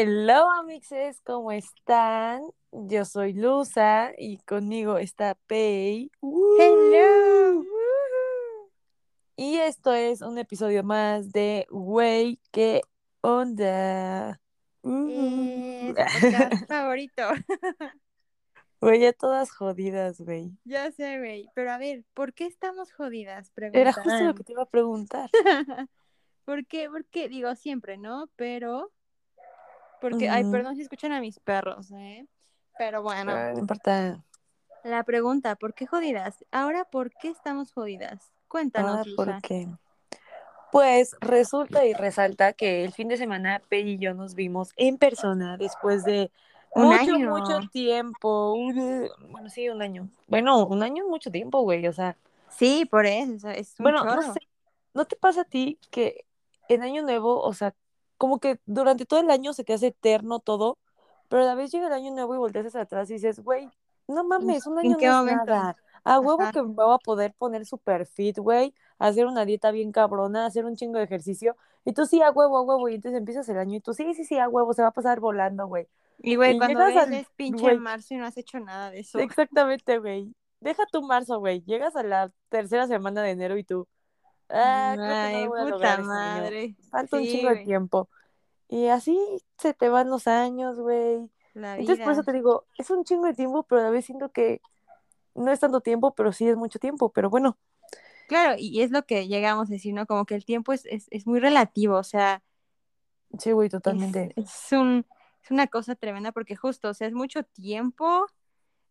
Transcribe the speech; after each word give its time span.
Hello, 0.00 0.48
amixes, 0.52 1.20
¿cómo 1.22 1.50
están? 1.50 2.42
Yo 2.70 3.04
soy 3.04 3.32
Luza 3.32 4.12
y 4.16 4.38
conmigo 4.46 4.96
está 4.96 5.34
Pei. 5.48 6.12
Hello. 6.22 7.64
Y 9.34 9.56
esto 9.56 9.92
es 9.92 10.22
un 10.22 10.38
episodio 10.38 10.84
más 10.84 11.32
de 11.32 11.66
Wey, 11.70 12.38
¿qué 12.52 12.82
onda? 13.22 14.40
Favorito. 16.68 17.22
Güey, 18.80 19.00
ya 19.00 19.12
todas 19.12 19.50
jodidas, 19.50 20.20
güey. 20.20 20.52
ya 20.62 20.92
sé, 20.92 21.18
güey. 21.18 21.48
Pero 21.56 21.72
a 21.72 21.78
ver, 21.78 22.04
¿por 22.14 22.34
qué 22.34 22.46
estamos 22.46 22.92
jodidas? 22.92 23.50
Era 23.56 23.92
justo 23.92 24.20
lo 24.20 24.34
que 24.36 24.44
te 24.44 24.52
iba 24.52 24.62
a 24.62 24.70
preguntar. 24.70 25.28
¿Por 26.44 26.64
qué? 26.66 26.88
Porque 26.88 27.28
digo 27.28 27.52
siempre, 27.56 27.98
¿no? 27.98 28.30
Pero. 28.36 28.92
Porque, 30.00 30.28
ay, 30.28 30.44
perdón 30.50 30.76
si 30.76 30.82
escuchan 30.82 31.12
a 31.12 31.20
mis 31.20 31.38
perros, 31.40 31.90
¿eh? 31.92 32.26
Pero 32.78 33.02
bueno, 33.02 33.32
Ah, 33.34 33.50
no 33.52 33.58
importa. 33.58 34.22
la 34.84 35.02
pregunta, 35.04 35.56
¿por 35.56 35.74
qué 35.74 35.86
jodidas? 35.86 36.44
Ahora, 36.52 36.84
¿por 36.84 37.10
qué 37.10 37.28
estamos 37.28 37.72
jodidas? 37.72 38.32
Cuéntanos, 38.46 39.06
Ah. 39.06 39.10
¿por 39.16 39.42
qué? 39.42 39.68
Pues 40.70 41.16
resulta 41.20 41.84
y 41.86 41.94
resalta 41.94 42.52
que 42.52 42.84
el 42.84 42.92
fin 42.92 43.08
de 43.08 43.16
semana 43.16 43.62
Pei 43.68 43.88
y 43.92 43.98
yo 43.98 44.12
nos 44.14 44.34
vimos 44.34 44.70
en 44.76 44.98
persona 44.98 45.56
después 45.56 46.04
de 46.04 46.30
Un 46.74 46.84
mucho, 46.88 47.14
año. 47.14 47.30
mucho 47.30 47.60
tiempo. 47.72 48.52
Un- 48.52 49.08
bueno, 49.30 49.48
sí, 49.48 49.68
un 49.70 49.80
año. 49.80 50.08
Bueno, 50.26 50.66
un 50.66 50.82
año 50.82 51.04
es 51.04 51.08
mucho 51.10 51.30
tiempo, 51.30 51.62
güey. 51.62 51.86
O 51.88 51.92
sea, 51.92 52.16
Sí, 52.50 52.84
por 52.86 53.06
eso, 53.06 53.48
es 53.50 53.74
un 53.78 53.84
bueno, 53.84 54.04
no 54.04 54.20
sé, 54.32 54.40
¿no 54.94 55.04
te 55.06 55.16
pasa 55.16 55.42
a 55.42 55.44
ti 55.44 55.78
que 55.90 56.24
en 56.68 56.82
Año 56.82 57.02
Nuevo, 57.02 57.40
o 57.42 57.52
sea, 57.54 57.74
como 58.18 58.40
que 58.40 58.60
durante 58.66 59.06
todo 59.06 59.20
el 59.20 59.30
año 59.30 59.52
se 59.54 59.64
te 59.64 59.72
hace 59.74 59.88
eterno 59.88 60.40
todo, 60.40 60.78
pero 61.28 61.42
a 61.42 61.46
la 61.46 61.54
vez 61.54 61.70
llega 61.72 61.86
el 61.88 61.92
Año 61.92 62.10
Nuevo 62.12 62.34
y 62.34 62.38
volteas 62.38 62.66
hacia 62.66 62.82
atrás 62.82 63.10
y 63.10 63.14
dices, 63.14 63.40
güey, 63.40 63.68
no 64.08 64.24
mames, 64.24 64.66
un 64.66 64.78
¿En 64.82 64.92
año 64.92 64.96
qué 64.98 65.06
no 65.06 65.12
es 65.12 65.18
momento? 65.18 65.44
nada. 65.46 65.76
A 66.04 66.20
huevo 66.20 66.42
Ajá. 66.42 66.52
que 66.52 66.62
me 66.62 66.68
voy 66.74 66.94
a 66.94 66.98
poder 66.98 67.34
poner 67.34 67.66
super 67.66 68.06
fit, 68.06 68.38
güey, 68.38 68.74
hacer 68.98 69.26
una 69.26 69.44
dieta 69.44 69.70
bien 69.70 69.92
cabrona, 69.92 70.46
hacer 70.46 70.64
un 70.64 70.76
chingo 70.76 70.98
de 70.98 71.04
ejercicio. 71.04 71.56
Y 71.84 71.92
tú 71.92 72.06
sí, 72.06 72.22
a 72.22 72.30
huevo, 72.30 72.56
a 72.58 72.62
huevo. 72.62 72.88
Y 72.88 72.94
entonces 72.94 73.18
empiezas 73.18 73.48
el 73.48 73.58
año 73.58 73.76
y 73.76 73.80
tú 73.80 73.92
sí, 73.94 74.14
sí, 74.14 74.24
sí, 74.24 74.38
a 74.38 74.48
huevo, 74.48 74.72
se 74.74 74.82
va 74.82 74.88
a 74.88 74.92
pasar 74.92 75.20
volando, 75.20 75.66
güey. 75.66 75.86
Y, 76.18 76.36
güey, 76.36 76.56
cuando 76.58 76.78
ves 76.80 76.96
al- 76.96 77.12
es 77.14 77.28
pinche 77.36 77.60
güey. 77.62 77.78
marzo 77.78 78.14
y 78.14 78.16
no 78.18 78.26
has 78.26 78.36
hecho 78.36 78.58
nada 78.60 78.90
de 78.90 79.00
eso. 79.00 79.18
Exactamente, 79.18 79.98
güey. 79.98 80.34
Deja 80.60 80.84
tu 80.90 81.02
marzo, 81.02 81.38
güey. 81.38 81.62
Llegas 81.64 81.94
a 81.96 82.02
la 82.02 82.32
tercera 82.48 82.86
semana 82.86 83.22
de 83.22 83.30
enero 83.30 83.56
y 83.58 83.64
tú, 83.64 83.86
ah, 84.50 84.92
creo 84.94 85.06
que 85.06 85.12
no 85.12 85.14
Ay, 85.14 85.44
lo 85.44 85.50
voy 85.50 85.60
a 85.60 85.72
puta 85.72 85.90
este 85.90 86.02
madre. 86.02 86.76
Falta 86.90 87.16
un 87.16 87.22
chingo 87.24 87.50
de 87.50 87.64
tiempo. 87.64 88.08
Y 88.68 88.86
así 88.88 89.18
se 89.56 89.74
te 89.74 89.88
van 89.88 90.10
los 90.10 90.26
años, 90.26 90.78
güey. 90.78 91.30
Entonces, 91.54 92.04
por 92.04 92.12
eso 92.12 92.22
te 92.22 92.32
digo, 92.32 92.66
es 92.76 92.90
un 92.90 93.04
chingo 93.04 93.26
de 93.26 93.34
tiempo, 93.34 93.64
pero 93.64 93.80
a 93.80 93.84
la 93.84 93.90
vez 93.90 94.04
siento 94.04 94.30
que 94.30 94.60
no 95.34 95.50
es 95.50 95.60
tanto 95.60 95.80
tiempo, 95.80 96.14
pero 96.14 96.32
sí 96.32 96.46
es 96.48 96.56
mucho 96.56 96.78
tiempo. 96.78 97.10
Pero 97.10 97.30
bueno, 97.30 97.58
Claro, 98.28 98.56
y 98.58 98.82
es 98.82 98.90
lo 98.90 99.06
que 99.06 99.26
llegamos 99.26 99.70
a 99.70 99.72
decir, 99.72 99.94
¿no? 99.94 100.06
Como 100.06 100.26
que 100.26 100.34
el 100.34 100.44
tiempo 100.44 100.74
es, 100.74 100.84
es, 100.84 101.06
es 101.10 101.26
muy 101.26 101.40
relativo, 101.40 101.96
o 101.96 102.04
sea, 102.04 102.42
sí, 103.38 103.52
güey, 103.52 103.68
es, 103.68 103.72
totalmente. 103.72 104.34
es 104.36 104.68
un, 104.70 105.06
es 105.42 105.50
una 105.50 105.66
cosa 105.66 105.94
tremenda 105.94 106.30
porque 106.30 106.54
justo, 106.54 106.90
o 106.90 106.94
sea, 106.94 107.08
es 107.08 107.14
mucho 107.14 107.42
tiempo, 107.42 108.26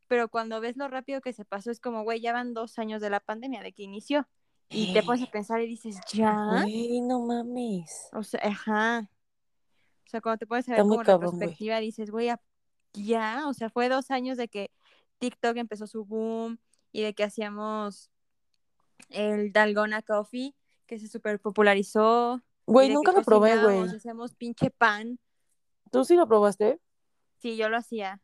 pero 0.08 0.28
cuando 0.30 0.60
ves 0.60 0.76
lo 0.76 0.88
rápido 0.88 1.22
que 1.22 1.34
se 1.34 1.46
pasó, 1.46 1.70
es 1.70 1.80
como, 1.80 2.02
güey, 2.02 2.20
ya 2.20 2.34
van 2.34 2.56
dos 2.56 2.80
años 2.80 3.00
de 3.00 3.12
la 3.12 3.20
pandemia, 3.20 3.62
de 3.62 3.74
que 3.74 3.84
inició. 3.84 4.28
Y 4.70 4.94
te 4.94 5.04
pones 5.04 5.24
a 5.28 5.32
pensar 5.32 5.62
y 5.62 5.68
dices, 5.68 5.98
¿ya? 6.14 6.62
Güey, 6.64 7.02
no 7.02 7.22
mames. 7.22 8.10
O 8.14 8.24
sea, 8.24 8.42
ajá. 8.44 9.10
O 10.06 10.10
sea, 10.10 10.22
cuando 10.22 10.38
te 10.40 10.48
pones 10.48 10.68
a 10.70 10.74
ver 10.74 10.84
güey. 10.84 10.98
retrospectiva, 11.00 11.80
dices, 11.80 12.12
güey, 12.12 12.30
ya- 12.94 13.44
o 13.48 13.54
sea, 13.54 13.70
fue 13.70 13.90
dos 13.90 14.12
años 14.12 14.38
de 14.38 14.48
que 14.48 14.72
TikTok 15.20 15.58
empezó 15.58 15.88
su 15.88 16.06
boom 16.06 16.60
y 16.92 17.02
de 17.02 17.14
que 17.14 17.24
hacíamos 17.24 18.10
el 19.10 19.52
Dalgona 19.52 20.02
Coffee, 20.02 20.56
que 20.86 21.00
se 21.00 21.08
super 21.08 21.40
popularizó. 21.40 22.42
Güey, 22.66 22.90
nunca 22.90 23.12
lo 23.14 23.22
probé, 23.22 23.62
güey. 23.62 23.84
Hacíamos 23.96 24.36
pinche 24.36 24.70
pan. 24.70 25.20
¿Tú 25.92 26.04
sí 26.04 26.16
lo 26.16 26.28
probaste? 26.28 26.80
Sí, 27.38 27.56
yo 27.56 27.70
lo 27.70 27.78
hacía. 27.78 28.22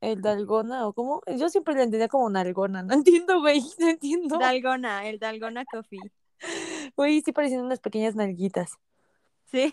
¿El 0.00 0.22
dalgona 0.22 0.86
o 0.86 0.92
cómo? 0.92 1.22
Yo 1.36 1.48
siempre 1.50 1.74
le 1.74 1.82
entendía 1.82 2.08
como 2.08 2.28
nalgona. 2.30 2.82
No 2.82 2.94
entiendo, 2.94 3.40
güey. 3.40 3.62
No 3.78 3.88
entiendo. 3.88 4.38
Dalgona, 4.38 5.06
el 5.08 5.18
Dalgona 5.18 5.64
Coffee. 5.64 6.00
Güey, 6.96 7.20
sí 7.20 7.32
parecían 7.32 7.64
unas 7.66 7.80
pequeñas 7.80 8.14
nalguitas. 8.14 8.72
Sí. 9.44 9.72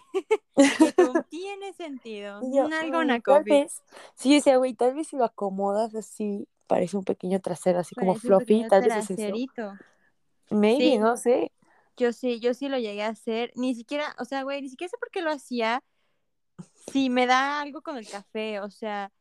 Tiene 1.29 1.73
sentido. 1.73 2.41
Yo, 2.53 2.67
Dalgona 2.67 3.21
tal 3.21 3.23
Coffee. 3.23 3.61
vez, 3.61 3.81
sí, 4.15 4.33
decía, 4.35 4.57
güey, 4.57 4.73
tal 4.73 4.93
vez 4.95 5.07
si 5.07 5.15
lo 5.15 5.23
acomodas 5.23 5.95
así, 5.95 6.45
parece 6.67 6.97
un 6.97 7.05
pequeño 7.05 7.39
trasero, 7.39 7.79
así 7.79 7.95
como 7.95 8.13
Parece 8.13 8.27
fluffy, 8.27 8.67
tal 8.67 8.83
vez 8.83 9.09
es 9.09 9.11
eso. 9.11 9.73
Maybe, 10.49 10.83
Sí. 10.91 10.97
no 10.97 11.15
sé. 11.15 11.51
Yo 11.95 12.11
sí, 12.11 12.39
yo 12.39 12.53
sí 12.53 12.67
lo 12.69 12.77
llegué 12.77 13.03
a 13.03 13.09
hacer. 13.09 13.51
Ni 13.55 13.75
siquiera, 13.75 14.15
o 14.19 14.25
sea, 14.25 14.43
güey, 14.43 14.61
ni 14.61 14.69
siquiera 14.69 14.89
sé 14.89 14.97
por 14.97 15.09
qué 15.09 15.21
lo 15.21 15.31
hacía. 15.31 15.83
Si 16.91 17.09
me 17.09 17.25
da 17.27 17.61
algo 17.61 17.81
con 17.81 17.97
el 17.97 18.07
café, 18.09 18.59
o 18.59 18.69
sea, 18.69 19.11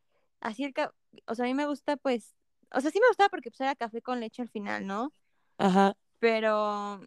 así 0.40 0.64
el 0.64 0.72
ca- 0.74 0.92
o 1.26 1.34
sea, 1.34 1.44
a 1.44 1.48
mí 1.48 1.54
me 1.54 1.66
gusta, 1.66 1.96
pues, 1.96 2.34
o 2.72 2.80
sea, 2.80 2.90
sí 2.90 3.00
me 3.00 3.08
gustaba 3.08 3.28
porque 3.30 3.50
pues 3.50 3.60
era 3.60 3.74
café 3.76 4.02
con 4.02 4.20
leche 4.20 4.42
al 4.42 4.48
final, 4.48 4.86
¿no? 4.86 5.12
Ajá. 5.58 5.94
Pero, 6.18 7.00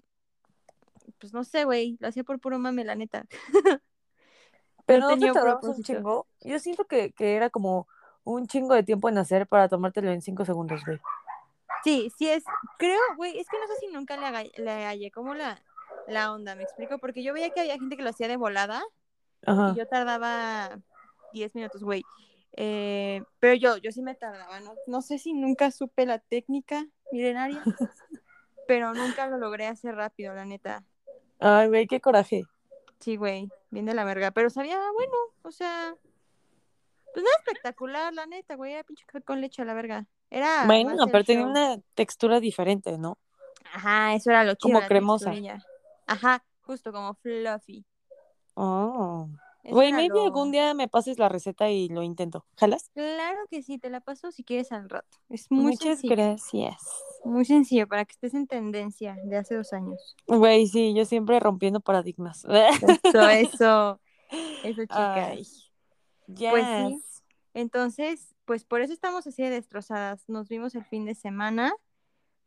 pues 1.19 1.33
no 1.33 1.43
sé, 1.43 1.65
güey, 1.65 1.97
lo 1.99 2.07
hacía 2.07 2.23
por 2.23 2.39
puro 2.39 2.59
mame, 2.59 2.83
la 2.83 2.95
neta. 2.95 3.25
Pero 4.85 5.01
no 5.01 5.07
tenía 5.07 5.33
te 5.33 5.39
un 5.67 5.83
chingo. 5.83 6.27
Yo 6.41 6.59
siento 6.59 6.85
que, 6.85 7.11
que 7.11 7.35
era 7.35 7.49
como 7.49 7.87
un 8.23 8.47
chingo 8.47 8.73
de 8.73 8.83
tiempo 8.83 9.09
en 9.09 9.17
hacer 9.17 9.47
para 9.47 9.67
tomártelo 9.69 10.11
en 10.11 10.21
cinco 10.21 10.45
segundos, 10.45 10.83
güey. 10.85 10.99
Sí, 11.83 12.11
sí 12.17 12.27
es, 12.27 12.43
creo, 12.77 12.99
güey, 13.15 13.39
es 13.39 13.47
que 13.47 13.57
no 13.59 13.67
sé 13.67 13.75
si 13.77 13.87
nunca 13.87 14.17
le, 14.17 14.51
le 14.57 14.85
hallé 14.85 15.11
como 15.11 15.33
la, 15.33 15.61
la 16.07 16.31
onda, 16.33 16.55
¿me 16.55 16.63
explico? 16.63 16.97
Porque 16.99 17.23
yo 17.23 17.33
veía 17.33 17.51
que 17.51 17.61
había 17.61 17.77
gente 17.77 17.95
que 17.95 18.03
lo 18.03 18.09
hacía 18.09 18.27
de 18.27 18.37
volada 18.37 18.83
Ajá. 19.45 19.73
y 19.73 19.77
yo 19.77 19.87
tardaba 19.87 20.79
10 21.31 21.53
minutos, 21.55 21.83
güey. 21.83 22.03
Eh, 22.53 23.21
pero 23.39 23.53
yo, 23.53 23.77
yo 23.77 23.91
sí 23.91 24.01
me 24.01 24.15
tardaba, 24.15 24.59
¿no? 24.59 24.73
No 24.87 25.01
sé 25.01 25.19
si 25.19 25.33
nunca 25.33 25.71
supe 25.71 26.05
la 26.05 26.19
técnica 26.19 26.85
milenaria, 27.11 27.61
pero 28.67 28.93
nunca 28.93 29.27
lo 29.27 29.37
logré 29.37 29.67
hacer 29.67 29.95
rápido, 29.95 30.33
la 30.33 30.45
neta. 30.45 30.83
Ay, 31.39 31.67
güey, 31.67 31.87
qué 31.87 32.01
coraje. 32.01 32.43
Sí, 32.99 33.15
güey, 33.15 33.49
bien 33.69 33.85
de 33.85 33.93
la 33.93 34.03
verga. 34.03 34.31
Pero 34.31 34.49
sabía, 34.49 34.77
bueno, 34.93 35.13
o 35.43 35.51
sea, 35.51 35.95
pues 37.13 37.23
nada 37.23 37.35
espectacular, 37.39 38.13
la 38.13 38.25
neta, 38.25 38.55
güey, 38.55 38.73
era 38.73 38.83
pinche 38.83 39.05
con 39.25 39.41
leche 39.41 39.61
a 39.61 39.65
la 39.65 39.73
verga. 39.73 40.05
Era 40.29 40.65
Bueno, 40.65 41.07
pero 41.11 41.23
tenía 41.23 41.43
show. 41.43 41.51
una 41.51 41.77
textura 41.95 42.39
diferente, 42.39 42.97
¿no? 42.97 43.17
Ajá, 43.73 44.15
eso 44.15 44.29
era 44.31 44.43
lo 44.43 44.55
chido. 44.55 44.75
Como 44.75 44.87
cremosa. 44.87 45.25
texturilla. 45.31 45.63
Ajá, 46.05 46.43
justo 46.61 46.91
como 46.91 47.13
fluffy. 47.15 47.85
Oh. 48.55 49.29
Güey, 49.71 49.93
maybe 49.93 50.19
algún 50.19 50.51
día 50.51 50.73
me 50.73 50.87
pases 50.87 51.19
la 51.19 51.29
receta 51.29 51.69
y 51.69 51.89
lo 51.89 52.01
intento. 52.03 52.45
¿Jalas? 52.57 52.89
Claro 52.93 53.39
que 53.49 53.61
sí, 53.61 53.77
te 53.77 53.89
la 53.89 54.01
paso 54.01 54.31
si 54.31 54.43
quieres 54.43 54.71
al 54.71 54.89
rato. 54.89 55.17
Es 55.29 55.49
muy 55.49 55.63
Muchas 55.63 55.99
sencillo. 55.99 56.15
gracias. 56.15 56.77
Muy 57.23 57.45
sencillo 57.45 57.87
para 57.87 58.05
que 58.05 58.13
estés 58.13 58.33
en 58.33 58.47
tendencia 58.47 59.17
de 59.23 59.37
hace 59.37 59.55
dos 59.55 59.73
años. 59.73 60.15
Güey, 60.27 60.67
sí, 60.67 60.93
yo 60.93 61.05
siempre 61.05 61.39
rompiendo 61.39 61.79
paradigmas. 61.79 62.45
Eso, 62.45 63.29
eso, 63.29 63.99
eso, 64.63 64.81
chicas. 64.81 65.29
Ay, 65.29 65.47
yes. 66.27 66.49
Pues 66.51 66.65
sí. 66.65 67.01
Entonces, 67.53 68.35
pues 68.45 68.63
por 68.63 68.81
eso 68.81 68.93
estamos 68.93 69.27
así 69.27 69.43
de 69.43 69.49
destrozadas. 69.49 70.23
Nos 70.27 70.49
vimos 70.49 70.75
el 70.75 70.85
fin 70.85 71.05
de 71.05 71.15
semana. 71.15 71.73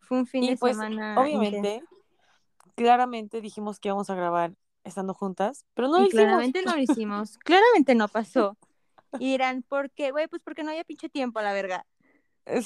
Fue 0.01 0.19
un 0.19 0.27
fin 0.27 0.45
Y 0.45 0.51
de 0.51 0.57
pues, 0.57 0.77
semana 0.77 1.21
obviamente, 1.21 1.83
claramente 2.75 3.41
dijimos 3.41 3.79
que 3.79 3.89
íbamos 3.89 4.11
a 4.11 4.15
grabar 4.15 4.55
estando 4.85 5.15
juntas, 5.15 5.65
pero 5.75 5.89
no 5.89 5.99
lo 6.01 6.07
hicimos. 6.07 6.25
claramente 6.25 6.63
no 6.63 6.75
lo 6.75 6.83
hicimos. 6.83 7.39
claramente 7.45 7.95
no 7.95 8.09
pasó. 8.09 8.57
Y 9.19 9.33
dirán, 9.33 9.63
¿por 9.63 9.91
qué? 9.91 10.11
Güey, 10.11 10.27
pues 10.27 10.41
porque 10.43 10.63
no 10.63 10.71
había 10.71 10.85
pinche 10.85 11.11
tiempo 11.11 11.39
a 11.39 11.43
la 11.43 11.53
verga. 11.53 11.85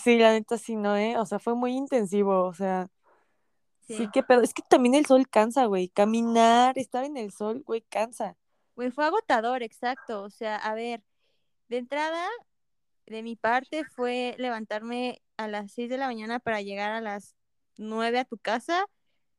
Sí, 0.01 0.17
la 0.17 0.31
neta 0.31 0.57
sí, 0.59 0.77
¿no? 0.77 0.97
¿eh? 0.97 1.19
O 1.19 1.27
sea, 1.27 1.41
fue 1.41 1.57
muy 1.57 1.73
intensivo, 1.73 2.45
o 2.45 2.55
sea, 2.55 2.89
Sí. 3.81 3.97
sí, 3.97 4.09
qué 4.13 4.23
pedo. 4.23 4.43
Es 4.43 4.55
que 4.55 4.63
también 4.69 4.95
el 4.95 5.07
sol 5.07 5.29
cansa, 5.29 5.65
güey. 5.67 5.89
Caminar, 5.89 6.79
estar 6.79 7.05
en 7.05 7.17
el 7.17 7.33
sol, 7.33 7.63
güey, 7.67 7.83
cansa. 7.83 8.37
Güey, 8.77 8.91
fue 8.93 9.05
agotador, 9.07 9.63
exacto. 9.65 10.23
O 10.23 10.31
sea, 10.31 10.57
a 10.57 10.75
ver, 10.75 11.03
de 11.69 11.79
entrada, 11.79 12.29
de 13.07 13.23
mi 13.25 13.35
parte 13.37 13.85
fue 13.85 14.35
levantarme 14.39 15.21
a 15.37 15.49
las 15.49 15.73
6 15.73 15.89
de 15.91 15.99
la 15.99 16.07
mañana 16.07 16.39
para 16.39 16.63
llegar 16.63 16.93
a 16.93 17.01
las 17.01 17.35
9 17.77 18.21
a 18.21 18.25
tu 18.25 18.39
casa, 18.39 18.87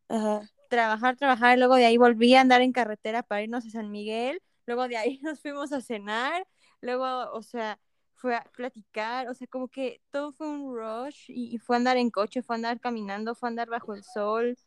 Ajá. 0.09 0.41
Trabajar, 0.67 1.17
trabajar, 1.17 1.57
luego 1.57 1.75
de 1.75 1.85
ahí 1.85 1.97
volví 1.97 2.35
a 2.35 2.41
andar 2.41 2.61
en 2.61 2.73
carretera 2.73 3.23
para 3.23 3.43
irnos 3.43 3.65
a 3.65 3.69
San 3.69 3.91
Miguel, 3.91 4.41
luego 4.65 4.87
de 4.87 4.97
ahí 4.97 5.19
nos 5.23 5.39
fuimos 5.41 5.71
a 5.73 5.81
cenar, 5.81 6.47
luego, 6.81 7.31
o 7.33 7.41
sea, 7.41 7.79
fue 8.15 8.35
a 8.35 8.43
platicar, 8.55 9.29
o 9.29 9.33
sea, 9.33 9.47
como 9.47 9.67
que 9.69 10.01
todo 10.11 10.31
fue 10.31 10.47
un 10.47 10.75
rush 10.75 11.25
y, 11.29 11.53
y 11.55 11.57
fue 11.59 11.75
andar 11.77 11.97
en 11.97 12.09
coche, 12.11 12.41
fue 12.43 12.55
andar 12.55 12.79
caminando, 12.79 13.35
fue 13.35 13.49
andar 13.49 13.69
bajo 13.69 13.93
el 13.93 14.03
sol, 14.03 14.57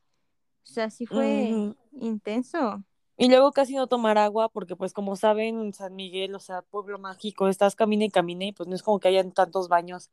o 0.64 0.66
sea, 0.66 0.90
sí 0.90 1.06
fue 1.06 1.60
intenso. 1.92 2.84
Y 3.16 3.28
luego 3.28 3.52
casi 3.52 3.74
no 3.74 3.86
tomar 3.86 4.16
agua 4.16 4.48
porque 4.48 4.76
pues 4.76 4.94
como 4.94 5.14
saben, 5.14 5.74
San 5.74 5.94
Miguel, 5.94 6.34
o 6.34 6.40
sea, 6.40 6.62
pueblo 6.62 6.98
mágico, 6.98 7.48
estás 7.48 7.76
camina 7.76 8.04
y 8.06 8.10
camina 8.10 8.46
y 8.46 8.52
pues 8.52 8.66
no 8.68 8.74
es 8.74 8.82
como 8.82 8.98
que 8.98 9.08
hayan 9.08 9.32
tantos 9.32 9.68
baños 9.68 10.10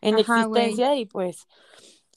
en 0.00 0.14
Ajá, 0.16 0.20
existencia 0.20 0.96
y 0.96 1.04
pues 1.06 1.46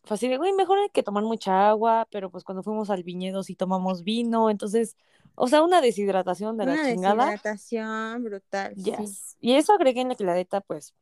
fue 0.04 0.16
así 0.16 0.28
de, 0.28 0.38
güey, 0.38 0.54
mejor 0.54 0.80
hay 0.80 0.90
que 0.90 1.04
tomar 1.04 1.24
mucha 1.24 1.70
agua, 1.70 2.08
pero 2.12 2.30
pues 2.30 2.44
cuando 2.44 2.64
fuimos 2.64 2.90
al 2.90 3.04
viñedo 3.04 3.44
sí 3.44 3.56
tomamos 3.56 4.04
vino, 4.04 4.50
entonces, 4.50 4.96
o 5.36 5.48
sea, 5.48 5.62
una 5.62 5.82
deshidratación 5.82 6.58
de 6.58 6.66
la 6.66 6.74
Una 6.74 6.86
chingada. 6.90 7.26
deshidratación 7.26 8.24
brutal, 8.24 8.74
sí. 8.76 8.94
Y 9.42 9.54
eso 9.54 9.74
agreguen 9.74 10.16
que 10.16 10.24
la 10.24 10.34
neta, 10.34 10.62
pues, 10.62 10.94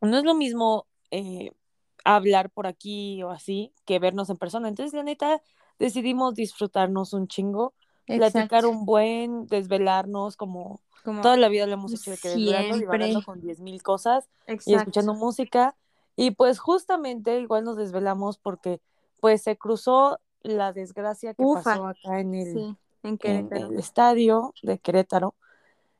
no 0.00 0.16
es 0.18 0.24
lo 0.24 0.34
mismo 0.34 0.86
eh, 1.10 1.52
hablar 2.04 2.50
por 2.50 2.66
aquí 2.66 3.22
o 3.22 3.30
así 3.30 3.72
que 3.84 3.98
vernos 3.98 4.30
en 4.30 4.36
persona. 4.36 4.68
Entonces, 4.68 4.94
la 4.94 5.02
neta, 5.02 5.42
decidimos 5.78 6.34
disfrutarnos 6.34 7.12
un 7.12 7.28
chingo, 7.28 7.74
platicar 8.06 8.64
un 8.66 8.86
buen, 8.86 9.46
desvelarnos, 9.48 10.36
como 10.36 10.80
Como 11.04 11.20
toda 11.22 11.36
la 11.36 11.48
vida 11.48 11.66
lo 11.66 11.72
hemos 11.74 11.92
hecho 11.92 12.12
de 12.12 12.16
que 12.18 12.34
siempre. 12.34 12.78
divagando 12.78 13.22
con 13.22 13.40
diez 13.40 13.60
mil 13.60 13.82
cosas 13.82 14.28
y 14.64 14.74
escuchando 14.74 15.14
música. 15.14 15.76
Y 16.16 16.32
pues 16.32 16.58
justamente 16.58 17.38
igual 17.40 17.64
nos 17.64 17.76
desvelamos 17.76 18.38
porque 18.38 18.80
pues 19.20 19.42
se 19.42 19.56
cruzó 19.56 20.18
la 20.42 20.72
desgracia 20.72 21.34
que 21.34 21.44
Ufa. 21.44 21.74
pasó 21.74 21.86
acá 21.86 22.20
en 22.20 22.34
el, 22.34 22.52
Sí, 22.52 22.76
en 23.02 23.18
en 23.22 23.48
Querétaro. 23.48 23.66
el 23.72 23.78
estadio 23.78 24.54
de 24.62 24.78
Querétaro. 24.78 25.34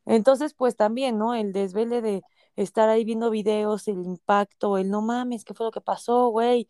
Entonces, 0.07 0.55
pues 0.55 0.77
también, 0.77 1.19
¿no? 1.19 1.35
El 1.35 1.53
desvele 1.53 2.01
de 2.03 2.23
estar 2.57 2.89
ahí 2.89 3.05
viendo 3.05 3.31
videos, 3.31 3.89
el 3.89 4.05
impacto, 4.05 4.79
el 4.79 4.91
no 4.91 5.03
mames, 5.03 5.45
¿qué 5.45 5.55
fue 5.55 5.67
lo 5.67 5.73
que 5.73 5.81
pasó, 5.81 6.29
güey? 6.29 6.69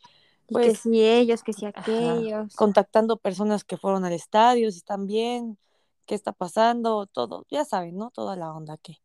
Y 0.48 0.58
que 0.58 0.70
Pues, 0.70 0.76
si 0.76 1.02
ellos, 1.04 1.42
que 1.42 1.52
si 1.52 1.66
ajá, 1.74 2.22
aquellos. 2.22 2.54
contactando 2.56 3.18
personas 3.18 3.64
que 3.64 3.76
fueron 3.76 4.04
al 4.04 4.12
estadio, 4.12 4.70
si 4.72 4.78
están 4.78 5.06
bien, 5.06 5.58
qué 6.06 6.14
está 6.14 6.32
pasando, 6.32 7.06
todo, 7.06 7.46
ya 7.50 7.64
saben, 7.64 7.96
¿no? 7.98 8.10
Toda 8.10 8.36
la 8.36 8.52
onda 8.52 8.78
que, 8.78 8.98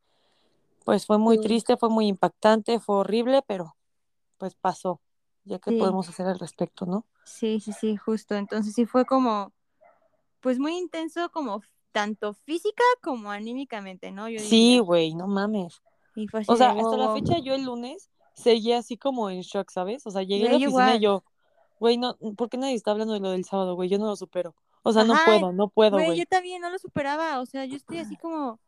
pues 0.85 1.05
fue 1.05 1.17
muy 1.17 1.37
Sí. 1.37 1.41
triste, 1.41 1.77
fue 1.77 1.89
muy 1.89 2.07
impactante, 2.07 2.79
fue 2.79 2.97
horrible, 2.97 3.41
pero 3.47 3.75
pues 4.41 4.55
pasó, 4.55 4.99
ya 5.43 5.59
que 5.59 5.69
Sí. 5.69 5.77
podemos 5.77 6.09
hacer 6.09 6.25
al 6.25 6.39
respecto, 6.39 6.87
¿no? 6.87 7.05
Sí, 7.25 7.59
sí, 7.59 7.73
sí, 7.73 7.95
justo. 7.95 8.33
Entonces 8.33 8.73
sí 8.73 8.87
fue 8.87 9.05
como, 9.05 9.53
pues 10.39 10.57
muy 10.57 10.75
intenso, 10.75 11.29
como 11.29 11.61
tanto 11.91 12.33
física 12.33 12.83
como 13.03 13.29
anímicamente, 13.29 14.11
¿no? 14.11 14.29
Yo 14.29 14.39
Sí, 14.39 14.79
güey, 14.79 15.13
no 15.13 15.27
mames. 15.27 15.83
Y 16.15 16.27
fue 16.27 16.39
así 16.39 16.51
O 16.51 16.55
sea, 16.55 16.73
de, 16.73 16.81
hasta 16.81 16.97
la 16.97 17.13
fecha 17.13 17.37
yo 17.37 17.53
el 17.53 17.65
lunes 17.65 18.09
seguía 18.33 18.79
así 18.79 18.97
como 18.97 19.29
en 19.29 19.41
shock, 19.41 19.69
¿sabes? 19.69 20.07
O 20.07 20.09
sea, 20.09 20.23
llegué 20.23 20.47
a 20.47 20.51
la 20.53 20.57
oficina 20.57 20.95
y 20.95 21.01
yo, 21.01 21.23
güey, 21.79 21.99
no, 21.99 22.17
¿por 22.35 22.49
qué 22.49 22.57
nadie 22.57 22.73
está 22.73 22.89
hablando 22.89 23.13
de 23.13 23.19
lo 23.19 23.29
del 23.29 23.45
sábado, 23.45 23.75
güey? 23.75 23.89
Yo 23.89 23.99
no 23.99 24.07
lo 24.07 24.15
supero. 24.15 24.55
O 24.81 24.91
sea, 24.91 25.03
no 25.03 25.13
puedo, 25.23 25.51
no 25.51 25.69
puedo, 25.69 25.97
güey. 25.97 26.17
yo 26.17 26.25
también 26.25 26.63
no 26.63 26.71
lo 26.71 26.79
superaba. 26.79 27.41
O 27.41 27.45
sea, 27.45 27.65
yo 27.65 27.75
estoy 27.75 27.99
así 27.99 28.17
como, 28.17 28.59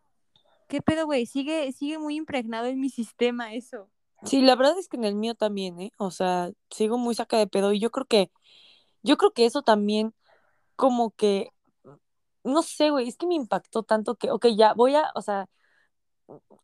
¿qué 0.68 0.84
pedo, 0.84 1.08
güey? 1.08 1.26
Sigue, 1.26 1.72
sigue 1.72 1.98
muy 1.98 2.16
impregnado 2.16 2.68
en 2.68 2.80
mi 2.80 2.92
sistema 2.92 3.56
eso. 3.56 3.90
Sí, 4.26 4.42
la 4.42 4.56
verdad 4.56 4.78
es 4.78 4.88
que 4.88 4.98
en 4.98 5.06
el 5.06 5.16
mío 5.16 5.36
también, 5.36 5.80
¿eh? 5.80 5.92
O 5.98 6.12
sea, 6.12 6.52
sigo 6.70 6.98
muy 6.98 7.16
saca 7.16 7.38
de 7.38 7.48
pedo 7.48 7.74
y 7.74 7.80
yo 7.80 7.92
creo 7.92 8.06
que, 8.06 8.32
yo 9.02 9.18
creo 9.18 9.32
que 9.32 9.46
eso 9.46 9.62
también 9.62 10.14
como 10.76 11.12
que, 11.12 11.50
no 12.44 12.62
sé, 12.62 12.90
güey, 12.90 13.08
es 13.08 13.18
que 13.18 13.28
me 13.28 13.36
impactó 13.36 13.84
tanto 13.84 14.16
que, 14.16 14.32
ok, 14.32 14.48
ya 14.56 14.74
voy 14.74 14.96
a, 14.96 15.12
o 15.16 15.22
sea, 15.22 15.50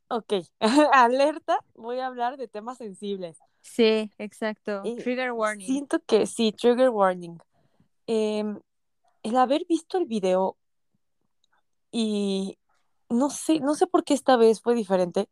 ok, 0.08 0.34
alerta, 0.94 1.60
voy 1.76 2.00
a 2.00 2.08
hablar 2.08 2.38
de 2.38 2.48
temas 2.48 2.78
sensibles. 2.78 3.38
Sí, 3.62 4.12
exacto. 4.18 4.82
Y 4.84 4.96
Trigger 4.98 5.32
warning. 5.34 5.66
Siento 5.66 6.00
que 6.06 6.26
sí, 6.26 6.52
trigger 6.52 6.90
warning. 6.90 7.38
Em, 8.08 8.60
el 9.24 9.38
haber 9.38 9.66
visto 9.68 9.98
el 9.98 10.06
video 10.06 10.58
y 11.92 12.58
no 13.10 13.30
sé, 13.30 13.60
no 13.60 13.76
sé 13.76 13.88
por 13.88 14.04
qué 14.04 14.14
esta 14.14 14.38
vez 14.38 14.62
fue 14.62 14.76
diferente, 14.76 15.30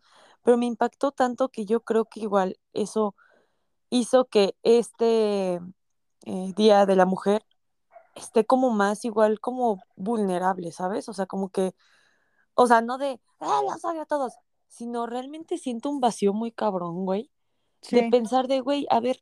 pero 0.47 0.57
me 0.57 0.65
impactó 0.65 1.11
tanto 1.11 1.49
que 1.49 1.65
yo 1.65 1.81
creo 1.81 2.05
que 2.05 2.21
igual 2.21 2.57
eso 2.71 3.15
hizo 3.89 4.29
que 4.29 4.55
este 4.63 5.55
eh, 6.23 6.53
Día 6.55 6.85
de 6.85 6.95
la 6.95 7.05
Mujer 7.05 7.45
esté 8.15 8.45
como 8.45 8.69
más 8.69 9.03
igual 9.03 9.41
como 9.41 9.83
vulnerable, 9.97 10.71
¿sabes? 10.71 11.09
O 11.09 11.13
sea, 11.13 11.25
como 11.25 11.49
que, 11.49 11.75
o 12.53 12.65
sea, 12.65 12.79
no 12.79 12.97
de, 12.97 13.19
ah, 13.41 13.59
los 13.61 13.83
odio 13.83 14.03
a 14.03 14.05
todos, 14.05 14.35
sino 14.69 15.05
realmente 15.05 15.57
siento 15.57 15.89
un 15.89 15.99
vacío 15.99 16.31
muy 16.31 16.53
cabrón, 16.53 17.03
güey, 17.03 17.29
de 17.91 18.07
pensar 18.09 18.47
de, 18.47 18.61
güey, 18.61 18.87
a 18.89 19.01
ver, 19.01 19.21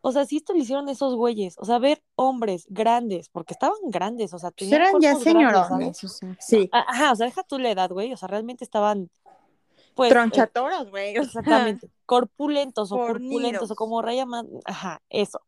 o 0.00 0.12
sea, 0.12 0.24
si 0.24 0.38
esto 0.38 0.54
lo 0.54 0.58
hicieron 0.58 0.88
esos 0.88 1.14
güeyes, 1.14 1.56
o 1.58 1.64
sea, 1.64 1.78
ver 1.78 2.02
hombres 2.16 2.66
grandes, 2.70 3.28
porque 3.28 3.52
estaban 3.52 3.78
grandes, 3.84 4.32
o 4.32 4.38
sea, 4.40 4.50
Pues 4.50 4.70
tenían 4.70 4.88
eran 4.88 5.00
ya 5.00 5.14
señorones, 5.14 5.98
sí. 6.40 6.68
Ajá, 6.72 7.12
o 7.12 7.14
sea, 7.14 7.26
deja 7.26 7.42
tú 7.44 7.58
la 7.58 7.70
edad, 7.70 7.90
güey, 7.90 8.12
o 8.12 8.16
sea, 8.16 8.26
realmente 8.26 8.64
estaban, 8.64 9.10
pues, 9.94 10.10
eh, 10.10 10.14
Tronchatoros, 10.14 10.90
güey. 10.90 11.12
sea, 11.14 11.22
exactamente, 11.22 11.90
corpulentos 12.06 12.92
o 12.92 12.96
corpulentos, 12.96 13.40
fornidos. 13.40 13.70
o 13.70 13.74
como 13.74 14.02
raya 14.02 14.26
más, 14.26 14.44
ajá, 14.64 15.02
eso, 15.10 15.40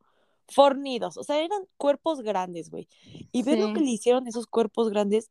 fornidos, 0.48 1.16
o 1.16 1.24
sea, 1.24 1.38
eran 1.40 1.62
cuerpos 1.76 2.20
grandes, 2.22 2.70
güey, 2.70 2.88
y 3.32 3.42
ver 3.42 3.58
lo 3.58 3.68
Sí. 3.68 3.74
que 3.74 3.80
le 3.80 3.90
hicieron 3.90 4.26
esos 4.26 4.46
cuerpos 4.46 4.90
grandes, 4.90 5.30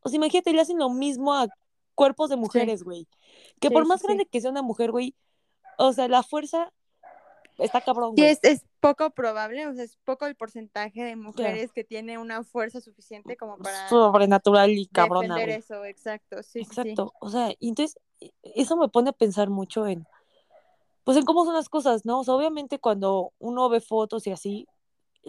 o 0.00 0.08
sea, 0.08 0.16
imagínate, 0.16 0.52
le 0.52 0.60
hacen 0.60 0.78
lo 0.78 0.90
mismo 0.90 1.34
a 1.34 1.48
cuerpos 1.94 2.30
de 2.30 2.36
mujeres, 2.36 2.82
güey, 2.82 3.06
que 3.60 3.68
Sí, 3.68 3.74
por 3.74 3.86
más 3.86 4.02
grande 4.02 4.26
que 4.26 4.40
sea 4.40 4.50
una 4.50 4.62
mujer, 4.62 4.90
güey, 4.90 5.14
o 5.78 5.92
sea, 5.92 6.08
la 6.08 6.22
fuerza 6.22 6.72
está 7.58 7.80
cabrón, 7.80 8.14
Sí, 8.16 8.24
es, 8.24 8.38
es 8.42 8.64
poco 8.80 9.10
probable, 9.10 9.66
o 9.66 9.74
sea, 9.74 9.84
es 9.84 9.96
poco 10.04 10.26
el 10.26 10.36
porcentaje 10.36 11.02
de 11.02 11.16
mujeres 11.16 11.72
que 11.72 11.84
tiene 11.84 12.18
una 12.18 12.44
fuerza 12.44 12.80
suficiente 12.80 13.36
como 13.36 13.58
para 13.58 13.88
sobrenatural 13.88 14.70
y 14.70 14.86
cabrona, 14.86 15.36
defender 15.36 15.50
eso, 15.50 15.84
exacto, 15.84 16.42
sí. 16.42 16.60
Exacto, 16.60 17.12
o 17.20 17.30
sea, 17.30 17.52
y 17.58 17.68
entonces 17.68 17.98
e- 18.20 18.32
eso 18.42 18.76
me 18.76 18.88
pone 18.88 19.10
a 19.10 19.12
pensar 19.12 19.50
mucho 19.50 19.86
en, 19.86 20.06
pues 21.04 21.16
en 21.18 21.24
cómo 21.24 21.44
son 21.44 21.54
las 21.54 21.68
cosas, 21.68 22.04
¿no? 22.06 22.20
O 22.20 22.24
sea, 22.24 22.34
obviamente 22.34 22.78
cuando 22.78 23.32
uno 23.38 23.68
ve 23.68 23.80
fotos 23.80 24.26
y 24.26 24.32
así, 24.32 24.66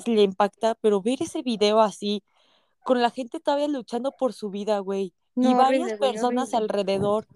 le 0.06 0.24
impacta, 0.24 0.76
pero 0.82 1.02
ver 1.02 1.22
ese 1.22 1.42
video 1.44 1.82
así, 1.82 2.24
con 2.84 3.02
la 3.02 3.12
gente 3.12 3.40
todavía 3.40 3.68
luchando 3.70 4.14
por 4.14 4.34
su 4.34 4.50
vida, 4.52 4.80
güey, 4.80 5.14
y 5.42 5.56
varias 5.56 5.94
horrible, 5.94 5.96
personas 5.96 6.54
horrible. 6.54 6.64
alrededor 6.64 7.28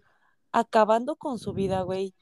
acabando 0.51 1.15
con 1.17 1.39
su 1.39 1.53
vida, 1.53 1.83
güey. 1.83 2.13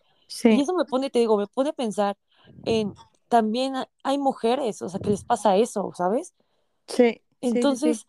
Y 0.50 0.62
Sí, 0.62 0.64
eso 0.64 0.74
me 0.76 0.86
pone, 0.86 1.10
te 1.10 1.20
digo, 1.20 1.38
me 1.38 1.48
pone 1.48 1.70
a 1.72 1.74
pensar 1.74 2.18
en, 2.66 2.94
también 3.30 3.76
ha- 3.76 3.90
hay 4.04 4.18
mujeres, 4.18 4.82
o 4.82 4.90
sea, 4.90 5.00
que 5.00 5.12
les 5.12 5.24
pasa 5.26 5.58
eso, 5.58 5.92
¿sabes? 5.96 6.34
sí, 6.88 7.22
sí, 7.42 7.66
sí, 7.66 7.78
sí. 7.78 7.92
Entonces, 7.92 8.08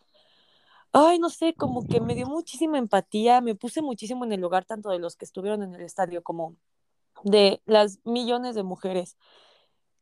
ay, 0.93 1.19
no 1.19 1.31
sé, 1.31 1.55
como 1.55 1.87
que 1.87 2.01
me 2.01 2.15
dio 2.15 2.27
muchísima 2.29 2.79
empatía, 2.79 3.41
me 3.41 3.55
puse 3.55 3.83
muchísimo 3.83 4.25
en 4.25 4.33
el 4.33 4.41
lugar 4.41 4.65
tanto 4.65 4.91
de 4.91 4.99
los 4.99 5.17
que 5.17 5.25
estuvieron 5.25 5.63
en 5.63 5.75
el 5.75 5.83
estadio 5.83 6.23
como 6.23 6.57
de 7.25 7.63
las 7.67 8.01
millones 8.05 8.55
de 8.57 8.63
mujeres 8.65 9.17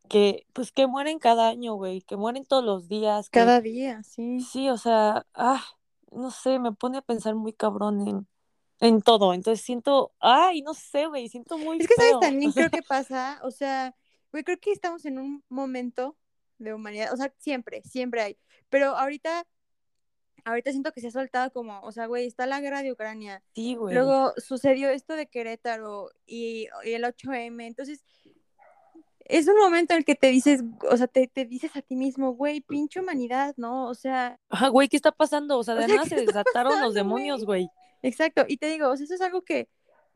que, 0.09 0.47
pues, 0.53 0.73
que 0.73 0.87
mueren 0.87 1.19
cada 1.19 1.49
año, 1.49 1.75
güey, 1.75 2.03
que 2.03 2.17
mueren 2.17 2.45
todos 2.47 2.65
los 2.65 2.89
días, 2.89 3.31
que, 3.31 3.41
Cada 3.41 3.61
día, 3.61 4.03
sí. 4.03 4.51
sí, 4.53 4.69
o 4.71 4.77
sea, 4.79 5.27
ah, 5.35 5.65
no 6.13 6.31
sé, 6.31 6.59
me 6.61 6.73
pone 6.73 6.99
a 6.99 7.03
pensar 7.03 7.35
muy 7.37 7.53
cabrón 7.53 8.07
en, 8.09 8.29
en 8.81 9.03
todo, 9.03 9.35
entonces 9.35 9.65
siento, 9.65 10.13
ay, 10.21 10.63
no 10.63 10.75
sé, 10.75 11.07
güey, 11.09 11.29
siento 11.29 11.59
muy 11.59 11.79
Es 11.79 11.89
que, 11.89 11.95
¿sabes? 11.95 12.19
También 12.19 12.53
creo 12.53 12.71
que 12.71 12.83
pasa, 12.83 13.41
o 13.45 13.51
sea, 13.51 13.95
güey, 14.37 14.45
creo 14.45 14.59
que 14.59 14.73
estamos 14.73 15.05
en 15.07 15.19
un 15.19 15.43
momento 15.49 16.17
de 16.59 16.75
humanidad, 16.75 17.13
o 17.13 17.17
sea, 17.17 17.33
siempre, 17.39 17.83
siempre 17.85 18.21
hay, 18.23 18.39
pero 18.69 18.97
ahorita, 18.97 19.47
ahorita 20.45 20.71
siento 20.71 20.93
que 20.93 21.01
se 21.01 21.09
ha 21.09 21.11
soltado 21.11 21.51
como, 21.53 21.81
o 21.81 21.93
sea, 21.93 22.07
güey, 22.07 22.27
está 22.27 22.47
la 22.47 22.61
guerra 22.61 22.83
de 22.83 22.93
Ucrania, 22.93 23.43
Sí, 23.55 23.75
güey. 23.75 23.95
luego 23.95 24.33
sucedió 24.39 24.91
esto 24.91 25.15
de 25.15 25.27
Querétaro 25.27 26.11
y, 26.27 26.69
y 26.85 26.93
el 26.93 27.05
8M, 27.05 27.67
entonces 27.67 28.03
es 29.21 29.49
un 29.49 29.57
momento 29.59 29.93
en 29.95 29.99
el 29.99 30.05
que 30.05 30.15
te 30.15 30.29
dices, 30.29 30.63
o 30.89 30.97
sea, 30.97 31.09
te, 31.09 31.27
te 31.27 31.45
dices 31.45 31.75
a 31.75 31.83
ti 31.83 31.97
mismo, 31.97 32.33
güey, 32.35 32.61
pinche 32.61 33.01
humanidad, 33.01 33.55
¿no? 33.57 33.89
O 33.89 33.95
sea, 33.95 34.39
Ajá, 34.49 34.69
güey, 34.69 34.89
¿qué 34.89 34.97
está 34.97 35.11
pasando? 35.11 35.59
O 35.59 35.65
sea, 35.65 35.75
O 35.75 35.79
de 35.79 35.87
sea, 35.87 35.97
nada 35.97 36.09
¿qué 36.09 36.15
se 36.17 36.27
desataron 36.27 36.81
los 36.81 36.95
demonios, 36.95 37.45
güey. 37.45 37.69
exacto, 38.03 38.45
y 38.47 38.57
te 38.59 38.69
digo, 38.69 38.89
o 38.89 38.97
sea, 38.97 39.05
eso 39.05 39.15
es 39.15 39.21
algo 39.21 39.43
que 39.43 39.69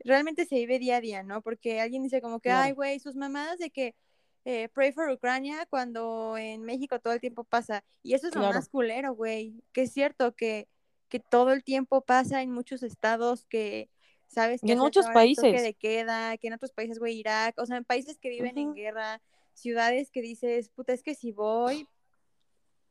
realmente 0.03 0.45
se 0.45 0.55
vive 0.55 0.79
día 0.79 0.97
a 0.97 1.01
día, 1.01 1.23
¿no? 1.23 1.41
Porque 1.41 1.81
alguien 1.81 2.03
dice 2.03 2.21
como 2.21 2.39
que, 2.39 2.51
ay, 2.51 2.71
güey, 2.71 2.99
sus 2.99 3.15
mamadas 3.15 3.59
de 3.59 3.69
que 3.69 3.95
eh, 4.45 4.69
pray 4.69 4.91
for 4.91 5.09
Ucrania 5.09 5.65
cuando 5.69 6.37
en 6.37 6.63
México 6.63 6.99
todo 6.99 7.13
el 7.13 7.19
tiempo 7.19 7.43
pasa. 7.43 7.83
Y 8.03 8.13
eso 8.13 8.27
es 8.27 8.35
lo 8.35 8.41
Claro. 8.41 8.55
más 8.55 8.69
culero, 8.69 9.13
güey. 9.13 9.63
Que 9.73 9.83
es 9.83 9.93
cierto 9.93 10.35
que, 10.35 10.67
que 11.09 11.19
todo 11.19 11.51
el 11.51 11.63
tiempo 11.63 12.01
pasa 12.01 12.41
en 12.41 12.51
muchos 12.51 12.83
estados 12.83 13.45
que, 13.45 13.89
¿sabes? 14.27 14.61
Que 14.61 14.73
en 14.73 14.79
muchos 14.79 15.05
países. 15.07 15.61
de 15.61 15.73
queda, 15.73 16.37
que 16.37 16.47
en 16.47 16.53
otros 16.53 16.71
países, 16.71 16.99
güey, 16.99 17.17
Irak, 17.19 17.55
o 17.59 17.65
sea, 17.65 17.77
en 17.77 17.85
países 17.85 18.17
que 18.17 18.29
viven 18.29 18.57
en 18.57 18.73
guerra, 18.73 19.21
ciudades 19.53 20.09
que 20.09 20.21
dices, 20.21 20.69
puta, 20.69 20.93
es 20.93 21.03
que 21.03 21.13
si 21.13 21.31
voy, 21.31 21.87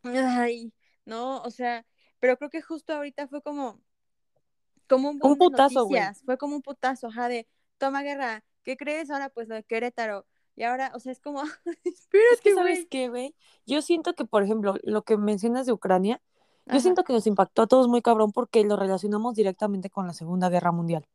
ay, 0.04 0.72
no, 1.04 1.40
o 1.42 1.50
sea, 1.50 1.86
pero 2.20 2.36
creo 2.36 2.50
que 2.50 2.62
justo 2.62 2.92
ahorita 2.92 3.26
fue 3.28 3.42
como, 3.42 3.80
como 4.88 5.10
un 5.10 5.18
boom 5.18 5.32
Un 5.32 5.38
de 5.38 5.44
putazo, 5.46 5.86
güey. 5.86 6.02
fue 6.24 6.36
como 6.38 6.56
un 6.56 6.62
putazo, 6.62 7.08
ajá, 7.08 7.28
de 7.28 7.46
toma 7.78 8.02
guerra, 8.02 8.44
¿qué 8.62 8.76
crees 8.76 9.10
ahora? 9.10 9.30
Pues 9.30 9.48
lo 9.48 9.54
de 9.54 9.64
Querétaro, 9.64 10.26
y 10.60 10.62
ahora, 10.62 10.92
o 10.94 11.00
sea, 11.00 11.10
es 11.10 11.20
como, 11.20 11.42
Es 11.64 11.78
que, 11.82 11.88
espérate, 11.88 12.54
¿sabes 12.54 12.86
qué, 12.90 13.08
güey? 13.08 13.34
Yo 13.64 13.80
siento 13.80 14.12
que, 14.12 14.26
por 14.26 14.42
ejemplo, 14.42 14.74
lo 14.82 15.02
que 15.04 15.16
mencionas 15.16 15.64
de 15.64 15.72
Ucrania, 15.72 16.20
Yo 16.66 16.80
siento 16.80 17.02
que 17.02 17.14
nos 17.14 17.26
impactó 17.26 17.62
a 17.62 17.66
todos 17.66 17.88
muy 17.88 18.02
cabrón 18.02 18.30
porque 18.30 18.62
lo 18.64 18.76
relacionamos 18.76 19.34
directamente 19.34 19.88
con 19.88 20.06
la 20.06 20.12
Segunda 20.12 20.50
Guerra 20.50 20.70
Mundial, 20.70 21.08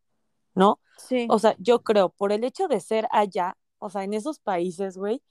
¿no? 0.56 0.80
Sí, 0.98 1.28
O 1.30 1.38
sea, 1.38 1.56
yo 1.60 1.84
creo, 1.84 2.10
por 2.10 2.32
el 2.32 2.44
hecho 2.44 2.68
de 2.68 2.80
ser 2.80 3.08
allá, 3.12 3.56
o 3.78 3.92
sea, 3.92 4.04
en 4.04 4.16
esos 4.16 4.40
países, 4.40 4.98
güey, 4.98 5.22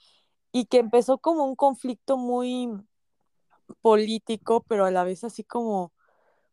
y 0.53 0.67
que 0.67 0.79
empezó 0.79 1.19
como 1.19 1.45
un 1.45 1.57
conflicto 1.57 2.17
muy 2.17 2.71
político, 3.81 4.65
pero 4.69 4.85
a 4.85 4.93
la 4.93 5.03
vez 5.03 5.25
así 5.25 5.43
como, 5.43 5.93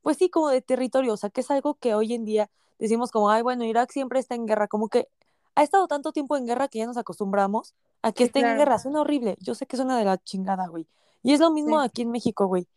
pues 0.01 0.18
sí, 0.18 0.30
como 0.32 0.50
de 0.50 0.63
territorio, 0.63 1.13
o 1.13 1.18
sea, 1.18 1.30
que 1.30 1.41
es 1.41 1.51
algo 1.51 1.75
que 1.75 1.94
hoy 1.94 2.15
en 2.15 2.25
día 2.25 2.50
decimos 2.80 3.12
como, 3.12 3.30
ay, 3.30 3.44
bueno, 3.44 3.65
Irak 3.65 3.91
siempre 3.91 4.20
está 4.20 4.34
en 4.34 4.48
guerra, 4.48 4.68
como 4.68 4.89
que 4.89 5.10
ha 5.55 5.63
estado 5.63 5.88
tanto 5.88 6.12
tiempo 6.12 6.38
en 6.38 6.46
guerra 6.46 6.67
que 6.67 6.79
ya 6.79 6.86
nos 6.86 6.98
acostumbramos 6.98 7.75
a 8.01 8.12
que 8.12 8.24
sí, 8.24 8.27
esté 8.27 8.39
en 8.39 8.46
claro. 8.46 8.60
guerra, 8.60 8.79
suena 8.79 9.01
horrible, 9.01 9.38
yo 9.39 9.55
sé 9.55 9.65
que 9.65 9.77
suena 9.77 9.98
de 9.98 10.05
la 10.05 10.17
chingada, 10.17 10.67
güey. 10.67 10.88
Y 11.24 11.34
es 11.34 11.39
lo 11.39 11.51
mismo 11.51 11.79
Sí. 11.79 11.86
aquí 11.86 12.01
en 12.03 12.12
México, 12.12 12.48
güey. 12.48 12.67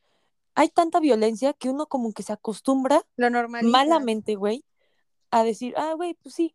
Hay 0.54 0.68
tanta 0.68 1.00
violencia 1.00 1.52
que 1.52 1.70
uno 1.70 1.86
como 1.86 2.12
que 2.12 2.22
se 2.22 2.32
acostumbra 2.32 3.02
Lo 3.16 3.28
malamente, 3.62 4.34
güey, 4.36 4.64
a 5.30 5.42
decir, 5.44 5.74
ah, 5.76 5.94
güey, 5.94 6.14
pues 6.14 6.34
sí. 6.34 6.54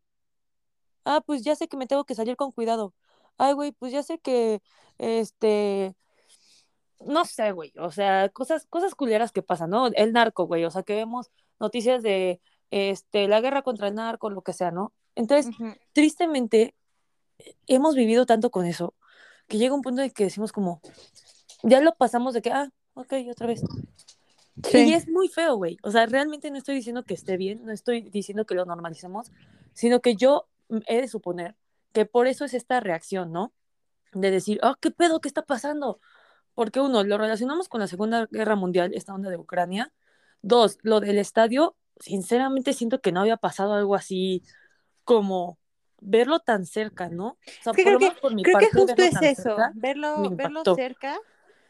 Ah, 1.05 1.21
pues 1.25 1.43
ya 1.43 1.55
sé 1.55 1.67
que 1.67 1.77
me 1.77 1.87
tengo 1.87 2.05
que 2.05 2.15
salir 2.15 2.35
con 2.35 2.51
cuidado. 2.51 2.93
Ay, 3.37 3.53
güey, 3.53 3.71
pues 3.71 3.91
ya 3.91 4.03
sé 4.03 4.19
que, 4.19 4.61
este, 4.97 5.95
no 6.99 7.25
sé, 7.25 7.51
güey, 7.53 7.73
o 7.79 7.91
sea, 7.91 8.29
cosas, 8.29 8.65
cosas 8.67 8.95
culeras 8.95 9.31
que 9.31 9.41
pasan, 9.41 9.69
¿no? 9.71 9.87
El 9.87 10.13
narco, 10.13 10.45
güey, 10.45 10.65
o 10.65 10.71
sea, 10.71 10.83
que 10.83 10.95
vemos 10.95 11.31
noticias 11.59 12.03
de, 12.03 12.41
este, 12.71 13.27
la 13.27 13.41
guerra 13.41 13.61
contra 13.63 13.87
el 13.87 13.95
narco, 13.95 14.29
lo 14.29 14.41
que 14.41 14.53
sea, 14.53 14.71
¿no? 14.71 14.93
Entonces, 15.19 15.53
tristemente, 15.91 16.75
hemos 17.67 17.93
vivido 17.93 18.25
tanto 18.25 18.51
con 18.51 18.65
eso, 18.65 18.95
que 19.47 19.57
llega 19.57 19.75
un 19.75 19.81
punto 19.81 20.01
en 20.01 20.11
que 20.11 20.23
decimos 20.23 20.53
como, 20.53 20.79
ya 21.61 21.81
lo 21.81 21.93
pasamos 21.95 22.33
de 22.33 22.41
que, 22.41 22.51
ah, 22.51 22.71
ok, 22.93 23.13
otra 23.29 23.47
vez. 23.47 23.61
Y 23.61 24.69
Sí. 24.69 24.93
es 24.93 25.09
muy 25.09 25.27
feo, 25.27 25.57
güey. 25.57 25.77
O 25.83 25.91
sea, 25.91 26.05
realmente 26.05 26.49
no 26.51 26.57
estoy 26.57 26.75
diciendo 26.75 27.03
que 27.03 27.13
esté 27.13 27.35
bien, 27.35 27.65
no 27.65 27.73
estoy 27.73 28.01
diciendo 28.09 28.45
que 28.45 28.55
lo 28.55 28.63
normalicemos, 28.63 29.29
sino 29.73 29.99
que 29.99 30.15
yo 30.15 30.47
he 30.87 31.01
de 31.01 31.09
suponer 31.09 31.55
que 31.91 32.05
por 32.05 32.27
eso 32.27 32.45
es 32.45 32.53
esta 32.53 32.79
reacción, 32.79 33.33
¿no? 33.33 33.51
De 34.13 34.31
decir, 34.31 34.59
ah, 34.63 34.77
¿qué 34.79 34.89
pedo? 34.89 35.19
¿Qué 35.19 35.27
está 35.27 35.41
pasando? 35.41 35.99
Porque 36.55 36.79
uno, 36.79 37.03
lo 37.03 37.17
relacionamos 37.17 37.67
con 37.67 37.81
la 37.81 37.87
Segunda 37.87 38.25
Guerra 38.31 38.55
Mundial, 38.55 38.93
esta 38.93 39.13
onda 39.13 39.29
de 39.29 39.37
Ucrania. 39.37 39.91
Dos, 40.41 40.77
lo 40.81 41.01
del 41.01 41.17
estadio, 41.17 41.75
sinceramente 41.99 42.71
siento 42.71 43.01
que 43.01 43.11
no 43.11 43.19
había 43.19 43.35
pasado 43.35 43.73
algo 43.73 43.95
así 43.95 44.43
como 45.09 45.57
verlo 46.01 46.39
tan 46.39 46.65
cerca, 46.65 47.09
¿no? 47.09 47.29
O 47.29 47.37
sea, 47.63 47.73
que 47.73 47.83
creo 47.83 47.97
que, 47.99 48.11
por 48.11 48.33
mi 48.35 48.43
creo 48.43 48.59
que 48.59 48.65
parte, 48.67 48.79
justo 48.79 48.95
verlo 48.95 49.19
es 49.21 49.39
eso, 49.39 49.43
cerca 49.55 49.71
verlo, 49.75 50.29
verlo 50.31 50.63
cerca 50.75 51.19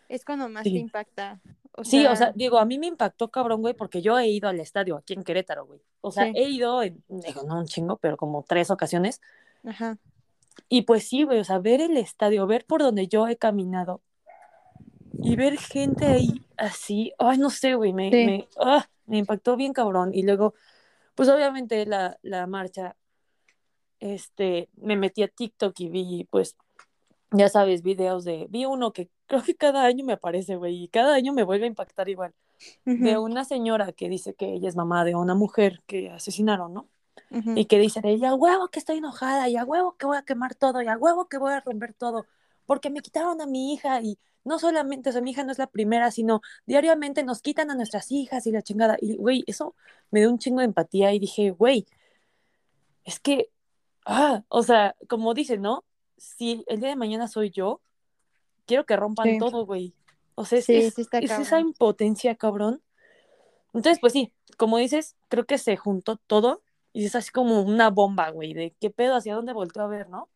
es 0.09 0.25
cuando 0.25 0.49
más 0.49 0.63
Sí. 0.63 0.73
te 0.73 0.79
impacta. 0.79 1.39
O 1.71 1.83
Sí, 1.85 2.01
sea, 2.01 2.11
o 2.11 2.15
sea, 2.15 2.31
digo, 2.35 2.57
a 2.59 2.65
mí 2.65 2.77
me 2.77 2.87
impactó 2.87 3.29
cabrón, 3.31 3.61
güey, 3.61 3.73
porque 3.73 4.01
yo 4.01 4.19
he 4.19 4.27
ido 4.27 4.49
al 4.49 4.59
estadio 4.59 4.97
aquí 4.97 5.13
en 5.13 5.23
Querétaro, 5.23 5.65
güey. 5.65 5.79
O 6.01 6.11
sea, 6.11 6.25
Sí. 6.25 6.33
he 6.35 6.49
ido, 6.49 6.83
en, 6.83 7.01
digo, 7.07 7.43
no 7.43 7.59
un 7.59 7.65
chingo, 7.65 7.95
pero 7.97 8.17
como 8.17 8.43
tres 8.47 8.69
ocasiones. 8.71 9.21
ajá. 9.65 9.97
Y 10.67 10.81
pues 10.81 11.07
sí, 11.07 11.23
güey, 11.23 11.39
o 11.39 11.43
sea, 11.45 11.59
ver 11.59 11.79
el 11.79 11.95
estadio, 11.95 12.45
ver 12.45 12.65
por 12.65 12.81
donde 12.81 13.07
yo 13.07 13.27
he 13.29 13.37
caminado 13.37 14.01
y 15.23 15.35
ver 15.37 15.57
gente 15.57 16.05
ahí 16.05 16.43
así, 16.57 17.13
ay, 17.17 17.37
no 17.37 17.49
sé, 17.49 17.75
güey, 17.75 17.93
me, 17.93 18.09
Sí. 18.11 18.25
me, 18.25 18.47
ah, 18.59 18.85
me 19.05 19.17
impactó 19.19 19.55
bien 19.55 19.71
cabrón. 19.73 20.11
Y 20.13 20.23
luego, 20.23 20.53
pues 21.15 21.29
obviamente 21.29 21.85
la, 21.85 22.17
la 22.23 22.45
marcha, 22.47 22.95
este, 23.99 24.69
me 24.77 24.95
metí 24.95 25.23
a 25.23 25.27
TikTok 25.27 25.79
y 25.79 25.89
vi, 25.89 26.27
pues, 26.29 26.55
ya 27.31 27.49
sabes, 27.49 27.83
videos 27.83 28.23
de, 28.23 28.47
vi 28.49 28.65
uno 28.65 28.93
que 28.93 29.09
creo 29.27 29.43
que 29.43 29.55
cada 29.55 29.83
año 29.85 30.05
me 30.05 30.13
aparece, 30.13 30.55
güey, 30.55 30.83
y 30.83 30.87
cada 30.87 31.15
año 31.15 31.33
me 31.33 31.43
vuelve 31.43 31.65
a 31.65 31.67
impactar 31.67 32.09
igual. 32.09 32.33
de 32.83 33.17
una 33.17 33.45
señora 33.45 33.93
que 33.93 34.09
dice 34.09 34.33
que 34.33 34.53
ella 34.53 34.67
es 34.67 34.75
mamá 34.75 35.05
de 35.05 35.15
una 35.15 35.33
mujer 35.33 35.81
que 35.85 36.09
asesinaron, 36.09 36.73
¿no? 36.73 36.89
ujú. 37.31 37.53
Y 37.55 37.65
que 37.65 37.79
dice 37.79 38.01
de 38.01 38.11
ella, 38.11 38.33
huevo 38.35 38.67
que 38.69 38.79
estoy 38.79 38.97
enojada, 38.97 39.47
y 39.49 39.57
a 39.57 39.63
huevo 39.63 39.95
que 39.97 40.05
voy 40.05 40.17
a 40.17 40.23
quemar 40.23 40.55
todo, 40.55 40.81
y 40.81 40.87
a 40.87 40.97
huevo 40.97 41.27
que 41.29 41.37
voy 41.37 41.53
a 41.53 41.61
romper 41.61 41.93
todo, 41.93 42.25
porque 42.65 42.89
me 42.89 43.01
quitaron 43.01 43.41
a 43.41 43.45
mi 43.45 43.73
hija 43.73 44.01
y 44.01 44.19
no 44.43 44.59
solamente, 44.59 45.09
o 45.09 45.13
sea, 45.13 45.21
mi 45.21 45.31
hija 45.31 45.43
no 45.43 45.51
es 45.51 45.59
la 45.59 45.67
primera, 45.67 46.11
sino 46.11 46.41
diariamente 46.65 47.23
nos 47.23 47.41
quitan 47.41 47.69
a 47.71 47.75
nuestras 47.75 48.11
hijas 48.11 48.47
y 48.47 48.51
la 48.51 48.61
chingada. 48.61 48.97
Y, 49.01 49.17
güey, 49.17 49.43
eso 49.47 49.75
me 50.11 50.21
dio 50.21 50.29
un 50.29 50.39
chingo 50.39 50.59
de 50.59 50.65
empatía 50.65 51.13
y 51.13 51.19
dije, 51.19 51.51
güey, 51.51 51.85
es 53.03 53.19
que, 53.19 53.49
ah, 54.05 54.43
o 54.49 54.63
sea, 54.63 54.95
como 55.07 55.33
dice, 55.33 55.57
¿no? 55.57 55.85
Si 56.17 56.63
el 56.67 56.79
día 56.79 56.89
de 56.89 56.95
mañana 56.95 57.27
soy 57.27 57.49
yo, 57.51 57.81
quiero 58.65 58.85
que 58.85 58.95
rompan 58.95 59.25
Sí. 59.31 59.37
todo, 59.39 59.65
güey. 59.65 59.93
O 60.35 60.45
sea, 60.45 60.59
es, 60.59 60.65
Sí, 60.65 60.75
es, 60.75 60.93
sí 60.93 61.01
está 61.01 61.19
es 61.19 61.31
esa 61.31 61.59
impotencia, 61.59 62.35
cabrón. 62.35 62.81
Entonces, 63.73 63.99
pues 63.99 64.13
sí, 64.13 64.33
como 64.57 64.77
dices, 64.77 65.15
creo 65.27 65.45
que 65.45 65.57
se 65.57 65.77
juntó 65.77 66.17
todo 66.17 66.63
y 66.91 67.05
es 67.05 67.15
así 67.15 67.31
como 67.31 67.61
una 67.61 67.89
bomba, 67.89 68.29
güey, 68.31 68.53
de 68.53 68.75
qué 68.79 68.89
pedo, 68.89 69.15
hacia 69.15 69.35
dónde 69.35 69.53
volteó 69.53 69.83
a 69.83 69.87
ver, 69.87 70.09
¿no? 70.09 70.29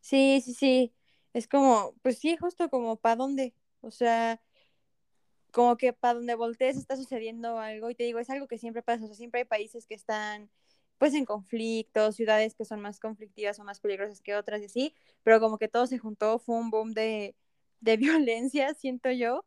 Sí, 0.00 0.40
sí, 0.44 0.54
sí. 0.54 0.92
Es 1.32 1.48
como, 1.48 1.94
pues 2.02 2.18
sí, 2.18 2.36
justo 2.36 2.68
como 2.68 2.96
para 2.96 3.16
dónde. 3.16 3.54
O 3.80 3.90
sea, 3.90 4.40
como 5.50 5.76
que 5.76 5.92
para 5.92 6.14
donde 6.14 6.34
voltees 6.34 6.76
está 6.76 6.96
sucediendo 6.96 7.58
algo. 7.58 7.90
Y 7.90 7.94
te 7.94 8.04
digo, 8.04 8.18
es 8.18 8.28
algo 8.30 8.48
que 8.48 8.58
siempre 8.58 8.82
pasa. 8.82 9.04
O 9.04 9.06
sea, 9.06 9.16
siempre 9.16 9.40
hay 9.40 9.44
países 9.46 9.86
que 9.86 9.94
están 9.94 10.50
pues 11.02 11.14
en 11.14 11.24
conflicto, 11.24 12.12
ciudades 12.12 12.54
que 12.54 12.64
son 12.64 12.80
más 12.80 13.00
conflictivas 13.00 13.58
o 13.58 13.64
más 13.64 13.80
peligrosas 13.80 14.20
que 14.20 14.36
otras 14.36 14.62
y 14.62 14.66
así. 14.66 14.94
Pero 15.24 15.40
como 15.40 15.58
que 15.58 15.66
todo 15.66 15.88
se 15.88 15.98
juntó, 15.98 16.38
fue 16.38 16.54
un 16.54 16.70
boom 16.70 16.94
de, 16.94 17.34
de 17.80 17.96
violencia, 18.30 18.72
siento 18.74 19.10
yo. 19.10 19.44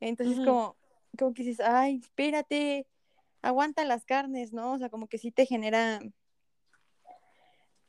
Entonces 0.00 0.36
como, 0.44 0.76
como 1.18 1.32
que 1.32 1.44
dices, 1.44 1.64
ay, 1.66 2.00
espérate, 2.02 2.86
aguanta 3.40 3.86
las 3.86 4.04
carnes, 4.04 4.52
¿no? 4.52 4.74
O 4.74 4.78
sea, 4.78 4.90
como 4.90 5.08
que 5.08 5.16
sí 5.16 5.32
te 5.32 5.46
genera 5.46 5.98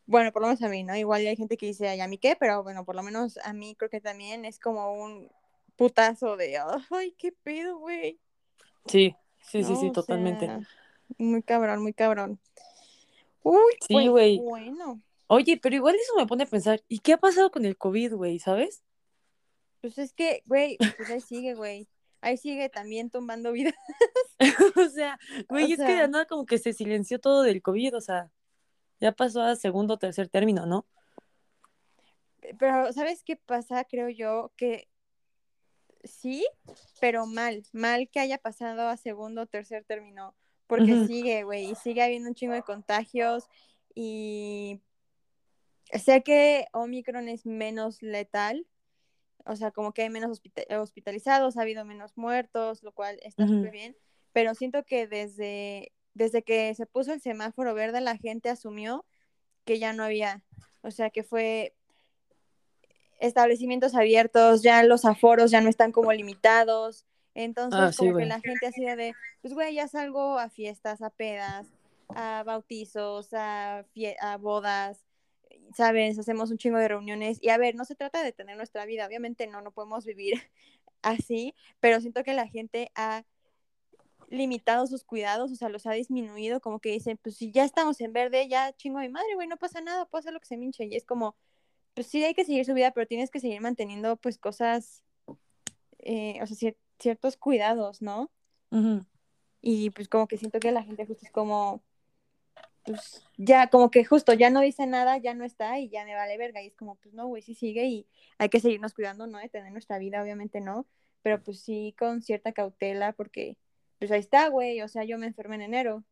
bueno, 0.05 0.31
por 0.31 0.41
lo 0.41 0.47
menos 0.47 0.61
a 0.61 0.69
mí, 0.69 0.85
¿no? 0.85 0.95
Igual 0.95 1.27
hay 1.27 1.35
gente 1.35 1.57
que 1.57 1.65
dice, 1.65 1.89
ay, 1.89 1.99
¿a 1.99 2.07
mí 2.07 2.17
qué? 2.17 2.38
Pero 2.39 2.63
bueno, 2.63 2.85
por 2.85 2.95
lo 2.95 3.03
menos 3.03 3.38
a 3.43 3.51
mí 3.51 3.75
creo 3.75 3.89
que 3.89 3.99
también 3.99 4.45
es 4.45 4.59
como 4.59 4.93
un 4.93 5.29
putazo 5.75 6.38
de, 6.38 6.57
ay, 6.89 7.13
qué 7.17 7.33
pedo, 7.33 7.79
güey. 7.79 8.17
Sí, 8.85 9.13
sí, 9.41 9.61
sí, 9.65 9.73
¿No? 9.73 9.75
sí, 9.75 9.91
totalmente. 9.91 10.45
sea, 10.45 10.61
muy 11.17 11.43
cabrón, 11.43 11.81
muy 11.81 11.91
cabrón. 11.91 12.39
Uy, 13.43 13.74
Sí, 13.81 13.93
pues 13.93 14.10
güey. 14.10 14.39
bueno, 14.39 15.01
Oye, 15.27 15.60
pero 15.62 15.75
igual 15.75 15.96
eso 15.96 16.15
me 16.17 16.25
pone 16.25 16.43
a 16.43 16.48
pensar, 16.48 16.81
¿y 16.88 17.00
qué 17.00 17.13
ha 17.13 17.17
pasado 17.17 17.51
con 17.51 17.65
el 17.65 17.77
COVID, 17.77 18.15
güey, 18.15 18.39
sabes? 18.39 18.84
pues 19.81 19.98
es 19.98 20.13
que, 20.13 20.43
güey, 20.46 20.77
pues 20.98 21.10
ahí 21.10 21.22
sigue, 21.22 21.53
güey. 21.53 21.88
Ahí 22.22 22.36
sigue 22.36 22.67
también 22.67 23.10
tumbando 23.10 23.51
vida. 23.51 23.74
o 24.75 24.89
sea, 24.89 25.17
güey, 25.48 25.72
es 25.72 25.77
que 25.77 25.96
de 25.96 26.08
nada 26.10 26.25
como 26.25 26.46
que 26.46 26.58
se 26.58 26.74
silenció 26.74 27.19
todo 27.19 27.43
del 27.43 27.62
COVID, 27.62 27.96
o 27.96 28.01
sea, 28.01 28.29
ya 29.00 29.13
pasó 29.13 29.41
a 29.41 29.55
segundo 29.55 29.93
o 29.93 29.98
tercer 29.98 30.27
término, 30.27 30.65
¿no? 30.65 30.86
pero 32.58 32.91
¿sabes 32.93 33.24
qué 33.24 33.36
pasa? 33.36 33.84
Creo 33.84 34.10
yo 34.10 34.51
que 34.55 34.88
sí, 36.03 36.48
pero 37.00 37.25
mal, 37.25 37.63
mal 37.74 38.10
que 38.10 38.19
haya 38.19 38.38
pasado 38.38 38.88
a 38.88 38.98
segundo 38.98 39.43
o 39.43 39.48
tercer 39.48 39.84
término, 39.86 40.36
porque 40.69 41.07
sigue, 41.07 41.43
güey, 41.43 41.71
y 41.71 41.75
sigue 41.75 42.03
habiendo 42.03 42.29
un 42.29 42.35
chingo 42.35 42.53
de 42.53 42.61
contagios 42.61 43.49
y 43.95 44.79
sé 45.91 46.21
que 46.21 46.67
Omicron 46.73 47.27
es 47.27 47.47
menos 47.47 48.03
letal, 48.03 48.67
o 49.45 49.55
sea, 49.55 49.71
como 49.71 49.93
que 49.93 50.03
hay 50.03 50.11
menos 50.11 50.29
hospita- 50.29 50.79
hospitalizados, 50.79 51.57
ha 51.57 51.63
habido 51.63 51.85
menos 51.85 52.15
muertos, 52.15 52.83
lo 52.83 52.91
cual 52.91 53.19
está 53.23 53.45
ujú. 53.45 53.55
súper 53.55 53.71
bien, 53.71 53.97
pero 54.31 54.53
siento 54.53 54.83
que 54.85 55.07
desde, 55.07 55.91
desde 56.13 56.43
que 56.43 56.75
se 56.75 56.85
puso 56.85 57.13
el 57.13 57.19
semáforo 57.19 57.73
verde 57.73 57.99
la 57.99 58.15
gente 58.15 58.49
asumió 58.49 59.05
que 59.65 59.79
ya 59.79 59.91
no 59.91 60.03
había, 60.03 60.43
o 60.83 60.91
sea, 60.91 61.09
que 61.09 61.23
fue 61.23 61.73
establecimientos 63.19 63.95
abiertos, 63.95 64.61
ya 64.61 64.83
los 64.83 65.03
aforos 65.03 65.49
ya 65.49 65.61
no 65.61 65.69
están 65.69 65.91
como 65.91 66.13
limitados. 66.13 67.07
Entonces, 67.43 67.79
Ah, 67.79 67.91
sí, 67.93 68.00
como 68.00 68.17
que 68.17 68.25
la 68.25 68.41
gente 68.41 68.67
ha 68.67 68.72
sido 68.74 68.98
de, 68.98 69.13
pues, 69.41 69.53
güey, 69.53 69.74
ya 69.74 69.88
salgo 69.88 70.38
a 70.38 70.50
fiestas, 70.50 71.01
a 71.01 71.10
pedas, 71.10 71.67
a 72.10 72.43
bautizos, 72.43 73.34
a, 73.34 73.86
a 74.19 74.38
bodas, 74.38 75.05
¿sabes? 75.74 76.19
Hacemos 76.19 76.51
un 76.51 76.58
chingo 76.58 76.77
de 76.79 76.89
reuniones. 76.89 77.38
Y 77.41 77.48
a 77.48 77.58
ver, 77.58 77.75
no 77.75 77.86
se 77.86 77.96
trata 77.96 78.24
de 78.24 78.34
tener 78.34 78.58
nuestra 78.58 78.86
vida, 78.86 79.08
obviamente 79.08 79.48
no, 79.48 79.62
no 79.62 79.72
podemos 79.72 80.05
vivir 80.05 80.34
así, 81.01 81.55
pero 81.79 82.01
siento 82.01 82.24
que 82.24 82.34
la 82.34 82.46
gente 82.46 82.91
ha 82.93 83.24
limitado 84.27 84.86
sus 84.86 85.05
cuidados, 85.05 85.50
o 85.50 85.55
sea, 85.55 85.69
los 85.69 85.86
ha 85.86 85.93
disminuido, 85.93 86.60
como 86.60 86.81
que 86.81 86.91
dicen, 86.91 87.17
pues 87.24 87.38
si 87.38 87.51
ya 87.51 87.63
estamos 87.63 88.01
en 88.01 88.12
verde, 88.12 88.50
ya 88.50 88.74
chingo 88.74 89.00
a 89.00 89.03
mi 89.03 89.10
madre, 89.10 89.34
güey, 89.36 89.48
no 89.48 89.55
pasa 89.55 89.79
nada, 89.79 90.05
puedo 90.08 90.19
hacer 90.19 90.34
lo 90.34 90.41
que 90.41 90.46
se 90.46 90.58
me 90.58 90.65
hinche. 90.65 90.86
Y 90.88 90.96
es 90.98 91.05
como, 91.05 91.38
pues 91.93 92.08
sí 92.08 92.22
hay 92.22 92.34
que 92.34 92.43
seguir 92.43 92.65
su 92.65 92.74
vida, 92.74 92.91
pero 92.91 93.08
tienes 93.08 93.31
que 93.31 93.39
seguir 93.39 93.62
manteniendo 93.62 94.17
pues 94.17 94.38
cosas, 94.38 95.05
eh, 96.00 96.38
o 96.43 96.46
sea, 96.46 96.74
ciertos 96.99 97.37
cuidados, 97.37 98.01
¿no? 98.01 98.29
Y 99.61 99.89
pues 99.91 100.07
como 100.07 100.27
que 100.27 100.37
siento 100.37 100.59
que 100.59 100.71
la 100.71 100.83
gente 100.83 101.05
justo 101.05 101.25
es 101.25 101.31
como, 101.31 101.83
pues 102.85 103.25
ya, 103.37 103.69
como 103.69 103.91
que 103.91 104.05
justo 104.05 104.33
ya 104.33 104.49
no 104.49 104.61
dice 104.61 104.85
nada, 104.87 105.17
ya 105.17 105.33
no 105.33 105.43
está 105.45 105.79
y 105.79 105.89
ya 105.89 106.05
me 106.05 106.15
vale 106.15 106.37
verga. 106.37 106.61
Y 106.61 106.67
es 106.67 106.75
como, 106.75 106.95
pues 106.95 107.13
no, 107.13 107.27
güey, 107.27 107.41
sí 107.41 107.55
sigue 107.55 107.85
y 107.85 108.07
hay 108.37 108.49
que 108.49 108.59
seguirnos 108.59 108.93
cuidando, 108.93 109.27
¿no? 109.27 109.37
De 109.37 109.49
tener 109.49 109.71
nuestra 109.71 109.97
vida, 109.97 110.21
obviamente 110.21 110.61
no, 110.61 110.87
pero 111.21 111.41
pues 111.43 111.59
sí 111.61 111.95
con 111.97 112.21
cierta 112.21 112.51
cautela 112.51 113.13
porque 113.13 113.57
pues 113.97 114.11
ahí 114.11 114.19
está, 114.19 114.47
güey, 114.47 114.81
o 114.81 114.87
sea, 114.87 115.03
yo 115.03 115.17
me 115.17 115.27
enfermé 115.27 115.55
en 115.55 115.61
enero, 115.61 116.03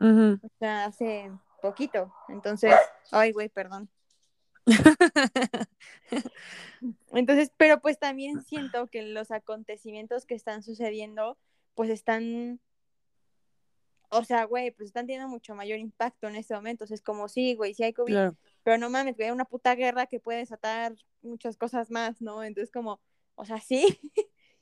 o 0.00 0.48
sea, 0.58 0.86
hace 0.86 1.30
poquito, 1.60 2.12
entonces, 2.28 2.74
ay, 3.10 3.32
güey, 3.32 3.48
perdón. 3.50 3.90
Entonces, 7.12 7.52
pero 7.56 7.80
pues 7.80 7.98
también 7.98 8.42
siento 8.42 8.86
que 8.88 9.02
los 9.02 9.30
acontecimientos 9.30 10.26
que 10.26 10.34
están 10.34 10.62
sucediendo, 10.62 11.38
pues 11.74 11.90
están, 11.90 12.60
o 14.08 14.24
sea, 14.24 14.44
güey, 14.44 14.70
pues 14.70 14.88
están 14.88 15.06
teniendo 15.06 15.28
mucho 15.28 15.54
mayor 15.54 15.78
impacto 15.78 16.28
en 16.28 16.36
este 16.36 16.54
momento. 16.54 16.84
O 16.84 16.86
sea, 16.86 16.94
es 16.94 17.02
como, 17.02 17.28
sí, 17.28 17.54
güey, 17.54 17.74
sí 17.74 17.82
hay 17.82 17.92
COVID, 17.92 18.12
Claro, 18.12 18.36
pero 18.62 18.78
no 18.78 18.90
mames, 18.90 19.16
güey, 19.16 19.28
hay 19.28 19.34
una 19.34 19.44
puta 19.44 19.74
guerra 19.74 20.06
que 20.06 20.20
puede 20.20 20.38
desatar 20.38 20.94
muchas 21.22 21.56
cosas 21.56 21.90
más, 21.90 22.20
¿no? 22.20 22.42
Entonces, 22.42 22.70
como, 22.72 23.00
o 23.34 23.44
sea, 23.44 23.60
sí, 23.60 23.98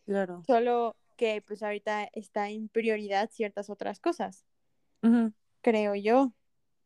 claro. 0.05 0.43
solo 0.47 0.97
que 1.17 1.43
pues 1.43 1.63
ahorita 1.63 2.09
está 2.13 2.49
en 2.51 2.69
prioridad 2.69 3.31
ciertas 3.31 3.71
otras 3.71 4.01
cosas, 4.01 4.45
creo 5.61 5.95
yo. 5.95 6.33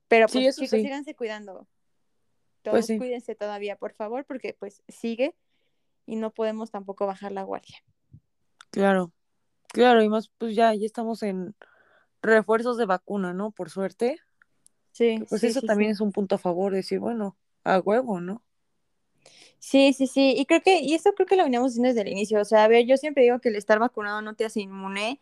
Pero 0.09 0.29
Sí, 0.29 0.39
pues 0.39 0.47
eso 0.49 0.61
chicos, 0.61 0.79
sí. 0.79 0.83
síganse 0.85 1.15
cuidando. 1.15 1.67
Todos 2.67 2.79
Pues 2.79 2.87
sí. 2.87 2.99
cuídense 2.99 3.37
todavía, 3.37 3.77
por 3.77 3.93
favor, 3.93 4.25
porque 4.25 4.57
pues 4.59 4.83
sigue 4.89 5.37
y 6.05 6.17
no 6.17 6.33
podemos 6.33 6.73
tampoco 6.73 7.07
bajar 7.07 7.31
la 7.31 7.45
guardia. 7.45 7.77
Claro, 8.73 9.13
claro, 9.69 10.03
y 10.03 10.09
más, 10.09 10.33
pues 10.37 10.57
ya, 10.57 10.75
ya 10.75 10.85
estamos 10.85 11.23
en 11.23 11.55
refuerzos 12.23 12.77
de 12.77 12.87
vacuna, 12.87 13.33
¿no? 13.33 13.53
Por 13.53 13.71
suerte. 13.71 14.19
Sí, 14.91 15.25
Pues 15.29 15.43
sí, 15.43 15.47
eso 15.47 15.61
sí, 15.61 15.67
también 15.69 15.93
es 15.93 16.01
un 16.01 16.11
punto 16.11 16.35
a 16.35 16.39
favor, 16.39 16.73
decir, 16.73 16.99
bueno, 16.99 17.37
a 17.63 17.79
huevo, 17.79 18.21
¿no? 18.21 18.43
Sí, 19.61 19.93
sí, 19.93 20.09
sí. 20.09 20.35
Y 20.37 20.45
creo 20.47 20.61
que, 20.61 20.81
y 20.81 20.95
eso 20.95 21.13
creo 21.15 21.27
que 21.27 21.37
lo 21.37 21.45
veníamos 21.45 21.73
diciendo 21.73 21.89
desde 21.89 22.03
el 22.03 22.09
inicio. 22.09 22.41
O 22.41 22.45
sea, 22.45 22.65
a 22.65 22.69
ver, 22.69 22.85
yo 22.85 22.97
siempre 22.97 23.23
digo 23.23 23.39
que 23.39 23.49
el 23.49 23.57
estar 23.57 23.79
vacunado 23.79 24.23
no 24.23 24.35
te 24.35 24.45
hace 24.45 24.61
inmune, 24.61 25.21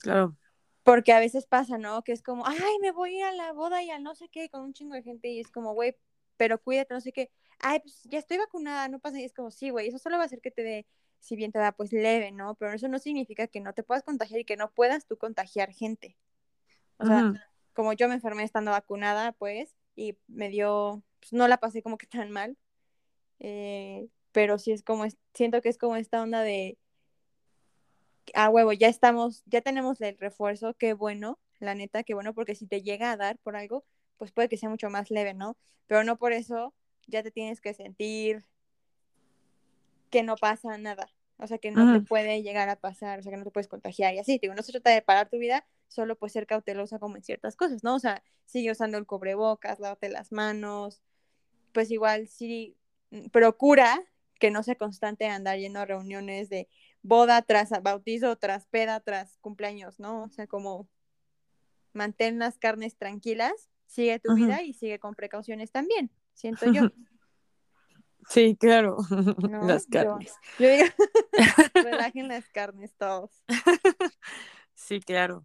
Claro. 0.00 0.34
porque 0.82 1.12
a 1.12 1.18
veces 1.20 1.46
pasa, 1.46 1.78
¿no? 1.78 2.02
Que 2.02 2.12
es 2.12 2.22
como, 2.22 2.46
ay, 2.46 2.78
me 2.80 2.92
voy 2.92 3.14
a 3.14 3.18
ir 3.18 3.24
a 3.24 3.32
la 3.32 3.52
boda 3.52 3.82
y 3.82 3.90
al 3.90 4.02
no 4.02 4.14
sé 4.14 4.28
qué 4.28 4.48
con 4.48 4.62
un 4.62 4.72
chingo 4.74 4.94
de 4.94 5.02
gente 5.02 5.28
y 5.28 5.40
es 5.40 5.50
como, 5.50 5.74
güey, 5.74 5.96
pero 6.36 6.60
cuídate, 6.62 6.94
no 6.94 7.00
sé 7.00 7.12
qué. 7.12 7.30
Ay, 7.60 7.80
pues 7.80 8.02
ya 8.04 8.18
estoy 8.18 8.38
vacunada, 8.38 8.88
no 8.88 8.98
pasa. 9.00 9.20
Y 9.20 9.24
es 9.24 9.32
como, 9.34 9.50
sí, 9.50 9.70
güey, 9.70 9.88
eso 9.88 9.98
solo 9.98 10.16
va 10.16 10.24
a 10.24 10.26
hacer 10.26 10.40
que 10.40 10.50
te 10.50 10.62
dé, 10.62 10.86
si 11.20 11.36
bien 11.36 11.52
te 11.52 11.58
da, 11.58 11.72
pues 11.72 11.92
leve, 11.92 12.32
¿no? 12.32 12.54
Pero 12.56 12.72
eso 12.72 12.88
no 12.88 12.98
significa 12.98 13.46
que 13.48 13.60
no 13.60 13.74
te 13.74 13.82
puedas 13.82 14.02
contagiar 14.04 14.40
y 14.40 14.44
que 14.44 14.56
no 14.56 14.70
puedas 14.72 15.06
tú 15.06 15.16
contagiar 15.18 15.72
gente. 15.72 16.16
O 16.98 17.06
sea, 17.06 17.28
como 17.74 17.92
yo 17.94 18.08
me 18.08 18.14
enfermé 18.16 18.44
estando 18.44 18.70
vacunada, 18.72 19.32
pues, 19.32 19.76
y 19.96 20.18
me 20.28 20.48
dio, 20.50 21.02
pues 21.20 21.32
no 21.32 21.48
la 21.48 21.58
pasé 21.58 21.82
como 21.82 21.98
que 21.98 22.06
tan 22.06 22.30
mal. 22.30 22.56
Eh, 23.40 24.08
pero 24.32 24.58
sí 24.58 24.72
es 24.72 24.82
como, 24.84 25.04
es- 25.06 25.18
siento 25.34 25.62
que 25.62 25.68
es 25.70 25.78
como 25.78 25.96
esta 25.96 26.22
onda 26.22 26.42
de, 26.42 26.78
ah, 28.34 28.50
huevo, 28.50 28.72
ya 28.72 28.88
estamos, 28.88 29.42
ya 29.46 29.60
tenemos 29.60 30.00
el 30.00 30.18
refuerzo, 30.18 30.74
qué 30.74 30.94
bueno, 30.94 31.38
la 31.60 31.74
neta, 31.74 32.02
qué 32.04 32.14
bueno, 32.14 32.34
porque 32.34 32.54
si 32.54 32.66
te 32.66 32.82
llega 32.82 33.12
a 33.12 33.16
dar 33.16 33.38
por 33.38 33.56
algo, 33.56 33.84
pues 34.18 34.32
puede 34.32 34.48
que 34.48 34.56
sea 34.56 34.68
mucho 34.68 34.90
más 34.90 35.10
leve, 35.10 35.34
¿no? 35.34 35.56
Pero 35.86 36.04
no 36.04 36.16
por 36.18 36.32
eso 36.32 36.74
ya 37.06 37.22
te 37.22 37.30
tienes 37.30 37.60
que 37.60 37.74
sentir 37.74 38.44
que 40.10 40.22
no 40.22 40.36
pasa 40.36 40.78
nada. 40.78 41.08
O 41.36 41.46
sea, 41.48 41.58
que 41.58 41.72
no 41.72 41.92
te 41.92 42.00
puede 42.00 42.42
llegar 42.42 42.68
a 42.68 42.76
pasar, 42.76 43.18
o 43.18 43.22
sea, 43.22 43.32
que 43.32 43.36
no 43.36 43.44
te 43.44 43.50
puedes 43.50 43.66
contagiar 43.66 44.14
y 44.14 44.20
así. 44.20 44.38
Digo, 44.38 44.54
no 44.54 44.62
se 44.62 44.70
trata 44.70 44.90
de 44.90 45.02
parar 45.02 45.28
tu 45.28 45.38
vida, 45.38 45.66
solo 45.88 46.16
pues 46.16 46.32
ser 46.32 46.46
cautelosa 46.46 47.00
como 47.00 47.16
en 47.16 47.24
ciertas 47.24 47.56
cosas, 47.56 47.82
¿no? 47.82 47.96
O 47.96 47.98
sea, 47.98 48.22
sigue 48.44 48.70
usando 48.70 48.98
el 48.98 49.06
cubrebocas, 49.06 49.80
lávate 49.80 50.08
las 50.08 50.30
manos, 50.30 51.02
pues 51.72 51.90
igual 51.90 52.28
sí 52.28 52.76
mm, 53.10 53.26
procura 53.30 54.00
que 54.38 54.50
no 54.50 54.62
sea 54.62 54.76
constante 54.76 55.26
andar 55.26 55.58
yendo 55.58 55.80
a 55.80 55.84
reuniones 55.84 56.48
de 56.48 56.68
boda 57.02 57.42
tras 57.42 57.70
bautizo, 57.82 58.36
tras 58.36 58.66
peda, 58.66 59.00
tras 59.00 59.36
cumpleaños, 59.38 59.98
¿no? 59.98 60.22
O 60.22 60.28
sea, 60.30 60.46
como 60.46 60.88
mantén 61.92 62.38
las 62.38 62.58
carnes 62.58 62.96
tranquilas, 62.96 63.70
sigue 63.86 64.18
tu 64.18 64.34
vida 64.34 64.62
y 64.62 64.72
sigue 64.74 64.98
con 64.98 65.14
precauciones 65.14 65.70
también, 65.70 66.10
siento 66.32 66.70
yo, 66.72 66.82
Sí, 68.28 68.56
claro. 68.56 68.96
¿no? 69.50 69.66
Las 69.66 69.86
carnes. 69.86 70.32
Yo 70.58 70.68
digo, 70.70 70.84
relajen 71.74 72.28
las 72.28 72.48
carnes 72.48 72.94
todos. 72.96 73.30
Sí, 74.74 75.00
claro. 75.00 75.44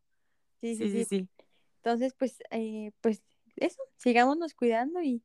Sí, 0.61 0.75
Sí, 0.75 0.83
sí, 0.83 0.91
sí, 0.91 0.97
sí. 0.99 1.05
sí. 1.05 1.29
Entonces, 1.77 2.13
pues, 2.17 2.37
eh, 2.51 2.91
pues 3.01 3.21
eso, 3.55 3.81
sigámonos 3.97 4.53
cuidando 4.53 5.01
y, 5.01 5.23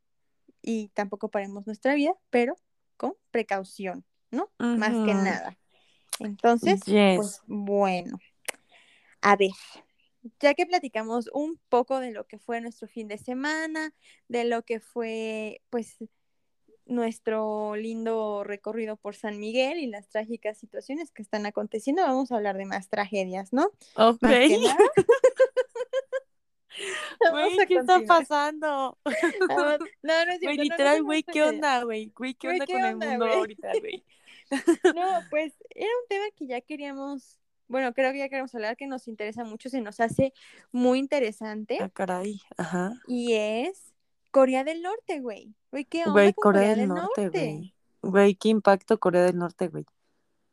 y 0.62 0.88
tampoco 0.88 1.28
paremos 1.28 1.66
nuestra 1.66 1.94
vida, 1.94 2.14
pero 2.30 2.56
con 2.96 3.14
precaución, 3.30 4.04
¿no? 4.30 4.50
Más 4.58 4.90
que 5.04 5.14
nada. 5.14 5.58
Entonces, 6.20 6.84
Yes. 6.84 7.16
pues 7.16 7.42
bueno, 7.46 8.18
a 9.20 9.36
ver, 9.36 9.50
ya 10.40 10.54
que 10.54 10.66
platicamos 10.66 11.30
un 11.32 11.58
poco 11.68 12.00
de 12.00 12.12
lo 12.12 12.26
que 12.26 12.38
fue 12.38 12.60
nuestro 12.60 12.88
fin 12.88 13.08
de 13.08 13.18
semana, 13.18 13.92
de 14.28 14.44
lo 14.44 14.62
que 14.62 14.80
fue, 14.80 15.62
pues, 15.70 15.96
nuestro 16.86 17.76
lindo 17.76 18.44
recorrido 18.44 18.96
por 18.96 19.14
San 19.14 19.38
Miguel 19.38 19.78
y 19.78 19.86
las 19.86 20.08
trágicas 20.08 20.58
situaciones 20.58 21.10
que 21.12 21.22
están 21.22 21.46
aconteciendo, 21.46 22.02
vamos 22.02 22.30
a 22.30 22.36
hablar 22.36 22.56
de 22.56 22.66
más 22.66 22.88
tragedias, 22.88 23.52
¿no? 23.52 23.70
Ok. 23.96 24.22
Güey, 27.30 27.56
¿qué 27.68 27.76
está 27.76 28.00
pasando? 28.06 28.98
No, 30.02 30.26
no 30.26 30.32
es 30.32 30.40
cierto, 30.40 30.62
literal, 30.62 31.02
güey, 31.02 31.22
¿qué 31.22 31.42
onda, 31.42 31.84
güey? 31.84 32.12
Güey, 32.16 32.34
¿qué 32.34 32.48
onda 32.48 32.66
¿qué 32.66 32.72
con 32.72 32.84
el 32.84 32.96
mundo 32.96 33.26
ahorita, 33.26 33.72
güey? 33.80 34.04
No, 34.96 35.20
pues 35.30 35.54
era 35.70 35.88
un 36.02 36.08
tema 36.08 36.24
que 36.36 36.46
ya 36.46 36.60
queríamos, 36.60 37.40
bueno, 37.68 37.92
creo 37.94 38.12
que 38.12 38.18
ya 38.18 38.28
queremos 38.28 38.54
hablar, 38.54 38.76
que 38.76 38.86
nos 38.86 39.08
interesa 39.08 39.44
mucho, 39.44 39.68
se 39.68 39.80
nos 39.80 40.00
hace 40.00 40.32
muy 40.72 40.98
interesante 40.98 41.78
Ah, 41.80 41.88
caray. 41.88 42.40
Ajá. 42.56 42.92
y 43.06 43.32
es 43.34 43.92
Corea 44.30 44.64
del 44.64 44.82
Norte, 44.82 45.20
güey. 45.20 45.54
Güey, 45.70 45.84
¿qué 45.84 46.00
onda 46.00 46.12
Güey, 46.12 46.32
con 46.34 46.52
Corea 46.52 46.74
del 46.74 46.88
Norte, 46.88 47.28
güey. 47.28 47.74
Güey, 48.02 48.34
qué 48.34 48.48
impacto 48.50 48.98
Corea 48.98 49.22
del 49.22 49.38
Norte, 49.38 49.68
güey. 49.68 49.84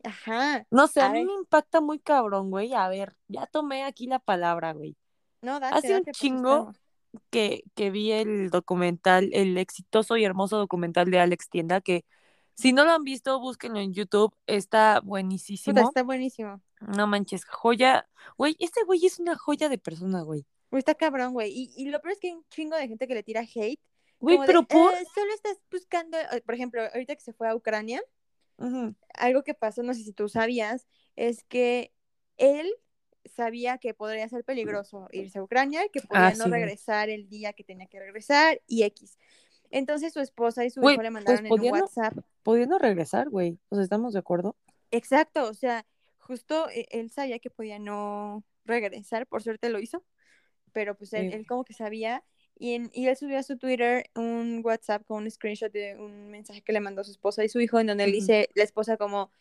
Ajá. 0.03 0.65
No 0.71 0.87
sé, 0.87 1.01
a, 1.01 1.07
A 1.07 1.11
mí 1.13 1.25
me 1.25 1.33
impacta 1.33 1.81
muy 1.81 1.99
cabrón, 1.99 2.49
güey. 2.49 2.73
A 2.73 2.87
ver, 2.87 3.15
ya 3.27 3.45
tomé 3.47 3.83
aquí 3.83 4.07
la 4.07 4.19
palabra, 4.19 4.73
güey. 4.73 4.95
No, 5.41 5.59
date, 5.59 5.75
Hace 5.75 5.93
un 5.95 5.99
date, 5.99 6.11
chingo 6.11 6.73
que, 7.29 7.63
que 7.75 7.91
vi 7.91 8.11
el 8.11 8.49
documental, 8.49 9.29
el 9.33 9.57
exitoso 9.57 10.15
y 10.17 10.23
hermoso 10.23 10.57
documental 10.57 11.11
de 11.11 11.19
Alex 11.19 11.49
Tienda, 11.49 11.81
que 11.81 12.05
si 12.55 12.73
no 12.73 12.83
lo 12.85 12.91
han 12.91 13.03
visto, 13.03 13.39
búsquenlo 13.39 13.79
en 13.79 13.93
YouTube, 13.93 14.33
está 14.47 14.95
Puta, 15.01 15.07
buenísimo. 15.07 15.79
está 15.81 16.03
buenísimo. 16.03 16.61
No 16.87 17.07
manches, 17.07 17.45
joya. 17.45 18.07
Güey, 18.37 18.55
este 18.59 18.83
güey 18.83 19.05
es 19.05 19.19
una 19.19 19.35
joya 19.37 19.69
de 19.69 19.77
persona, 19.77 20.21
güey. 20.21 20.45
Está 20.71 20.95
cabrón, 20.95 21.33
güey. 21.33 21.51
Y, 21.51 21.71
y 21.75 21.89
lo 21.89 22.01
peor 22.01 22.13
es 22.13 22.19
que 22.19 22.27
hay 22.27 22.33
un 22.33 22.45
chingo 22.49 22.75
de 22.77 22.87
gente 22.87 23.07
que 23.07 23.13
le 23.13 23.23
tira 23.23 23.41
hate. 23.41 23.79
Güey, 24.19 24.37
de, 24.39 24.45
pero 24.45 24.63
por... 24.63 24.93
"Eh, 24.93 25.05
solo 25.13 25.33
estás 25.33 25.57
buscando, 25.71 26.17
eh, 26.17 26.41
por 26.45 26.55
ejemplo, 26.55 26.81
ahorita 26.93 27.15
que 27.15 27.21
se 27.21 27.33
fue 27.33 27.47
a 27.49 27.55
Ucrania, 27.55 28.01
algo 29.15 29.43
que 29.43 29.53
pasó, 29.55 29.81
no 29.81 29.93
sé 29.95 30.03
si 30.03 30.13
tú 30.13 30.29
sabías, 30.29 30.87
es 31.15 31.43
que 31.45 31.91
él 32.37 32.71
sabía 33.25 33.79
que 33.79 33.93
podría 33.95 34.27
ser 34.29 34.43
peligroso 34.43 35.07
irse 35.11 35.39
a 35.39 35.43
Ucrania, 35.43 35.81
que 35.91 36.01
podía 36.01 36.27
Ah, 36.27 36.33
no 36.37 36.43
sí, 36.45 36.49
regresar 36.51 37.09
el 37.09 37.27
día 37.27 37.53
que 37.53 37.63
tenía 37.63 37.87
que 37.87 37.99
regresar 37.99 38.61
y 38.67 38.83
X. 38.83 39.17
Entonces 39.71 40.13
su 40.13 40.19
esposa 40.19 40.63
y 40.65 40.69
su 40.69 40.81
Güey, 40.81 40.93
hijo 40.93 41.01
le 41.03 41.09
pues 41.11 41.25
mandaron 41.25 41.45
en 41.45 41.51
un 41.51 41.71
WhatsApp. 41.71 42.13
podía 42.43 42.65
no 42.67 42.77
regresar, 42.77 43.29
güey. 43.29 43.57
O 43.69 43.75
sea, 43.75 43.83
¿estamos 43.83 44.13
de 44.13 44.19
acuerdo? 44.19 44.55
Exacto, 44.91 45.47
o 45.49 45.53
sea, 45.53 45.85
justo 46.21 46.69
eh, 46.69 46.87
él 46.91 47.11
sabía 47.11 47.39
que 47.39 47.49
podía 47.49 47.79
no 47.79 48.43
regresar, 48.65 49.27
por 49.27 49.43
suerte 49.43 49.69
lo 49.69 49.79
hizo, 49.79 50.03
pero 50.73 50.95
pues 50.95 51.13
él, 51.13 51.29
Sí. 51.29 51.35
él 51.35 51.45
como 51.45 51.63
que 51.65 51.73
sabía 51.73 52.23
y, 52.57 52.73
en- 52.75 52.91
y 52.93 53.07
él 53.07 53.17
subió 53.17 53.39
a 53.39 53.43
su 53.43 53.57
Twitter 53.57 54.09
un 54.15 54.61
WhatsApp 54.63 55.03
con 55.05 55.23
un 55.23 55.31
screenshot 55.31 55.71
de 55.71 55.97
un 55.97 56.29
mensaje 56.31 56.61
que 56.61 56.73
le 56.73 56.79
mandó 56.79 57.03
su 57.03 57.11
esposa 57.11 57.43
y 57.43 57.49
su 57.49 57.59
hijo 57.59 57.79
en 57.79 57.87
donde 57.87 58.05
él 58.05 58.11
dice 58.11 58.49
la 58.55 58.63
esposa 58.63 58.97
como 58.97 59.31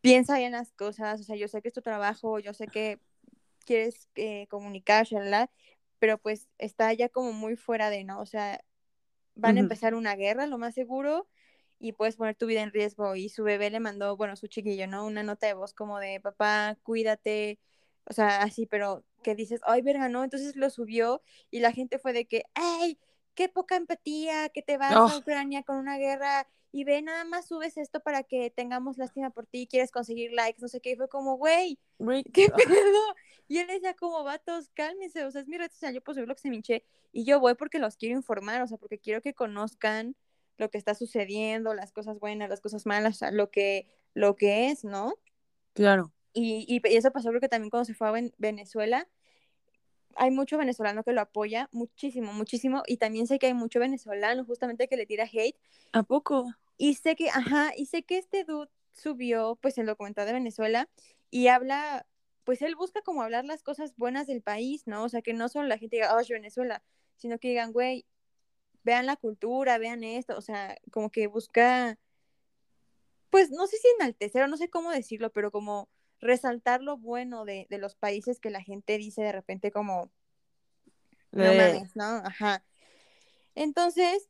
piensa 0.00 0.38
bien 0.38 0.52
las 0.52 0.72
cosas, 0.72 1.20
o 1.20 1.24
sea, 1.24 1.36
yo 1.36 1.48
sé 1.48 1.62
que 1.62 1.68
es 1.68 1.74
tu 1.74 1.82
trabajo, 1.82 2.38
yo 2.40 2.52
sé 2.54 2.66
que 2.66 2.98
quieres 3.64 4.08
eh, 4.16 4.46
comunicar, 4.48 5.06
shalala, 5.06 5.50
pero 6.00 6.18
pues 6.18 6.48
está 6.58 6.92
ya 6.92 7.08
como 7.08 7.32
muy 7.32 7.56
fuera 7.56 7.88
de, 7.90 8.02
¿no? 8.04 8.20
O 8.20 8.26
sea, 8.26 8.64
van 9.36 9.56
a 9.56 9.60
empezar 9.60 9.94
una 9.94 10.16
guerra, 10.16 10.46
lo 10.46 10.58
más 10.58 10.74
seguro, 10.74 11.28
y 11.82 11.92
puedes 11.92 12.16
poner 12.16 12.36
tu 12.36 12.46
vida 12.46 12.62
en 12.62 12.70
riesgo. 12.70 13.16
Y 13.16 13.28
su 13.28 13.42
bebé 13.42 13.68
le 13.68 13.80
mandó, 13.80 14.16
bueno, 14.16 14.36
su 14.36 14.46
chiquillo, 14.46 14.86
¿no? 14.86 15.04
Una 15.04 15.24
nota 15.24 15.48
de 15.48 15.54
voz 15.54 15.74
como 15.74 15.98
de, 15.98 16.20
papá, 16.20 16.78
cuídate, 16.84 17.58
o 18.04 18.12
sea, 18.12 18.42
así, 18.42 18.66
pero 18.66 19.04
que 19.24 19.34
dices, 19.34 19.60
ay, 19.64 19.82
verga, 19.82 20.08
¿no? 20.08 20.22
Entonces 20.22 20.54
lo 20.54 20.70
subió 20.70 21.22
y 21.50 21.58
la 21.58 21.72
gente 21.72 21.98
fue 21.98 22.12
de 22.12 22.26
que, 22.26 22.44
¡ay! 22.54 22.98
¡Qué 23.34 23.48
poca 23.48 23.76
empatía! 23.76 24.48
Que 24.50 24.62
te 24.62 24.78
vas 24.78 24.94
Oh. 24.94 25.08
a 25.08 25.18
Ucrania 25.18 25.64
con 25.64 25.76
una 25.76 25.98
guerra 25.98 26.46
y 26.70 26.84
ve, 26.84 27.02
nada 27.02 27.24
más 27.24 27.48
subes 27.48 27.76
esto 27.76 28.00
para 28.00 28.22
que 28.22 28.50
tengamos 28.50 28.96
lástima 28.96 29.30
por 29.30 29.46
ti, 29.46 29.66
quieres 29.66 29.90
conseguir 29.90 30.32
likes, 30.32 30.60
no 30.62 30.68
sé 30.68 30.80
qué. 30.80 30.92
Y 30.92 30.96
fue 30.96 31.08
como, 31.08 31.36
güey, 31.36 31.78
¿qué 32.32 32.46
ah, 32.50 32.56
pedo? 32.56 33.14
Y 33.48 33.58
él 33.58 33.66
decía 33.66 33.94
como, 33.94 34.22
vatos, 34.22 34.70
cálmense, 34.74 35.24
o 35.24 35.30
sea, 35.30 35.42
es 35.42 35.48
mi 35.48 35.58
red 35.58 35.70
social, 35.70 35.92
yo 35.92 36.00
puedo 36.00 36.14
subir 36.14 36.28
lo 36.28 36.34
que 36.34 36.40
se 36.40 36.48
me 36.48 36.62
y 37.12 37.24
yo 37.24 37.40
voy 37.40 37.54
porque 37.54 37.78
los 37.78 37.96
quiero 37.96 38.16
informar, 38.16 38.62
o 38.62 38.66
sea, 38.66 38.78
porque 38.78 38.98
quiero 38.98 39.20
que 39.20 39.34
conozcan 39.34 40.16
lo 40.58 40.70
que 40.70 40.78
está 40.78 40.94
sucediendo, 40.94 41.74
las 41.74 41.92
cosas 41.92 42.18
buenas, 42.18 42.48
las 42.48 42.60
cosas 42.60 42.86
malas, 42.86 43.16
o 43.16 43.18
sea, 43.18 43.30
lo 43.30 43.50
que 43.50 43.86
lo 44.14 44.36
que 44.36 44.70
es, 44.70 44.84
¿no? 44.84 45.14
Claro. 45.72 46.12
Y, 46.32 46.64
y, 46.68 46.80
y 46.88 46.96
eso 46.96 47.10
pasó 47.10 47.28
creo 47.30 47.40
que 47.40 47.48
también 47.48 47.70
cuando 47.70 47.84
se 47.84 47.94
fue 47.94 48.08
a 48.08 48.12
Ven- 48.12 48.34
Venezuela. 48.38 49.08
Hay 50.16 50.30
mucho 50.30 50.58
venezolano 50.58 51.04
que 51.04 51.12
lo 51.12 51.22
apoya, 51.22 51.70
muchísimo, 51.72 52.34
muchísimo. 52.34 52.82
Y 52.86 52.98
también 52.98 53.26
sé 53.26 53.38
que 53.38 53.46
hay 53.46 53.54
mucho 53.54 53.80
venezolano 53.80 54.44
justamente 54.44 54.86
que 54.86 54.98
le 54.98 55.06
tira 55.06 55.24
hate. 55.24 55.56
¿A 55.92 56.02
poco? 56.02 56.54
Y 56.76 56.94
sé 56.94 57.16
que, 57.16 57.30
ajá, 57.30 57.72
y 57.76 57.86
sé 57.86 58.02
que 58.02 58.18
este 58.18 58.44
dude 58.44 58.68
subió 58.92 59.56
pues 59.62 59.78
el 59.78 59.86
documental 59.86 60.26
de 60.26 60.34
Venezuela 60.34 60.88
y 61.30 61.46
habla, 61.46 62.06
pues 62.44 62.60
él 62.60 62.76
busca 62.76 63.00
como 63.00 63.22
hablar 63.22 63.46
las 63.46 63.62
cosas 63.62 63.96
buenas 63.96 64.26
del 64.26 64.42
país, 64.42 64.86
¿no? 64.86 65.04
O 65.04 65.08
sea, 65.08 65.22
que 65.22 65.32
no 65.32 65.48
solo 65.48 65.66
la 65.66 65.78
gente 65.78 65.96
diga, 65.96 66.14
oh, 66.14 66.20
Venezuela, 66.28 66.82
sino 67.16 67.38
que 67.38 67.48
digan, 67.48 67.72
güey, 67.72 68.04
vean 68.84 69.06
la 69.06 69.16
cultura, 69.16 69.78
vean 69.78 70.04
esto, 70.04 70.36
o 70.36 70.40
sea, 70.40 70.76
como 70.90 71.10
que 71.10 71.26
busca, 71.26 71.98
pues 73.30 73.50
no 73.50 73.66
sé 73.66 73.76
si 73.78 73.88
enaltecer 73.98 74.42
o 74.42 74.48
no 74.48 74.56
sé 74.56 74.68
cómo 74.68 74.90
decirlo, 74.90 75.30
pero 75.30 75.50
como 75.50 75.88
resaltar 76.20 76.82
lo 76.82 76.96
bueno 76.96 77.44
de, 77.44 77.66
de 77.68 77.78
los 77.78 77.94
países 77.94 78.38
que 78.40 78.50
la 78.50 78.62
gente 78.62 78.98
dice 78.98 79.22
de 79.22 79.32
repente 79.32 79.72
como, 79.72 80.10
no 81.32 81.44
Eh, 81.44 81.56
mames, 81.56 81.96
¿no? 81.96 82.04
Ajá. 82.04 82.64
Entonces, 83.54 84.28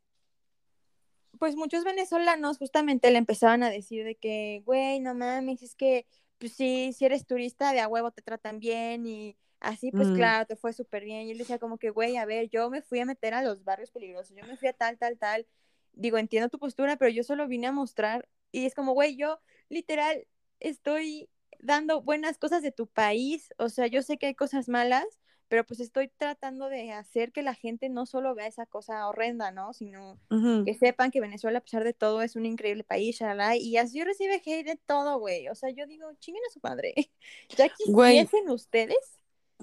pues 1.38 1.56
muchos 1.56 1.84
venezolanos 1.84 2.58
justamente 2.58 3.10
le 3.10 3.18
empezaban 3.18 3.62
a 3.62 3.70
decir 3.70 4.04
de 4.04 4.14
que, 4.16 4.62
güey, 4.64 5.00
no 5.00 5.14
mames, 5.14 5.62
es 5.62 5.74
que, 5.74 6.06
pues 6.38 6.52
sí, 6.52 6.92
si 6.92 7.04
eres 7.04 7.26
turista 7.26 7.72
de 7.72 7.80
a 7.80 7.88
huevo 7.88 8.10
te 8.10 8.22
tratan 8.22 8.58
bien 8.58 9.06
y 9.06 9.36
así, 9.62 9.92
pues 9.92 10.10
Mm. 10.10 10.12
claro, 10.12 10.46
te 10.46 10.56
fue 10.56 10.72
súper 10.72 11.04
bien. 11.04 11.26
Y 11.26 11.30
él 11.32 11.38
decía 11.38 11.58
como 11.58 11.78
que, 11.78 11.90
güey, 11.90 12.16
a 12.16 12.24
ver, 12.26 12.48
yo 12.50 12.70
me 12.70 12.82
fui 12.82 13.00
a 13.00 13.06
meter 13.06 13.34
a 13.34 13.42
los 13.42 13.64
barrios 13.64 13.90
peligrosos, 13.90 14.36
yo 14.36 14.44
me 14.46 14.56
fui 14.56 14.68
a 14.68 14.72
tal, 14.72 14.98
tal, 14.98 15.18
tal. 15.18 15.46
Digo, 15.92 16.18
entiendo 16.18 16.48
tu 16.48 16.58
postura, 16.58 16.96
pero 16.96 17.10
yo 17.10 17.22
solo 17.24 17.46
vine 17.48 17.66
a 17.68 17.72
mostrar 17.72 18.28
y 18.50 18.66
es 18.66 18.74
como, 18.74 18.92
güey, 18.92 19.16
yo 19.16 19.40
literal 19.68 20.26
estoy 20.60 21.28
dando 21.60 22.02
buenas 22.02 22.38
cosas 22.38 22.62
de 22.62 22.72
tu 22.72 22.86
país, 22.86 23.50
o 23.58 23.68
sea, 23.68 23.86
yo 23.86 24.02
sé 24.02 24.18
que 24.18 24.26
hay 24.26 24.34
cosas 24.34 24.68
malas, 24.68 25.04
pero 25.48 25.64
pues 25.66 25.80
estoy 25.80 26.08
tratando 26.08 26.68
de 26.68 26.92
hacer 26.92 27.32
que 27.32 27.42
la 27.42 27.54
gente 27.54 27.88
no 27.88 28.06
solo 28.06 28.34
vea 28.34 28.46
esa 28.46 28.66
cosa 28.66 29.06
horrenda, 29.08 29.50
¿no? 29.52 29.72
Sino 29.74 30.18
ujú. 30.30 30.54
que 30.64 30.74
sepan 30.74 31.10
que 31.10 31.20
Venezuela, 31.20 31.58
a 31.58 31.62
pesar 31.62 31.84
de 31.84 31.92
todo, 31.92 32.22
es 32.22 32.36
un 32.36 32.46
increíble 32.46 32.84
país, 32.84 33.18
shalala, 33.18 33.56
y 33.56 33.76
así 33.76 34.02
recibe 34.04 34.36
hate 34.44 34.64
de 34.66 34.76
todo, 34.86 35.18
güey. 35.18 35.48
O 35.48 35.54
sea, 35.54 35.70
yo 35.70 35.86
digo, 35.86 36.12
chinguen 36.20 36.42
a 36.48 36.52
su 36.52 36.60
madre. 36.62 36.94
Ya 37.56 37.68
Güey. 37.86 38.28
quisiesen 38.28 38.48
ustedes, 38.50 38.96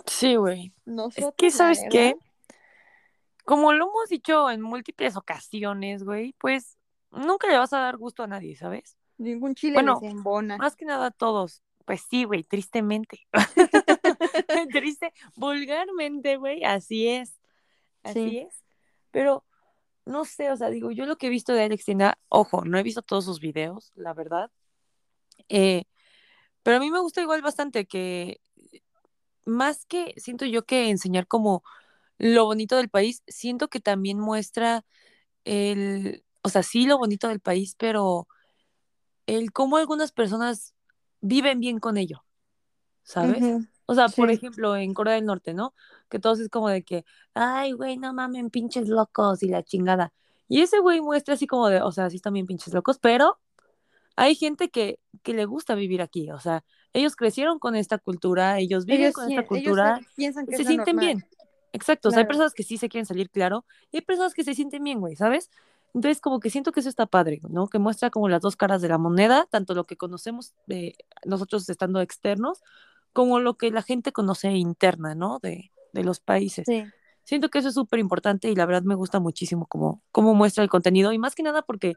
Sí, 0.05 0.35
güey. 0.35 0.73
nosotros, 0.85 1.29
Es 1.29 1.33
que, 1.37 1.51
¿sabes 1.51 1.79
verdad, 1.79 1.91
qué? 1.91 2.15
Como 3.45 3.73
lo 3.73 3.87
hemos 3.89 4.09
dicho 4.09 4.49
en 4.49 4.61
múltiples 4.61 5.15
ocasiones, 5.15 6.03
güey, 6.03 6.33
pues 6.39 6.77
nunca 7.11 7.47
le 7.47 7.57
vas 7.57 7.73
a 7.73 7.79
dar 7.79 7.97
gusto 7.97 8.23
a 8.23 8.27
nadie, 8.27 8.55
¿sabes? 8.55 8.95
ningún 9.17 9.53
chile 9.53 9.73
Bueno, 9.73 9.99
les 10.01 10.11
embona. 10.11 10.57
Más 10.57 10.75
que 10.77 10.85
nada 10.85 11.07
a 11.07 11.11
todos. 11.11 11.61
Pues 11.85 12.05
sí, 12.09 12.23
güey, 12.23 12.43
tristemente. 12.43 13.27
Triste, 14.71 15.13
vulgarmente, 15.35 16.37
güey, 16.37 16.63
así 16.63 17.07
es. 17.07 17.39
Así 18.03 18.29
Sí. 18.29 18.37
es. 18.39 18.63
Pero 19.11 19.43
no 20.05 20.23
sé, 20.25 20.51
o 20.51 20.55
sea, 20.55 20.69
digo, 20.69 20.91
yo 20.91 21.05
lo 21.05 21.17
que 21.17 21.27
he 21.27 21.29
visto 21.29 21.53
de 21.53 21.63
Alex 21.63 21.85
Tienda, 21.85 22.17
ojo, 22.29 22.63
no 22.63 22.77
he 22.77 22.83
visto 22.83 23.01
todos 23.01 23.25
sus 23.25 23.39
videos, 23.39 23.91
la 23.95 24.13
verdad. 24.13 24.51
Eh, 25.49 25.83
pero 26.63 26.77
a 26.77 26.79
mí 26.79 26.89
me 26.91 26.99
gusta 26.99 27.21
igual 27.21 27.41
bastante 27.41 27.85
que 27.87 28.39
más 29.49 29.85
que 29.85 30.13
siento 30.17 30.45
yo 30.45 30.65
que 30.65 30.89
enseñar 30.89 31.27
como 31.27 31.63
lo 32.17 32.45
bonito 32.45 32.77
del 32.77 32.89
país, 32.89 33.23
siento 33.27 33.69
que 33.69 33.79
también 33.79 34.19
muestra 34.19 34.85
el, 35.45 36.23
o 36.41 36.49
sea, 36.49 36.63
sí 36.63 36.85
lo 36.85 36.97
bonito 36.97 37.27
del 37.29 37.39
país, 37.39 37.75
pero 37.77 38.27
el 39.25 39.51
cómo 39.51 39.77
algunas 39.77 40.11
personas 40.11 40.73
viven 41.21 41.59
bien 41.59 41.79
con 41.79 41.97
ello, 41.97 42.25
¿sabes? 43.03 43.55
O 43.85 43.95
sea, 43.95 44.09
por 44.09 44.31
ejemplo, 44.31 44.75
en 44.75 44.93
Corea 44.93 45.15
del 45.15 45.25
Norte, 45.25 45.53
¿no? 45.53 45.73
Que 46.09 46.19
todos 46.19 46.39
es 46.39 46.49
como 46.49 46.69
de 46.69 46.83
que, 46.83 47.05
ay, 47.33 47.71
güey, 47.71 47.97
no 47.97 48.13
mamen, 48.13 48.49
pinches 48.51 48.87
locos 48.87 49.41
y 49.43 49.49
la 49.49 49.63
chingada. 49.63 50.13
Y 50.47 50.61
ese 50.61 50.79
güey 50.79 51.01
muestra 51.01 51.35
así 51.35 51.47
como 51.47 51.69
de, 51.69 51.81
o 51.81 51.91
sea, 51.91 52.09
sí 52.09 52.19
bien 52.31 52.47
pinches 52.47 52.73
locos, 52.73 52.99
pero 52.99 53.39
hay 54.15 54.35
gente 54.35 54.69
que, 54.69 54.99
que 55.23 55.33
le 55.33 55.45
gusta 55.45 55.75
vivir 55.75 56.01
aquí, 56.01 56.29
o 56.31 56.39
sea, 56.39 56.65
ellos 56.93 57.15
crecieron 57.15 57.59
con 57.59 57.75
esta 57.75 57.97
cultura, 57.97 58.59
ellos 58.59 58.85
viven 58.85 59.01
Ellos, 59.01 59.13
con 59.15 59.29
esta 59.29 59.45
cultura, 59.45 59.97
se- 59.97 60.05
piensan 60.15 60.45
que 60.45 60.55
se 60.55 60.61
es 60.63 60.67
sienten 60.67 60.95
normal. 60.95 61.15
bien. 61.15 61.25
Exacto, 61.71 62.09
o 62.09 62.11
sea, 62.11 62.19
hay 62.19 62.23
Claro. 62.23 62.29
personas 62.29 62.53
que 62.53 62.63
sí 62.63 62.77
se 62.77 62.89
quieren 62.89 63.05
salir, 63.05 63.29
claro, 63.29 63.63
y 63.91 63.97
hay 63.97 64.01
personas 64.01 64.33
que 64.33 64.43
se 64.43 64.55
sienten 64.55 64.83
bien, 64.83 64.99
güey, 64.99 65.15
¿sabes? 65.15 65.51
Entonces, 65.93 66.19
como 66.21 66.39
que 66.39 66.49
siento 66.49 66.71
que 66.71 66.79
eso 66.79 66.89
está 66.89 67.05
padre, 67.05 67.39
¿no? 67.49 67.67
Que 67.67 67.77
muestra 67.79 68.09
como 68.09 68.27
las 68.29 68.41
dos 68.41 68.55
caras 68.55 68.81
de 68.81 68.87
la 68.89 68.97
moneda, 68.97 69.47
tanto 69.49 69.73
lo 69.75 69.85
que 69.85 69.95
conocemos 69.97 70.53
de 70.67 70.95
nosotros 71.25 71.67
estando 71.69 72.01
externos, 72.01 72.61
como 73.13 73.39
lo 73.39 73.55
que 73.55 73.71
la 73.71 73.81
gente 73.83 74.11
conoce 74.11 74.49
interna, 74.51 75.13
¿no? 75.15 75.39
De, 75.41 75.71
de 75.93 76.03
los 76.03 76.19
países. 76.19 76.65
Sí. 76.67 76.83
Siento 77.23 77.49
que 77.49 77.59
eso 77.59 77.69
es 77.69 77.75
súper 77.75 77.99
importante 77.99 78.49
y 78.49 78.55
la 78.55 78.65
verdad 78.65 78.81
me 78.83 78.95
gusta 78.95 79.19
muchísimo 79.19 79.67
cómo, 79.67 80.01
cómo 80.11 80.33
muestra 80.33 80.63
el 80.63 80.69
contenido 80.69 81.11
y 81.13 81.19
más 81.19 81.35
que 81.35 81.43
nada 81.43 81.61
porque 81.61 81.93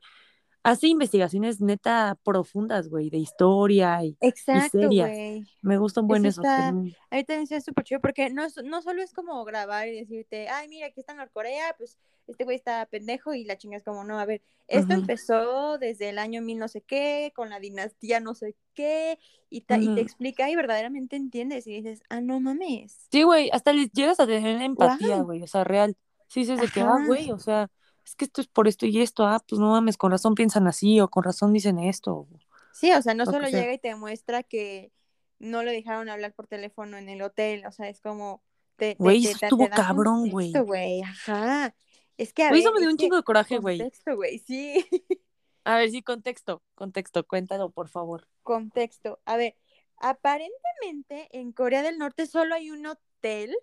hace 0.65 0.89
investigaciones 0.89 1.61
neta 1.61 2.17
profundas, 2.23 2.89
güey, 2.89 3.11
de 3.11 3.19
historia 3.19 4.03
y, 4.05 4.09
y 4.11 4.17
Exacto, 4.21 4.79
serias. 4.79 5.11
güey. 5.11 5.45
Me 5.63 5.77
gustan 5.79 6.07
buen 6.07 6.25
Eso 6.25 6.41
esos. 6.41 6.43
que 6.43 6.49
está, 6.51 6.69
a 6.69 6.73
mí 6.73 6.95
también 7.25 7.47
se 7.47 7.61
súper 7.61 7.85
chido 7.85 8.01
porque 8.01 8.31
no, 8.31 8.45
es- 8.45 8.63
no 8.65 8.81
solo 8.83 9.03
es 9.03 9.13
como 9.13 9.45
grabar 9.45 9.89
y 9.89 9.99
decirte, 10.01 10.49
ay, 10.49 10.69
mira, 10.69 10.87
aquí 10.87 11.01
está 11.01 11.15
Norcorea, 11.15 11.75
pues 11.79 11.99
este 12.29 12.45
güey 12.45 12.57
está 12.57 12.87
pendejo 12.87 13.35
y 13.35 13.45
la 13.45 13.59
chinga 13.59 13.77
es 13.77 13.83
como, 13.83 14.05
no, 14.05 14.19
a 14.21 14.25
ver, 14.25 14.43
esto 14.69 14.95
empezó 14.95 15.79
desde 15.79 16.09
el 16.11 16.19
año 16.19 16.41
mil 16.43 16.59
no 16.59 16.69
sé 16.69 16.81
qué, 16.81 17.33
con 17.35 17.51
la 17.51 17.59
dinastía 17.59 18.21
no 18.21 18.35
sé 18.35 18.55
qué, 18.75 19.19
y, 19.51 19.63
ta- 19.63 19.79
y 19.79 19.93
te 19.95 20.01
explica 20.01 20.49
y 20.49 20.55
verdaderamente 20.57 21.17
entiendes 21.17 21.67
y 21.67 21.73
dices, 21.83 22.03
ah, 22.09 22.21
no 22.21 22.39
mames. 22.41 23.09
Sí, 23.11 23.25
güey, 23.25 23.51
hasta 23.53 23.73
les 23.73 23.91
llegas 23.93 24.21
a 24.21 24.27
tener 24.27 24.63
empatía, 24.63 25.17
Wow. 25.17 25.25
güey, 25.25 25.43
o 25.43 25.47
sea, 25.49 25.65
real. 25.65 25.97
Sí 26.29 26.41
dices 26.41 26.61
de 26.61 26.69
que, 26.69 26.81
ah, 26.81 26.99
güey, 27.07 27.31
o 27.33 27.39
sea, 27.39 27.69
es 28.05 28.15
que 28.17 28.25
esto 28.25 28.41
es 28.41 28.47
por 28.49 28.69
esto 28.69 28.87
y 28.87 29.01
esto, 29.01 29.25
ah, 29.27 29.43
pues 29.49 29.59
no 29.61 29.71
mames, 29.71 29.97
con 29.97 30.11
razón 30.13 30.35
piensan 30.35 30.67
así 30.67 31.01
o 31.01 31.09
con 31.09 31.25
razón 31.25 31.53
dicen 31.53 31.79
esto. 31.79 32.29
Sí, 32.73 32.91
o 32.93 33.03
sea, 33.03 33.15
no 33.15 33.25
Lo 33.25 33.31
solo 33.33 33.49
sea. 33.49 33.61
llega 33.61 33.73
y 33.75 33.79
te 33.79 33.95
muestra 33.95 34.43
que 34.43 34.93
no 35.39 35.63
le 35.63 35.73
dejaron 35.73 36.09
hablar 36.09 36.35
por 36.35 36.47
teléfono 36.47 36.97
en 36.97 37.09
el 37.09 37.23
hotel, 37.23 37.67
o 37.67 37.73
sea, 37.73 37.89
es 37.89 38.01
como, 38.01 38.43
te, 38.77 38.97
Güey, 38.99 39.23
te, 39.23 39.31
eso 39.31 39.39
te- 39.41 39.47
estuvo 39.47 39.69
cabrón, 39.69 40.31
güey. 40.31 40.53
güey, 40.53 41.03
ajá. 41.03 41.75
Es 42.17 42.33
que, 42.33 42.45
a 42.45 42.49
Güey, 42.49 42.61
eso 42.61 42.71
ver, 42.71 42.75
me 42.75 42.81
dio 42.81 42.91
un 42.91 42.97
chingo 42.97 43.17
de 43.17 43.23
coraje, 43.23 43.59
güey. 43.59 43.79
contexto, 43.79 44.17
güey, 44.17 44.39
sí, 44.39 44.87
A 45.65 45.77
ver, 45.77 45.91
sí, 45.91 46.03
contexto, 46.03 46.63
contexto, 46.75 47.27
cuéntalo, 47.27 47.71
por 47.71 47.89
favor. 47.89 48.29
contexto. 48.43 49.21
A 49.25 49.37
ver, 49.37 49.57
aparentemente 49.99 51.29
en 51.39 51.53
Corea 51.53 51.83
del 51.83 51.99
Norte 51.99 52.27
solo 52.27 52.55
hay 52.55 52.71
un 52.71 52.87
hotel 52.87 53.55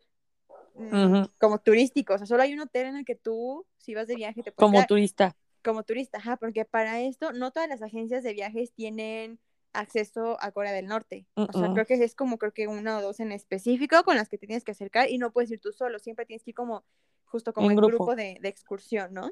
como 1.38 1.60
turístico, 1.60 2.13
o 2.13 2.18
sea, 2.18 2.28
solo 2.28 2.44
hay 2.44 2.54
un 2.54 2.62
hotel 2.62 2.88
en 2.88 2.98
el 2.98 3.06
que 3.06 3.15
tú, 3.15 3.65
si 3.78 3.94
vas 3.96 4.08
de 4.08 4.15
viaje, 4.15 4.44
te 4.44 4.52
puedes 4.52 4.72
Como 4.72 4.72
quedar 4.72 4.88
turista. 4.88 5.38
como 5.63 5.84
turista, 5.84 6.18
ajá, 6.20 6.38
porque 6.38 6.65
para 6.65 7.02
esto 7.02 7.34
no 7.34 7.52
todas 7.52 7.68
las 7.70 7.82
agencias 7.82 8.24
de 8.24 8.34
viajes 8.34 8.72
tienen 8.74 9.39
acceso 9.74 10.38
a 10.42 10.52
Corea 10.52 10.72
del 10.72 10.88
Norte. 10.88 11.28
O 11.36 11.54
sea, 11.54 11.72
creo 11.74 11.86
que 11.86 11.94
es 11.96 12.15
como 12.15 12.38
creo 12.38 12.54
que 12.54 12.68
una 12.68 12.98
o 12.98 13.02
dos 13.02 13.20
en 13.20 13.32
específico 13.32 14.04
con 14.04 14.15
las 14.15 14.30
que 14.30 14.38
te 14.38 14.48
tienes 14.48 14.63
que 14.63 14.72
acercar 14.72 15.10
y 15.10 15.18
no 15.18 15.32
puedes 15.32 15.52
ir 15.52 15.60
tú 15.60 15.72
solo, 15.74 16.00
siempre 16.00 16.26
tienes 16.26 16.44
que 16.44 16.52
ir 16.52 16.56
como 16.56 16.84
justo 17.26 17.54
como 17.54 17.70
En 17.70 17.78
grupo. 17.78 17.98
grupo, 17.98 18.15
de, 18.15 18.38
de 18.42 18.50
excursión, 18.50 19.13
¿no? 19.13 19.30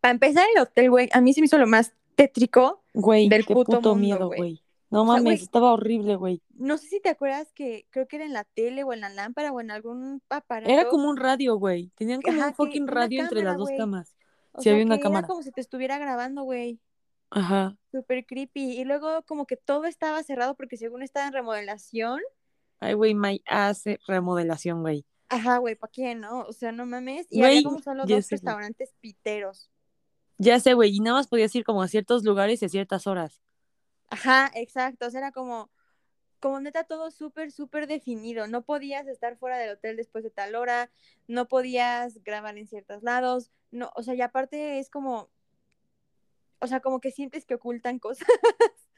Para 0.00 0.12
empezar 0.12 0.46
el 0.54 0.62
hotel, 0.62 0.88
güey, 0.90 1.08
a 1.12 1.20
mí 1.20 1.34
se 1.34 1.40
me 1.40 1.46
hizo 1.46 1.58
lo 1.58 1.66
más 1.66 1.92
tétrico 2.14 2.82
Güey, 2.94 3.28
del 3.28 3.44
qué 3.44 3.52
puto, 3.54 3.76
puto, 3.76 3.90
mundo, 3.90 3.94
miedo, 3.96 4.26
güey. 4.28 4.62
No 4.92 5.04
O 5.04 5.08
sea, 5.08 5.20
mames, 5.20 5.22
güey, 5.22 5.42
estaba 5.42 5.72
horrible, 5.72 6.14
güey. 6.16 6.40
no 6.50 6.78
sé 6.78 6.88
si 6.88 7.00
te 7.00 7.08
acuerdas 7.10 7.52
que 7.52 7.86
creo 7.90 8.06
que 8.08 8.16
era 8.16 8.24
en 8.26 8.32
la 8.32 8.44
tele 8.44 8.84
o 8.84 8.92
en 8.92 9.00
la 9.00 9.08
lámpara 9.10 9.52
o 9.52 9.60
en 9.60 9.70
algún 9.70 10.22
aparato. 10.28 10.70
Era 10.72 10.88
como 10.88 11.08
un 11.08 11.16
radio, 11.16 11.56
güey. 11.56 11.90
Tenían 11.96 12.22
como 12.22 12.42
ajá, 12.42 12.46
un 12.46 12.54
fucking 12.54 12.86
radio 12.88 13.20
entre 13.20 13.42
las 13.42 13.56
dos 13.56 13.72
camas. 13.72 14.16
O 14.52 14.62
Sí, 14.62 14.68
sea, 14.68 14.72
había 14.72 14.84
una 14.84 14.98
que 14.98 15.00
era 15.00 15.02
cámara. 15.02 15.26
como 15.26 15.42
si 15.42 15.52
te 15.52 15.60
estuviera 15.60 15.98
grabando, 15.98 16.42
güey. 16.44 16.80
Ajá. 17.30 17.76
Súper 17.92 18.26
creepy. 18.26 18.72
Y 18.80 18.84
luego 18.84 19.22
como 19.24 19.46
que 19.46 19.56
todo 19.56 19.84
estaba 19.86 20.22
cerrado 20.22 20.54
porque 20.56 20.76
según 20.76 21.02
estaba 21.02 21.26
en 21.28 21.32
remodelación. 21.34 22.20
Ay, 22.80 22.92
güey, 22.94 23.14
May 23.14 23.42
hace 23.46 23.98
remodelación, 24.06 24.82
güey. 24.82 25.06
Ajá, 25.28 25.58
güey, 25.58 25.74
¿para 25.76 25.90
quién, 25.90 26.20
no? 26.20 26.42
O 26.42 26.52
sea, 26.52 26.70
no 26.72 26.86
mames. 26.86 27.26
Y 27.30 27.42
había 27.42 27.60
Güey, 27.60 27.62
como 27.62 27.80
solo 27.80 28.06
dos 28.06 28.26
sé, 28.26 28.36
güey. 28.38 28.54
restaurantes 28.54 28.94
piteros. 29.00 29.68
Ya 30.38 30.60
sé, 30.60 30.74
güey. 30.74 30.94
Y 30.94 31.00
nada 31.00 31.18
más 31.18 31.28
podías 31.28 31.54
ir 31.54 31.64
como 31.64 31.82
a 31.82 31.88
ciertos 31.88 32.24
lugares 32.24 32.62
y 32.62 32.66
a 32.66 32.68
ciertas 32.68 33.06
horas. 33.06 33.40
Ajá, 34.12 34.50
exacto. 34.54 35.06
O 35.06 35.10
sea, 35.10 35.20
era 35.20 35.32
como, 35.32 35.70
como 36.40 36.60
neta 36.60 36.84
todo 36.84 37.10
súper, 37.10 37.50
súper 37.50 37.86
definido. 37.86 38.46
No 38.46 38.62
podías 38.62 39.06
estar 39.08 39.36
fuera 39.36 39.58
del 39.58 39.70
hotel 39.70 39.96
después 39.96 40.22
de 40.24 40.30
tal 40.30 40.54
hora. 40.54 40.90
No 41.28 41.48
podías 41.48 42.22
grabar 42.22 42.56
en 42.58 42.66
ciertos 42.66 43.02
lados. 43.02 43.50
No, 43.70 43.90
o 43.96 44.02
sea, 44.02 44.14
y 44.14 44.20
aparte 44.20 44.78
es 44.78 44.90
como, 44.90 45.30
o 46.60 46.66
sea, 46.66 46.80
como 46.80 47.00
que 47.00 47.10
sientes 47.10 47.44
que 47.46 47.54
ocultan 47.54 47.98
cosas. 47.98 48.28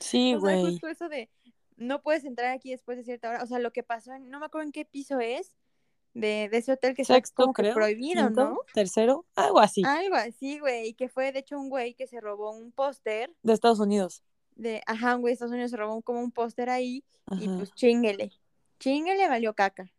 Sí, 0.00 0.34
O 0.34 0.40
sea, 0.40 0.50
güey. 0.58 0.72
justo 0.72 0.88
eso 0.88 1.08
de 1.08 1.30
no 1.76 2.02
puedes 2.02 2.24
entrar 2.24 2.50
aquí 2.50 2.70
después 2.70 2.98
de 2.98 3.04
cierta 3.04 3.28
hora. 3.30 3.42
O 3.42 3.46
sea, 3.46 3.58
lo 3.60 3.72
que 3.72 3.82
pasó, 3.84 4.12
en- 4.12 4.28
no 4.30 4.40
me 4.40 4.46
acuerdo 4.46 4.66
en 4.66 4.72
qué 4.72 4.84
piso 4.84 5.20
es 5.20 5.54
de, 6.12 6.48
de 6.50 6.56
ese 6.58 6.72
hotel 6.72 6.94
que 6.94 7.02
está 7.02 7.14
Sexto, 7.14 7.52
que 7.52 7.72
prohibido, 7.72 8.26
Quinto, 8.26 8.44
¿no? 8.50 8.58
tercero, 8.74 9.24
algo 9.36 9.60
así. 9.60 9.82
Algo 9.86 10.16
así, 10.16 10.58
güey. 10.58 10.88
Y 10.88 10.94
que 10.94 11.08
fue 11.08 11.32
de 11.32 11.38
hecho 11.40 11.58
un 11.58 11.68
güey 11.70 11.94
que 11.94 12.06
se 12.08 12.20
robó 12.20 12.50
un 12.50 12.72
póster. 12.72 13.32
De 13.42 13.52
Estados 13.52 13.78
Unidos. 13.80 14.22
De, 14.54 14.82
ajá, 14.86 15.14
güey, 15.14 15.32
Estados 15.32 15.52
Unidos 15.52 15.70
se 15.70 15.76
robó 15.76 16.02
como 16.02 16.20
un 16.20 16.30
póster 16.30 16.70
ahí 16.70 17.04
y 17.40 17.48
pues 17.48 17.72
chinguele. 17.74 18.32
Chinguele 18.78 19.28
valió 19.28 19.54
caca. 19.54 19.90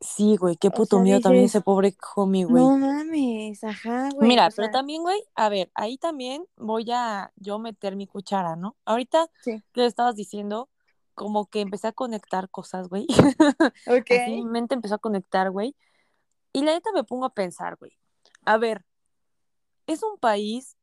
Sí, 0.00 0.36
güey, 0.36 0.56
qué 0.56 0.68
O 0.68 0.70
puto 0.70 0.96
sea, 0.96 1.02
miedo 1.02 1.20
también 1.20 1.46
ese 1.46 1.60
pobre 1.60 1.96
homie, 2.14 2.44
güey. 2.44 2.62
No 2.62 2.78
mames, 2.78 3.64
ajá, 3.64 4.10
güey. 4.14 4.28
Mira, 4.28 4.46
o 4.46 4.50
pero 4.54 4.70
también, 4.70 5.02
güey, 5.02 5.20
a 5.34 5.48
ver, 5.48 5.70
ahí 5.74 5.98
también 5.98 6.44
voy 6.56 6.86
a 6.92 7.32
yo 7.36 7.58
meter 7.58 7.96
mi 7.96 8.06
cuchara, 8.06 8.54
¿no? 8.54 8.76
Ahorita 8.84 9.28
Sí. 9.42 9.62
que 9.72 9.86
estabas 9.86 10.14
diciendo, 10.14 10.68
como 11.14 11.46
que 11.46 11.60
empecé 11.60 11.88
a 11.88 11.92
conectar 11.92 12.48
cosas, 12.48 12.88
güey. 12.88 13.06
Ok. 13.86 14.10
Así 14.10 14.30
mi 14.36 14.44
mente 14.44 14.74
empezó 14.74 14.94
a 14.94 14.98
conectar, 14.98 15.50
güey. 15.50 15.74
Y 16.52 16.62
la 16.62 16.72
neta 16.72 16.90
me 16.94 17.02
pongo 17.02 17.24
a 17.24 17.34
pensar, 17.34 17.76
güey. 17.76 17.92
A 18.44 18.56
ver, 18.56 18.84
es 19.88 20.02
un 20.04 20.16
país, 20.18 20.76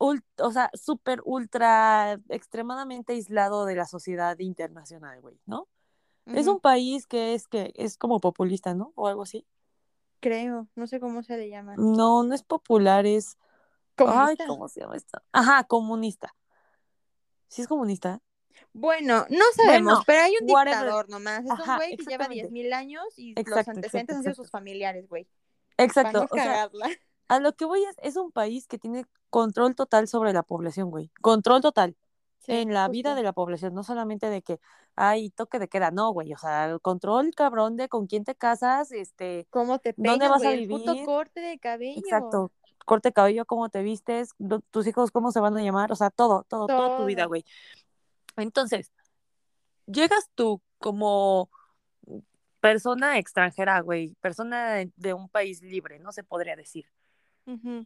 ul- 0.00 0.24
o 0.38 0.50
sea, 0.50 0.70
súper, 0.74 1.20
ultra, 1.24 2.18
extremadamente 2.28 3.12
aislado 3.12 3.66
de 3.66 3.76
la 3.76 3.86
sociedad 3.86 4.36
internacional, 4.40 5.20
güey, 5.20 5.38
¿no? 5.46 5.68
Es 6.26 6.46
un 6.46 6.60
país 6.60 7.06
que 7.06 7.34
es 7.34 7.48
que 7.48 7.72
es 7.76 7.96
como 7.96 8.20
populista, 8.20 8.74
¿no? 8.74 8.92
O 8.94 9.08
algo 9.08 9.22
así. 9.22 9.46
Creo, 10.20 10.68
no 10.74 10.86
sé 10.86 11.00
cómo 11.00 11.22
se 11.22 11.36
le 11.36 11.48
llama. 11.48 11.74
No, 11.76 12.22
no 12.22 12.34
es 12.34 12.42
popular, 12.42 13.06
es. 13.06 13.36
Ay, 13.96 14.06
¿Comunista? 14.06 14.46
¿cómo 14.46 14.68
se 14.68 14.80
llama 14.80 14.96
esto? 14.96 15.20
Ajá, 15.32 15.64
comunista. 15.64 16.34
¿Sí 17.48 17.62
es 17.62 17.68
comunista? 17.68 18.20
Bueno, 18.72 19.26
no 19.28 19.44
sabemos, 19.56 19.92
Bueno, 19.94 20.02
pero 20.06 20.20
hay 20.22 20.34
un 20.40 20.50
whatever. 20.50 20.78
dictador 20.78 21.08
nomás. 21.08 21.44
Es 21.44 21.50
un 21.50 21.76
güey 21.76 21.96
que 21.96 22.04
lleva 22.04 22.24
exactamente. 22.26 22.48
10.000 22.50 22.72
años 22.72 23.04
y 23.16 23.34
los 23.34 23.68
antecedentes 23.68 23.84
exacto, 23.86 24.14
han 24.14 24.22
sido 24.22 24.34
sus 24.34 24.50
familiares, 24.50 25.08
güey. 25.08 25.26
Exacto. 25.76 26.26
O 26.30 26.34
sea. 26.34 26.70
A 27.30 27.38
lo 27.38 27.54
que 27.54 27.64
voy 27.64 27.84
es, 27.84 27.96
es 28.02 28.16
un 28.16 28.32
país 28.32 28.66
que 28.66 28.76
tiene 28.76 29.06
control 29.30 29.76
total 29.76 30.08
sobre 30.08 30.32
la 30.32 30.42
población, 30.42 30.90
güey. 30.90 31.12
Control 31.20 31.60
total. 31.60 31.96
Sí, 32.40 32.50
en 32.52 32.74
la 32.74 32.88
vida 32.88 33.14
de 33.14 33.22
la 33.22 33.32
población, 33.32 33.72
no 33.72 33.84
solamente 33.84 34.28
de 34.28 34.42
que 34.42 34.58
hay 34.96 35.30
toque 35.30 35.60
de 35.60 35.68
queda, 35.68 35.92
no, 35.92 36.10
güey, 36.10 36.32
o 36.32 36.38
sea, 36.38 36.64
el 36.64 36.80
control 36.80 37.30
cabrón 37.36 37.76
de 37.76 37.88
con 37.88 38.08
quién 38.08 38.24
te 38.24 38.34
casas, 38.34 38.90
este, 38.90 39.46
¿Cómo 39.50 39.78
te 39.78 39.94
dónde 39.96 40.10
peinas, 40.10 40.30
vas 40.30 40.42
a? 40.42 40.52
El 40.52 40.66
puto 40.66 40.92
vivir, 40.92 41.06
corte 41.06 41.40
de 41.40 41.58
cabello. 41.60 42.00
exacto, 42.00 42.50
corte 42.84 43.10
de 43.10 43.12
cabello, 43.12 43.44
cómo 43.44 43.68
te 43.68 43.82
vistes, 43.82 44.30
tus 44.72 44.88
hijos 44.88 45.12
cómo 45.12 45.30
se 45.30 45.38
van 45.38 45.56
a 45.56 45.62
llamar, 45.62 45.92
o 45.92 45.96
sea, 45.96 46.10
todo, 46.10 46.44
todo, 46.48 46.66
toda 46.66 46.96
tu 46.96 47.04
vida, 47.04 47.22
Todo. 47.22 47.28
güey. 47.28 47.44
Entonces, 48.38 48.90
llegas 49.86 50.28
tú 50.34 50.60
como 50.78 51.48
persona 52.58 53.18
extranjera, 53.18 53.78
güey, 53.82 54.16
persona 54.20 54.84
de 54.96 55.14
un 55.14 55.28
país 55.28 55.62
libre, 55.62 56.00
no 56.00 56.10
se 56.10 56.24
podría 56.24 56.56
decir. 56.56 56.86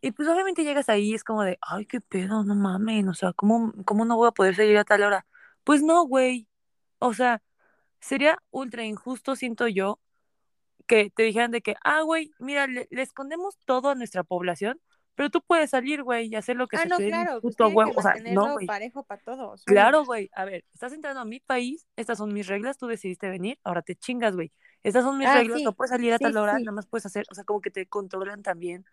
Y 0.00 0.12
pues 0.12 0.29
obviamente 0.29 0.64
llegas 0.64 0.88
ahí 0.88 1.11
y 1.11 1.14
es 1.14 1.24
como 1.24 1.42
de, 1.42 1.59
ay, 1.62 1.87
qué 1.87 2.00
pedo, 2.00 2.44
no 2.44 2.55
mames, 2.55 3.07
o 3.09 3.14
sea, 3.14 3.33
¿cómo, 3.33 3.72
cómo 3.85 4.05
no 4.05 4.16
voy 4.16 4.29
a 4.29 4.33
poder 4.33 4.55
salir 4.57 4.77
a 4.79 4.85
tal 4.85 5.03
hora? 5.03 5.27
Pues 5.64 5.83
no, 5.83 6.05
güey. 6.07 6.48
O 6.98 7.14
sea, 7.14 7.42
sería 8.00 8.38
ultra 8.50 8.85
injusto, 8.85 9.37
siento 9.37 9.68
yo, 9.68 10.00
que 10.87 11.11
te 11.11 11.22
dijeran 11.24 11.50
de 11.50 11.62
que, 11.62 11.77
ah, 11.85 12.03
güey, 12.03 12.33
mira, 12.38 12.66
le, 12.66 12.87
le 12.90 13.03
escondemos 13.03 13.59
todo 13.66 13.90
a 13.90 13.94
nuestra 13.94 14.24
población, 14.24 14.81
pero 15.14 15.31
tú 15.31 15.42
puedes 15.42 15.70
salir, 15.70 16.03
güey, 16.03 16.29
y 16.29 16.35
hacer 16.37 16.57
lo 16.57 16.68
que 16.68 16.77
Ah, 16.77 16.83
se 16.83 16.88
no, 16.88 16.96
te 16.98 17.09
claro, 17.09 17.40
pues 17.40 17.57
puto 17.57 17.64
tienen 17.64 17.77
huevo. 17.77 17.92
que 17.92 17.98
O 17.98 18.03
sea, 18.03 18.12
no, 18.12 18.16
mantenerlo 18.16 18.53
güey. 18.55 18.66
parejo 18.66 19.05
para 19.05 19.22
todos. 19.22 19.64
Claro, 19.64 20.05
güey. 20.05 20.31
A 20.35 20.44
ver, 20.44 20.64
estás 20.74 20.92
entrando 20.92 21.20
a 21.20 21.24
mi 21.24 21.40
país, 21.40 21.87
estas 21.96 22.18
son 22.18 22.33
mis 22.33 22.46
reglas, 22.48 22.77
tú 22.79 22.87
decidiste 22.87 23.31
venir, 23.31 23.59
ahora 23.64 23.83
te 23.83 23.96
chingas, 23.96 24.35
güey. 24.35 24.53
Estas 24.83 25.05
son 25.05 25.16
mis 25.18 25.29
Ah, 25.29 25.37
reglas, 25.38 25.59
sí, 25.59 25.64
no 25.64 25.72
puedes 25.72 25.90
salir 25.90 26.12
a 26.12 26.18
sí, 26.18 26.24
tal 26.24 26.37
hora, 26.37 26.59
sí. 26.59 26.64
nada 26.64 26.72
más 26.74 26.87
puedes 26.87 27.07
hacer, 27.07 27.24
o 27.31 27.35
sea, 27.35 27.44
como 27.44 27.61
que 27.62 27.70
te 27.70 27.87
controlan 27.87 28.42
también, 28.42 28.85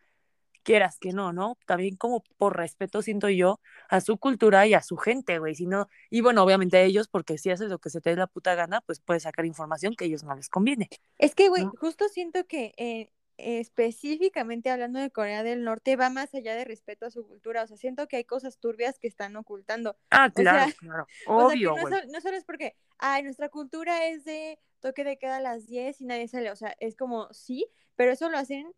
quieras 0.63 0.97
que 0.99 1.11
no, 1.13 1.33
¿no? 1.33 1.57
También 1.65 1.95
como 1.95 2.23
por 2.37 2.57
respeto, 2.57 3.01
siento 3.01 3.29
yo, 3.29 3.59
a 3.89 4.01
su 4.01 4.17
cultura 4.17 4.65
y 4.67 4.73
a 4.73 4.81
su 4.81 4.97
gente, 4.97 5.39
güey. 5.39 5.55
Si 5.55 5.65
no, 5.67 5.87
y 6.09 6.21
bueno, 6.21 6.43
obviamente 6.43 6.77
a 6.77 6.81
ellos, 6.81 7.07
porque 7.07 7.37
si 7.37 7.49
haces 7.51 7.69
lo 7.69 7.79
que 7.79 7.89
se 7.89 8.01
te 8.01 8.11
dé 8.11 8.15
la 8.15 8.27
puta 8.27 8.55
gana, 8.55 8.81
pues 8.81 8.99
puedes 8.99 9.23
sacar 9.23 9.45
información 9.45 9.95
que 9.95 10.05
a 10.05 10.07
ellos 10.07 10.23
no 10.23 10.35
les 10.35 10.49
conviene. 10.49 10.89
Es 11.17 11.35
que, 11.35 11.49
güey, 11.49 11.65
¿no? 11.65 11.73
justo 11.79 12.07
siento 12.09 12.45
que 12.45 12.73
eh, 12.77 13.11
específicamente 13.37 14.69
hablando 14.69 14.99
de 14.99 15.09
Corea 15.11 15.43
del 15.43 15.63
Norte 15.63 15.95
va 15.95 16.09
más 16.09 16.33
allá 16.35 16.55
de 16.55 16.65
respeto 16.65 17.05
a 17.05 17.11
su 17.11 17.25
cultura. 17.27 17.63
O 17.63 17.67
sea, 17.67 17.77
siento 17.77 18.07
que 18.07 18.17
hay 18.17 18.25
cosas 18.25 18.59
turbias 18.59 18.99
que 18.99 19.07
están 19.07 19.35
ocultando. 19.35 19.97
Ah, 20.11 20.27
O 20.29 20.33
claro, 20.33 20.65
sea, 20.65 20.73
claro. 20.77 21.07
O 21.27 21.39
sea, 21.49 21.57
que 21.57 21.65
Obvio, 21.67 21.75
no, 21.75 21.81
güey. 21.81 21.93
sol- 21.93 22.09
no 22.11 22.21
solo 22.21 22.37
es 22.37 22.43
porque, 22.45 22.75
ay, 22.97 23.23
nuestra 23.23 23.49
cultura 23.49 24.07
es 24.07 24.23
de 24.25 24.59
toque 24.79 25.03
de 25.03 25.17
queda 25.17 25.37
a 25.37 25.41
las 25.41 25.65
10 25.67 26.01
y 26.01 26.05
nadie 26.05 26.27
sale. 26.27 26.51
O 26.51 26.55
sea, 26.55 26.75
es 26.79 26.95
como, 26.95 27.31
sí, 27.33 27.67
pero 27.95 28.11
eso 28.11 28.29
lo 28.29 28.37
hacen 28.37 28.71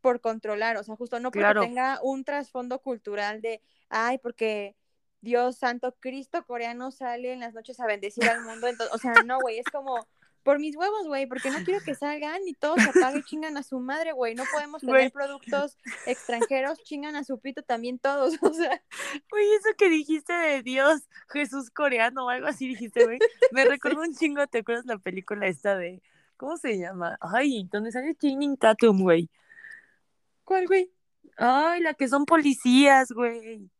por 0.00 0.20
controlar. 0.20 0.76
O 0.76 0.84
sea, 0.84 0.96
justo 0.96 1.18
no 1.20 1.30
porque 1.30 1.40
Claro. 1.40 1.62
tenga 1.62 2.00
un 2.02 2.24
trasfondo 2.24 2.80
cultural 2.80 3.40
de, 3.40 3.62
ay, 3.88 4.18
porque 4.18 4.76
Dios 5.20 5.56
santo, 5.58 5.94
Cristo 6.00 6.44
coreano 6.46 6.90
sale 6.90 7.32
en 7.32 7.40
las 7.40 7.54
noches 7.54 7.78
a 7.80 7.86
bendecir 7.86 8.28
al 8.28 8.42
mundo. 8.42 8.66
Entonces, 8.68 8.94
o 8.94 8.98
sea, 8.98 9.12
no, 9.24 9.38
güey, 9.40 9.58
es 9.58 9.66
como 9.66 10.06
por 10.42 10.58
mis 10.58 10.74
huevos, 10.74 11.06
güey, 11.06 11.26
porque 11.26 11.50
no 11.50 11.58
quiero 11.64 11.84
que 11.84 11.94
salgan 11.94 12.40
y 12.48 12.54
todos 12.54 12.82
se 12.82 12.88
apaguen 12.88 13.20
y 13.20 13.24
chingan 13.24 13.58
a 13.58 13.62
su 13.62 13.78
madre, 13.78 14.12
güey. 14.12 14.34
No 14.34 14.44
podemos 14.50 14.80
tener 14.80 15.12
productos 15.12 15.76
extranjeros, 16.06 16.82
chingan 16.82 17.14
a 17.14 17.24
su 17.24 17.38
pito 17.38 17.62
también 17.62 17.98
todos. 17.98 18.32
O 18.42 18.54
sea, 18.54 18.82
Güey, 19.30 19.52
eso 19.52 19.68
que 19.76 19.90
dijiste 19.90 20.32
de 20.32 20.62
Dios, 20.62 21.02
Jesús 21.28 21.70
coreano 21.70 22.24
o 22.24 22.30
algo 22.30 22.46
así 22.46 22.66
dijiste, 22.68 23.04
güey. 23.04 23.18
Me 23.52 23.64
recordó 23.98 24.00
un 24.00 24.14
chingo, 24.14 24.46
¿te 24.46 24.58
acuerdas 24.60 24.86
la 24.86 24.98
película 24.98 25.46
esta 25.46 25.76
de. 25.76 26.02
¿Cómo 26.38 26.56
se 26.56 26.78
llama? 26.78 27.18
Ay, 27.20 27.68
donde 27.70 27.92
sale 27.92 28.14
Channing 28.14 28.56
Tatum, 28.56 29.02
güey. 29.02 29.28
¿Cuál, 30.50 30.66
güey? 30.66 30.90
Ay, 31.36 31.80
la 31.80 31.94
que 31.94 32.08
son 32.08 32.24
policías, 32.24 33.12
güey. 33.12 33.70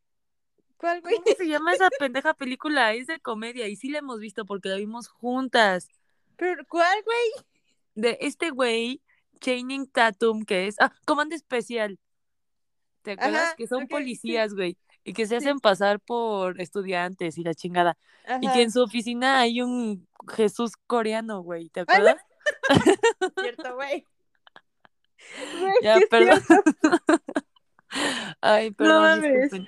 ¿Cuál, 0.76 1.00
güey? 1.00 1.16
¿Cómo 1.16 1.36
se 1.36 1.48
llama 1.48 1.72
esa 1.72 1.88
pendeja 1.98 2.32
película? 2.32 2.94
Es 2.94 3.08
de 3.08 3.18
comedia 3.18 3.66
y 3.66 3.74
sí 3.74 3.90
la 3.90 3.98
hemos 3.98 4.20
visto 4.20 4.44
porque 4.44 4.68
la 4.68 4.76
vimos 4.76 5.08
juntas. 5.08 5.88
¿Pero 6.36 6.62
cuál, 6.68 6.96
güey? 7.04 7.44
De 7.96 8.18
este 8.20 8.50
güey, 8.50 9.02
Channing 9.40 9.88
Tatum, 9.90 10.44
que 10.44 10.68
es. 10.68 10.76
Ah, 10.78 10.92
Comando 11.04 11.34
Especial. 11.34 11.98
¿Te 13.02 13.12
acuerdas? 13.12 13.42
Ajá, 13.42 13.56
que 13.56 13.66
son 13.66 13.88
policías, 13.88 14.54
güey. 14.54 14.76
Y 15.02 15.12
que 15.12 15.26
se 15.26 15.30
Sí. 15.30 15.44
hacen 15.44 15.58
pasar 15.58 15.98
por 15.98 16.60
estudiantes 16.60 17.36
y 17.36 17.42
la 17.42 17.52
chingada. 17.54 17.98
Y 18.40 18.48
que 18.52 18.62
en 18.62 18.70
su 18.70 18.80
oficina 18.80 19.40
hay 19.40 19.60
un 19.60 20.06
Jesús 20.36 20.76
coreano, 20.86 21.40
güey. 21.40 21.68
¿Te 21.70 21.82
güey. 21.82 21.96
acuerdas? 21.96 22.22
Cierto, 23.42 23.74
güey. 23.74 24.06
Ya, 25.82 25.98
perdón. 26.10 26.40
Ay, 28.40 28.70
perdón. 28.70 29.24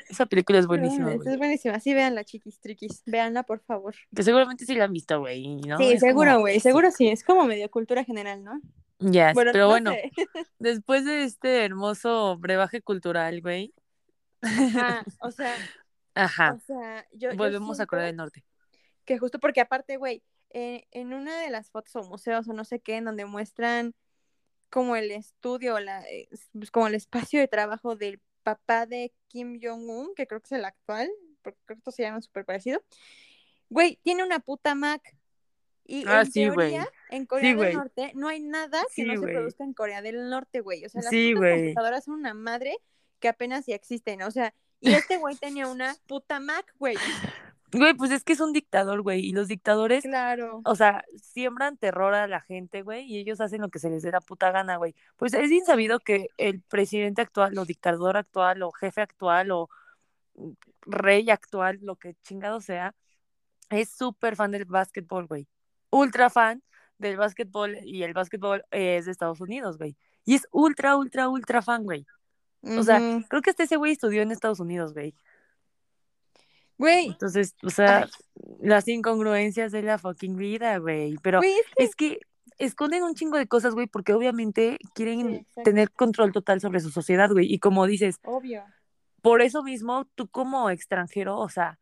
Esa 0.08 0.26
película 0.26 0.58
es 0.58 0.66
buenísima. 0.66 1.12
Es 1.12 1.36
buenísima. 1.38 1.80
Sí, 1.80 1.92
véanla, 1.92 2.24
chiquis, 2.24 2.60
triquis. 2.60 3.02
Véanla, 3.04 3.42
por 3.42 3.60
favor. 3.60 3.94
Que 4.14 4.22
seguramente 4.22 4.64
sí 4.64 4.74
la 4.76 4.84
han 4.84 4.92
visto, 4.92 5.18
güey, 5.18 5.56
¿no? 5.56 5.76
sí, 5.78 5.92
Es 5.92 6.00
seguro, 6.00 6.30
como- 6.32 6.40
güey. 6.42 6.60
Seguro 6.60 6.90
sí. 6.92 7.08
Es 7.08 7.24
como 7.24 7.44
medio 7.44 7.68
cultura 7.70 8.04
general, 8.04 8.44
¿no? 8.44 8.60
Yes, 9.00 9.34
Bueno, 9.34 9.50
pero 9.52 9.64
no 9.64 9.70
bueno, 9.70 9.90
sé. 9.90 10.12
después 10.60 11.04
de 11.04 11.24
este 11.24 11.64
hermoso 11.64 12.36
brebaje 12.38 12.80
cultural, 12.80 13.40
güey. 13.40 13.74
Ajá, 14.40 15.04
o 15.20 15.30
sea, 15.32 15.52
Ajá. 16.14 16.52
o 16.54 16.60
sea, 16.60 17.04
yo, 17.12 17.30
yo 17.30 17.36
Volvemos 17.36 17.80
a 17.80 17.86
Corea 17.86 18.04
del 18.06 18.16
Norte. 18.16 18.44
que 19.04 19.18
justo 19.18 19.40
porque 19.40 19.60
aparte, 19.60 19.96
güey, 19.96 20.22
eh, 20.50 20.86
en 20.92 21.12
una 21.12 21.36
de 21.40 21.50
las 21.50 21.70
fotos 21.70 21.96
o 21.96 22.04
museos 22.04 22.46
o 22.48 22.52
no 22.52 22.64
sé 22.64 22.78
qué, 22.80 22.96
en 22.98 23.04
donde 23.06 23.24
muestran 23.24 23.94
como 24.72 24.96
el 24.96 25.10
estudio, 25.10 25.78
la, 25.78 26.02
eh, 26.08 26.28
pues, 26.52 26.70
como 26.70 26.86
el 26.88 26.94
espacio 26.94 27.38
de 27.38 27.46
trabajo 27.46 27.94
del 27.94 28.20
papá 28.42 28.86
de 28.86 29.12
Kim 29.28 29.60
Jong-un, 29.62 30.14
que 30.16 30.26
creo 30.26 30.40
que 30.40 30.46
es 30.46 30.52
el 30.52 30.64
actual, 30.64 31.10
porque 31.42 31.58
creo 31.66 31.76
que 31.76 31.80
estos 31.80 31.94
se 31.94 32.02
llaman 32.02 32.22
súper 32.22 32.44
parecido. 32.46 32.82
Güey, 33.68 34.00
tiene 34.02 34.24
una 34.24 34.40
puta 34.40 34.74
Mac. 34.74 35.02
Y 35.84 36.04
Ah, 36.06 36.20
en 36.20 36.26
sí, 36.26 36.40
teoría, 36.42 36.88
en 37.10 37.26
Corea 37.26 37.52
Sí, 37.54 37.60
del. 37.60 37.74
Norte 37.74 38.12
no 38.14 38.28
hay 38.28 38.40
nada 38.40 38.82
que 38.94 39.02
Sí, 39.02 39.04
no 39.04 39.20
se 39.20 39.26
produzca 39.26 39.64
en 39.64 39.74
Corea 39.74 40.00
del 40.00 40.30
Norte, 40.30 40.60
güey. 40.60 40.84
O 40.84 40.88
sea, 40.88 41.02
las 41.02 41.10
putas 41.12 41.50
computadoras 41.52 42.04
son 42.04 42.14
una 42.14 42.34
madre 42.34 42.76
que 43.20 43.28
apenas 43.28 43.64
si 43.66 43.72
existen. 43.72 44.22
O 44.22 44.30
sea, 44.30 44.54
y 44.80 44.92
este 44.92 45.18
güey 45.18 45.36
tenía 45.36 45.66
una 45.68 45.94
puta 46.06 46.40
Mac, 46.40 46.72
güey. 46.78 46.96
Güey, 47.72 47.94
pues 47.94 48.10
es 48.10 48.22
que 48.22 48.34
es 48.34 48.40
un 48.40 48.52
dictador, 48.52 49.00
güey. 49.00 49.20
Y 49.24 49.32
los 49.32 49.48
dictadores, 49.48 50.02
Claro. 50.04 50.60
o 50.64 50.74
sea, 50.74 51.04
siembran 51.16 51.78
terror 51.78 52.14
a 52.14 52.26
la 52.26 52.40
gente, 52.42 52.82
güey. 52.82 53.04
Y 53.06 53.18
ellos 53.18 53.40
hacen 53.40 53.62
lo 53.62 53.70
que 53.70 53.78
se 53.78 53.88
les 53.88 54.02
dé 54.02 54.10
la 54.12 54.20
puta 54.20 54.50
gana, 54.50 54.76
güey. 54.76 54.94
Pues 55.16 55.32
es 55.32 55.48
bien 55.48 55.64
sabido 55.64 55.98
que 55.98 56.28
el 56.36 56.60
presidente 56.60 57.22
actual, 57.22 57.56
o 57.56 57.64
dictador 57.64 58.16
actual, 58.18 58.62
o 58.62 58.72
jefe 58.72 59.00
actual, 59.00 59.50
o 59.52 59.70
rey 60.82 61.30
actual, 61.30 61.78
lo 61.82 61.96
que 61.96 62.14
chingado 62.22 62.60
sea, 62.60 62.94
es 63.70 63.88
súper 63.90 64.36
fan 64.36 64.50
del 64.50 64.66
básquetbol, 64.66 65.26
güey. 65.26 65.48
Ultra 65.90 66.28
fan 66.28 66.62
del 66.98 67.16
básquetbol. 67.16 67.78
Y 67.84 68.02
el 68.02 68.12
básquetbol 68.12 68.64
es 68.70 69.06
de 69.06 69.12
Estados 69.12 69.40
Unidos, 69.40 69.78
güey. 69.78 69.96
Y 70.26 70.34
es 70.34 70.46
ultra, 70.52 70.96
ultra, 70.96 71.28
ultra 71.28 71.62
fan, 71.62 71.84
güey. 71.84 72.06
O 72.64 72.82
sea, 72.84 73.00
creo 73.28 73.42
que 73.42 73.50
este 73.50 73.64
ese 73.64 73.76
güey 73.76 73.92
estudió 73.92 74.22
en 74.22 74.30
Estados 74.30 74.60
Unidos, 74.60 74.92
güey. 74.92 75.14
Güey, 76.82 77.06
Entonces, 77.06 77.54
o 77.62 77.70
sea, 77.70 77.98
Ay. 78.04 78.10
las 78.60 78.88
incongruencias 78.88 79.70
de 79.70 79.82
la 79.82 79.98
fucking 79.98 80.36
vida, 80.36 80.78
güey. 80.78 81.16
Pero 81.22 81.38
güey, 81.38 81.52
es 81.52 81.66
que 81.76 81.84
es 81.84 81.94
que 81.94 82.18
esconden 82.58 83.04
un 83.04 83.14
chingo 83.14 83.38
de 83.38 83.46
cosas, 83.46 83.74
güey, 83.74 83.86
porque 83.86 84.12
obviamente 84.14 84.78
quieren 84.94 85.46
Sí, 85.54 85.62
tener 85.62 85.92
control 85.92 86.32
total 86.32 86.60
sobre 86.60 86.80
su 86.80 86.90
sociedad, 86.90 87.30
güey. 87.30 87.52
Y 87.52 87.60
como 87.60 87.86
dices, 87.86 88.20
obvio. 88.24 88.64
por 89.20 89.42
eso 89.42 89.62
mismo, 89.62 90.06
tú 90.16 90.28
como 90.28 90.70
extranjero, 90.70 91.38
o 91.38 91.48
sea, 91.48 91.78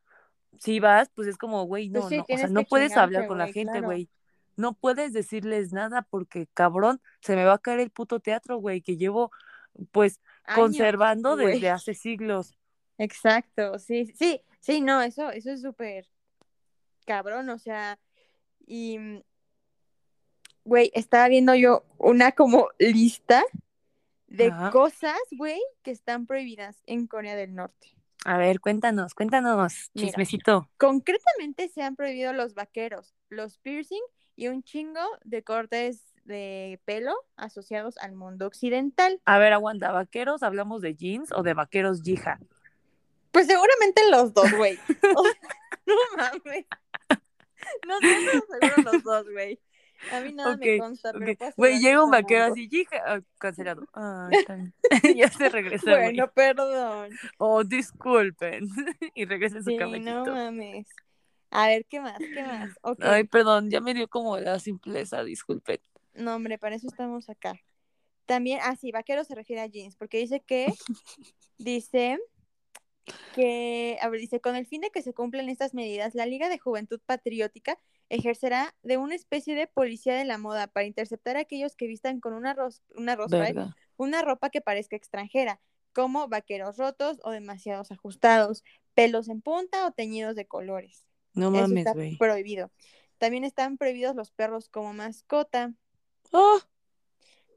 si 0.59 0.81
vas, 0.81 1.09
pues 1.15 1.29
es 1.29 1.39
como, 1.39 1.65
güey, 1.65 1.89
Pues 1.91 2.05
no, 2.05 2.09
sí, 2.11 2.17
no, 2.19 2.27
o 2.29 2.39
sea, 2.39 2.49
no 2.49 2.65
puedes 2.65 2.97
hablar 2.97 3.27
con 3.27 3.39
la 3.39 3.45
güey, 3.45 3.55
gente, 3.55 3.73
claro. 3.73 3.87
güey. 3.87 4.11
No 4.57 4.75
puedes 4.75 5.15
decirles 5.15 5.73
nada 5.73 6.07
porque, 6.11 6.47
cabrón, 6.53 7.01
se 7.23 7.37
me 7.37 7.45
va 7.47 7.55
a 7.55 7.59
caer 7.59 7.81
el 7.81 7.91
puto 7.91 8.21
teatro, 8.21 8.59
güey, 8.59 8.83
que 8.83 8.99
llevo, 8.99 9.31
pues, 9.93 10.21
Años, 10.45 10.61
conservando 10.61 11.37
desde 11.37 11.71
hace 11.71 11.95
siglos. 11.95 12.59
Exacto, 12.99 13.79
sí, 13.79 14.13
sí, 14.15 14.43
sí, 14.61 14.81
no, 14.81 15.03
eso, 15.03 15.31
eso 15.31 15.51
es 15.51 15.63
súper 15.63 16.07
cabrón, 17.07 17.49
o 17.51 17.59
sea, 17.59 17.99
y, 18.67 18.99
mm, 18.99 19.23
güey, 20.65 20.91
estaba 20.95 21.29
viendo 21.29 21.55
yo 21.55 21.85
una 21.99 22.33
como 22.33 22.69
lista 22.79 23.45
de 24.29 24.47
Ajá. 24.47 24.71
cosas, 24.71 25.19
güey, 25.33 25.61
que 25.83 25.91
están 25.91 26.27
prohibidas 26.27 26.83
en 26.87 27.07
Corea 27.07 27.35
del 27.35 27.55
Norte. 27.55 27.89
A 28.25 28.37
ver, 28.39 28.61
cuéntanos, 28.61 29.15
cuéntanos, 29.15 29.91
Mira. 29.95 30.09
chismecito. 30.09 30.71
Concretamente 30.77 31.69
se 31.69 31.83
han 31.83 31.97
prohibido 31.97 32.33
los 32.33 32.55
vaqueros, 32.55 33.15
los 33.29 33.59
piercing 33.59 34.03
y 34.37 34.49
un 34.49 34.63
chingo 34.63 35.01
de 35.25 35.43
cortes 35.43 36.05
de 36.25 36.81
pelo 36.85 37.15
asociados 37.37 37.97
al 37.99 38.13
mundo 38.13 38.47
occidental. 38.47 39.21
A 39.25 39.39
ver, 39.39 39.53
aguanta, 39.53 39.91
¿vaqueros 39.91 40.43
hablamos 40.43 40.83
de 40.83 40.95
jeans 40.95 41.33
o 41.33 41.43
de 41.43 41.55
vaqueros 41.55 42.03
yija? 42.03 42.39
Pues 43.31 43.47
seguramente 43.47 44.03
los 44.11 44.35
dos, 44.35 44.51
güey. 44.57 44.79
O 45.17 45.23
sea, 45.25 45.33
no 45.87 45.95
mames. 46.17 46.67
No 47.87 47.99
sé, 48.01 48.41
seguro 48.61 48.93
los 48.93 49.03
dos, 49.05 49.31
güey. 49.31 49.61
A 50.13 50.21
mí 50.21 50.33
nada 50.33 50.57
me 50.57 50.79
consta, 50.79 51.13
pero 51.13 51.37
puedo 51.37 51.53
Güey, 51.57 51.79
llega 51.79 52.03
un 52.03 52.11
vaquero 52.11 52.45
así, 52.45 52.69
ah, 53.05 53.21
cancelado. 53.39 53.87
Ah, 53.93 54.29
está 54.31 54.55
bien. 54.55 54.73
ya 55.17 55.29
se 55.29 55.51
regresa, 55.51 55.91
güey. 55.91 56.05
Bueno, 56.05 56.31
perdón. 56.33 57.11
Oh, 57.37 57.65
disculpen. 57.65 58.67
y 59.15 59.27
regresa 59.27 59.59
en 59.59 59.65
su 59.65 59.71
Sí, 59.71 59.77
no 59.77 60.25
mames. 60.25 60.87
A 61.51 61.67
ver, 61.67 61.85
¿qué 61.85 62.01
más? 62.01 62.19
¿Qué 62.19 62.43
más? 62.43 62.71
Ok. 62.81 63.01
Ay, 63.03 63.25
perdón, 63.25 63.71
ya 63.71 63.81
me 63.81 63.93
dio 63.93 64.09
como 64.09 64.39
la 64.39 64.59
simpleza, 64.59 65.23
disculpen. 65.23 65.81
No, 66.15 66.37
hombre, 66.37 66.59
para 66.59 66.77
eso 66.77 66.87
estamos 66.87 67.29
acá. 67.29 67.61
También, 68.25 68.61
ah, 68.63 68.77
sí, 68.77 68.93
vaquero 68.93 69.25
se 69.25 69.35
refiere 69.35 69.61
a 69.61 69.67
jeans, 69.67 69.97
porque 69.97 70.19
dice 70.19 70.41
que, 70.41 70.73
dice 71.59 72.19
que, 73.35 73.99
a 74.01 74.09
ver, 74.09 74.21
dice, 74.21 74.41
con 74.41 74.57
el 74.57 74.67
fin 74.67 74.81
de 74.81 74.91
que 74.91 75.03
se 75.03 75.15
cumplan 75.15 75.49
estas 75.49 75.75
medidas, 75.75 76.15
la 76.15 76.27
Liga 76.27 76.49
de 76.49 76.59
Juventud 76.59 77.01
Patriótica 77.05 77.79
ejercerá 78.09 78.75
de 78.83 78.97
una 78.97 79.15
especie 79.15 79.55
de 79.55 79.67
policía 79.67 80.15
de 80.15 80.25
la 80.25 80.39
moda 80.39 80.67
para 80.67 80.87
interceptar 80.87 81.37
a 81.37 81.41
aquellos 81.41 81.77
que 81.77 81.87
vistan 81.87 82.21
con 82.21 82.35
una, 82.35 82.55
ros 82.55 82.83
una 82.97 83.17
una 83.97 84.23
ropa 84.23 84.51
que 84.51 84.61
parezca 84.61 84.97
extranjera, 84.97 85.61
como 85.93 86.29
vaqueros 86.29 86.77
rotos 86.77 87.21
o 87.25 87.31
demasiados 87.31 87.91
ajustados, 87.91 88.65
pelos 88.95 89.29
en 89.29 89.41
punta 89.41 89.87
o 89.87 89.93
teñidos 89.93 90.37
de 90.37 90.47
colores. 90.47 91.07
No 91.35 91.55
Eso 91.55 91.69
mames, 91.69 91.93
güey. 91.95 92.17
prohibido. 92.17 92.71
También 93.19 93.45
están 93.45 93.77
prohibidos 93.77 94.17
los 94.17 94.31
perros 94.31 94.69
como 94.69 94.93
mascota. 94.93 95.73
Oh, 96.33 96.61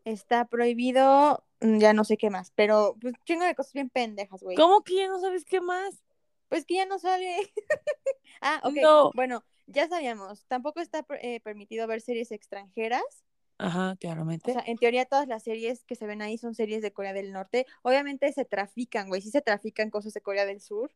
Está 0.05 0.45
prohibido, 0.45 1.43
mm, 1.61 1.77
ya 1.79 1.93
no 1.93 2.03
sé 2.03 2.17
qué 2.17 2.29
más, 2.29 2.51
pero 2.55 2.97
pues 2.99 3.13
chingo 3.25 3.45
de 3.45 3.55
cosas 3.55 3.73
bien 3.73 3.89
pendejas, 3.89 4.41
güey. 4.41 4.57
¿cómo 4.57 4.83
que 4.83 4.95
ya 4.95 5.07
no 5.07 5.19
sabes 5.19 5.45
qué 5.45 5.61
más? 5.61 6.03
Pues 6.49 6.65
que 6.65 6.75
ya 6.75 6.85
no 6.85 6.99
sale. 6.99 7.35
ah, 8.41 8.61
ok. 8.63 8.73
No. 8.81 9.11
Bueno, 9.13 9.43
ya 9.65 9.87
sabíamos. 9.87 10.45
Tampoco 10.45 10.81
está 10.81 11.05
eh, 11.21 11.39
permitido 11.39 11.87
ver 11.87 12.01
series 12.01 12.31
extranjeras. 12.31 13.01
Ajá, 13.57 13.91
O 13.91 13.95
claramente. 13.97 14.51
sea, 14.51 14.63
en 14.65 14.77
teoría 14.77 15.05
todas 15.05 15.27
las 15.27 15.43
series 15.43 15.83
que 15.85 15.95
se 15.95 16.05
ven 16.05 16.21
ahí 16.21 16.37
son 16.37 16.53
series 16.53 16.81
de 16.81 16.91
Corea 16.91 17.13
del 17.13 17.31
Norte. 17.31 17.65
Obviamente 17.81 18.31
se 18.33 18.45
trafican, 18.45 19.07
güey. 19.07 19.21
Sí 19.21 19.31
se 19.31 19.41
trafican 19.41 19.89
cosas 19.89 20.13
de 20.13 20.21
Corea 20.21 20.45
del 20.45 20.59
Sur. 20.59 20.91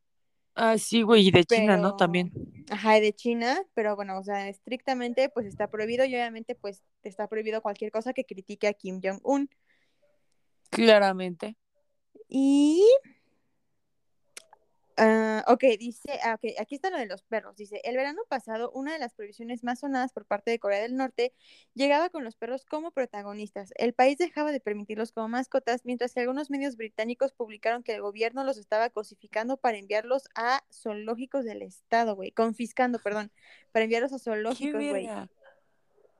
Ah, 0.59 0.75
sí, 0.79 1.03
güey, 1.03 1.27
y 1.27 1.31
de 1.31 1.45
China, 1.45 1.77
¿no? 1.77 1.95
También. 1.95 2.31
Ajá, 2.71 2.97
y 2.97 3.01
de 3.01 3.13
China, 3.13 3.61
pero 3.75 3.95
bueno, 3.95 4.17
o 4.17 4.23
sea, 4.23 4.49
estrictamente 4.49 5.29
pues 5.29 5.45
está 5.45 5.67
prohibido 5.67 6.03
y 6.03 6.15
obviamente 6.15 6.55
pues 6.55 6.83
está 7.03 7.27
prohibido 7.27 7.61
cualquier 7.61 7.91
cosa 7.91 8.11
que 8.11 8.25
critique 8.25 8.67
a 8.67 8.73
Kim 8.73 8.99
Jong-un. 9.01 9.49
Claramente. 10.71 11.55
Y... 12.27 12.83
ah, 14.97 15.43
ok, 15.47 15.63
dice, 15.79 16.19
ah, 16.23 16.35
ok, 16.35 16.53
aquí 16.59 16.75
está 16.75 16.89
lo 16.89 16.97
de 16.97 17.05
los 17.05 17.23
perros. 17.23 17.55
Dice, 17.55 17.81
el 17.83 17.95
verano 17.95 18.21
pasado, 18.27 18.71
una 18.71 18.93
de 18.93 18.99
las 18.99 19.13
prohibiciones 19.13 19.63
más 19.63 19.79
sonadas 19.79 20.11
por 20.11 20.25
parte 20.25 20.51
de 20.51 20.59
Corea 20.59 20.81
del 20.81 20.95
Norte 20.95 21.33
llegaba 21.73 22.09
con 22.09 22.23
los 22.23 22.35
perros 22.35 22.65
como 22.65 22.91
protagonistas. 22.91 23.71
El 23.75 23.93
país 23.93 24.17
dejaba 24.17 24.51
de 24.51 24.59
permitirlos 24.59 25.11
como 25.11 25.29
mascotas, 25.29 25.85
mientras 25.85 26.13
que 26.13 26.21
algunos 26.21 26.49
medios 26.49 26.75
británicos 26.75 27.31
publicaron 27.31 27.83
que 27.83 27.93
el 27.93 28.01
gobierno 28.01 28.43
los 28.43 28.57
estaba 28.57 28.89
cosificando 28.89 29.57
para 29.57 29.77
enviarlos 29.77 30.27
a 30.35 30.63
zoológicos 30.71 31.45
del 31.45 31.61
estado, 31.61 32.15
güey. 32.15 32.31
Confiscando, 32.31 32.99
perdón, 32.99 33.31
para 33.71 33.83
enviarlos 33.83 34.13
a 34.13 34.17
¿Qué 34.17 34.23
zoológicos, 34.23 34.83
güey. 34.83 35.09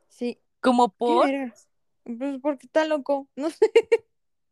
Sí. 0.08 0.40
¿Como 0.62 0.90
¿Qué 0.90 0.96
por? 0.98 1.30
Pues 2.04 2.40
porque 2.42 2.68
está 2.68 2.86
loco. 2.86 3.28
No 3.36 3.50
sé. 3.50 3.72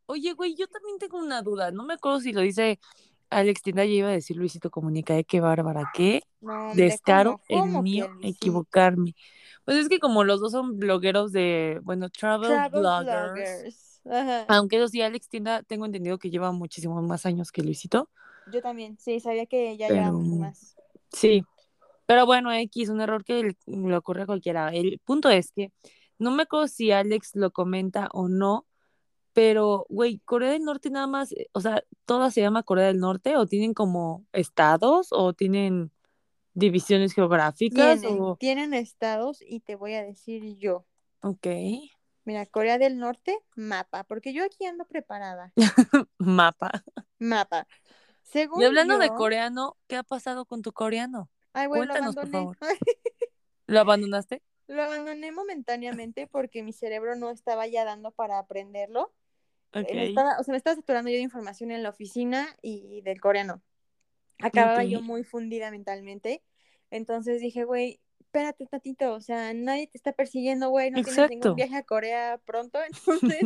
Oye, 0.07 0.33
güey, 0.33 0.55
yo 0.55 0.67
también 0.67 0.99
tengo 0.99 1.17
una 1.17 1.41
duda. 1.41 1.71
No 1.71 1.83
me 1.83 1.95
acuerdo 1.95 2.19
si 2.19 2.31
lo 2.31 2.41
dice 2.41 2.79
Alex 3.29 3.61
Tienda, 3.61 3.83
ya 3.85 3.91
iba 3.91 4.07
a 4.09 4.11
decir 4.11 4.37
Luisito 4.37 4.69
Comunica, 4.69 5.17
¿eh? 5.17 5.23
Qué 5.23 5.39
bárbara, 5.41 5.89
qué 5.93 6.23
No, 6.41 6.69
hombre, 6.69 6.85
descaro 6.85 7.41
¿cómo? 7.47 7.61
¿Cómo 7.61 7.77
el 7.79 7.83
mío 7.83 8.09
equivocarme. 8.21 9.15
Pues 9.65 9.77
es 9.77 9.89
que 9.89 9.99
como 9.99 10.23
los 10.23 10.39
dos 10.39 10.51
son 10.51 10.77
blogueros 10.77 11.31
de, 11.31 11.79
bueno, 11.83 12.09
travel, 12.09 12.49
Travel 12.49 12.81
bloggers. 12.81 13.33
bloggers. 13.33 14.01
Ajá. 14.05 14.45
Aunque 14.47 14.77
eso 14.77 14.87
sí, 14.87 15.01
Alex 15.01 15.27
Tienda, 15.27 15.63
tengo 15.63 15.85
entendido 15.85 16.19
que 16.19 16.29
lleva 16.29 16.51
muchísimos 16.51 17.03
más 17.03 17.25
años 17.25 17.51
que 17.51 17.63
Luisito. 17.63 18.09
Yo 18.51 18.61
también, 18.61 18.97
sí, 18.99 19.19
sabía 19.19 19.47
que 19.47 19.75
ya 19.75 19.87
Pero- 19.87 19.99
lleva 20.01 20.11
mucho 20.11 20.35
más. 20.39 20.75
Sí. 21.11 21.43
Pero 22.05 22.27
bueno, 22.27 22.53
X, 22.53 22.89
un 22.89 23.01
error 23.01 23.23
que 23.23 23.43
le, 23.43 23.57
le 23.65 23.95
ocurre 23.97 24.21
a 24.21 24.25
cualquiera. 24.27 24.69
El 24.69 24.99
punto 25.03 25.29
es 25.31 25.51
que 25.51 25.71
no 26.19 26.29
me 26.29 26.43
acuerdo 26.43 26.67
si 26.67 26.91
Alex 26.91 27.31
lo 27.33 27.49
comenta 27.49 28.07
o 28.13 28.27
no, 28.29 28.67
pero, 29.35 29.85
güey, 29.89 30.19
Corea 30.19 30.51
del 30.51 30.63
Norte 30.63 30.89
nada 30.89 31.07
más, 31.07 31.33
eh, 31.33 31.49
o 31.51 31.59
sea, 31.59 31.83
toda 32.05 32.31
se 32.31 32.39
llama 32.39 32.63
Corea 32.63 32.87
del 32.87 32.99
Norte 32.99 33.35
o 33.35 33.45
tienen 33.45 33.73
como 33.73 34.25
estados 34.31 35.09
o 35.11 35.33
tienen 35.33 35.91
divisiones 36.53 37.13
geográficas 37.13 37.99
Tienen, 37.99 38.21
o... 38.21 38.37
tienen 38.37 38.73
estados 38.73 39.39
y 39.41 39.59
te 39.59 39.75
voy 39.75 39.93
a 39.93 40.03
decir 40.03 40.57
yo. 40.57 40.85
Ok. 41.21 41.47
Mira, 42.23 42.45
Corea 42.45 42.77
del 42.77 42.97
Norte, 42.97 43.37
mapa, 43.57 44.05
porque 44.05 44.31
yo 44.31 44.45
aquí 44.45 44.65
ando 44.65 44.85
preparada. 44.85 45.51
Mapa. 46.17 46.71
Mapa. 47.19 47.67
Según 48.23 48.61
Y 48.61 48.65
hablando 48.65 48.97
de 48.97 49.09
coreano, 49.09 49.75
¿qué 49.87 49.97
ha 49.97 50.03
pasado 50.03 50.45
con 50.45 50.61
tu 50.61 50.71
coreano? 50.71 51.29
Ay, 51.51 51.67
güey, 51.67 51.81
lo 51.81 51.87
Cuéntanos, 51.87 52.15
por 52.15 52.23
abandoné. 52.23 52.57
¿Lo 53.67 53.79
abandonaste? 53.81 54.41
Lo 54.67 54.81
abandoné 54.81 55.33
momentáneamente 55.33 56.25
porque 56.25 56.63
mi 56.63 56.71
cerebro 56.71 57.17
no 57.17 57.31
estaba 57.31 57.67
ya 57.67 57.83
dando 57.83 58.11
para 58.11 58.39
aprenderlo. 58.39 59.13
Me 59.75 60.05
estaba, 60.05 60.39
o 60.39 60.43
sea, 60.43 60.53
me 60.53 60.57
estaba 60.57 60.75
saturando 60.75 61.09
yo 61.09 61.17
de 61.17 61.21
información 61.21 61.71
en 61.71 61.83
la 61.83 61.89
oficina 61.89 62.47
y 62.61 63.01
del 63.01 63.19
coreano. 63.19 63.61
Acababa 64.39 64.83
yo 64.83 65.01
muy 65.01 65.23
fundida 65.23 65.71
mentalmente. 65.71 66.41
Entonces 66.91 67.41
dije, 67.41 67.65
güey, 67.65 67.99
espérate 68.19 68.65
tantito, 68.67 69.13
o 69.13 69.21
sea, 69.21 69.53
nadie 69.53 69.87
te 69.87 69.97
está 69.97 70.11
persiguiendo, 70.11 70.69
güey, 70.69 70.91
no 70.91 70.95
tienes 70.95 71.13
Exacto. 71.13 71.29
ningún 71.29 71.55
viaje 71.55 71.77
a 71.77 71.83
Corea 71.83 72.41
pronto, 72.45 72.79
entonces 73.39 73.43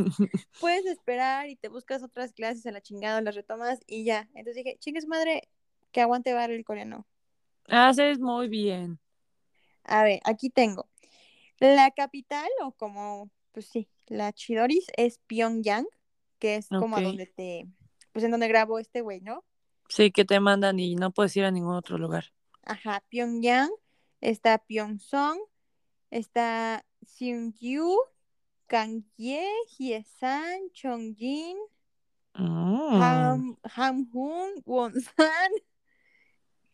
puedes 0.60 0.86
esperar 0.86 1.48
y 1.48 1.56
te 1.56 1.68
buscas 1.68 2.02
otras 2.02 2.34
clases 2.34 2.66
a 2.66 2.72
la 2.72 2.82
chingada, 2.82 3.22
las 3.22 3.36
retomas 3.36 3.80
y 3.86 4.04
ya. 4.04 4.28
Entonces 4.34 4.56
dije, 4.56 4.78
chingues 4.80 5.06
madre, 5.06 5.48
que 5.92 6.02
aguante 6.02 6.34
bar 6.34 6.50
el 6.50 6.66
coreano. 6.66 7.06
Haces 7.68 8.20
muy 8.20 8.48
bien. 8.48 9.00
A 9.84 10.04
ver, 10.04 10.20
aquí 10.24 10.50
tengo. 10.50 10.90
La 11.60 11.92
capital, 11.92 12.50
o 12.64 12.72
como, 12.72 13.30
pues 13.52 13.68
sí, 13.68 13.90
la 14.08 14.34
Chidoris 14.34 14.88
es 14.98 15.20
Pyongyang, 15.28 15.86
que 16.40 16.56
es 16.56 16.68
como 16.68 16.98
a 16.98 17.02
donde 17.02 17.28
te, 17.28 17.68
pues 18.12 18.26
en 18.26 18.32
donde 18.32 18.48
grabó 18.48 18.80
este 18.80 19.02
güey, 19.02 19.22
¿no? 19.22 19.46
Sí, 19.90 20.12
que 20.12 20.26
te 20.26 20.40
mandan 20.40 20.80
y 20.80 20.96
no 20.96 21.12
puedes 21.12 21.36
ir 21.36 21.46
a 21.46 21.52
ningún 21.52 21.76
otro 21.76 21.98
lugar. 21.98 22.26
Ajá, 22.64 23.04
Pyongyang, 23.10 23.72
está 24.22 24.58
Pyeongseong, 24.60 25.40
está 26.12 26.86
Seungju, 27.04 27.98
Gangye, 28.68 29.48
Hyesan, 29.78 30.72
Chongjin, 30.74 31.58
Mm, 32.40 33.02
Ham, 33.02 33.58
Hamhun, 33.76 34.64
Wonsan, 34.66 35.52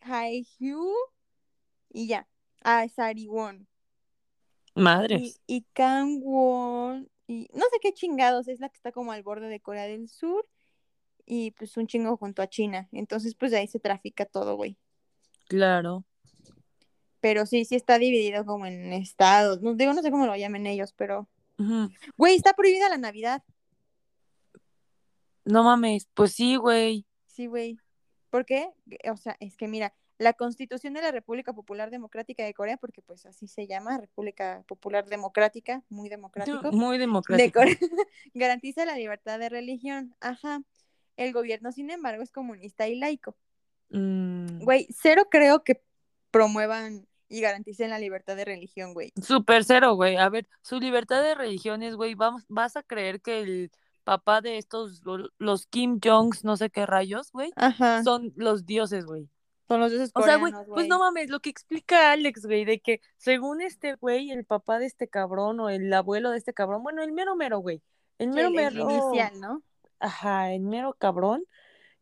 Haeju 0.00 0.94
y 1.90 2.06
ya. 2.06 2.28
Ah, 2.62 2.86
Sariwon. 2.88 3.66
Y, 4.74 4.80
Madres. 4.80 5.40
y 5.46 5.64
Gangwon, 5.74 7.08
y 7.26 7.48
no 7.52 7.64
sé 7.70 7.78
qué 7.80 7.92
chingados, 7.92 8.48
es 8.48 8.60
la 8.60 8.68
que 8.68 8.76
está 8.76 8.92
como 8.92 9.12
al 9.12 9.22
borde 9.22 9.48
de 9.48 9.60
Corea 9.60 9.84
del 9.84 10.08
Sur 10.08 10.46
y 11.24 11.50
pues 11.52 11.76
un 11.76 11.86
chingo 11.86 12.16
junto 12.16 12.42
a 12.42 12.48
China. 12.48 12.88
Entonces, 12.92 13.34
pues 13.34 13.50
de 13.50 13.58
ahí 13.58 13.66
se 13.66 13.80
trafica 13.80 14.24
todo, 14.24 14.56
güey. 14.56 14.76
Claro. 15.48 16.04
Pero 17.20 17.46
sí, 17.46 17.64
sí 17.64 17.74
está 17.74 17.98
dividido 17.98 18.44
como 18.44 18.66
en 18.66 18.92
estados. 18.92 19.60
No 19.60 19.74
digo, 19.74 19.92
no 19.92 20.02
sé 20.02 20.10
cómo 20.10 20.26
lo 20.26 20.36
llamen 20.36 20.66
ellos, 20.66 20.92
pero. 20.92 21.28
Güey, 22.16 22.36
está 22.36 22.52
prohibida 22.52 22.88
la 22.88 22.98
Navidad. 22.98 23.42
No 25.44 25.64
mames. 25.64 26.08
Pues 26.14 26.32
sí, 26.32 26.56
güey. 26.56 27.06
Sí, 27.26 27.46
güey. 27.46 27.78
¿Por 28.30 28.44
qué? 28.44 28.70
O 29.10 29.16
sea, 29.16 29.36
es 29.40 29.56
que 29.56 29.66
mira, 29.66 29.94
la 30.18 30.32
Constitución 30.32 30.94
de 30.94 31.02
la 31.02 31.10
República 31.10 31.52
Popular 31.52 31.90
Democrática 31.90 32.44
de 32.44 32.54
Corea, 32.54 32.76
porque 32.78 33.02
pues 33.02 33.26
así 33.26 33.46
se 33.48 33.66
llama, 33.66 33.98
República 33.98 34.64
Popular 34.66 35.06
Democrática, 35.06 35.82
muy 35.90 36.08
democrático, 36.08 36.72
Muy 36.72 36.96
de 36.96 37.00
democrático. 37.00 37.60
Corea, 37.60 37.76
garantiza 38.34 38.84
la 38.86 38.96
libertad 38.96 39.38
de 39.38 39.48
religión. 39.48 40.14
Ajá. 40.20 40.62
El 41.16 41.32
gobierno, 41.32 41.72
sin 41.72 41.90
embargo, 41.90 42.22
es 42.22 42.30
comunista 42.32 42.88
y 42.88 42.96
laico. 42.98 43.36
Mm, 43.90 44.60
Güey, 44.64 44.86
cero 44.90 45.28
creo 45.30 45.62
que 45.64 45.82
promuevan 46.30 47.06
y 47.28 47.40
garanticen 47.40 47.90
la 47.90 47.98
libertad 47.98 48.36
de 48.36 48.44
religión, 48.44 48.94
güey. 48.94 49.12
Super 49.22 49.64
cero, 49.64 49.94
güey. 49.94 50.16
A 50.16 50.28
ver, 50.28 50.46
su 50.62 50.78
libertad 50.78 51.22
de 51.22 51.34
religiones, 51.34 51.94
güey. 51.96 52.14
Vamos, 52.14 52.44
vas 52.48 52.76
a 52.76 52.82
creer 52.82 53.20
que 53.20 53.40
el 53.40 53.70
papá 54.04 54.40
de 54.40 54.58
estos, 54.58 55.02
lo- 55.04 55.30
los 55.38 55.66
Kim 55.66 55.98
Jongs, 56.02 56.44
no 56.44 56.56
sé 56.56 56.70
qué 56.70 56.86
rayos, 56.86 57.32
güey, 57.32 57.52
Ajá. 57.56 58.02
son 58.04 58.32
los 58.36 58.64
dioses, 58.64 59.04
güey. 59.04 59.28
Son 59.68 59.80
los 59.80 59.90
dioses 59.90 60.10
O 60.14 60.22
sea, 60.22 60.36
güey, 60.36 60.52
pues 60.68 60.86
no 60.86 60.98
mames, 60.98 61.28
lo 61.28 61.40
que 61.40 61.50
explica 61.50 62.12
Alex, 62.12 62.46
güey, 62.46 62.64
de 62.64 62.80
que 62.80 63.00
según 63.16 63.60
este 63.60 63.94
güey, 63.94 64.30
el 64.30 64.44
papá 64.44 64.78
de 64.78 64.86
este 64.86 65.08
cabrón 65.08 65.58
o 65.60 65.70
el 65.70 65.92
abuelo 65.92 66.30
de 66.30 66.38
este 66.38 66.54
cabrón, 66.54 66.82
bueno, 66.82 67.02
el 67.02 67.12
mero 67.12 67.34
mero, 67.36 67.58
güey. 67.58 67.82
El 68.18 68.30
mero 68.30 68.48
el, 68.48 68.58
el 68.58 68.74
mero. 68.74 68.90
inicial, 68.90 69.40
¿no? 69.40 69.62
Ajá, 69.98 70.52
el 70.52 70.62
mero 70.62 70.94
cabrón. 70.98 71.44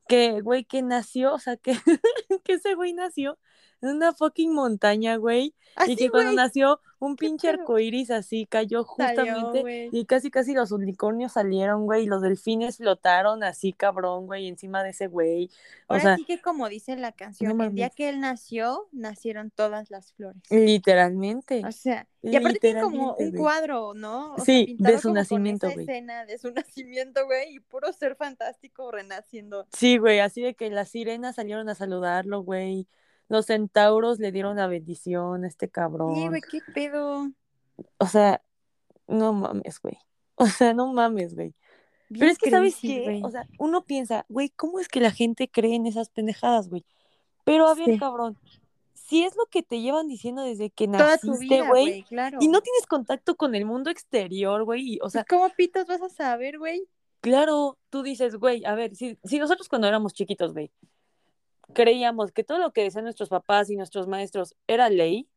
Que, 0.06 0.42
güey, 0.42 0.64
que 0.64 0.82
nació, 0.82 1.32
o 1.32 1.38
sea, 1.38 1.56
que, 1.56 1.72
que 2.44 2.52
ese 2.52 2.74
güey 2.74 2.92
nació 2.92 3.38
en 3.84 3.96
una 3.96 4.12
fucking 4.12 4.52
montaña, 4.52 5.16
güey. 5.16 5.54
Así, 5.76 5.92
Y 5.92 5.96
que 5.96 6.10
cuando 6.10 6.28
güey. 6.30 6.36
nació, 6.36 6.80
un 7.00 7.16
pinche 7.16 7.48
arcoíris 7.48 8.10
así 8.12 8.46
cayó 8.46 8.84
justamente. 8.84 9.88
y 9.92 10.04
casi, 10.06 10.30
casi 10.30 10.54
los 10.54 10.70
unicornios 10.70 11.32
salieron, 11.32 11.84
güey. 11.84 12.04
Y 12.04 12.06
los 12.06 12.22
delfines 12.22 12.76
flotaron 12.78 13.42
así, 13.42 13.72
cabrón, 13.72 14.26
güey, 14.26 14.46
encima 14.48 14.82
de 14.84 14.90
ese 14.90 15.08
güey. 15.08 15.50
O 15.88 15.94
Ahora 15.94 16.02
sea, 16.02 16.16
sí 16.16 16.24
que 16.24 16.40
como 16.40 16.68
dice 16.68 16.96
la 16.96 17.10
canción, 17.12 17.56
no 17.58 17.64
el 17.64 17.74
día 17.74 17.90
que 17.90 18.08
él 18.08 18.20
nació, 18.20 18.88
nacieron 18.92 19.50
todas 19.50 19.90
las 19.90 20.12
flores. 20.12 20.40
literalmente. 20.48 21.62
O 21.66 21.72
sea, 21.72 22.06
y 22.22 22.36
aparte 22.36 22.58
tiene 22.60 22.80
como 22.80 23.14
un 23.14 23.30
güey. 23.30 23.32
cuadro, 23.40 23.94
¿no? 23.94 24.34
O 24.34 24.36
sea, 24.36 24.44
Sí, 24.44 24.76
de 24.78 24.98
su 24.98 25.12
nacimiento, 25.12 25.66
güey. 25.70 25.80
escena 25.84 26.24
de 26.24 26.38
su 26.38 26.50
nacimiento, 26.52 27.24
güey, 27.26 27.56
y 27.56 27.60
puro 27.60 27.92
ser 27.92 28.16
fantástico 28.16 28.90
renaciendo. 28.92 29.66
Sí, 29.72 29.98
güey, 29.98 30.20
así 30.20 30.40
de 30.42 30.54
que 30.54 30.70
las 30.70 30.88
sirenas 30.90 31.34
salieron 31.36 31.68
a 31.68 31.74
saludarlo, 31.74 32.42
güey. 32.42 32.86
Los 33.28 33.46
centauros 33.46 34.18
le 34.18 34.32
dieron 34.32 34.56
la 34.56 34.66
bendición 34.66 35.44
a 35.44 35.48
este 35.48 35.66
Sí, 35.66 35.72
cabrón. 35.72 36.28
güey, 36.28 36.42
qué 36.42 36.60
pedo. 36.74 37.30
O 37.98 38.06
sea, 38.06 38.42
no 39.06 39.32
mames, 39.32 39.80
güey. 39.80 39.98
O 40.36 40.46
sea, 40.46 40.74
no 40.74 40.92
mames, 40.92 41.34
güey. 41.36 41.54
Pero 42.10 42.26
es 42.26 42.38
que, 42.38 42.50
¿sabes 42.50 42.76
qué? 42.80 43.02
güey. 43.04 43.22
O 43.22 43.30
sea, 43.30 43.46
uno 43.58 43.84
piensa, 43.84 44.26
güey, 44.28 44.50
¿cómo 44.50 44.80
es 44.80 44.88
que 44.88 45.00
la 45.00 45.10
gente 45.12 45.48
cree 45.48 45.74
en 45.76 45.86
esas 45.86 46.10
pendejadas, 46.10 46.68
güey? 46.68 46.84
Pero 47.44 47.66
a 47.68 47.74
ver, 47.74 47.86
Sí. 47.86 47.98
cabrón, 47.98 48.36
si 48.94 49.22
es 49.24 49.36
lo 49.36 49.46
que 49.46 49.62
te 49.62 49.80
llevan 49.80 50.08
diciendo 50.08 50.42
desde 50.42 50.70
que 50.70 50.86
Toda 50.86 50.98
naciste, 51.22 51.62
güey, 51.62 52.02
claro. 52.04 52.38
y 52.40 52.48
no 52.48 52.60
tienes 52.62 52.86
contacto 52.86 53.36
con 53.36 53.54
el 53.54 53.64
mundo 53.64 53.90
exterior, 53.90 54.64
güey, 54.64 54.98
o 55.02 55.08
sea, 55.10 55.24
Pues, 55.24 55.38
¿Cómo 55.38 55.50
pitos 55.54 55.86
vas 55.86 56.02
a 56.02 56.08
saber, 56.08 56.58
güey? 56.58 56.86
claro, 57.20 57.78
tú 57.90 58.02
dices, 58.02 58.36
güey, 58.36 58.64
a 58.64 58.74
ver, 58.74 58.94
si, 58.96 59.18
si 59.24 59.38
nosotros 59.38 59.68
cuando 59.68 59.86
éramos 59.88 60.12
chiquitos, 60.14 60.52
güey, 60.52 60.70
creíamos 61.72 62.32
que 62.32 62.44
todo 62.44 62.58
lo 62.58 62.72
que 62.72 62.82
decían 62.82 63.04
nuestros 63.04 63.28
papás 63.28 63.70
y 63.70 63.76
nuestros 63.76 64.06
maestros 64.06 64.54
era 64.66 64.88
ley, 64.90 65.28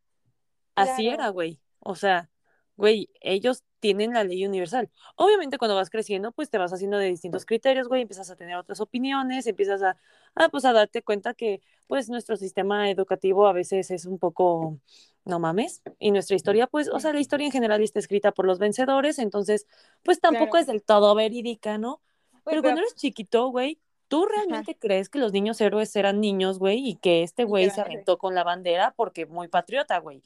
así 0.76 1.08
era, 1.08 1.30
güey. 1.30 1.60
O 1.80 1.96
sea, 1.96 2.30
güey, 2.76 3.10
ellos 3.22 3.64
tienen 3.80 4.14
la 4.14 4.24
ley 4.24 4.46
universal. 4.46 4.90
Obviamente 5.16 5.58
cuando 5.58 5.76
vas 5.76 5.90
creciendo, 5.90 6.32
pues 6.32 6.50
te 6.50 6.58
vas 6.58 6.74
haciendo 6.74 6.98
de 6.98 7.08
distintos 7.08 7.46
criterios, 7.46 7.88
güey, 7.88 8.02
empiezas 8.04 8.30
a 8.30 8.36
tener 8.36 8.56
otras 8.58 8.80
opiniones, 8.82 9.48
empiezas 9.48 9.82
a, 9.84 9.98
a, 10.36 10.50
pues 10.50 10.66
a 10.66 10.74
darte 10.74 11.04
cuenta 11.04 11.34
que 11.34 11.62
pues 11.88 12.10
nuestro 12.10 12.36
sistema 12.38 12.90
educativo 12.90 13.48
a 13.48 13.54
veces 13.54 13.92
es 13.92 14.06
un 14.06 14.20
poco, 14.20 14.80
no 15.26 15.40
mames, 15.40 15.82
y 16.00 16.12
nuestra 16.12 16.36
historia, 16.36 16.68
pues, 16.68 16.90
o 16.90 17.00
sea, 17.00 17.14
la 17.14 17.20
historia 17.20 17.46
en 17.46 17.52
general 17.52 17.82
está 17.82 18.00
escrita 18.00 18.32
por 18.32 18.46
los 18.46 18.60
vencedores, 18.60 19.20
entonces, 19.20 19.68
pues 20.04 20.20
tampoco 20.20 20.52
Claro. 20.52 20.62
es 20.62 20.68
del 20.68 20.84
todo 20.84 21.16
verídica, 21.16 21.78
¿no? 21.78 22.02
Pero 22.32 22.62
pero 22.62 22.62
cuando 22.64 22.82
eres 22.82 22.96
chiquito, 22.96 23.48
güey, 23.50 23.80
¿tú 24.08 24.26
realmente 24.26 24.76
crees 24.78 25.10
que 25.10 25.20
los 25.20 25.34
niños 25.34 25.60
héroes 25.62 25.96
eran 25.96 26.20
niños, 26.20 26.60
güey? 26.60 26.90
Y 26.90 26.96
que 26.96 27.24
este 27.24 27.44
güey 27.44 27.70
se 27.70 27.82
aventó 27.82 28.18
con 28.18 28.36
la 28.36 28.44
bandera 28.44 28.94
porque 28.96 29.26
muy 29.26 29.48
patriota, 29.48 29.98
güey. 30.00 30.22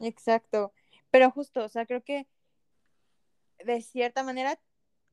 Exacto. 0.00 0.72
Pero 1.10 1.30
justo, 1.30 1.64
o 1.64 1.68
sea, 1.68 1.86
creo 1.86 2.02
que 2.02 2.26
de 3.64 3.80
cierta 3.82 4.22
manera, 4.22 4.58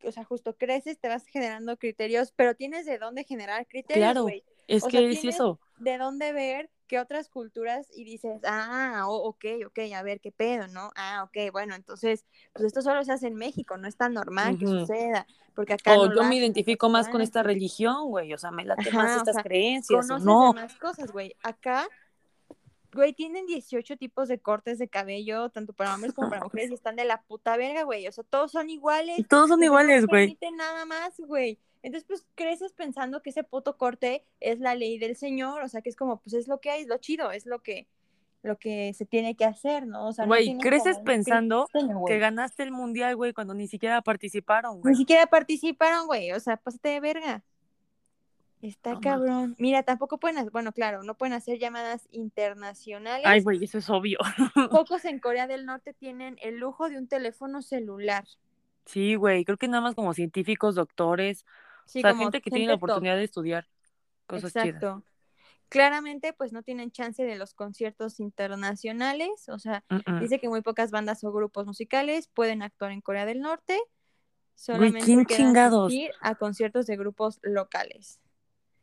o 0.03 0.11
sea, 0.11 0.23
justo 0.23 0.55
creces, 0.57 0.99
te 0.99 1.07
vas 1.07 1.25
generando 1.25 1.77
criterios, 1.77 2.33
pero 2.35 2.55
tienes 2.55 2.85
de 2.85 2.97
dónde 2.97 3.23
generar 3.23 3.67
criterios, 3.67 4.13
Claro, 4.13 4.27
es 4.67 4.83
O 4.83 4.87
que 4.87 4.97
sea, 4.97 5.09
es 5.09 5.25
eso. 5.25 5.59
De 5.77 5.97
dónde 5.97 6.33
ver 6.33 6.69
que 6.91 6.99
otras 6.99 7.29
culturas 7.29 7.87
y 7.95 8.03
dices, 8.03 8.41
ah, 8.43 9.05
o- 9.07 9.29
ok, 9.29 9.45
ok, 9.67 9.79
a 9.95 10.03
ver 10.03 10.19
qué 10.19 10.29
pedo, 10.33 10.67
¿no? 10.67 10.91
Ah, 10.97 11.23
ok, 11.23 11.49
bueno, 11.53 11.73
entonces, 11.73 12.25
pues 12.51 12.65
esto 12.65 12.81
solo 12.81 13.01
se 13.05 13.13
hace 13.13 13.27
en 13.27 13.35
México, 13.35 13.77
no 13.77 13.87
es 13.87 13.95
tan 13.95 14.13
normal 14.13 14.57
que 14.57 14.67
suceda, 14.67 15.25
porque 15.55 15.71
acá 15.71 15.97
O 15.97 16.09
no 16.09 16.15
yo 16.15 16.23
me 16.25 16.35
identifico 16.35 16.89
más 16.89 17.07
con 17.07 17.21
esta 17.21 17.43
religión, 17.43 18.09
güey. 18.09 18.33
O 18.33 18.37
sea, 18.37 18.51
me 18.51 18.65
late 18.65 18.89
Ajá, 18.89 18.97
más 18.97 19.15
o 19.15 19.17
estas 19.19 19.35
sea, 19.35 19.43
creencias, 19.43 20.11
o 20.11 20.19
no. 20.19 20.51
más 20.51 20.75
cosas, 20.75 21.13
güey. 21.13 21.33
Acá, 21.43 21.87
güey, 22.91 23.13
tienen 23.13 23.45
18 23.45 23.95
tipos 23.95 24.27
de 24.27 24.39
cortes 24.41 24.77
de 24.77 24.89
cabello, 24.89 25.47
tanto 25.49 25.71
para 25.71 25.95
hombres 25.95 26.13
como 26.13 26.27
para 26.29 26.43
mujeres, 26.43 26.71
y 26.71 26.73
están 26.73 26.97
de 26.97 27.05
la 27.05 27.21
puta 27.21 27.55
verga, 27.55 27.83
güey. 27.83 28.05
O 28.05 28.11
sea, 28.11 28.25
todos 28.25 28.51
son 28.51 28.69
iguales. 28.69 29.25
Todos 29.29 29.47
son 29.47 29.63
iguales, 29.63 30.01
no 30.01 30.07
güey. 30.09 30.23
permiten 30.25 30.57
nada 30.57 30.83
más, 30.83 31.13
güey. 31.19 31.57
Entonces, 31.83 32.05
pues 32.07 32.25
creces 32.35 32.73
pensando 32.73 33.21
que 33.21 33.31
ese 33.31 33.43
puto 33.43 33.77
corte 33.77 34.23
es 34.39 34.59
la 34.59 34.75
ley 34.75 34.99
del 34.99 35.15
señor, 35.15 35.63
o 35.63 35.67
sea, 35.67 35.81
que 35.81 35.89
es 35.89 35.95
como, 35.95 36.19
pues 36.21 36.33
es 36.33 36.47
lo 36.47 36.59
que 36.59 36.69
hay, 36.69 36.81
es 36.83 36.87
lo 36.87 36.97
chido, 36.97 37.31
es 37.31 37.45
lo 37.45 37.63
que, 37.63 37.87
lo 38.43 38.57
que 38.57 38.93
se 38.93 39.05
tiene 39.05 39.35
que 39.35 39.45
hacer, 39.45 39.87
¿no? 39.87 40.07
O 40.07 40.13
sea, 40.13 40.25
Güey, 40.25 40.57
creces 40.59 40.95
como 40.97 41.05
pensando 41.05 41.67
que 42.05 42.19
ganaste 42.19 42.63
el 42.63 42.71
mundial, 42.71 43.15
güey, 43.15 43.33
cuando 43.33 43.53
ni 43.55 43.67
siquiera 43.67 44.01
participaron, 44.01 44.75
Ni 44.77 44.81
güey. 44.81 44.95
siquiera 44.95 45.25
participaron, 45.25 46.05
güey, 46.07 46.31
o 46.33 46.39
sea, 46.39 46.57
pásate 46.57 46.89
de 46.89 46.99
verga. 46.99 47.43
Está 48.61 48.99
cabrón. 48.99 49.55
Mira, 49.57 49.81
tampoco 49.81 50.19
pueden, 50.19 50.37
hacer- 50.37 50.51
bueno, 50.51 50.71
claro, 50.71 51.01
no 51.01 51.15
pueden 51.15 51.33
hacer 51.33 51.57
llamadas 51.57 52.07
internacionales. 52.11 53.25
Ay, 53.25 53.41
güey, 53.41 53.63
eso 53.63 53.79
es 53.79 53.89
obvio. 53.89 54.19
Pocos 54.71 55.03
en 55.05 55.17
Corea 55.19 55.47
del 55.47 55.65
Norte 55.65 55.93
tienen 55.93 56.37
el 56.43 56.57
lujo 56.57 56.87
de 56.87 56.99
un 56.99 57.07
teléfono 57.07 57.63
celular. 57.63 58.25
Sí, 58.85 59.15
güey, 59.15 59.45
creo 59.45 59.57
que 59.57 59.67
nada 59.67 59.81
más 59.81 59.95
como 59.95 60.13
científicos, 60.13 60.75
doctores, 60.75 61.43
Sí, 61.91 61.99
o 61.99 62.01
sea, 62.03 62.11
como 62.11 62.23
gente 62.23 62.41
que 62.41 62.49
tiene 62.49 62.67
la 62.67 62.73
top. 62.73 62.83
oportunidad 62.83 63.17
de 63.17 63.25
estudiar 63.25 63.67
cosas 64.25 64.53
chidas. 64.53 64.67
Exacto. 64.67 65.03
Claramente, 65.67 66.31
pues 66.31 66.53
no 66.53 66.63
tienen 66.63 66.91
chance 66.91 67.21
de 67.21 67.35
los 67.35 67.53
conciertos 67.53 68.21
internacionales. 68.21 69.49
O 69.49 69.59
sea, 69.59 69.83
dice 70.21 70.39
que 70.39 70.47
muy 70.47 70.61
pocas 70.61 70.91
bandas 70.91 71.23
o 71.25 71.31
grupos 71.33 71.65
musicales 71.65 72.27
pueden 72.27 72.61
actuar 72.61 72.91
en 72.91 73.01
Corea 73.01 73.25
del 73.25 73.41
Norte. 73.41 73.77
Solamente 74.55 75.01
¿quién 75.01 75.25
queda 75.25 75.37
chingados? 75.37 75.87
asistir 75.87 76.11
a 76.21 76.35
conciertos 76.35 76.87
de 76.87 76.95
grupos 76.95 77.39
locales. 77.41 78.21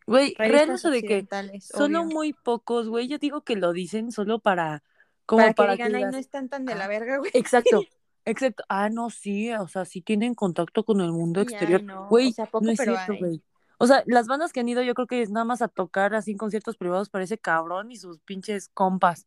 Güey, 0.06 0.34
real 0.38 0.70
eso 0.70 0.90
de 0.90 1.02
que 1.02 1.26
solo 1.60 2.02
obvio. 2.02 2.14
muy 2.14 2.32
pocos, 2.32 2.88
güey, 2.88 3.08
yo 3.08 3.18
digo 3.18 3.42
que 3.42 3.56
lo 3.56 3.72
dicen 3.72 4.10
solo 4.12 4.38
para, 4.38 4.82
como 5.26 5.40
para 5.40 5.52
que 5.52 5.54
para 5.54 5.72
digan, 5.72 5.90
que 5.92 5.96
ay, 5.98 6.12
no 6.12 6.18
están 6.18 6.48
tan 6.48 6.64
de 6.64 6.74
la 6.74 6.88
verga, 6.88 7.18
güey. 7.18 7.30
Exacto, 7.34 7.82
exacto. 8.30 8.64
Ah, 8.68 8.88
no, 8.90 9.10
sí, 9.10 9.52
o 9.54 9.68
sea, 9.68 9.84
sí 9.84 10.00
tienen 10.02 10.34
contacto 10.34 10.84
con 10.84 11.00
el 11.00 11.12
mundo 11.12 11.40
exterior. 11.40 11.82
no, 11.82 12.08
o 12.08 12.08
Güey, 12.08 12.32
sea, 12.32 12.46
poco, 12.46 12.64
no 12.66 12.72
es 12.72 12.78
pero 12.78 12.94
cierto, 12.94 13.16
güey. 13.16 13.42
O 13.78 13.86
sea, 13.86 14.02
las 14.06 14.26
bandas 14.26 14.52
que 14.52 14.60
han 14.60 14.68
ido, 14.68 14.82
yo 14.82 14.94
creo 14.94 15.06
que 15.06 15.22
es 15.22 15.30
nada 15.30 15.44
más 15.44 15.62
a 15.62 15.68
tocar 15.68 16.14
así 16.14 16.32
en 16.32 16.38
conciertos 16.38 16.76
privados 16.76 17.10
para 17.10 17.24
ese 17.24 17.38
cabrón 17.38 17.92
y 17.92 17.96
sus 17.96 18.18
pinches 18.20 18.68
compas. 18.68 19.26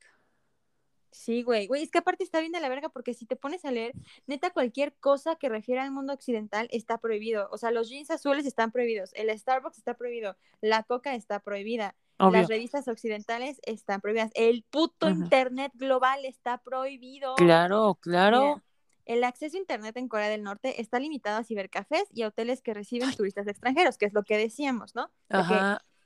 Sí, 1.12 1.44
güey. 1.44 1.68
Güey, 1.68 1.84
es 1.84 1.92
que 1.92 1.98
aparte 2.00 2.24
está 2.24 2.40
bien 2.40 2.54
de 2.54 2.62
la 2.62 2.70
verga 2.70 2.88
porque 2.90 3.14
si 3.14 3.26
te 3.26 3.36
pones 3.36 3.66
a 3.66 3.72
leer, 3.72 3.94
neta, 4.28 4.52
cualquier 4.52 4.94
cosa 4.96 5.36
que 5.36 5.50
refiera 5.50 5.84
al 5.84 5.92
mundo 5.92 6.14
occidental 6.14 6.68
está 6.72 7.00
prohibido. 7.00 7.50
O 7.52 7.58
sea, 7.58 7.72
los 7.72 7.90
jeans 7.90 8.10
azules 8.12 8.46
están 8.46 8.72
prohibidos, 8.72 9.12
el 9.16 9.30
Starbucks 9.38 9.78
está 9.78 9.96
prohibido, 9.96 10.38
la 10.62 10.84
coca 10.84 11.14
está 11.16 11.40
prohibida, 11.42 11.96
Obvio. 12.18 12.40
las 12.40 12.48
revistas 12.50 12.88
occidentales 12.88 13.60
están 13.64 14.00
prohibidas, 14.00 14.32
el 14.36 14.64
puto 14.70 15.10
internet 15.10 15.74
global 15.76 16.24
está 16.24 16.60
prohibido. 16.60 17.36
Claro, 17.36 17.98
claro. 18.00 18.42
Mira, 18.42 18.64
el 19.14 19.24
acceso 19.24 19.58
a 19.58 19.60
internet 19.60 19.98
en 19.98 20.08
Corea 20.08 20.30
del 20.30 20.44
Norte 20.44 20.82
está 20.82 21.00
limitado 21.00 21.38
a 21.40 21.44
cibercafés 21.44 22.04
y 22.14 22.22
a 22.22 22.28
hoteles 22.28 22.62
que 22.62 22.74
reciben 22.74 23.12
turistas 23.16 23.48
extranjeros, 23.48 23.98
que 23.98 24.06
es 24.06 24.14
lo 24.14 24.24
que 24.24 24.38
decíamos, 24.38 24.96
¿no? 24.96 25.10
Que 25.30 25.38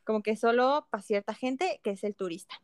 como 0.03 0.21
que 0.21 0.35
solo 0.35 0.87
para 0.91 1.01
cierta 1.01 1.33
gente 1.33 1.79
que 1.83 1.91
es 1.91 2.03
el 2.03 2.13
turista. 2.15 2.55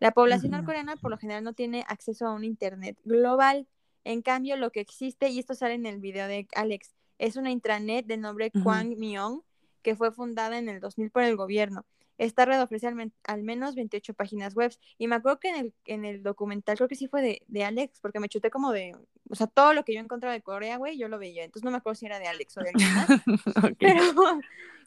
La 0.00 0.12
población 0.12 0.52
norcoreana 0.52 0.96
por 0.96 1.10
lo 1.10 1.16
general 1.18 1.42
no 1.44 1.54
tiene 1.54 1.84
acceso 1.88 2.26
a 2.26 2.32
un 2.34 2.44
internet 2.44 2.98
global. 3.04 3.66
En 4.04 4.22
cambio, 4.22 4.56
lo 4.56 4.70
que 4.70 4.80
existe, 4.80 5.28
y 5.30 5.38
esto 5.38 5.54
sale 5.54 5.74
en 5.74 5.86
el 5.86 5.98
video 5.98 6.26
de 6.28 6.46
Alex, 6.54 6.94
es 7.18 7.36
una 7.36 7.50
intranet 7.50 8.06
de 8.06 8.16
nombre 8.16 8.50
Ujú. 8.54 8.64
Kwangmyong 8.64 9.42
que 9.82 9.96
fue 9.96 10.12
fundada 10.12 10.58
en 10.58 10.68
el 10.68 10.80
2000 10.80 11.10
por 11.10 11.22
el 11.22 11.36
gobierno. 11.36 11.84
Esta 12.18 12.44
red 12.44 12.60
ofrece 12.60 12.86
al, 12.86 12.94
men- 12.94 13.14
al 13.24 13.42
menos 13.42 13.74
28 13.74 14.12
páginas 14.12 14.54
web. 14.54 14.70
Y 14.98 15.06
me 15.06 15.16
acuerdo 15.16 15.40
que 15.40 15.48
en 15.48 15.56
el, 15.56 15.74
en 15.86 16.04
el 16.04 16.22
documental, 16.22 16.76
creo 16.76 16.86
que 16.88 16.96
sí 16.96 17.08
fue 17.08 17.22
de, 17.22 17.42
de 17.48 17.64
Alex, 17.64 17.98
porque 18.00 18.20
me 18.20 18.28
chuté 18.28 18.50
como 18.50 18.72
de, 18.72 18.94
o 19.30 19.34
sea, 19.34 19.46
todo 19.46 19.72
lo 19.72 19.84
que 19.84 19.94
yo 19.94 20.00
encontraba 20.00 20.34
de 20.34 20.42
Corea, 20.42 20.76
güey, 20.76 20.98
yo 20.98 21.08
lo 21.08 21.18
veía. 21.18 21.44
Entonces 21.44 21.64
no 21.64 21.70
me 21.70 21.76
acuerdo 21.78 21.94
si 21.94 22.06
era 22.06 22.18
de 22.18 22.26
Alex 22.26 22.56
o 22.58 22.60
de 22.62 22.70
alguien 22.70 22.94
más. 22.94 23.08
Pero 23.78 24.00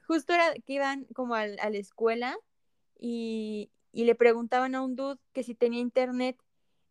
justo 0.07 0.33
era 0.33 0.53
que 0.53 0.73
iban 0.73 1.05
como 1.15 1.35
al- 1.35 1.57
a 1.59 1.69
la 1.69 1.77
escuela 1.77 2.37
y, 2.99 3.71
y 3.91 4.03
le 4.05 4.15
preguntaban 4.15 4.75
a 4.75 4.81
un 4.81 4.95
dude 4.95 5.19
que 5.33 5.43
si 5.43 5.55
tenía 5.55 5.79
internet 5.79 6.37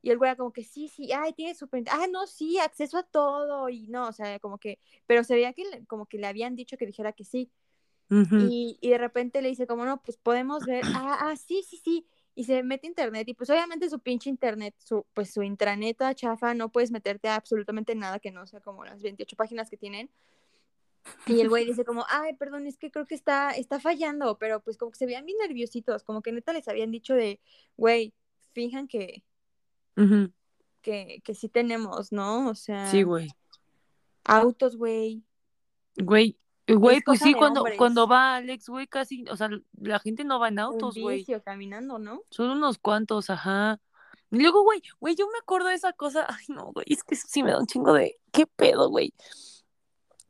y 0.04 0.10
el 0.10 0.18
güey 0.18 0.30
era 0.30 0.36
como 0.36 0.52
que 0.52 0.64
sí, 0.64 0.88
sí, 0.88 1.12
ay, 1.12 1.32
tiene 1.32 1.54
super, 1.54 1.84
ah, 1.90 2.06
no, 2.10 2.26
sí, 2.26 2.58
acceso 2.58 2.98
a 2.98 3.02
todo 3.04 3.68
y 3.68 3.86
no, 3.86 4.08
o 4.08 4.12
sea, 4.12 4.40
como 4.40 4.58
que, 4.58 4.80
pero 5.06 5.22
se 5.22 5.34
veía 5.34 5.52
que 5.52 5.64
le- 5.64 5.86
como 5.86 6.06
que 6.06 6.18
le 6.18 6.26
habían 6.26 6.56
dicho 6.56 6.76
que 6.76 6.86
dijera 6.86 7.12
que 7.12 7.24
sí. 7.24 7.50
Y, 8.50 8.78
y 8.80 8.90
de 8.90 8.98
repente 8.98 9.42
le 9.42 9.48
dice 9.48 9.66
como, 9.66 9.84
no, 9.84 10.02
pues 10.02 10.16
podemos 10.16 10.64
ver, 10.64 10.82
ah, 10.96 11.18
ah, 11.20 11.36
sí, 11.36 11.62
sí, 11.62 11.76
sí, 11.76 12.06
y 12.34 12.44
se 12.44 12.62
mete 12.62 12.86
a 12.86 12.90
internet 12.90 13.28
y 13.28 13.34
pues 13.34 13.50
obviamente 13.50 13.88
su 13.90 13.98
pinche 13.98 14.30
internet, 14.30 14.74
su, 14.78 15.04
pues 15.14 15.32
su 15.32 15.42
intranet 15.42 15.98
toda 15.98 16.14
chafa, 16.14 16.54
no 16.54 16.70
puedes 16.70 16.90
meterte 16.90 17.28
a 17.28 17.36
absolutamente 17.36 17.94
nada 17.94 18.18
que 18.18 18.30
no 18.30 18.46
sea 18.46 18.60
como 18.60 18.84
las 18.84 19.02
28 19.02 19.36
páginas 19.36 19.68
que 19.68 19.76
tienen. 19.76 20.10
Y 21.26 21.40
el 21.40 21.48
güey 21.48 21.64
dice 21.66 21.84
como, 21.84 22.06
ay, 22.08 22.34
perdón, 22.34 22.66
es 22.66 22.78
que 22.78 22.90
creo 22.92 23.06
que 23.06 23.16
está, 23.16 23.50
está 23.50 23.80
fallando, 23.80 24.38
pero 24.38 24.60
pues 24.60 24.78
como 24.78 24.92
que 24.92 24.98
se 24.98 25.06
veían 25.06 25.26
bien 25.26 25.36
nerviositos, 25.38 26.04
como 26.04 26.22
que 26.22 26.30
neta 26.32 26.52
les 26.52 26.68
habían 26.68 26.92
dicho 26.92 27.14
de, 27.14 27.40
güey, 27.76 28.14
fijan 28.52 28.86
que, 28.86 29.24
que, 30.80 31.20
que 31.24 31.34
sí 31.34 31.48
tenemos, 31.48 32.12
¿no? 32.12 32.48
O 32.48 32.54
sea, 32.54 32.88
Sí, 32.90 33.02
güey. 33.02 33.28
autos, 34.24 34.76
güey. 34.76 35.24
Güey, 35.96 36.38
güey, 36.68 36.98
Es 36.98 37.02
pues 37.04 37.20
sí, 37.20 37.34
cuando, 37.34 37.60
hombres. 37.60 37.78
cuando 37.78 38.06
va 38.06 38.36
Alex, 38.36 38.68
güey, 38.68 38.86
casi, 38.86 39.24
o 39.30 39.36
sea, 39.36 39.48
la 39.80 39.98
gente 39.98 40.24
no 40.24 40.38
va 40.38 40.48
en 40.48 40.58
autos, 40.58 40.96
güey. 40.96 41.24
caminando, 41.44 41.98
¿no? 41.98 42.22
Son 42.30 42.50
unos 42.50 42.78
cuantos, 42.78 43.30
ajá. 43.30 43.80
Y 44.30 44.38
luego, 44.40 44.62
güey, 44.62 44.82
güey, 44.98 45.14
yo 45.14 45.26
me 45.26 45.38
acuerdo 45.38 45.68
de 45.68 45.74
esa 45.74 45.92
cosa. 45.92 46.26
Ay, 46.28 46.44
no, 46.48 46.72
güey, 46.72 46.86
es 46.88 47.02
que 47.04 47.14
eso 47.14 47.26
sí 47.28 47.42
me 47.42 47.50
da 47.50 47.58
un 47.58 47.66
chingo 47.66 47.92
de. 47.92 48.18
¿Qué 48.32 48.46
pedo, 48.46 48.88
güey? 48.88 49.12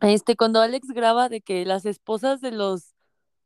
Este, 0.00 0.36
cuando 0.36 0.60
Alex 0.60 0.88
graba 0.88 1.28
de 1.28 1.40
que 1.40 1.64
las 1.64 1.86
esposas 1.86 2.40
de 2.40 2.50
los. 2.50 2.94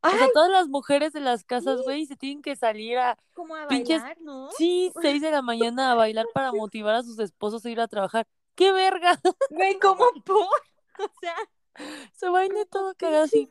O 0.03 0.09
sea, 0.09 0.28
todas 0.32 0.51
las 0.51 0.68
mujeres 0.68 1.12
de 1.12 1.20
las 1.20 1.45
casas, 1.45 1.82
güey, 1.82 2.07
se 2.07 2.16
tienen 2.16 2.41
que 2.41 2.55
salir 2.57 2.97
a. 2.97 3.18
Como 3.34 3.57
a 3.57 3.66
pinches- 3.66 4.01
bailar, 4.01 4.18
¿no? 4.20 4.49
Sí, 4.57 4.93
seis 5.03 5.20
de 5.20 5.30
la 5.32 5.43
mañana 5.43 5.93
a 5.93 5.95
bailar 5.95 6.26
para 6.32 6.53
motivar 6.53 6.95
a 6.95 7.03
sus 7.03 7.18
esposos 7.18 7.64
a 7.66 7.70
ir 7.70 7.80
a 7.80 7.89
trabajar. 7.89 8.26
¡Qué 8.55 8.72
verga! 8.72 9.20
Güey, 9.51 9.78
¿cómo 9.78 10.07
por? 10.24 10.47
O 10.99 11.11
sea, 11.20 11.34
Se 12.12 12.29
como 12.29 12.66
todo 12.66 12.95
cagado 12.95 13.24
así. 13.24 13.49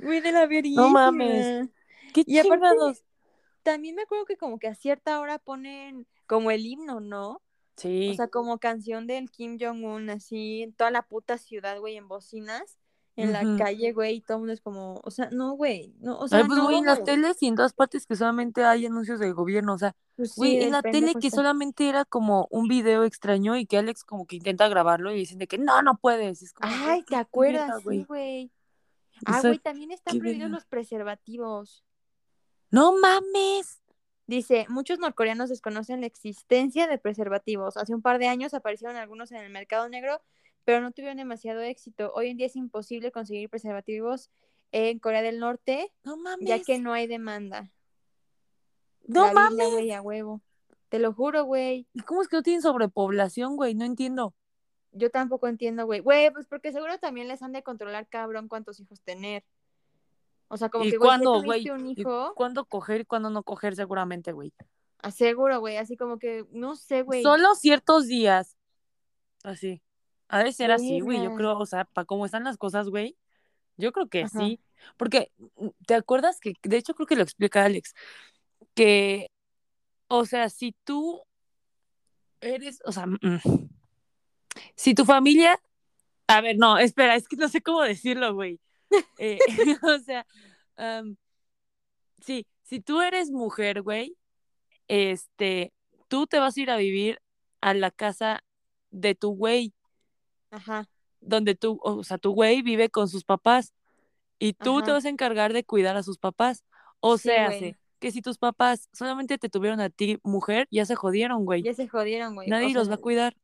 Güey, 0.00 0.20
de 0.20 0.32
la 0.32 0.46
verga. 0.46 0.70
No 0.74 0.88
mames. 0.90 1.68
¡Qué 2.12 2.24
Y 2.26 2.38
aparte-! 2.38 3.00
También 3.62 3.94
me 3.94 4.02
acuerdo 4.02 4.26
que 4.26 4.36
como 4.36 4.58
que 4.58 4.68
a 4.68 4.74
cierta 4.74 5.20
hora 5.20 5.38
ponen 5.38 6.06
como 6.26 6.50
el 6.50 6.66
himno, 6.66 7.00
¿no? 7.00 7.40
Sí. 7.76 8.10
O 8.10 8.14
sea, 8.14 8.28
como 8.28 8.58
canción 8.58 9.06
del 9.06 9.30
Kim 9.30 9.58
Jong-un, 9.58 10.10
así, 10.10 10.62
en 10.62 10.74
toda 10.74 10.90
la 10.90 11.02
puta 11.02 11.38
ciudad, 11.38 11.78
güey, 11.80 11.96
en 11.96 12.06
bocinas, 12.06 12.78
en 13.16 13.32
la 13.32 13.42
calle, 13.56 13.92
güey, 13.92 14.16
y 14.16 14.20
todo 14.20 14.36
el 14.36 14.40
mundo 14.40 14.52
es 14.52 14.60
como, 14.60 15.00
o 15.04 15.10
sea, 15.10 15.28
no, 15.30 15.52
güey, 15.52 15.94
no, 16.00 16.18
o 16.18 16.26
sea, 16.26 16.38
Ay, 16.38 16.44
pues, 16.46 16.58
no. 16.58 16.64
güey, 16.64 16.78
en 16.78 16.86
las 16.86 17.04
teles 17.04 17.40
y 17.42 17.46
en 17.46 17.54
todas 17.54 17.72
partes 17.72 18.06
que 18.06 18.16
solamente 18.16 18.64
hay 18.64 18.86
anuncios 18.86 19.20
del 19.20 19.34
gobierno, 19.34 19.74
o 19.74 19.78
sea, 19.78 19.94
Pues 20.16 20.32
sí, 20.32 20.40
güey, 20.40 20.54
en 20.56 20.60
del 20.62 20.70
la 20.72 20.82
tele 20.82 21.12
que 21.14 21.28
este. 21.28 21.30
solamente 21.30 21.88
era 21.88 22.04
como 22.04 22.48
un 22.50 22.66
video 22.66 23.04
extraño 23.04 23.56
y 23.56 23.66
que 23.66 23.78
Alex 23.78 24.02
como 24.04 24.26
que 24.26 24.36
intenta 24.36 24.66
grabarlo 24.68 25.12
y 25.12 25.16
dicen 25.18 25.38
de 25.38 25.46
que 25.46 25.58
no, 25.58 25.80
no 25.82 25.96
puedes. 25.96 26.42
Es 26.42 26.52
como, 26.52 26.70
güey, 26.72 26.88
Ay, 26.90 27.02
¿te 27.04 27.16
acuerdas? 27.16 27.66
verga, 27.68 27.78
Sí, 27.78 27.84
güey. 27.84 28.04
güey. 28.04 28.44
O 28.46 28.50
Ah, 29.26 29.40
sea, 29.40 29.50
güey, 29.50 29.58
también 29.60 29.92
están 29.92 30.18
prohibidos 30.18 30.50
los 30.50 30.64
preservativos. 30.64 31.84
No 32.70 32.96
mames. 32.98 33.80
Dice, 34.26 34.66
muchos 34.68 34.98
norcoreanos 34.98 35.50
desconocen 35.50 36.00
la 36.00 36.06
existencia 36.06 36.86
de 36.88 36.98
preservativos. 36.98 37.76
Hace 37.76 37.94
un 37.94 38.02
par 38.02 38.18
de 38.18 38.26
años 38.26 38.54
aparecieron 38.54 38.96
algunos 38.96 39.30
en 39.32 39.36
el 39.38 39.50
mercado 39.52 39.88
negro, 39.88 40.20
pero 40.64 40.80
no 40.80 40.92
tuvieron 40.92 41.16
demasiado 41.16 41.60
éxito. 41.60 42.12
Hoy 42.14 42.28
en 42.28 42.36
día 42.36 42.46
es 42.46 42.56
imposible 42.56 43.12
conseguir 43.12 43.48
preservativos 43.50 44.30
en 44.72 44.98
Corea 44.98 45.22
del 45.22 45.38
Norte, 45.38 45.92
No 46.02 46.16
mames. 46.16 46.48
ya 46.48 46.60
que 46.62 46.78
no 46.78 46.92
hay 46.92 47.06
demanda. 47.06 47.70
No 49.06 49.26
la 49.26 49.32
mames. 49.32 49.50
Biblia, 49.58 49.68
güey, 49.70 49.92
a 49.92 50.02
huevo. 50.02 50.40
Te 50.88 50.98
lo 50.98 51.12
juro, 51.12 51.44
güey. 51.44 51.86
¿Y 51.92 52.00
cómo 52.00 52.22
es 52.22 52.28
que 52.28 52.36
no 52.36 52.42
tienen 52.42 52.62
sobrepoblación, 52.62 53.56
güey? 53.56 53.74
No 53.74 53.84
entiendo. 53.84 54.34
Yo 54.92 55.10
tampoco 55.10 55.48
entiendo, 55.48 55.86
güey. 55.86 56.00
Güey, 56.00 56.30
pues 56.30 56.46
porque 56.46 56.72
seguro 56.72 56.98
también 56.98 57.28
les 57.28 57.42
han 57.42 57.52
de 57.52 57.62
controlar, 57.62 58.08
cabrón, 58.08 58.48
cuántos 58.48 58.78
hijos 58.80 59.00
tener. 59.02 59.44
O 60.48 60.56
sea, 60.56 60.68
como 60.68 60.84
¿Y 60.84 60.90
que, 60.90 60.98
güey, 60.98 61.08
cuándo, 61.08 61.42
güey? 61.42 61.68
un 61.70 61.86
¿Y 61.86 61.94
hijo, 61.98 62.32
cuándo 62.36 62.64
coger 62.64 63.00
y 63.00 63.04
cuándo 63.04 63.28
no 63.30 63.42
coger 63.42 63.74
seguramente, 63.76 64.32
güey? 64.32 64.52
aseguro, 64.98 65.60
güey, 65.60 65.76
así 65.76 65.96
como 65.98 66.18
que, 66.18 66.46
no 66.50 66.76
sé, 66.76 67.02
güey. 67.02 67.22
Solo 67.22 67.54
ciertos 67.56 68.06
días. 68.06 68.56
Así. 69.42 69.82
Ha 70.34 70.42
de 70.42 70.52
ser 70.52 70.72
así, 70.72 70.98
güey. 70.98 71.22
Yo 71.22 71.36
creo, 71.36 71.56
o 71.56 71.64
sea, 71.64 71.84
para 71.84 72.06
cómo 72.06 72.26
están 72.26 72.42
las 72.42 72.56
cosas, 72.56 72.88
güey. 72.88 73.16
Yo 73.76 73.92
creo 73.92 74.08
que 74.08 74.22
Ajá. 74.22 74.36
sí. 74.36 74.58
Porque, 74.96 75.30
mm, 75.38 75.68
¿te 75.86 75.94
acuerdas 75.94 76.40
que, 76.40 76.54
de 76.60 76.76
hecho, 76.76 76.92
creo 76.94 77.06
que 77.06 77.14
lo 77.14 77.22
explica 77.22 77.64
Alex, 77.64 77.94
que, 78.74 79.30
o 80.08 80.26
sea, 80.26 80.48
si 80.48 80.74
tú 80.82 81.22
eres, 82.40 82.82
o 82.84 82.90
sea, 82.90 83.06
mm, 83.06 83.68
si 84.74 84.92
tu 84.96 85.04
familia, 85.04 85.56
a 86.26 86.40
ver, 86.40 86.56
no, 86.58 86.78
espera, 86.78 87.14
es 87.14 87.28
que 87.28 87.36
no 87.36 87.48
sé 87.48 87.62
cómo 87.62 87.82
decirlo, 87.82 88.34
güey. 88.34 88.58
Eh, 89.18 89.38
o 89.82 89.98
sea, 90.00 90.26
sí, 92.20 92.44
si 92.64 92.80
tú 92.80 93.02
eres 93.02 93.30
mujer, 93.30 93.82
güey, 93.82 94.16
este, 94.88 95.72
tú 96.08 96.26
te 96.26 96.40
vas 96.40 96.56
a 96.56 96.60
ir 96.60 96.72
a 96.72 96.76
vivir 96.76 97.22
a 97.60 97.72
la 97.72 97.92
casa 97.92 98.42
de 98.90 99.14
tu 99.14 99.30
güey, 99.30 99.72
Ajá. 100.54 100.88
donde 101.20 101.54
tú, 101.54 101.78
o 101.82 102.04
sea, 102.04 102.18
tu 102.18 102.32
güey 102.32 102.60
vive 102.62 102.90
con 102.90 103.08
sus 103.08 103.24
papás 103.24 103.72
y 104.38 104.52
tú 104.52 104.82
te 104.82 104.92
vas 104.92 105.04
a 105.04 105.08
encargar 105.08 105.52
de 105.52 105.64
cuidar 105.64 105.96
a 105.96 106.02
sus 106.02 106.18
papás. 106.18 106.64
O 107.00 107.16
Sí, 107.16 107.24
sea, 107.28 107.46
güey. 107.46 107.76
que 107.98 108.10
si 108.12 108.20
tus 108.22 108.36
papás 108.38 108.88
solamente 108.92 109.38
te 109.38 109.48
tuvieron 109.48 109.80
a 109.80 109.88
ti, 109.90 110.18
mujer, 110.22 110.68
ya 110.70 110.84
se 110.84 110.94
jodieron, 110.96 111.44
güey. 111.46 111.62
Ya 111.62 111.72
se 111.74 111.88
jodieron, 111.88 112.34
güey. 112.34 112.48
Nadie 112.48 112.68
O 112.70 112.74
los 112.74 112.90
va 112.90 112.94
a 112.94 112.98
cuidar. 112.98 113.36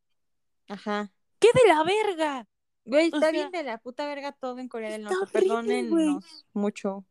Ajá. 0.67 1.11
¡Qué 1.39 1.47
de 1.53 1.67
la 1.73 1.83
verga! 1.83 2.47
Güey, 2.85 3.05
O 3.05 3.15
está 3.15 3.19
sea, 3.19 3.31
bien 3.31 3.51
de 3.51 3.63
la 3.63 3.77
puta 3.79 4.05
verga 4.07 4.31
todo 4.31 4.57
en 4.59 4.67
Corea 4.67 4.91
del 4.91 5.03
Norte. 5.03 5.17
Perdónennos 5.31 6.45
mucho. 6.53 7.05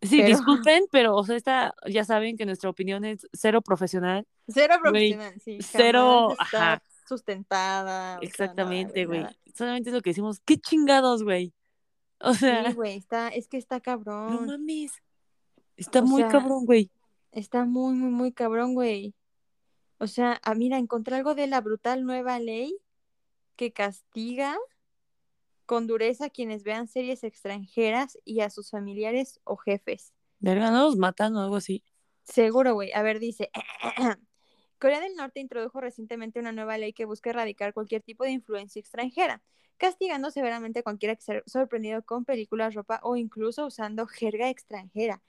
Sí, 0.00 0.18
Pero- 0.18 0.28
disculpen, 0.28 0.84
pero, 0.92 1.16
o 1.16 1.24
sea, 1.24 1.36
esta, 1.36 1.74
ya 1.86 2.04
saben 2.04 2.36
que 2.36 2.46
nuestra 2.46 2.70
opinión 2.70 3.04
es 3.04 3.26
cero 3.32 3.60
profesional. 3.62 4.26
Cero 4.46 4.76
Güey, 4.80 5.12
profesional, 5.14 5.40
sí. 5.40 5.58
cero, 5.60 6.34
ajá. 6.38 6.82
Sustentada. 7.08 8.18
Exactamente, 8.22 9.06
güey. 9.06 9.26
Solamente 9.54 9.90
es 9.90 9.94
lo 9.94 10.02
que 10.02 10.10
decimos. 10.10 10.40
¡Qué 10.44 10.58
chingados, 10.58 11.22
güey! 11.24 11.52
O 12.20 12.34
sea, 12.34 12.68
Sí, 12.68 12.74
güey, 12.74 12.96
está, 12.96 13.28
es 13.28 13.48
que 13.48 13.56
está 13.56 13.76
no 13.78 13.82
cabrón. 13.82 14.46
mames. 14.46 14.92
Está 15.76 16.00
O 16.00 16.06
muy 16.06 16.22
sea, 16.22 16.30
cabrón, 16.30 16.66
güey. 16.66 16.90
Está 17.32 17.64
muy, 17.64 17.94
muy, 17.94 18.10
muy 18.10 18.32
cabrón, 18.32 18.74
güey. 18.74 19.14
O 19.98 20.06
sea, 20.06 20.40
ah, 20.44 20.54
mira, 20.54 20.78
encontré 20.78 21.16
algo 21.16 21.34
de 21.34 21.46
la 21.46 21.60
brutal 21.60 22.04
nueva 22.04 22.38
ley 22.38 22.76
que 23.56 23.72
castiga 23.72 24.56
con 25.66 25.86
dureza 25.86 26.26
a 26.26 26.30
quienes 26.30 26.62
vean 26.62 26.88
series 26.88 27.24
extranjeras 27.24 28.18
y 28.24 28.40
a 28.40 28.50
sus 28.50 28.70
familiares 28.70 29.40
o 29.44 29.56
jefes. 29.56 30.12
Verga, 30.38 30.70
no 30.70 30.84
los 30.84 30.96
matan 30.96 31.36
o 31.36 31.40
algo 31.40 31.56
así. 31.56 31.84
Seguro, 32.24 32.74
güey. 32.74 32.92
A 32.92 33.02
ver, 33.02 33.18
dice. 33.18 33.50
Corea 34.78 35.00
del 35.00 35.14
Norte 35.16 35.40
introdujo 35.40 35.80
recientemente 35.80 36.38
una 36.40 36.52
nueva 36.52 36.78
ley 36.78 36.92
que 36.92 37.04
busca 37.04 37.30
erradicar 37.30 37.74
cualquier 37.74 38.02
tipo 38.02 38.24
de 38.24 38.30
influencia 38.30 38.78
extranjera, 38.80 39.42
castigando 39.76 40.30
severamente 40.30 40.80
a 40.80 40.82
cualquiera 40.82 41.16
que 41.16 41.22
sea 41.22 41.42
sorprendido 41.46 42.02
con 42.02 42.24
películas, 42.24 42.74
ropa 42.74 43.00
o 43.02 43.16
incluso 43.16 43.66
usando 43.66 44.06
jerga 44.06 44.48
extranjera. 44.50 45.22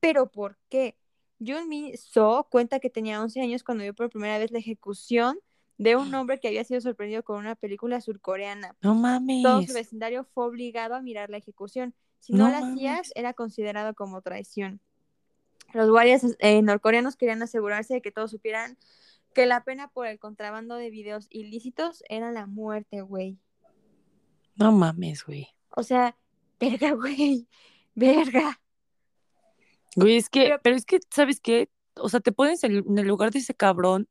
¿Pero 0.00 0.30
por 0.30 0.58
qué? 0.68 0.96
Jun 1.38 1.68
Mi 1.68 1.96
So 1.96 2.46
cuenta 2.50 2.80
que 2.80 2.90
tenía 2.90 3.22
11 3.22 3.40
años 3.40 3.64
cuando 3.64 3.82
vio 3.82 3.94
por 3.94 4.10
primera 4.10 4.38
vez 4.38 4.50
la 4.50 4.58
ejecución 4.58 5.38
de 5.78 5.96
un 5.96 6.14
hombre 6.14 6.38
que 6.38 6.48
había 6.48 6.64
sido 6.64 6.82
sorprendido 6.82 7.22
con 7.22 7.38
una 7.38 7.54
película 7.54 8.02
surcoreana. 8.02 8.76
No 8.82 8.90
Todo 8.90 8.92
su 8.92 8.98
mames. 9.00 9.72
vecindario 9.72 10.24
fue 10.24 10.44
obligado 10.46 10.94
a 10.94 11.00
mirar 11.00 11.30
la 11.30 11.38
ejecución. 11.38 11.94
Si 12.18 12.34
no, 12.34 12.44
No 12.44 12.50
la 12.50 12.58
hacías, 12.58 12.96
mames. 12.96 13.12
era 13.14 13.32
considerado 13.32 13.94
como 13.94 14.20
traición. 14.20 14.80
Los 15.72 15.88
guardias 15.90 16.24
eh, 16.38 16.62
norcoreanos 16.62 17.16
querían 17.16 17.42
asegurarse 17.42 17.94
de 17.94 18.02
que 18.02 18.10
todos 18.12 18.30
supieran 18.30 18.76
que 19.34 19.46
la 19.46 19.62
pena 19.64 19.88
por 19.88 20.06
el 20.06 20.18
contrabando 20.18 20.74
de 20.76 20.90
videos 20.90 21.26
ilícitos 21.30 22.02
era 22.08 22.32
la 22.32 22.46
muerte, 22.46 23.02
güey. 23.02 23.38
No 24.56 24.72
mames, 24.72 25.24
güey. 25.24 25.48
O 25.70 25.82
sea, 25.82 26.16
verga, 26.58 26.92
güey. 26.92 27.46
Verga. 27.94 28.60
Güey, 29.96 30.16
es 30.16 30.28
que, 30.28 30.44
Pero- 30.44 30.60
pero 30.62 30.76
es 30.76 30.84
que, 30.84 31.00
¿sabes 31.10 31.40
qué? 31.40 31.68
O 31.96 32.08
sea, 32.08 32.20
te 32.20 32.32
pones 32.32 32.62
en 32.64 32.98
el 32.98 33.06
lugar 33.06 33.30
de 33.30 33.38
ese 33.40 33.54
cabrón. 33.54 34.08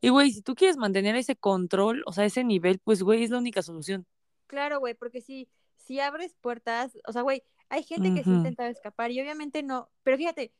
Y, 0.00 0.10
güey, 0.10 0.30
si 0.32 0.42
tú 0.42 0.54
quieres 0.54 0.76
mantener 0.76 1.16
ese 1.16 1.34
control, 1.36 2.02
o 2.06 2.12
sea, 2.12 2.24
ese 2.24 2.44
nivel, 2.44 2.78
pues, 2.78 3.02
güey, 3.02 3.24
es 3.24 3.30
la 3.30 3.38
única 3.38 3.62
solución. 3.62 4.06
Claro, 4.46 4.78
güey, 4.78 4.94
porque 4.94 5.20
si, 5.20 5.48
si 5.76 5.98
abres 6.00 6.34
puertas, 6.40 6.96
o 7.06 7.12
sea, 7.12 7.22
güey, 7.22 7.42
hay 7.68 7.82
gente 7.82 8.14
que 8.14 8.22
sí 8.22 8.30
Ujú. 8.30 8.38
intenta 8.38 8.68
escapar 8.68 9.10
y 9.10 9.20
obviamente 9.20 9.62
no, 9.62 9.90
pero 10.04 10.16
fíjate, 10.16 10.52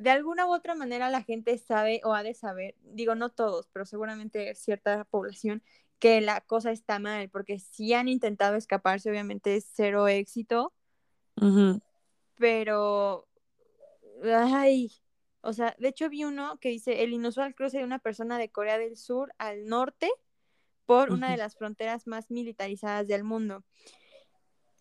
de 0.00 0.08
alguna 0.08 0.46
u 0.46 0.54
otra 0.54 0.74
manera 0.74 1.10
la 1.10 1.22
gente 1.22 1.58
sabe 1.58 2.00
o 2.04 2.14
ha 2.14 2.22
de 2.22 2.32
saber, 2.32 2.74
digo, 2.82 3.14
no 3.14 3.28
todos, 3.28 3.68
pero 3.70 3.84
seguramente 3.84 4.54
cierta 4.54 5.04
población, 5.04 5.62
que 5.98 6.22
la 6.22 6.40
cosa 6.40 6.70
está 6.70 6.98
mal, 6.98 7.28
porque 7.28 7.58
si 7.58 7.92
han 7.92 8.08
intentado 8.08 8.56
escaparse, 8.56 9.10
obviamente 9.10 9.56
es 9.56 9.70
cero 9.74 10.08
éxito, 10.08 10.72
pero, 12.36 13.28
ay, 14.24 14.90
o 15.42 15.52
sea, 15.52 15.76
de 15.78 15.88
hecho 15.88 16.08
vi 16.08 16.24
uno 16.24 16.58
que 16.60 16.70
dice 16.70 17.02
el 17.02 17.12
inusual 17.12 17.54
cruce 17.54 17.78
de 17.78 17.84
una 17.84 17.98
persona 17.98 18.38
de 18.38 18.50
Corea 18.50 18.78
del 18.78 18.96
Sur 18.96 19.34
al 19.36 19.66
norte 19.66 20.10
por 20.86 21.12
una 21.12 21.30
de 21.30 21.36
las 21.36 21.56
fronteras 21.56 22.06
más 22.06 22.30
militarizadas 22.30 23.06
del 23.06 23.22
mundo. 23.22 23.64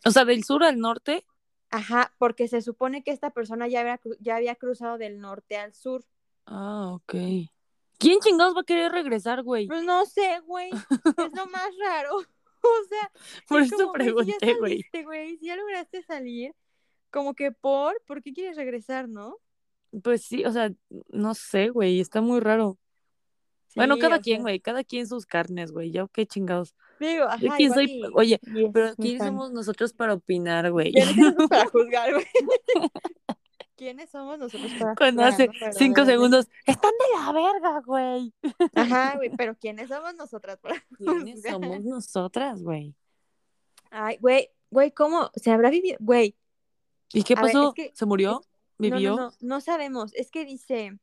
O 0.06 0.12
sea, 0.12 0.24
del 0.24 0.44
sur 0.44 0.64
al 0.64 0.80
norte. 0.80 1.26
Ajá, 1.72 2.14
porque 2.18 2.48
se 2.48 2.62
supone 2.62 3.04
que 3.04 3.12
esta 3.12 3.30
persona 3.30 3.68
ya 3.68 3.82
había, 3.82 4.00
ya 4.20 4.36
había 4.38 4.56
cruzado 4.56 4.98
del 4.98 5.20
norte 5.20 5.58
al 5.58 5.74
sur. 5.74 6.04
Ah, 6.46 6.92
ok. 6.94 7.14
¿Quién 8.00 8.20
chingados 8.22 8.56
va 8.56 8.62
a 8.62 8.66
querer 8.66 8.92
regresar, 8.92 9.44
güey? 9.44 9.68
Pues 9.68 9.84
no 9.84 10.06
sé, 10.06 10.40
güey, 10.46 10.70
es 10.72 11.34
lo 11.36 11.46
más 11.48 11.70
raro. 11.80 12.12
O 12.62 12.88
sea, 12.90 13.12
Por 13.48 13.62
es 13.62 13.68
eso 13.72 13.78
como, 13.78 13.94
si 13.94 14.00
pregunté, 14.00 14.54
güey. 14.56 14.84
güey, 15.06 15.38
si 15.38 15.46
ya 15.46 15.56
lograste 15.56 16.04
salir, 16.04 16.54
como 17.10 17.34
que 17.34 17.54
por, 17.54 18.02
¿por 18.06 18.22
qué 18.22 18.34
quieres 18.34 18.58
regresar, 18.58 19.08
no? 19.08 19.38
Pues 20.04 20.24
sí, 20.24 20.44
o 20.44 20.52
sea, 20.52 20.70
no 21.08 21.34
sé, 21.36 21.70
güey, 21.70 22.02
está 22.02 22.20
muy 22.20 22.42
raro. 22.42 22.78
Bueno, 23.76 23.96
Sí, 23.96 24.02
cada 24.02 24.20
quien, 24.20 24.38
sea, 24.38 24.42
güey, 24.44 24.60
cada 24.60 24.84
quien 24.84 25.08
sus 25.08 25.26
carnes, 25.26 25.72
güey, 25.72 25.92
ya 25.92 26.08
qué 26.12 26.26
chingados. 26.26 26.76
Digo, 27.00 27.26
Yo 27.26 27.28
ajá, 27.30 27.38
quién 27.58 27.72
igual 27.72 27.74
soy, 27.88 27.92
y- 27.92 28.04
oye, 28.14 28.40
pero 28.74 28.96
¿quién 28.96 29.20
somos 29.20 29.52
nosotros 29.52 29.94
para 29.94 30.14
opinar, 30.16 30.72
güey? 30.72 30.92
¿Quiénes 30.92 31.16
somos 31.16 31.50
para 31.50 31.66
juzgar, 31.70 32.14
güey? 32.14 32.26
¿Quiénes 33.76 34.10
somos 34.10 34.38
nosotros 34.38 34.72
para 34.78 34.96
Cuando 34.96 35.24
hace 35.24 35.48
no? 35.48 35.54
Pero 35.58 35.72
cinco 35.74 36.04
segundos, 36.06 36.48
están 36.66 36.92
de 36.92 37.18
la 37.18 37.32
verga, 37.32 37.82
güey. 37.86 38.34
Ajá, 38.76 39.16
güey, 39.16 39.30
pero 39.38 39.56
¿quiénes 39.56 39.88
somos 39.88 40.16
nosotras 40.16 40.58
para 40.60 40.84
¿Quiénes 40.98 41.42
somos 41.44 41.82
nosotras, 41.86 42.62
güey? 42.62 42.94
Ay, 43.90 44.18
güey, 44.20 44.50
güey, 44.70 44.92
¿cómo? 44.92 45.32
¿Se 45.36 45.52
habrá 45.52 45.70
vivido? 45.70 45.96
Güey, 46.02 46.36
¿Y 47.14 47.24
qué 47.24 47.36
ver, 47.36 47.46
pasó? 47.46 47.70
es 47.70 47.74
que- 47.74 47.92
¿Se 47.96 48.06
murió? 48.06 48.42
¿Vivió? 48.78 49.12
no, 49.12 49.16
no, 49.16 49.24
no, 49.30 49.34
no 49.42 49.62
sabemos. 49.62 50.14
Es 50.14 50.30
que 50.30 50.44
dice, 50.46 51.00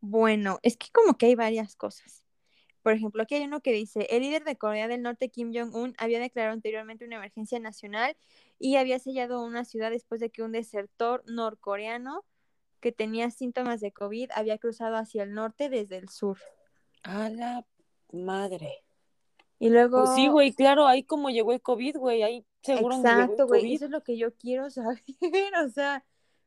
bueno, 0.00 0.58
es 0.62 0.76
que 0.76 0.88
como 0.92 1.16
que 1.16 1.26
hay 1.26 1.34
varias 1.34 1.76
cosas. 1.76 2.24
Por 2.82 2.92
ejemplo, 2.92 3.22
aquí 3.22 3.34
hay 3.34 3.44
uno 3.44 3.62
que 3.62 3.72
dice, 3.72 4.06
el 4.10 4.22
líder 4.22 4.44
de 4.44 4.56
Corea 4.56 4.86
del 4.86 5.02
Norte, 5.02 5.28
Kim 5.28 5.52
Jong-un, 5.52 5.94
había 5.98 6.20
declarado 6.20 6.54
anteriormente 6.54 7.04
una 7.04 7.16
emergencia 7.16 7.58
nacional 7.58 8.16
y 8.60 8.76
había 8.76 9.00
sellado 9.00 9.42
una 9.42 9.64
ciudad 9.64 9.90
después 9.90 10.20
de 10.20 10.30
que 10.30 10.42
un 10.42 10.52
desertor 10.52 11.24
norcoreano 11.26 12.24
que 12.80 12.92
tenía 12.92 13.30
síntomas 13.32 13.80
de 13.80 13.90
COVID 13.90 14.30
había 14.34 14.58
cruzado 14.58 14.94
hacia 14.96 15.24
el 15.24 15.34
norte 15.34 15.68
desde 15.68 15.96
el 15.96 16.08
sur. 16.08 16.38
A 17.02 17.28
la 17.28 17.66
madre. 18.12 18.84
Y 19.58 19.70
luego... 19.70 20.04
Pues 20.04 20.14
sí, 20.14 20.28
güey, 20.28 20.52
claro, 20.52 20.86
ahí 20.86 21.02
como 21.02 21.30
llegó 21.30 21.52
el 21.52 21.62
COVID, 21.62 21.96
güey, 21.96 22.22
ahí 22.22 22.46
seguro 22.62 22.96
Exacto, 22.96 23.48
güey, 23.48 23.74
eso 23.74 23.86
es 23.86 23.90
lo 23.90 24.02
que 24.04 24.16
yo 24.16 24.34
quiero 24.36 24.70
saber, 24.70 25.02
o 25.66 25.68
sea, 25.70 26.04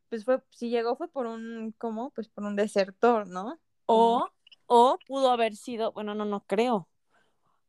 pues 0.10 0.26
fue, 0.26 0.42
si 0.50 0.70
llegó 0.70 0.96
fue 0.96 1.08
por 1.08 1.28
un, 1.28 1.74
¿cómo? 1.78 2.12
Pues 2.12 2.28
por 2.30 2.44
un 2.44 2.56
desertor, 2.56 3.28
¿no? 3.28 3.60
O, 3.86 4.28
o 4.66 4.98
pudo 5.08 5.32
haber 5.32 5.56
sido, 5.56 5.92
bueno, 5.92 6.16
no, 6.16 6.26
no 6.26 6.42
creo. 6.42 6.88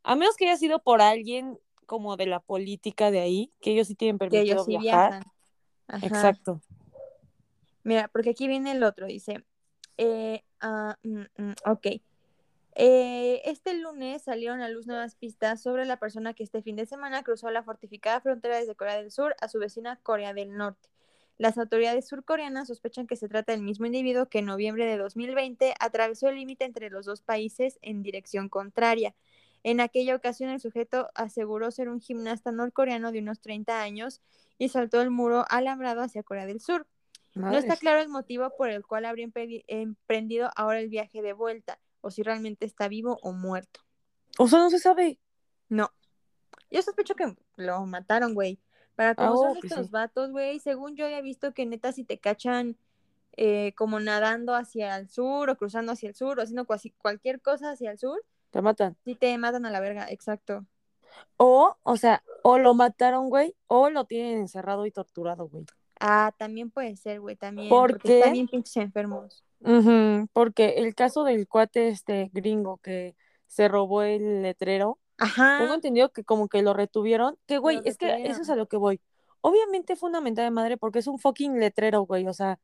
A 0.03 0.17
menos 0.17 0.37
que 0.37 0.47
haya 0.47 0.57
sido 0.57 0.83
por 0.83 1.03
alguien 1.03 1.59
como 1.87 2.17
de 2.17 2.27
la 2.27 2.41
política 2.41 3.11
de 3.11 3.21
ahí, 3.21 3.53
que 3.61 3.73
ellos 3.73 3.89
sí 3.89 3.95
tienen 3.95 4.19
que 4.19 4.41
ellos 4.41 4.65
sí 4.65 4.79
viajar. 4.79 5.11
viajan. 5.11 5.23
Ajá. 5.89 6.07
Exacto. 6.07 6.61
Mira, 7.83 8.09
porque 8.09 8.31
aquí 8.31 8.47
viene 8.47 8.73
el 8.73 8.83
otro, 8.83 9.07
dice, 9.07 9.45
eh, 9.97 10.43
mm, 11.03 11.21
mm, 11.37 11.53
ok. 11.67 11.87
Eh, 12.77 13.43
este 13.45 13.75
lunes 13.75 14.23
salieron 14.23 14.61
a 14.61 14.69
luz 14.69 14.87
nuevas 14.87 15.17
pistas 15.17 15.61
sobre 15.61 15.85
la 15.85 15.99
persona 15.99 16.35
que 16.35 16.45
este 16.45 16.63
fin 16.63 16.77
de 16.77 16.87
semana 16.87 17.23
cruzó 17.23 17.51
la 17.51 17.63
fortificada 17.63 18.21
frontera 18.21 18.59
desde 18.59 18.77
Corea 18.77 18.97
del 18.97 19.11
Sur 19.11 19.35
a 19.41 19.49
su 19.49 19.59
vecina 19.59 19.97
Corea 20.03 20.33
del 20.33 20.57
Norte. 20.57 20.89
Las 21.41 21.57
autoridades 21.57 22.07
surcoreanas 22.07 22.69
sospechan 22.69 23.07
que 23.07 23.17
se 23.17 23.27
trata 23.27 23.53
del 23.53 23.63
mismo 23.63 23.87
individuo 23.87 24.27
que 24.27 24.41
en 24.41 24.45
noviembre 24.45 24.85
de 24.85 24.99
2020 24.99 25.73
atravesó 25.81 26.29
el 26.29 26.35
límite 26.35 26.67
entre 26.67 26.91
los 26.91 27.07
dos 27.07 27.23
países 27.23 27.79
en 27.81 28.03
dirección 28.03 28.51
contraria. 28.51 29.15
En 29.63 29.81
aquella 29.81 30.15
ocasión 30.15 30.51
el 30.51 30.61
sujeto 30.61 31.09
aseguró 31.15 31.71
ser 31.71 31.89
un 31.89 31.99
gimnasta 31.99 32.53
norcoreano 32.53 33.11
de 33.11 33.21
unos 33.21 33.41
30 33.41 33.81
años 33.81 34.21
y 34.59 34.69
saltó 34.69 35.01
el 35.01 35.09
muro 35.09 35.47
alambrado 35.49 36.03
hacia 36.03 36.23
Corea 36.23 36.45
del 36.45 36.61
Sur. 36.61 36.87
No 37.33 37.57
está 37.57 37.79
claro 37.79 38.03
el 38.03 38.11
motivo 38.11 38.55
por 38.59 38.69
el 38.69 38.85
cual 38.85 39.07
habría 39.07 39.27
emprendido 39.67 40.51
ahora 40.57 40.81
el 40.81 40.91
viaje 40.91 41.23
de 41.23 41.33
vuelta, 41.33 41.81
o 42.03 42.11
si 42.11 42.23
realmente 42.23 42.67
está 42.67 42.87
vivo 42.87 43.19
o 43.23 43.33
muerto. 43.33 43.81
O 44.37 44.47
sea, 44.47 44.59
no 44.59 44.69
se 44.69 44.79
sabe. 44.79 45.19
No. 45.71 45.91
Yo 46.71 46.83
sospecho 46.83 47.15
que 47.15 47.35
lo 47.57 47.87
mataron, 47.87 48.35
güey. 48.35 48.61
Para 49.01 49.15
cómo 49.15 49.33
oh, 49.33 49.37
son 49.45 49.53
pues 49.55 49.65
estos 49.65 49.87
sí. 49.87 49.93
vatos, 49.93 50.31
güey. 50.31 50.59
Según 50.61 50.95
yo 50.95 51.07
había 51.07 51.23
visto 51.23 51.55
que 51.55 51.65
neta 51.65 51.91
si 51.91 52.05
te 52.05 52.19
cachan 52.19 52.77
eh, 53.35 53.73
como 53.75 53.99
nadando 53.99 54.55
hacia 54.55 54.95
el 54.99 55.09
sur 55.09 55.49
o 55.49 55.57
cruzando 55.57 55.93
hacia 55.93 56.11
el 56.11 56.15
sur 56.15 56.39
o 56.39 56.43
haciendo 56.43 56.67
cuasi- 56.67 56.93
cualquier 56.99 57.41
cosa 57.41 57.71
hacia 57.71 57.93
el 57.93 57.99
sur, 57.99 58.23
Te 58.51 58.61
matan. 58.61 58.99
sí 59.07 59.15
te 59.15 59.39
matan 59.39 59.65
a 59.65 59.71
la 59.71 59.81
verga, 59.81 60.07
exacto. 60.11 60.67
O, 61.39 61.79
o 61.83 61.97
sea, 61.97 62.23
o 62.43 62.59
lo 62.59 62.75
mataron, 62.75 63.31
güey, 63.31 63.57
o 63.69 63.89
lo 63.89 64.05
tienen 64.05 64.37
encerrado 64.39 64.85
y 64.85 64.91
torturado, 64.91 65.49
güey. 65.49 65.65
Ah, 65.99 66.35
también 66.37 66.71
puede 66.71 66.95
ser, 66.97 67.21
güey, 67.21 67.37
también. 67.37 67.71
¿Por 67.71 67.93
porque 67.93 68.19
están 68.19 68.33
qué? 68.33 68.35
bien 68.35 68.49
pinches 68.49 68.77
enfermos. 68.77 69.43
Porque 70.35 70.75
el 70.77 70.95
caso 70.95 71.25
del 71.25 71.49
cuate 71.49 71.89
este 71.89 72.31
gringo 72.35 72.77
que 72.83 73.17
se 73.47 73.67
robó 73.69 74.03
el 74.03 74.43
letrero, 74.43 74.99
tengo 75.57 75.75
Ajá. 75.75 75.75
entendido 75.75 76.13
que 76.13 76.25
como 76.25 76.49
que 76.49 76.63
lo 76.63 76.75
retuvieron, 76.75 77.37
que 77.47 77.59
güey, 77.59 77.77
Lo 77.79 77.83
es 77.85 77.97
que 77.99 78.07
eso 78.25 78.43
es 78.43 78.51
a 78.51 78.57
lo 78.57 78.67
que 78.69 78.77
voy. 78.77 79.01
Obviamente 79.43 79.97
fue 79.97 80.11
una 80.11 80.21
mentada 80.21 80.47
de 80.47 80.51
madre 80.53 80.77
porque 80.77 80.99
es 81.01 81.07
un 81.07 81.19
fucking 81.19 81.59
letrero, 81.61 82.03
güey, 82.03 82.27
o 82.27 82.33
sea, 82.35 82.59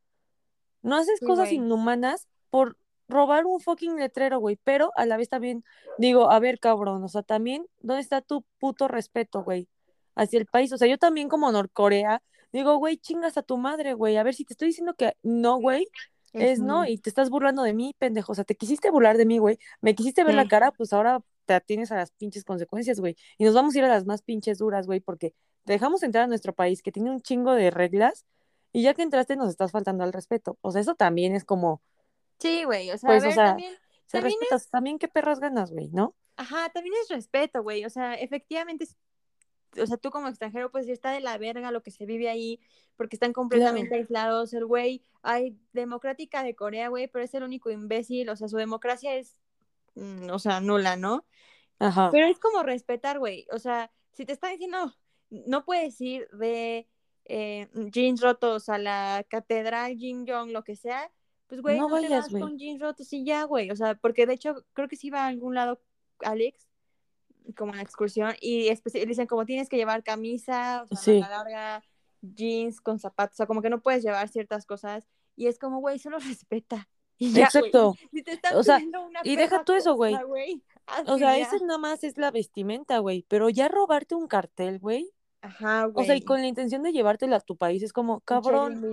no 0.82 0.96
haces 0.96 1.20
Sí, 1.20 1.26
cosas 1.26 1.48
güey. 1.48 1.56
inhumanas 1.56 2.28
por 2.50 2.76
robar 3.08 3.46
un 3.46 3.60
fucking 3.60 3.96
letrero, 3.96 4.38
güey, 4.40 4.58
pero 4.64 4.92
a 4.96 5.06
la 5.06 5.16
vez 5.16 5.28
también 5.28 5.64
digo, 5.98 6.30
a 6.30 6.38
ver, 6.40 6.58
cabrón, 6.58 7.02
o 7.04 7.08
sea, 7.08 7.22
también, 7.22 7.66
¿dónde 7.80 8.02
está 8.02 8.20
tu 8.22 8.44
puto 8.58 8.88
respeto, 8.88 9.42
güey? 9.44 9.68
Hacia 10.14 10.38
el 10.38 10.46
país, 10.46 10.72
o 10.72 10.78
sea, 10.78 10.88
yo 10.88 10.98
también 10.98 11.28
como 11.28 11.50
Norcorea, 11.52 12.22
digo, 12.52 12.76
güey, 12.78 12.96
chingas 12.98 13.36
a 13.36 13.42
tu 13.42 13.58
madre, 13.58 13.94
güey, 13.94 14.16
a 14.16 14.22
ver 14.22 14.34
si 14.34 14.44
te 14.44 14.54
estoy 14.54 14.68
diciendo 14.68 14.94
que 14.94 15.14
no, 15.22 15.58
güey, 15.58 15.86
es 16.38 16.60
no, 16.60 16.86
y 16.86 16.98
te 16.98 17.08
estás 17.10 17.30
burlando 17.30 17.62
de 17.62 17.74
mí, 17.74 17.94
pendejo. 17.98 18.32
O 18.32 18.34
sea, 18.34 18.44
te 18.44 18.56
quisiste 18.56 18.90
burlar 18.90 19.16
de 19.16 19.26
mí, 19.26 19.38
güey. 19.38 19.58
Me 19.80 19.94
quisiste 19.94 20.24
ver 20.24 20.34
la 20.34 20.46
cara, 20.46 20.72
pues 20.72 20.92
ahora 20.92 21.20
te 21.46 21.54
atienes 21.54 21.92
a 21.92 21.96
las 21.96 22.12
pinches 22.12 22.44
consecuencias, 22.44 23.00
güey. 23.00 23.16
Y 23.38 23.44
nos 23.44 23.54
vamos 23.54 23.74
a 23.74 23.78
ir 23.78 23.84
a 23.84 23.88
las 23.88 24.06
más 24.06 24.22
pinches 24.22 24.58
duras, 24.58 24.86
güey, 24.86 25.00
porque 25.00 25.34
te 25.64 25.72
dejamos 25.74 26.02
entrar 26.02 26.24
a 26.24 26.26
nuestro 26.28 26.54
país 26.54 26.82
que 26.82 26.92
tiene 26.92 27.10
un 27.10 27.20
chingo 27.22 27.52
de 27.54 27.70
reglas 27.70 28.24
y 28.72 28.82
ya 28.82 28.94
que 28.94 29.02
entraste 29.02 29.36
nos 29.36 29.48
estás 29.50 29.72
faltando 29.72 30.04
al 30.04 30.12
respeto. 30.12 30.58
O 30.60 30.70
sea, 30.72 30.80
eso 30.80 30.94
también 30.94 31.34
es 31.34 31.44
como, 31.44 31.82
Sí, 32.38 32.64
güey, 32.64 32.90
o 32.90 32.98
sea, 32.98 33.10
Pues, 33.10 33.24
a 33.24 33.26
o 33.26 33.28
ver, 33.28 33.32
sea, 33.32 33.44
también, 33.44 33.74
se 34.06 34.20
También 34.20 34.38
respetas, 34.38 34.68
también 34.70 34.98
qué 34.98 35.08
perras 35.08 35.40
ganas, 35.40 35.70
güey, 35.72 35.88
¿no? 35.90 36.14
ajá, 36.36 36.68
también 36.70 36.94
es 37.02 37.08
respeto, 37.08 37.62
güey, 37.62 37.84
o 37.84 37.90
sea, 37.90 38.14
efectivamente, 38.14 38.86
o 39.80 39.86
sea, 39.86 39.96
tú 39.96 40.10
como 40.10 40.28
extranjero, 40.28 40.70
pues 40.70 40.88
está 40.88 41.10
de 41.12 41.20
la 41.20 41.38
verga 41.38 41.70
lo 41.70 41.82
que 41.82 41.90
se 41.90 42.06
vive 42.06 42.28
ahí, 42.28 42.60
porque 42.96 43.16
están 43.16 43.32
completamente 43.32 43.94
aislados, 43.94 44.52
el 44.54 44.66
güey, 44.66 45.02
hay 45.22 45.56
democrática 45.72 46.42
de 46.42 46.54
Corea, 46.54 46.88
güey, 46.88 47.08
pero 47.08 47.24
es 47.24 47.34
el 47.34 47.42
único 47.42 47.70
imbécil, 47.70 48.28
o 48.30 48.36
sea, 48.36 48.48
su 48.48 48.56
democracia 48.56 49.14
es, 49.16 49.36
mm, 49.94 50.30
o 50.30 50.38
sea, 50.38 50.60
nula, 50.60 50.96
¿no? 50.96 51.26
Ajá. 51.78 52.10
Pero 52.10 52.26
es 52.26 52.38
como 52.38 52.62
respetar, 52.62 53.18
güey, 53.18 53.46
o 53.52 53.58
sea, 53.58 53.90
si 54.12 54.24
te 54.24 54.32
están 54.32 54.52
diciendo, 54.52 54.94
no 55.30 55.64
puedes 55.64 56.00
ir 56.00 56.28
de 56.30 56.88
eh, 57.24 57.68
jeans 57.90 58.20
rotos 58.20 58.68
a 58.68 58.78
la 58.78 59.24
catedral, 59.28 59.96
Jin 59.96 60.26
Jong, 60.26 60.50
lo 60.52 60.64
que 60.64 60.76
sea, 60.76 61.10
pues, 61.48 61.60
güey, 61.60 61.78
No 61.78 61.88
no, 61.88 62.00
te 62.00 62.08
vayas, 62.08 62.24
vas 62.24 62.30
güey. 62.30 62.42
con 62.42 62.58
jeans 62.58 62.80
rotos 62.80 63.12
y 63.12 63.24
ya, 63.24 63.44
güey, 63.44 63.70
o 63.70 63.76
sea, 63.76 63.94
porque 63.96 64.26
de 64.26 64.34
hecho, 64.34 64.64
creo 64.72 64.88
que 64.88 64.96
sí 64.96 65.08
iba 65.08 65.24
a 65.24 65.28
algún 65.28 65.54
lado 65.54 65.80
Alex, 66.20 66.65
como 67.54 67.72
en 67.72 67.76
la 67.76 67.82
excursión, 67.82 68.34
y 68.40 68.68
dicen 69.06 69.26
como 69.26 69.44
tienes 69.46 69.68
que 69.68 69.76
llevar 69.76 70.02
camisa, 70.02 70.82
o 70.84 70.86
sea, 70.88 70.98
Sí. 70.98 71.20
manga 71.20 71.28
larga, 71.30 71.84
jeans 72.20 72.80
con 72.80 72.98
zapatos, 72.98 73.34
o 73.34 73.38
sea, 73.38 73.46
como 73.46 73.62
que 73.62 73.70
no 73.70 73.80
puedes 73.80 74.02
llevar 74.02 74.28
ciertas 74.28 74.66
cosas, 74.66 75.06
y 75.36 75.46
es 75.46 75.58
como, 75.58 75.80
güey, 75.80 75.98
solo 75.98 76.18
respeta. 76.40 76.88
Y 77.18 77.32
ya. 77.32 77.44
Exacto. 77.44 77.94
Si 78.12 78.22
te 78.22 78.32
están 78.32 78.56
O 78.56 78.62
sea, 78.62 78.76
una 78.76 79.20
y 79.24 79.36
deja 79.36 79.64
tú 79.64 79.72
eso, 79.72 79.94
güey. 79.94 80.14
O 81.08 81.18
sea, 81.18 81.36
ese 81.36 81.58
nada 81.64 81.78
más 81.78 82.04
es 82.04 82.16
la 82.16 82.30
vestimenta, 82.30 82.98
güey. 82.98 83.24
Pero 83.26 83.48
ya 83.48 83.66
robarte 83.66 84.14
un 84.14 84.28
cartel, 84.28 84.78
güey. 84.78 85.12
Ajá, 85.40 85.86
güey. 85.86 86.04
O 86.04 86.06
sea, 86.06 86.14
y 86.14 86.20
con 86.22 86.40
la 86.40 86.46
intención 86.46 86.84
de 86.84 86.92
llevártelo 86.92 87.34
a 87.34 87.40
tu 87.40 87.56
país, 87.56 87.82
es 87.82 87.92
como, 87.92 88.20
cabrón, 88.20 88.92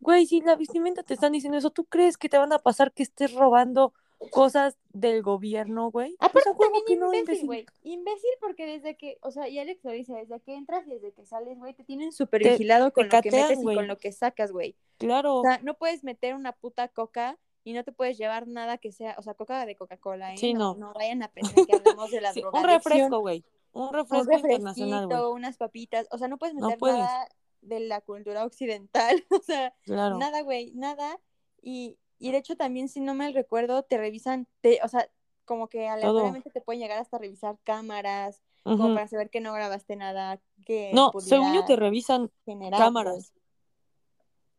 güey, 0.00 0.26
si 0.26 0.40
la 0.40 0.56
vestimenta 0.56 1.02
te 1.02 1.14
están 1.14 1.32
diciendo 1.32 1.58
eso, 1.58 1.70
¿tú 1.70 1.84
crees 1.84 2.16
que 2.16 2.28
te 2.28 2.38
van 2.38 2.52
a 2.52 2.58
pasar 2.58 2.92
que 2.92 3.02
estés 3.02 3.34
robando 3.34 3.92
cosas 4.30 4.76
del 4.92 5.22
gobierno, 5.22 5.90
güey? 5.90 6.16
Pues 6.18 6.30
Aparte 6.30 6.50
huevo 6.50 6.60
también 6.62 6.84
que 6.86 6.96
no, 6.96 7.06
imbécil, 7.14 7.20
imbécil. 7.44 7.46
güey. 7.46 7.66
Imbécil 7.82 8.30
porque 8.40 8.66
desde 8.66 8.96
que, 8.96 9.18
o 9.22 9.30
sea, 9.30 9.48
y 9.48 9.58
Alex 9.58 9.84
lo 9.84 9.90
dice, 9.92 10.14
desde 10.14 10.40
que 10.40 10.54
entras 10.54 10.86
y 10.86 10.90
desde 10.90 11.12
que 11.12 11.24
sales, 11.26 11.58
güey, 11.58 11.74
te 11.74 11.84
tienen 11.84 12.12
súper 12.12 12.42
vigilado 12.42 12.92
con 12.92 13.08
te 13.08 13.16
lo 13.16 13.22
que 13.22 13.30
metes 13.30 13.58
y 13.60 13.64
con 13.64 13.86
lo 13.88 13.98
que 13.98 14.12
sacas, 14.12 14.52
güey. 14.52 14.76
Claro, 14.98 15.36
O 15.36 15.42
sea, 15.42 15.58
no 15.62 15.74
puedes 15.74 16.04
meter 16.04 16.34
una 16.34 16.52
puta 16.52 16.88
coca 16.88 17.38
y 17.64 17.72
no 17.72 17.82
te 17.84 17.92
puedes 17.92 18.18
llevar 18.18 18.46
nada 18.46 18.76
que 18.78 18.92
sea, 18.92 19.14
o 19.18 19.22
sea, 19.22 19.34
coca 19.34 19.64
de 19.66 19.74
Coca-Cola, 19.76 20.34
¿eh? 20.34 20.36
Sí, 20.38 20.52
no. 20.54 20.74
no. 20.74 20.92
vayan 20.94 21.22
a 21.22 21.28
pensar 21.28 21.64
que 21.66 21.76
hablamos 21.76 22.10
de 22.10 22.20
la 22.20 22.32
Sí, 22.32 22.40
un 22.42 22.50
drogadicción. 22.52 22.92
refresco, 22.92 23.20
güey. 23.20 23.44
Un 23.72 23.86
Un 23.88 23.92
refresco 23.94 24.32
internacional, 24.34 25.06
güey. 25.06 25.20
unas 25.32 25.56
papitas, 25.56 26.06
o 26.10 26.18
sea, 26.18 26.28
no 26.28 26.38
puedes 26.38 26.54
No 26.54 26.66
meter 26.66 26.78
puedes. 26.78 26.98
nada 26.98 27.28
de 27.62 27.80
la 27.80 28.00
cultura 28.02 28.44
occidental. 28.44 29.24
O 29.30 29.40
sea, 29.42 29.74
Claro. 29.84 30.18
nada, 30.18 30.42
güey, 30.42 30.72
nada. 30.74 31.18
Y, 31.62 31.96
y 32.26 32.32
de 32.32 32.38
hecho 32.38 32.56
también, 32.56 32.88
si 32.88 33.00
no 33.00 33.14
me 33.14 33.30
recuerdo, 33.32 33.82
te 33.82 33.98
revisan, 33.98 34.46
te, 34.60 34.80
o 34.82 34.88
sea, 34.88 35.08
como 35.44 35.68
que 35.68 35.88
aleatoriamente 35.88 36.50
te 36.50 36.60
pueden 36.62 36.80
llegar 36.80 36.98
hasta 36.98 37.18
revisar 37.18 37.58
cámaras, 37.64 38.42
como 38.62 38.94
para 38.94 39.06
saber 39.08 39.28
que 39.28 39.40
no 39.40 39.52
grabaste 39.52 39.94
nada 39.94 40.40
que 40.64 40.90
No, 40.94 41.12
según 41.18 41.52
yo 41.52 41.64
te 41.66 41.76
revisan 41.76 42.30
generar, 42.46 42.80
cámaras. 42.80 43.30
güey. 43.32 43.44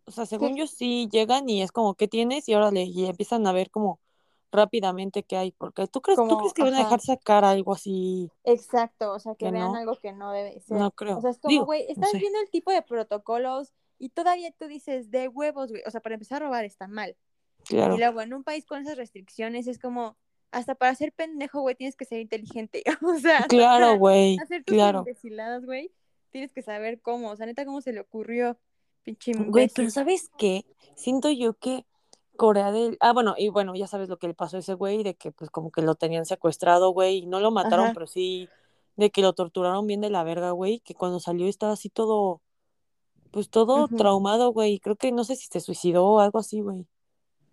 O 0.08 0.12
sea, 0.12 0.28
según 0.28 0.54
Sí. 0.54 0.60
yo 0.60 0.68
sí 0.68 1.10
llegan 1.12 1.50
y 1.50 1.64
es 1.64 1.72
como, 1.72 1.96
¿qué 1.96 2.08
tienes? 2.08 2.48
Y 2.48 2.54
órale, 2.54 2.84
y 2.84 3.06
empiezan 3.08 3.48
a 3.48 3.52
ver 3.52 3.72
como 3.72 4.00
rápidamente 4.52 5.24
qué 5.24 5.38
hay. 5.38 5.52
Porque 5.52 5.88
tú 5.88 6.02
crees, 6.02 6.18
¿tú 6.18 6.38
crees 6.38 6.54
que 6.54 6.62
van 6.62 6.76
a 6.76 6.84
dejar 6.84 7.02
sacar 7.02 7.44
algo 7.44 7.74
así? 7.74 8.30
Exacto, 8.44 9.12
o 9.14 9.20
sea, 9.20 9.34
que 9.34 9.46
Que 9.46 9.52
vean 9.52 9.72
no. 9.72 9.76
algo 9.76 9.96
que 10.00 10.14
no 10.14 10.32
debe 10.32 10.60
ser. 10.60 10.78
No 10.78 10.88
O 10.88 10.92
creo. 10.92 11.20
sea, 11.22 11.32
es 11.32 11.40
como, 11.40 11.66
güey, 11.66 11.84
no 11.88 11.92
estás 11.94 12.12
sé. 12.12 12.20
viendo 12.20 12.40
el 12.40 12.50
tipo 12.52 12.72
de 12.72 12.84
protocolos 12.84 13.74
y 13.98 14.10
todavía 14.10 14.52
tú 14.52 14.68
dices, 14.68 15.10
de 15.10 15.28
huevos, 15.28 15.72
güey. 15.72 15.82
O 15.88 15.90
sea, 15.92 16.02
para 16.02 16.14
empezar 16.14 16.44
a 16.44 16.46
robar 16.46 16.66
está 16.66 16.88
mal. 16.88 17.18
Claro. 17.68 17.96
Y 17.96 18.00
luego, 18.00 18.22
en 18.22 18.34
un 18.34 18.44
país 18.44 18.66
con 18.66 18.82
esas 18.82 18.98
restricciones, 18.98 19.68
es 19.68 19.80
como, 19.80 20.18
hasta 20.52 20.76
para 20.76 20.96
ser 20.96 21.12
pendejo, 21.12 21.62
güey, 21.62 21.76
tienes 21.76 21.96
que 21.96 22.06
ser 22.06 22.20
inteligente. 22.20 22.84
O 23.02 23.20
sea, 23.20 23.46
Claro, 23.48 23.98
güey. 23.98 24.38
hacer 24.42 24.64
tus 24.64 24.76
Claro. 24.76 25.06
güey, 25.66 25.92
tienes 26.32 26.52
que 26.52 26.62
saber 26.62 27.02
cómo. 27.02 27.32
O 27.32 27.36
sea, 27.36 27.46
neta, 27.46 27.66
¿cómo 27.66 27.82
se 27.82 27.94
le 27.94 28.00
ocurrió? 28.02 28.58
Pinche 29.04 29.34
Güey, 29.34 29.70
pero. 29.74 29.90
¿sabes 29.90 30.30
qué? 30.38 30.66
Siento 30.96 31.30
yo 31.30 31.54
que 31.54 31.86
Corea 32.36 32.72
del... 32.72 32.98
Ah, 33.00 33.14
bueno, 33.14 33.36
y 33.38 33.50
bueno, 33.50 33.76
ya 33.76 33.88
sabes 33.88 34.10
lo 34.10 34.18
que 34.18 34.28
le 34.28 34.34
pasó 34.34 34.58
a 34.58 34.60
ese 34.60 34.74
güey, 34.74 35.04
de 35.04 35.16
que 35.16 35.32
pues 35.32 35.50
como 35.50 35.72
que 35.72 35.82
lo 35.82 35.96
tenían 35.96 36.26
secuestrado, 36.26 36.90
güey, 36.92 37.20
y 37.20 37.26
no 37.28 37.40
lo 37.40 37.52
mataron, 37.52 37.86
Ajá. 37.86 37.94
pero 37.94 38.08
sí, 38.08 38.50
de 38.96 39.12
que 39.12 39.22
lo 39.22 39.34
torturaron 39.34 39.88
bien 39.88 40.02
de 40.02 40.10
la 40.10 40.24
verga, 40.24 40.52
güey, 40.52 40.80
que 40.80 40.96
cuando 40.96 41.20
salió 41.20 41.48
estaba 41.48 41.74
así 41.74 41.90
todo, 41.90 42.42
pues 43.32 43.50
todo 43.50 43.88
traumado, 43.88 44.52
güey. 44.52 44.80
Creo 44.80 44.96
que 44.96 45.12
no 45.12 45.24
sé 45.24 45.36
si 45.36 45.48
se 45.48 45.60
suicidó 45.60 46.06
o 46.06 46.20
algo 46.20 46.40
así, 46.40 46.62
güey. 46.62 46.88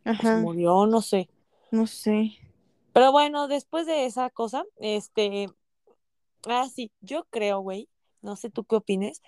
Se 0.05 0.11
Ajá. 0.11 0.37
murió, 0.37 0.87
no 0.87 1.03
sé. 1.03 1.29
No 1.73 1.87
sé. 1.87 2.39
Pero 2.93 3.13
bueno, 3.13 3.49
después 3.49 3.87
de 3.87 4.07
esa 4.07 4.31
cosa, 4.31 4.65
este... 4.79 5.49
Ah, 6.47 6.69
sí, 6.75 6.91
yo 7.01 7.25
creo, 7.31 7.61
güey, 7.61 7.89
no 8.21 8.37
sé 8.37 8.51
tú 8.51 8.65
qué 8.65 8.77
opines, 8.77 9.23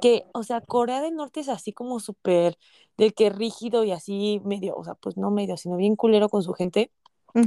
que, 0.00 0.24
o 0.32 0.42
sea, 0.44 0.60
Corea 0.60 1.02
del 1.02 1.14
Norte 1.16 1.40
es 1.40 1.48
así 1.48 1.72
como 1.72 2.00
súper 2.00 2.58
del 2.96 3.14
que 3.14 3.30
rígido 3.30 3.84
y 3.84 3.92
así 3.92 4.40
medio, 4.44 4.76
o 4.76 4.84
sea, 4.84 4.94
pues 4.94 5.16
no 5.16 5.30
medio, 5.30 5.56
sino 5.56 5.76
bien 5.76 5.96
culero 5.96 6.28
con 6.28 6.42
su 6.42 6.52
gente. 6.54 6.92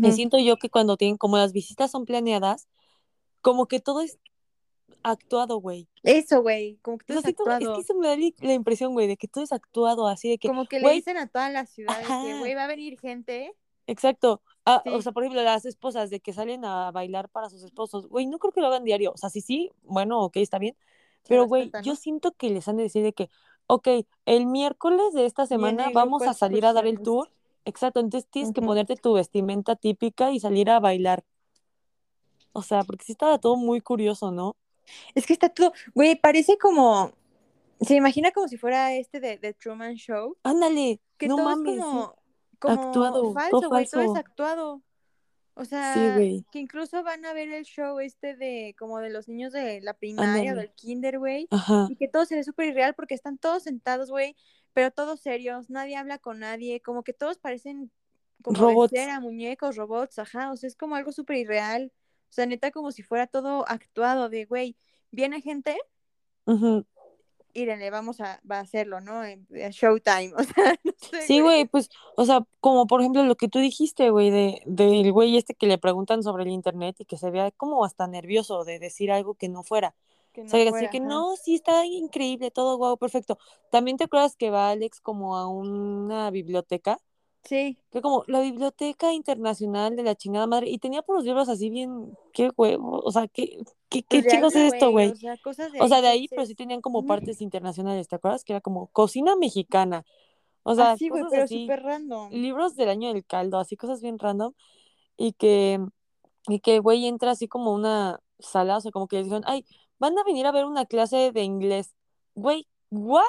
Y 0.02 0.12
Ujú. 0.12 0.16
siento 0.16 0.38
yo 0.40 0.58
que 0.58 0.70
cuando 0.70 0.98
tienen, 0.98 1.18
como 1.18 1.38
las 1.38 1.54
visitas 1.54 1.92
son 1.92 2.06
planeadas, 2.06 2.68
como 3.42 3.68
que 3.68 3.80
todo 3.80 4.02
es 4.02 4.20
actuado, 5.04 5.58
güey. 5.58 5.88
Eso, 6.04 6.42
güey, 6.42 6.78
como 6.82 6.98
que 6.98 7.06
todo 7.06 7.18
es 7.20 7.24
siento- 7.24 7.44
es 7.44 7.50
actuado. 7.54 7.76
que 7.76 7.82
eso 7.82 7.94
me 7.96 8.08
da 8.08 8.16
la 8.42 8.54
impresión, 8.54 8.94
güey, 8.94 9.08
de 9.08 9.18
que 9.18 9.28
todo 9.28 9.44
es 9.44 9.52
actuado, 9.52 10.08
así 10.08 10.30
de 10.30 10.38
que, 10.38 10.48
Como 10.48 10.66
que 10.66 10.80
le 10.80 10.92
dicen 10.94 11.18
a 11.18 11.28
todas 11.28 11.52
las 11.52 11.70
ciudades 11.70 12.08
que, 12.08 12.38
güey, 12.40 12.54
va 12.56 12.66
a 12.66 12.68
venir 12.68 13.00
gente. 13.00 13.56
exacto. 13.88 14.42
Ah, 14.66 14.84
o 14.86 15.02
sea, 15.02 15.12
por 15.14 15.24
ejemplo, 15.24 15.42
las 15.42 15.66
esposas 15.66 16.10
de 16.12 16.20
que 16.20 16.32
salen 16.32 16.64
a 16.64 16.92
bailar 16.92 17.28
para 17.30 17.50
sus 17.50 17.64
esposos, 17.64 18.08
güey, 18.08 18.28
no 18.28 18.38
creo 18.38 18.52
que 18.52 18.62
lo 18.62 18.68
hagan 18.68 18.84
diario. 18.84 19.12
O 19.14 19.18
sea, 19.18 19.30
sí, 19.32 19.42
sí, 19.42 19.72
bueno, 19.82 20.22
ok, 20.22 20.38
está 20.38 20.60
bien. 20.60 20.76
Pero, 21.28 21.48
güey, 21.48 21.72
yo 21.84 21.96
siento 21.96 22.32
que 22.34 22.50
les 22.52 22.68
han 22.68 22.78
de 22.78 22.84
decir 22.84 23.02
de 23.04 23.14
que, 23.14 23.30
ok, 23.66 23.88
el 24.26 24.46
miércoles 24.46 25.14
de 25.14 25.26
esta 25.26 25.48
semana 25.48 25.90
vamos 25.94 26.22
a 26.24 26.34
salir 26.34 26.66
a 26.66 26.74
dar 26.74 26.86
el 26.86 27.02
tour. 27.02 27.32
Exacto, 27.66 28.00
entonces 28.00 28.30
tienes 28.30 28.54
que 28.54 28.62
ponerte 28.62 28.96
tu 28.96 29.14
vestimenta 29.14 29.76
típica 29.76 30.32
y 30.32 30.40
salir 30.40 30.70
a 30.70 30.80
bailar. 30.80 31.24
O 32.54 32.62
sea, 32.62 32.84
porque 32.84 33.06
sí 33.06 33.12
estaba 33.12 33.38
todo 33.40 33.56
muy 33.58 33.82
curioso, 33.82 34.32
¿no? 34.32 34.56
Es 35.16 35.26
que 35.26 35.34
está 35.34 35.50
todo, 35.50 35.74
güey, 35.94 36.16
parece 36.16 36.58
como, 36.58 37.14
se 37.82 37.96
imagina 37.96 38.32
como 38.32 38.48
si 38.48 38.58
fuera 38.58 38.94
este 38.94 39.20
de, 39.20 39.38
de 39.38 39.54
Truman 39.54 39.96
Show, 39.96 40.38
Ándale, 40.44 41.02
que 41.18 41.28
no 41.28 41.38
todo 41.38 41.46
mames, 41.46 41.76
es 41.76 41.82
como, 41.82 42.16
como 42.60 42.82
Actuado, 42.82 43.34
falso, 43.34 43.70
güey, 43.70 43.88
todo 43.88 44.02
es 44.02 44.20
actuado. 44.20 44.82
O 45.56 45.66
sea, 45.66 46.16
que 46.52 46.60
incluso 46.60 47.04
van 47.04 47.26
a 47.26 47.34
ver 47.34 47.50
el 47.50 47.66
show 47.66 48.00
este 48.00 48.34
de, 48.38 48.74
como 48.80 49.00
de 49.00 49.10
los 49.10 49.28
niños 49.28 49.52
de 49.52 49.82
la 49.82 49.94
primaria 49.94 50.54
o 50.54 50.56
del 50.56 50.72
kinder, 50.72 51.20
güey, 51.20 51.50
y 51.90 51.96
que 51.98 52.08
todo 52.08 52.24
se 52.26 52.36
ve 52.36 52.46
súper 52.46 52.68
irreal 52.68 52.94
porque 52.96 53.14
están 53.14 53.38
todos 53.38 53.64
sentados, 53.64 54.10
güey, 54.10 54.38
pero 54.72 54.92
todos 54.92 55.20
serios, 55.20 55.70
nadie 55.70 55.98
habla 55.98 56.18
con 56.18 56.40
nadie, 56.40 56.80
como 56.80 57.04
que 57.04 57.12
todos 57.12 57.40
parecen 57.40 57.92
como 58.42 58.58
Robots. 58.58 58.92
cera, 58.92 59.20
muñecos, 59.20 59.76
robots, 59.76 60.20
ajá, 60.20 60.52
o 60.52 60.56
sea, 60.56 60.68
es 60.68 60.78
como 60.78 60.96
algo 60.96 61.12
súper 61.12 61.36
irreal, 61.36 61.92
o 62.30 62.34
sea, 62.34 62.46
neta 62.46 62.72
como 62.72 62.92
si 62.92 63.04
fuera 63.04 63.28
todo 63.28 63.66
actuado 63.68 64.30
de, 64.30 64.46
güey, 64.46 64.78
viene 65.12 65.42
gente, 65.42 65.78
Ujú. 66.46 66.86
írenle, 67.54 67.90
vamos 67.92 68.22
a, 68.22 68.40
va 68.50 68.58
a 68.58 68.62
hacerlo, 68.62 69.02
¿no? 69.02 69.24
En- 69.24 69.48
en 69.52 69.72
Showtime, 69.72 70.34
o 70.38 70.44
sea, 70.44 70.76
no 70.84 70.94
sé, 70.98 71.28
Sí, 71.28 71.42
güey, 71.42 71.66
pues, 71.66 71.90
o 72.18 72.26
sea, 72.26 72.46
como 72.60 72.88
por 72.88 73.02
ejemplo 73.02 73.24
lo 73.24 73.36
que 73.36 73.48
tú 73.48 73.60
dijiste, 73.60 74.10
güey, 74.10 74.30
de, 74.32 74.62
del 74.66 75.12
güey 75.12 75.38
este 75.38 75.54
que 75.56 75.68
le 75.68 75.78
preguntan 75.78 76.24
sobre 76.24 76.44
el 76.44 76.50
internet 76.50 76.96
y 77.00 77.06
que 77.06 77.18
se 77.18 77.30
vea 77.32 77.52
como 77.52 77.84
hasta 77.86 78.08
nervioso 78.08 78.64
de 78.64 78.80
decir 78.80 79.12
algo 79.12 79.36
que 79.36 79.50
no 79.50 79.64
fuera. 79.64 79.96
que 80.34 80.42
O 80.42 80.48
sea, 80.48 80.70
así 80.70 80.88
que 80.90 81.00
ajá. 81.00 81.08
no, 81.08 81.36
sí 81.36 81.56
está 81.56 81.86
increíble, 81.86 82.52
todo 82.52 82.78
guau, 82.78 82.98
perfecto. 82.98 83.38
También 83.72 83.98
te 83.98 84.06
acuerdas 84.06 84.36
que 84.36 84.50
va 84.52 84.70
Alex 84.72 85.02
como 85.02 85.38
a 85.38 85.48
una 85.48 86.30
biblioteca, 86.32 87.00
Sí, 87.44 87.78
que 87.92 88.02
como 88.02 88.24
la 88.28 88.42
Biblioteca 88.42 89.14
Internacional 89.14 89.96
de 89.96 90.04
la 90.04 90.16
chingada 90.16 90.46
madre, 90.46 90.70
y 90.70 90.78
tenía 90.78 91.02
puros 91.02 91.24
libros 91.24 91.50
así 91.50 91.70
bien, 91.70 92.18
qué 92.34 92.52
huevo, 92.56 93.02
o 93.04 93.12
sea, 93.12 93.28
qué, 93.28 93.58
qué, 93.90 94.04
qué 94.04 94.22
pues 94.22 94.54
de 94.54 94.60
ahí, 94.60 94.68
es 94.68 94.74
esto, 94.74 94.92
güey, 94.92 95.10
o 95.10 95.16
sea, 95.16 95.38
cosas 95.38 95.72
de 95.72 95.80
O 95.80 95.84
ahí 95.84 95.90
sea, 95.90 95.98
de 95.98 96.04
que 96.04 96.08
ahí, 96.10 96.28
pero 96.28 96.46
sí 96.46 96.56
tenían 96.56 96.82
como 96.82 97.06
partes 97.06 97.42
internacionales, 97.42 98.08
¿te 98.08 98.16
acuerdas? 98.18 98.44
Que 98.44 98.54
era 98.54 98.62
como 98.62 98.88
cocina 98.88 99.36
mexicana, 99.36 100.06
o 100.64 100.76
sea, 100.76 100.92
así, 100.92 101.10
güey, 101.10 101.24
cosas 101.24 101.32
pero 101.32 101.44
así, 101.46 101.62
súper 101.62 101.84
random. 101.84 102.32
libros 102.32 102.76
del 102.76 102.90
año 102.90 103.14
del 103.14 103.26
caldo, 103.26 103.58
así 103.58 103.78
cosas 103.78 104.02
bien 104.02 104.20
random, 104.20 104.54
y 105.18 105.34
que, 105.34 105.80
y 106.48 106.60
que, 106.60 106.80
güey, 106.80 107.08
entra 107.08 107.32
así 107.32 107.48
como 107.48 107.74
una 107.74 108.20
sala, 108.40 108.78
o 108.78 108.82
sea, 108.82 108.92
como 108.92 109.08
que 109.08 109.18
le 109.18 109.24
dijeron, 109.24 109.44
ay, 109.46 109.66
van 109.98 110.18
a 110.18 110.24
venir 110.24 110.46
a 110.46 110.52
ver 110.52 110.66
una 110.66 110.86
clase 110.86 111.32
de 111.32 111.44
inglés. 111.44 111.94
Güey, 112.36 112.68
¿what? 112.90 113.24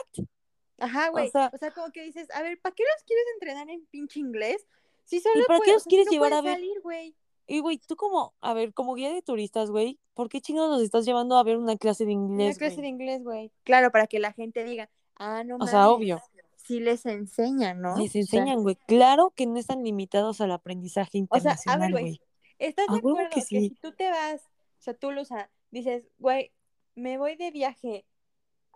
Ajá, 0.81 1.09
O 1.09 1.13
güey. 1.13 1.31
sea, 1.31 1.51
O 1.53 1.59
sea, 1.59 1.71
como 1.73 1.91
que 1.93 2.03
dices, 2.03 2.29
a 2.35 2.43
ver, 2.43 2.61
¿para 2.61 2.75
qué 2.75 2.83
los 2.83 3.05
quieres 3.05 3.25
entrenar 3.35 3.71
en 3.71 3.87
pinche 3.87 4.21
inglés? 4.21 4.67
Si 5.05 5.21
solo 5.21 5.41
¿y 5.41 5.45
para 5.45 5.59
puede, 5.59 5.73
los 5.73 5.83
si 5.83 5.89
quieres 5.89 6.07
no 6.07 6.13
llevar 6.13 6.33
a 6.33 6.41
pueden 6.41 6.45
ver? 6.45 6.55
salir, 6.55 6.81
güey. 6.83 7.15
Y, 7.47 7.59
güey, 7.61 7.79
tú 7.79 7.97
como, 7.97 8.35
a 8.41 8.55
ver, 8.55 8.73
como 8.73 8.95
guía 8.95 9.13
de 9.13 9.23
turistas, 9.23 9.71
güey, 9.71 9.99
¿por 10.15 10.29
qué 10.29 10.41
chingados 10.41 10.71
los 10.71 10.83
estás 10.83 11.05
llevando 11.05 11.37
a 11.37 11.43
ver 11.43 11.57
una 11.57 11.77
clase 11.77 12.05
de 12.05 12.15
Una 12.15 12.27
inglés, 12.27 12.59
clase 12.59 12.81
de 12.81 12.87
inglés, 12.87 13.25
güey. 13.25 13.51
Claro, 13.65 13.91
para 13.91 14.07
que 14.07 14.21
la 14.21 14.33
gente 14.33 14.63
diga, 14.63 14.89
ah, 15.17 15.43
no 15.43 15.57
O 15.61 15.67
sea, 15.67 15.91
obvio, 15.91 16.21
Sí 16.57 16.79
les 16.79 17.05
enseñan, 17.07 17.81
¿no? 17.81 17.97
les 17.97 18.11
O 18.11 18.13
sea, 18.13 18.21
enseñan, 18.21 18.63
güey. 18.63 18.77
Claro 18.87 19.33
que 19.35 19.47
no 19.47 19.59
están 19.59 19.83
limitados 19.83 20.41
al 20.41 20.53
aprendizaje 20.53 21.27
o 21.29 21.41
sea, 21.41 21.57
a 21.67 21.77
ver, 21.79 21.91
internacional, 21.91 21.91
güey. 21.91 22.05
güey. 22.05 22.21
¿Estás 22.59 22.87
de 22.89 22.99
acuerdo 22.99 23.29
que 23.31 23.41
que 23.41 23.41
sí. 23.41 23.61
si 23.61 23.71
tú 23.71 23.93
te 23.93 24.09
vas, 24.11 24.43
o 24.43 24.83
sea, 24.83 24.95
tú, 24.95 25.11
sea, 25.25 25.51
dices, 25.73 26.05
güey, 26.19 26.53
me 26.95 27.19
voy 27.19 27.35
de 27.35 27.51
viaje 27.51 28.05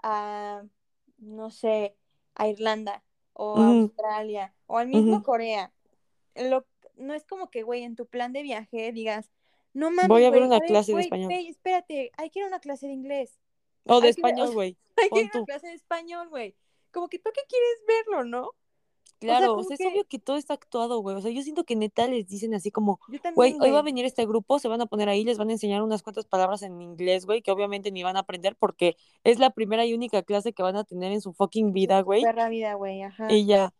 a, 0.02 0.64
no 1.24 1.50
sé, 1.50 1.96
a 2.34 2.48
Irlanda 2.48 3.02
o 3.32 3.58
a 3.58 3.68
Australia 3.68 4.54
o 4.66 4.78
al 4.78 4.88
mismo. 4.88 5.22
Corea. 5.22 5.72
Lo, 6.34 6.66
no 6.96 7.14
es 7.14 7.24
como 7.24 7.50
que, 7.50 7.62
güey, 7.62 7.82
en 7.82 7.96
tu 7.96 8.06
plan 8.06 8.32
de 8.32 8.42
viaje 8.42 8.92
digas, 8.92 9.30
no 9.72 9.86
Voy 9.88 9.96
mames, 9.96 10.10
a 10.10 10.30
ver 10.30 10.30
güey, 10.30 10.44
una 10.44 10.60
clase 10.60 10.94
de 10.94 11.02
español. 11.02 11.32
espérate, 11.32 12.12
hay 12.16 12.30
que 12.30 12.38
ir 12.40 12.44
a 12.44 12.48
una 12.48 12.60
clase 12.60 12.86
de 12.86 12.92
inglés. 12.92 13.40
O 13.86 14.00
de 14.00 14.06
Hay 14.06 14.10
español, 14.10 14.52
güey. 14.52 14.76
hay 14.96 15.10
que 15.10 15.20
ir 15.20 15.30
a 15.32 15.38
una 15.38 15.46
clase 15.46 15.66
de 15.66 15.74
español, 15.74 16.28
güey. 16.28 16.56
Como 16.92 17.08
que 17.08 17.18
tú 17.18 17.30
que 17.34 17.42
quieres 17.48 18.06
verlo, 18.06 18.24
¿no? 18.24 18.52
O 19.20 19.26
sea, 19.26 19.38
Claro, 19.38 19.54
o 19.54 19.62
sea, 19.62 19.76
es 19.78 19.86
obvio 19.86 20.04
que 20.04 20.18
todo 20.18 20.36
está 20.36 20.54
actuado, 20.54 21.00
güey. 21.00 21.16
O 21.16 21.20
sea, 21.20 21.30
yo 21.30 21.42
siento 21.42 21.64
que 21.64 21.76
neta 21.76 22.06
les 22.06 22.28
dicen 22.28 22.52
así 22.54 22.70
como, 22.70 23.00
güey, 23.34 23.56
hoy 23.60 23.70
va 23.70 23.78
a 23.78 23.82
venir 23.82 24.04
este 24.04 24.26
grupo, 24.26 24.58
se 24.58 24.68
van 24.68 24.80
a 24.80 24.86
poner 24.86 25.08
ahí, 25.08 25.24
les 25.24 25.38
van 25.38 25.48
a 25.48 25.52
enseñar 25.52 25.82
unas 25.82 26.02
cuantas 26.02 26.26
palabras 26.26 26.62
en 26.62 26.80
inglés, 26.82 27.24
güey, 27.24 27.40
que 27.40 27.50
obviamente 27.50 27.90
ni 27.90 28.02
van 28.02 28.16
a 28.16 28.20
aprender 28.20 28.56
porque 28.56 28.96
es 29.22 29.38
la 29.38 29.50
primera 29.50 29.86
y 29.86 29.94
única 29.94 30.22
clase 30.22 30.52
que 30.52 30.62
van 30.62 30.76
a 30.76 30.84
tener 30.84 31.12
en 31.12 31.20
su 31.20 31.32
fucking 31.32 31.72
vida, 31.72 32.00
güey. 32.02 32.22
Perra 32.22 32.48
vida, 32.48 32.74
güey, 32.74 33.02
ajá. 33.02 33.32
Y 33.32 33.46
ya, 33.46 33.72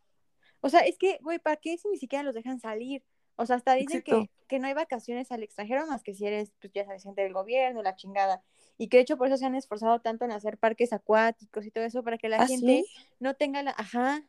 O 0.61 0.68
sea, 0.68 0.80
es 0.80 0.97
que, 0.97 1.18
güey, 1.22 1.39
¿para 1.39 1.57
qué 1.57 1.76
si 1.76 1.89
ni 1.89 1.99
siquiera 1.99 2.22
los 2.22 2.35
dejan 2.35 2.59
salir? 2.59 3.03
O 3.37 3.47
sea, 3.47 3.57
hasta 3.57 3.74
dicen 3.74 4.03
que, 4.03 4.30
que 4.47 4.59
no 4.59 4.68
hay 4.68 4.74
vacaciones 4.74 5.32
al 5.32 5.43
extranjero 5.43 5.87
más 5.87 6.03
que 6.03 6.14
si 6.14 6.24
eres, 6.26 6.53
pues 6.61 6.72
ya 6.72 6.85
sabes, 6.85 7.03
gente 7.03 7.22
del 7.22 7.32
gobierno, 7.32 7.82
la 7.82 7.97
chingada. 7.97 8.43
Y 8.78 8.89
que 8.89 8.99
de 8.99 9.03
hecho 9.03 9.16
por 9.16 9.26
eso 9.26 9.37
se 9.37 9.47
han 9.47 9.55
esforzado 9.55 10.01
tanto 10.01 10.24
en 10.24 10.32
hacer 10.32 10.59
parques 10.59 10.93
acuáticos 10.93 11.66
y 11.66 11.70
todo 11.70 11.85
eso 11.85 12.03
para 12.03 12.18
que 12.18 12.28
la 12.28 12.37
¿Ah, 12.37 12.47
gente 12.47 12.85
sí? 12.85 13.05
no 13.18 13.35
tenga 13.35 13.62
la, 13.62 13.72
ajá, 13.76 14.22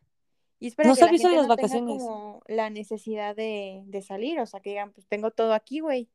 y 0.60 0.68
es 0.68 0.76
para 0.76 0.89
No 0.89 0.95
que 0.95 1.01
la 1.01 1.10
gente 1.10 1.30
las 1.30 1.47
no 1.47 1.56
tenga 1.56 1.80
vacaciones. 1.80 1.97
como 1.97 2.41
la 2.47 2.70
necesidad 2.70 3.36
de, 3.36 3.84
de 3.88 4.01
salir, 4.01 4.39
o 4.39 4.45
sea, 4.45 4.60
que 4.62 4.72
digan, 4.72 4.91
pues 4.93 5.08
tengo 5.08 5.32
todo 5.32 5.53
aquí, 5.53 5.80
güey. 5.80 6.10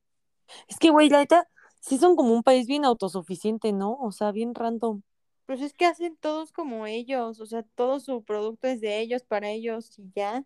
Es 0.69 0.79
que, 0.79 0.91
güey, 0.91 1.09
la 1.09 1.19
neta, 1.19 1.49
sí 1.81 1.99
son 1.99 2.17
como 2.17 2.33
un 2.35 2.43
país 2.43 2.67
bien 2.67 2.85
autosuficiente, 2.85 3.73
¿no? 3.73 3.95
O 4.01 4.13
sea, 4.13 4.33
bien 4.33 4.55
random. 4.55 5.03
Pues 5.47 5.61
es 5.63 5.75
que 5.75 5.87
hacen 5.87 6.17
todos 6.17 6.53
como 6.53 6.87
ellos, 6.87 7.41
o 7.41 7.47
sea, 7.47 7.63
todo 7.75 8.01
su 8.01 8.23
producto 8.23 8.69
es 8.69 8.81
de 8.81 9.01
ellos, 9.01 9.25
para 9.25 9.51
ellos 9.51 9.99
y 9.99 10.11
ya. 10.15 10.45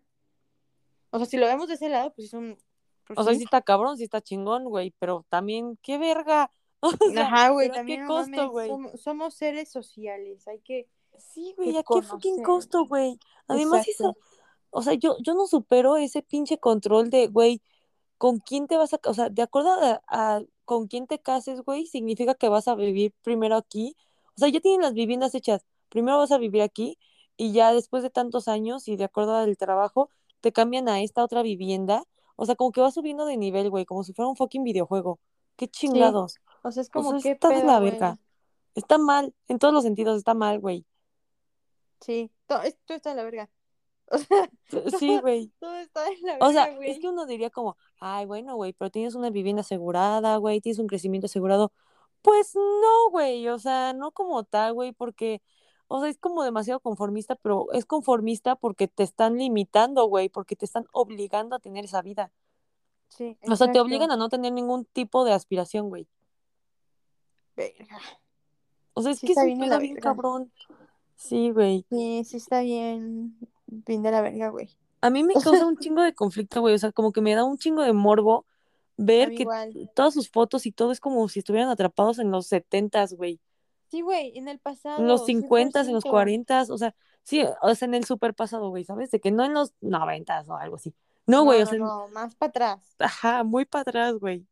O 1.11 1.17
sea, 1.19 1.27
si 1.27 1.37
lo 1.37 1.45
vemos 1.45 1.67
de 1.67 1.75
ese 1.75 1.89
lado, 1.89 2.13
pues 2.13 2.27
es 2.29 2.33
un, 2.33 2.57
pues 3.05 3.19
O 3.19 3.23
sea, 3.23 3.33
sí. 3.33 3.39
sí 3.39 3.43
está 3.45 3.61
cabrón, 3.61 3.97
sí 3.97 4.03
está 4.03 4.21
chingón, 4.21 4.65
güey, 4.65 4.93
pero 4.99 5.25
también, 5.29 5.77
qué 5.81 5.97
verga. 5.97 6.51
O 6.81 6.91
sea, 7.11 7.25
Ajá, 7.25 7.49
güey, 7.49 7.69
qué 7.69 7.75
también 7.75 8.01
no 8.01 8.07
costo, 8.07 8.29
mames, 8.31 8.49
güey. 8.51 8.67
somos, 8.69 9.01
somos 9.01 9.33
seres 9.35 9.71
sociales, 9.71 10.47
hay 10.47 10.59
que, 10.59 10.87
Sí, 11.19 11.53
que 11.57 11.63
güey, 11.63 11.77
¿a 11.77 11.83
qué 11.83 12.01
fucking 12.01 12.43
costo, 12.43 12.85
güey? 12.85 13.19
Además, 13.47 13.87
eso, 13.87 14.15
o 14.69 14.81
sea, 14.81 14.93
yo, 14.93 15.17
yo 15.21 15.33
no 15.33 15.47
supero 15.47 15.97
ese 15.97 16.21
pinche 16.21 16.57
control 16.57 17.09
de, 17.09 17.27
güey, 17.27 17.61
con 18.17 18.39
quién 18.39 18.67
te 18.67 18.77
vas 18.77 18.93
a, 18.93 18.99
o 19.05 19.13
sea, 19.13 19.29
de 19.29 19.41
acuerdo 19.41 19.71
a, 19.71 20.01
a 20.07 20.41
con 20.65 20.87
quién 20.87 21.07
te 21.07 21.19
cases, 21.19 21.61
güey, 21.61 21.85
significa 21.85 22.35
que 22.35 22.49
vas 22.49 22.67
a 22.67 22.75
vivir 22.75 23.13
primero 23.21 23.55
aquí. 23.55 23.95
O 24.35 24.39
sea, 24.39 24.49
ya 24.49 24.59
tienen 24.59 24.81
las 24.81 24.93
viviendas 24.93 25.35
hechas. 25.35 25.65
Primero 25.89 26.17
vas 26.17 26.31
a 26.31 26.37
vivir 26.37 26.61
aquí 26.61 26.97
y 27.37 27.51
ya 27.53 27.73
después 27.73 28.03
de 28.03 28.09
tantos 28.09 28.47
años 28.47 28.87
y 28.87 28.97
de 28.97 29.05
acuerdo 29.05 29.35
al 29.35 29.55
trabajo, 29.57 30.09
te 30.41 30.51
cambian 30.51 30.89
a 30.89 31.01
esta 31.01 31.23
otra 31.23 31.41
vivienda. 31.41 32.03
O 32.35 32.45
sea, 32.45 32.55
como 32.55 32.71
que 32.71 32.81
va 32.81 32.91
subiendo 32.91 33.25
de 33.25 33.37
nivel, 33.37 33.69
güey, 33.69 33.85
como 33.85 34.03
si 34.03 34.13
fuera 34.13 34.27
un 34.27 34.35
fucking 34.35 34.63
videojuego. 34.63 35.19
Qué 35.55 35.65
Sí. 35.65 35.87
chingados. 35.87 36.37
O 36.63 36.71
sea, 36.71 36.81
es 36.81 36.89
O 36.89 37.01
sea, 37.01 37.03
como, 37.03 37.21
¿qué 37.21 37.31
está 37.31 37.49
de 37.49 37.63
la 37.63 37.79
verga. 37.79 38.19
Está 38.73 38.97
mal, 38.97 39.33
en 39.47 39.57
todos 39.59 39.73
los 39.73 39.83
sentidos 39.83 40.17
está 40.17 40.33
mal, 40.33 40.59
güey. 40.59 40.85
Sí. 42.07 42.31
Todo, 42.47 42.61
esto 42.61 42.93
está 42.93 43.09
de 43.11 43.15
la 43.15 43.23
verga. 43.23 43.49
O 44.11 44.17
sea, 44.19 44.49
Sí, 44.99 45.17
güey. 45.19 45.51
todo 45.59 45.75
está 45.77 46.03
de 46.03 46.17
la 46.21 46.37
O 46.39 46.51
sea, 46.51 46.67
verga, 46.67 46.85
es 46.85 46.99
que 46.99 47.07
uno 47.09 47.25
diría 47.25 47.49
como, 47.49 47.75
ay, 47.99 48.25
bueno, 48.27 48.55
güey, 48.55 48.73
pero 48.73 48.91
tienes 48.91 49.15
una 49.15 49.31
vivienda 49.31 49.61
asegurada, 49.61 50.37
güey, 50.37 50.61
tienes 50.61 50.77
un 50.79 50.85
crecimiento 50.87 51.25
asegurado. 51.25 51.71
Pues 52.21 52.55
no, 52.55 53.09
güey, 53.11 53.47
o 53.49 53.57
sea, 53.57 53.93
no 53.93 54.11
como 54.11 54.43
tal, 54.43 54.73
güey, 54.73 54.91
porque, 54.91 55.41
o 55.87 55.99
sea, 55.99 56.09
es 56.09 56.17
como 56.19 56.43
demasiado 56.43 56.79
conformista, 56.79 57.35
pero 57.35 57.71
es 57.71 57.85
conformista 57.85 58.55
porque 58.55 58.87
te 58.87 59.03
están 59.03 59.37
limitando, 59.37 60.05
güey, 60.05 60.29
porque 60.29 60.55
te 60.55 60.65
están 60.65 60.85
obligando 60.91 61.55
a 61.55 61.59
tener 61.59 61.85
esa 61.85 62.01
vida. 62.03 62.31
Sí, 63.09 63.37
O 63.47 63.55
sea, 63.55 63.71
te 63.71 63.79
obligan 63.79 64.11
a 64.11 64.17
no 64.17 64.29
tener 64.29 64.51
ningún 64.51 64.85
tipo 64.85 65.23
de 65.25 65.33
aspiración, 65.33 65.89
güey. 65.89 66.07
Verga. 67.55 67.99
O 68.93 69.01
sea, 69.01 69.11
es 69.11 69.19
Sí 69.19 69.27
que 69.27 69.33
es 69.33 69.37
un 69.39 69.45
bien 69.45 69.69
verga. 69.69 70.01
cabrón. 70.01 70.51
Sí, 71.15 71.51
güey. 71.51 71.85
Sí, 71.89 72.23
sí 72.25 72.37
está 72.37 72.61
bien, 72.61 73.37
bien 73.67 74.03
de 74.03 74.11
la 74.11 74.21
verga, 74.21 74.49
güey. 74.49 74.69
A 75.01 75.09
mí 75.09 75.23
me 75.23 75.33
causa 75.33 75.65
un 75.65 75.77
chingo 75.79 76.01
de 76.01 76.13
conflicto, 76.13 76.61
güey, 76.61 76.75
o 76.75 76.77
sea, 76.77 76.91
como 76.91 77.11
que 77.11 77.21
me 77.21 77.35
da 77.35 77.43
un 77.43 77.57
chingo 77.57 77.83
de 77.83 77.93
morbo 77.93 78.45
ver 78.97 79.29
que 79.35 79.43
igual. 79.43 79.91
todas 79.93 80.13
sus 80.13 80.29
fotos 80.29 80.65
y 80.65 80.71
todo 80.71 80.91
es 80.91 80.99
como 80.99 81.27
si 81.29 81.39
estuvieran 81.39 81.69
atrapados 81.69 82.19
en 82.19 82.31
los 82.31 82.47
setentas, 82.47 83.13
güey. 83.13 83.39
Sí, 83.87 84.01
güey, 84.01 84.37
en 84.37 84.47
el 84.47 84.59
en 84.97 85.07
los 85.07 85.21
pasado, 85.21 85.25
50, 85.25 85.81
en 85.81 85.93
los 85.93 86.03
100%. 86.03 86.09
40, 86.09 86.65
o 86.69 86.77
sea, 86.77 86.95
sí, 87.23 87.43
o 87.61 87.75
sea, 87.75 87.85
en 87.85 87.93
el 87.93 88.05
super 88.05 88.33
pasado, 88.33 88.69
güey, 88.69 88.83
¿sabes? 88.83 89.11
De 89.11 89.19
que 89.19 89.31
no 89.31 89.45
en 89.45 89.53
los 89.53 89.73
90 89.81 90.43
o 90.47 90.55
algo 90.55 90.75
así. 90.77 90.93
No, 91.27 91.43
güey, 91.43 91.61
o 91.61 91.65
sea, 91.65 91.77
no, 91.77 92.07
más 92.09 92.35
para 92.35 92.49
atrás. 92.49 92.95
ajá, 92.99 93.43
muy 93.43 93.65
para 93.65 93.81
atrás, 93.81 94.15
güey. 94.15 94.45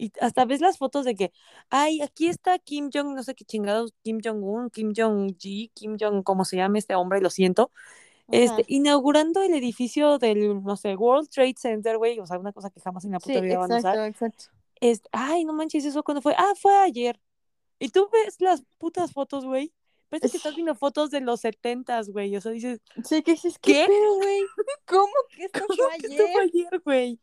Y 0.00 0.12
hasta 0.20 0.44
ves 0.46 0.60
las 0.60 0.78
fotos 0.78 1.04
de 1.04 1.14
que, 1.14 1.32
ay, 1.70 2.00
aquí 2.02 2.28
está 2.28 2.58
Kim 2.58 2.90
Jong, 2.92 3.14
no 3.14 3.22
sé 3.22 3.34
qué 3.34 3.44
chingados, 3.44 3.92
Kim 4.02 4.18
Jong-un, 4.24 4.70
Kim 4.70 4.92
Jong-ji, 4.96 5.70
Kim 5.74 5.96
Jong, 6.00 6.22
como 6.22 6.44
se 6.44 6.56
llama 6.56 6.78
este 6.78 6.94
hombre, 6.94 7.20
lo 7.20 7.30
siento, 7.30 7.70
este, 8.30 8.64
inaugurando 8.68 9.42
el 9.42 9.54
edificio 9.54 10.18
del, 10.18 10.62
no 10.62 10.76
sé, 10.76 10.96
World 10.96 11.28
Trade 11.28 11.54
Center, 11.58 11.98
güey, 11.98 12.18
o 12.20 12.26
sea, 12.26 12.38
una 12.38 12.52
cosa 12.52 12.70
que 12.70 12.80
jamás 12.80 13.04
en 13.04 13.12
la 13.12 13.20
puta 13.20 13.40
Sí, 13.40 13.44
vida 13.46 13.58
van 13.58 13.72
a 13.72 13.76
usar. 13.76 13.98
exacto, 13.98 14.26
exacto. 14.28 14.44
Este, 14.80 15.08
ay, 15.12 15.44
no 15.44 15.52
manches, 15.52 15.84
¿eso 15.84 16.02
cuándo 16.02 16.22
fue? 16.22 16.34
Ah, 16.38 16.52
fue 16.60 16.74
ayer. 16.78 17.20
Y 17.78 17.88
tú 17.90 18.08
ves 18.12 18.40
las 18.40 18.62
putas 18.78 19.12
fotos, 19.12 19.44
güey. 19.44 19.72
Parece 20.08 20.30
que 20.30 20.36
estás 20.38 20.54
viendo 20.54 20.74
fotos 20.74 21.10
de 21.10 21.20
los 21.20 21.40
setentas, 21.40 22.10
güey. 22.10 22.36
O 22.36 22.40
sea, 22.40 22.52
dices, 22.52 22.80
Sí, 23.04 23.22
que 23.22 23.32
dices, 23.32 23.58
¿qué 23.60 23.72
¿Qué? 23.72 23.86
pedo, 23.88 24.14
güey? 24.16 24.40
¿Cómo 24.86 25.12
que 25.36 25.44
esto 25.44 25.60
¿cómo 25.66 25.76
fue 25.76 25.98
que 25.98 26.06
esto 26.08 26.28
fue 26.32 26.42
ayer? 26.42 26.66
ayer, 26.68 26.80
güey? 26.84 27.20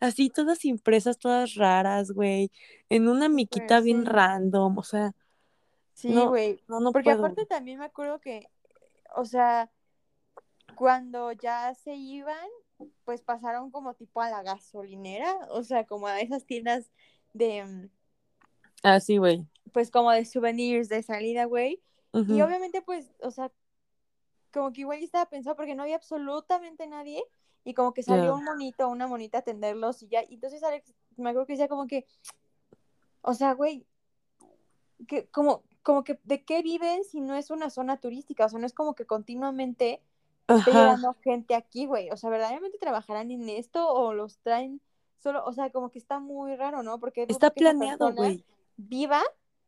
Así, 0.00 0.30
todas 0.30 0.64
impresas, 0.64 1.18
todas 1.18 1.54
raras, 1.54 2.10
güey. 2.12 2.50
En 2.88 3.08
una 3.08 3.28
miquita 3.28 3.80
bien 3.80 4.04
sí. 4.04 4.06
random. 4.06 4.78
O 4.78 4.82
sea, 4.82 5.12
Sí, 5.94 6.10
no, 6.12 6.28
güey. 6.28 6.60
no, 6.68 6.80
no 6.80 6.92
Porque 6.92 7.10
puedo. 7.12 7.18
aparte 7.18 7.46
también 7.46 7.78
me 7.78 7.86
acuerdo 7.86 8.20
que, 8.20 8.48
o 9.14 9.24
sea, 9.24 9.70
cuando 10.74 11.32
ya 11.32 11.74
se 11.74 11.94
iban, 11.94 12.46
pues 13.04 13.22
pasaron 13.22 13.70
como 13.70 13.94
tipo 13.94 14.20
a 14.20 14.30
la 14.30 14.42
gasolinera, 14.42 15.32
o 15.50 15.62
sea, 15.62 15.86
como 15.86 16.06
a 16.06 16.20
esas 16.20 16.44
tiendas 16.44 16.90
de, 17.32 17.64
mm, 17.64 17.88
Así, 18.82 19.18
güey. 19.18 19.46
pues 19.72 19.90
como 19.90 20.10
de 20.12 20.24
souvenirs 20.24 20.88
de 20.88 21.02
salida, 21.02 21.44
güey. 21.46 21.82
Y 22.26 22.40
obviamente, 22.40 22.80
pues, 22.82 23.12
o 23.20 23.30
sea, 23.30 23.52
como 24.52 24.72
que 24.72 24.82
igual 24.82 24.98
yo 25.00 25.04
estaba 25.04 25.26
pensando 25.28 25.56
porque 25.56 25.74
no 25.74 25.82
había 25.82 25.96
absolutamente 25.96 26.86
nadie 26.86 27.22
y 27.66 27.74
como 27.74 27.92
que 27.92 28.04
salió 28.04 28.32
un 28.36 28.44
monito, 28.44 28.88
una 28.88 29.08
monita 29.08 29.38
a 29.38 29.40
atenderlos 29.40 30.00
y 30.00 30.06
ya. 30.06 30.22
Y 30.22 30.34
entonces 30.34 30.62
Alex, 30.62 30.94
me 31.16 31.30
acuerdo 31.30 31.46
que 31.46 31.54
decía 31.54 31.66
como 31.66 31.88
que, 31.88 32.06
o 33.22 33.34
sea, 33.34 33.54
güey, 33.54 33.84
que 35.08 35.26
como, 35.30 35.64
como 35.82 36.04
que 36.04 36.20
de 36.22 36.44
qué 36.44 36.62
viven 36.62 37.02
si 37.02 37.20
no 37.20 37.34
es 37.34 37.50
una 37.50 37.68
zona 37.70 37.98
turística, 37.98 38.46
o 38.46 38.48
sea, 38.48 38.60
no 38.60 38.66
es 38.66 38.72
como 38.72 38.94
que 38.94 39.04
continuamente 39.04 40.00
esté 40.46 40.70
llegando 40.70 41.16
gente 41.24 41.56
aquí, 41.56 41.86
güey. 41.86 42.08
O 42.12 42.16
sea, 42.16 42.30
¿verdaderamente 42.30 42.78
trabajarán 42.78 43.32
en 43.32 43.48
esto 43.48 43.84
o 43.92 44.14
los 44.14 44.38
traen 44.38 44.80
solo? 45.18 45.44
O 45.44 45.52
sea, 45.52 45.70
como 45.70 45.90
que 45.90 45.98
está 45.98 46.20
muy 46.20 46.54
raro, 46.54 46.84
¿no? 46.84 47.00
Porque 47.00 47.26
Está 47.28 47.50
planeado, 47.50 48.12
güey. 48.14 48.44
viva 48.76 49.22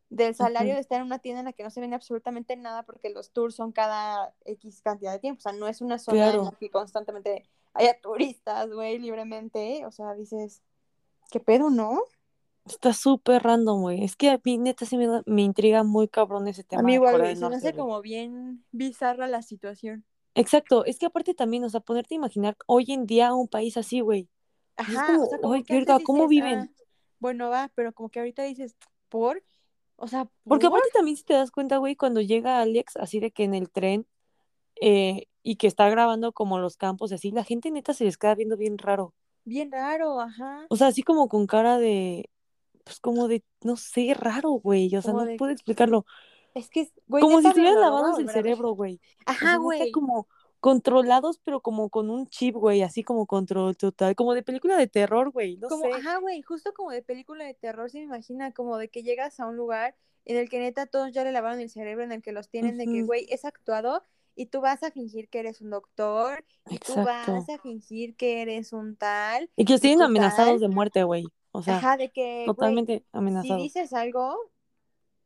del 0.09 0.35
salario 0.35 0.73
de 0.73 0.79
estar 0.79 1.01
en 1.01 1.05
una 1.05 1.19
tienda 1.19 1.41
en 1.41 1.45
la 1.47 1.53
que 1.53 1.63
no 1.63 1.69
se 1.69 1.81
vende 1.81 1.97
absolutamente 1.97 2.55
nada 2.55 2.83
porque 2.83 3.09
los 3.09 3.31
tours 3.31 3.55
son 3.55 3.73
cada 3.73 4.33
X 4.45 4.81
cantidad 4.81 5.11
de 5.11 5.19
tiempo. 5.19 5.39
O 5.39 5.41
sea, 5.41 5.51
no 5.51 5.67
es 5.67 5.81
una 5.81 5.99
zona 5.99 6.27
en 6.27 6.31
Claro. 6.31 6.43
la 6.45 6.51
que 6.57 6.71
constantemente 6.71 7.45
haya 7.73 7.99
turistas, 8.01 8.69
güey, 8.71 8.99
libremente. 8.99 9.85
O 9.85 9.91
sea, 9.91 10.13
dices, 10.13 10.61
¿qué 11.31 11.39
pedo, 11.39 11.69
no? 11.69 12.01
Está 12.65 12.93
súper 12.93 13.41
random, 13.43 13.81
güey. 13.81 14.03
Es 14.03 14.15
que 14.15 14.29
a 14.29 14.39
mí, 14.43 14.57
neta, 14.57 14.85
sí 14.85 14.97
me, 14.97 15.07
da- 15.07 15.23
me 15.25 15.41
intriga 15.41 15.83
muy 15.83 16.07
cabrón 16.07 16.47
ese 16.47 16.61
A 16.61 16.65
tema 16.65 16.83
mí 16.83 16.91
de 16.91 16.95
igual, 16.97 17.17
güey, 17.19 17.35
se 17.35 17.49
me 17.49 17.55
hace 17.55 17.73
como 17.73 18.01
bien 18.01 18.63
bizarra 18.71 19.27
la 19.27 19.41
situación. 19.41 20.05
Exacto. 20.35 20.85
Es 20.85 20.99
que 20.99 21.07
aparte 21.07 21.33
también, 21.33 21.63
o 21.63 21.69
sea, 21.69 21.79
ponerte 21.79 22.15
a 22.15 22.17
imaginar 22.17 22.55
hoy 22.67 22.85
en 22.89 23.05
día 23.05 23.33
un 23.33 23.47
país 23.47 23.75
así, 23.77 24.01
güey. 24.01 24.29
Ajá, 24.77 25.05
como, 25.07 25.23
o 25.23 25.25
sea, 25.25 25.39
como 25.39 25.53
ay, 25.53 25.63
que 25.63 25.73
verga, 25.73 25.99
¿cómo 26.05 26.27
viven? 26.27 26.59
ah, 26.59 26.69
bueno, 27.19 27.49
va, 27.49 27.71
pero 27.75 27.91
como 27.93 28.09
que 28.09 28.19
ahorita 28.19 28.43
dices, 28.43 28.75
¿por? 29.09 29.43
O 29.97 30.07
sea, 30.07 30.29
Porque 30.45 30.67
¿por? 30.69 30.77
aparte 30.77 30.89
también 30.93 31.17
si 31.17 31.23
te 31.23 31.33
das 31.33 31.51
cuenta, 31.51 31.77
güey, 31.77 31.95
cuando 31.95 32.21
llega 32.21 32.61
Alex, 32.61 32.95
así 32.97 33.19
de 33.19 33.31
que 33.31 33.43
en 33.43 33.53
el 33.55 33.69
tren 33.69 34.07
eh, 34.79 35.25
y 35.49 35.55
que 35.55 35.65
está 35.67 35.89
grabando 35.89 36.31
como 36.31 36.59
los 36.59 36.77
campos 36.77 37.11
y 37.11 37.15
así, 37.15 37.31
la 37.31 37.43
gente 37.43 37.71
neta 37.71 37.93
se 37.93 38.03
les 38.05 38.17
queda 38.17 38.35
viendo 38.35 38.55
bien 38.55 38.77
raro. 38.77 39.15
Bien 39.45 39.71
raro, 39.71 40.19
ajá. 40.21 40.65
O 40.69 40.75
sea, 40.75 40.87
así 40.87 41.01
como 41.01 41.27
con 41.27 41.47
cara 41.47 41.79
de, 41.79 42.29
pues 42.83 42.99
como 42.99 43.27
de, 43.27 43.43
no 43.63 43.77
sé, 43.77 44.13
raro, 44.13 44.51
güey. 44.51 44.95
O 44.95 45.01
sea, 45.01 45.11
Como 45.11 45.23
no 45.23 45.31
de, 45.31 45.37
puedo 45.37 45.51
explicarlo. 45.51 46.05
es 46.53 46.69
que, 46.69 46.91
güey, 47.07 47.23
Como 47.23 47.41
si 47.41 47.47
estuvieran 47.47 47.81
lavados 47.81 48.19
el 48.19 48.29
cerebro, 48.29 48.71
güey. 48.73 48.99
O 49.27 49.31
Ajá, 49.31 49.39
sea, 49.39 49.57
güey. 49.57 49.91
como 49.91 50.27
controlados, 50.59 51.39
pero 51.39 51.61
como 51.61 51.89
con 51.89 52.09
un 52.09 52.27
chip, 52.27 52.55
güey, 52.55 52.81
así 52.83 53.03
como 53.03 53.25
control 53.25 53.75
total, 53.77 54.15
como 54.15 54.33
de 54.35 54.43
película 54.43 54.77
de 54.77 54.87
terror, 54.87 55.31
güey, 55.31 55.57
no 55.57 55.67
Como, 55.69 55.83
sé. 55.85 55.93
ajá, 55.93 56.17
güey, 56.17 56.41
justo 56.41 56.73
como 56.73 56.91
de 56.91 57.01
película 57.01 57.45
de 57.45 57.53
terror, 57.53 57.89
se 57.89 57.99
me 57.99 58.03
imagina 58.03 58.51
como 58.51 58.77
de 58.77 58.89
que 58.89 59.01
llegas 59.01 59.39
a 59.39 59.47
un 59.47 59.55
lugar 59.55 59.95
en 60.25 60.35
el 60.37 60.49
que 60.49 60.59
neta 60.59 60.85
todos 60.85 61.11
ya 61.13 61.23
le 61.23 61.31
lavaron 61.31 61.59
el 61.61 61.69
cerebro, 61.69 62.03
en 62.03 62.11
el 62.11 62.21
que 62.21 62.33
los 62.33 62.49
tienen 62.49 62.77
de 62.77 62.85
que, 62.85 63.03
güey, 63.03 63.25
es 63.29 63.45
actuado 63.45 64.03
y 64.35 64.47
tú 64.47 64.61
vas 64.61 64.83
a 64.83 64.91
fingir 64.91 65.29
que 65.29 65.39
eres 65.39 65.61
un 65.61 65.69
doctor 65.69 66.43
y 66.69 66.77
tú 66.79 66.95
vas 66.95 67.27
a 67.49 67.57
fingir 67.59 68.15
que 68.15 68.41
eres 68.41 68.73
un 68.73 68.95
tal 68.95 69.49
Y 69.55 69.65
que 69.65 69.75
y 69.75 69.79
tú 69.95 70.03
amenazados 70.03 70.51
tal. 70.51 70.59
de 70.61 70.67
muerte, 70.69 71.03
güey. 71.03 71.25
O 71.51 71.61
sea, 71.63 71.77
Ajá, 71.77 71.97
de 71.97 72.09
que, 72.11 72.43
totalmente 72.45 72.99
si 72.99 73.05
amenazados. 73.17 73.63
dices 73.63 73.93
algo, 73.93 74.37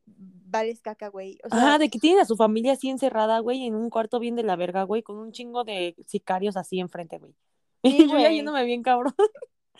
vales 0.06 0.80
caca, 0.80 1.08
güey. 1.08 1.38
O 1.44 1.48
Ajá, 1.54 1.78
de 1.78 1.90
que 1.90 1.98
tienen 1.98 2.20
a 2.20 2.24
su 2.24 2.36
familia 2.36 2.72
así 2.72 2.88
encerrada, 2.88 3.38
güey, 3.40 3.66
en 3.66 3.74
un 3.74 3.90
cuarto 3.90 4.18
bien 4.18 4.36
de 4.36 4.42
la 4.42 4.56
verga, 4.56 4.82
güey, 4.84 5.02
con 5.02 5.16
un 5.18 5.32
chingo 5.32 5.64
de 5.64 5.94
sicarios 6.06 6.56
así 6.56 6.80
enfrente, 6.80 7.18
güey. 7.18 7.34
sí, 7.82 7.96
Y 7.98 8.08
yo 8.08 8.18
ya 8.18 8.30
yéndome 8.30 8.64
bien 8.64 8.82
cabrón. 8.82 9.14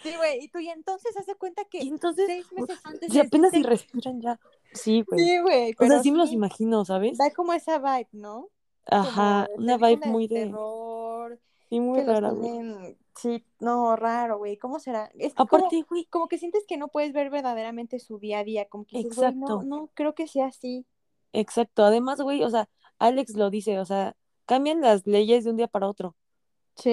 Sí, 0.02 0.14
güey. 0.16 0.44
Y 0.44 0.48
tú 0.48 0.58
y 0.58 0.68
entonces 0.68 1.16
hace 1.16 1.34
cuenta 1.36 1.62
Y 1.62 1.68
que 1.68 1.80
entonces, 1.88 2.26
seis 2.26 2.52
meses 2.52 2.78
antes 2.84 3.10
si 3.10 3.18
les 3.18 3.26
apenas 3.26 3.50
si 3.52 3.56
dicen, 3.58 3.70
respiran 3.70 4.20
ya. 4.20 4.40
Sí, 4.72 5.02
güey. 5.06 5.20
sí, 5.24 5.38
güey, 5.40 5.74
O 5.78 5.86
sea, 5.86 6.02
sí 6.02 6.10
me 6.12 6.18
los 6.18 6.32
imagino, 6.32 6.84
¿sabes? 6.84 7.16
da 7.16 7.30
como 7.32 7.52
esa 7.52 7.78
vibe, 7.78 8.08
¿no? 8.12 8.50
Como 8.98 9.02
Ajá, 9.02 9.48
una 9.56 9.76
vibe 9.78 9.96
de 9.98 10.06
muy 10.06 10.28
de, 10.28 10.34
terror, 10.46 11.40
sí, 11.68 11.80
muy 11.80 12.02
rara, 12.02 12.30
güey. 12.32 12.50
tienen, 12.50 12.98
sí, 13.14 13.44
no, 13.60 13.96
raro, 13.96 14.38
güey. 14.38 14.56
¿Cómo 14.58 14.78
será? 14.78 15.10
Es 15.18 15.34
como, 15.34 15.44
Aparte, 15.46 15.82
güey, 15.88 16.06
como 16.06 16.28
que 16.28 16.38
sientes 16.38 16.64
que 16.66 16.76
no 16.76 16.88
puedes 16.88 17.12
ver 17.12 17.30
verdaderamente 17.30 17.98
su 17.98 18.18
día 18.18 18.40
a 18.40 18.44
día, 18.44 18.68
como 18.68 18.86
que 18.86 18.96
dices, 18.96 19.14
güey, 19.14 19.32
no, 19.34 19.54
exacto, 19.54 19.62
no, 19.62 19.90
creo 19.94 20.14
que 20.14 20.26
sea 20.28 20.46
así. 20.46 20.86
exacto. 21.32 21.84
Además, 21.84 22.20
güey, 22.20 22.42
o 22.44 22.50
sea, 22.50 22.68
Alex 22.98 23.34
lo 23.36 23.50
dice, 23.50 23.78
o 23.80 23.84
sea, 23.84 24.16
cambian 24.46 24.80
las 24.80 25.06
leyes 25.06 25.44
de 25.44 25.50
un 25.50 25.56
día 25.56 25.68
para 25.68 25.88
otro. 25.88 26.16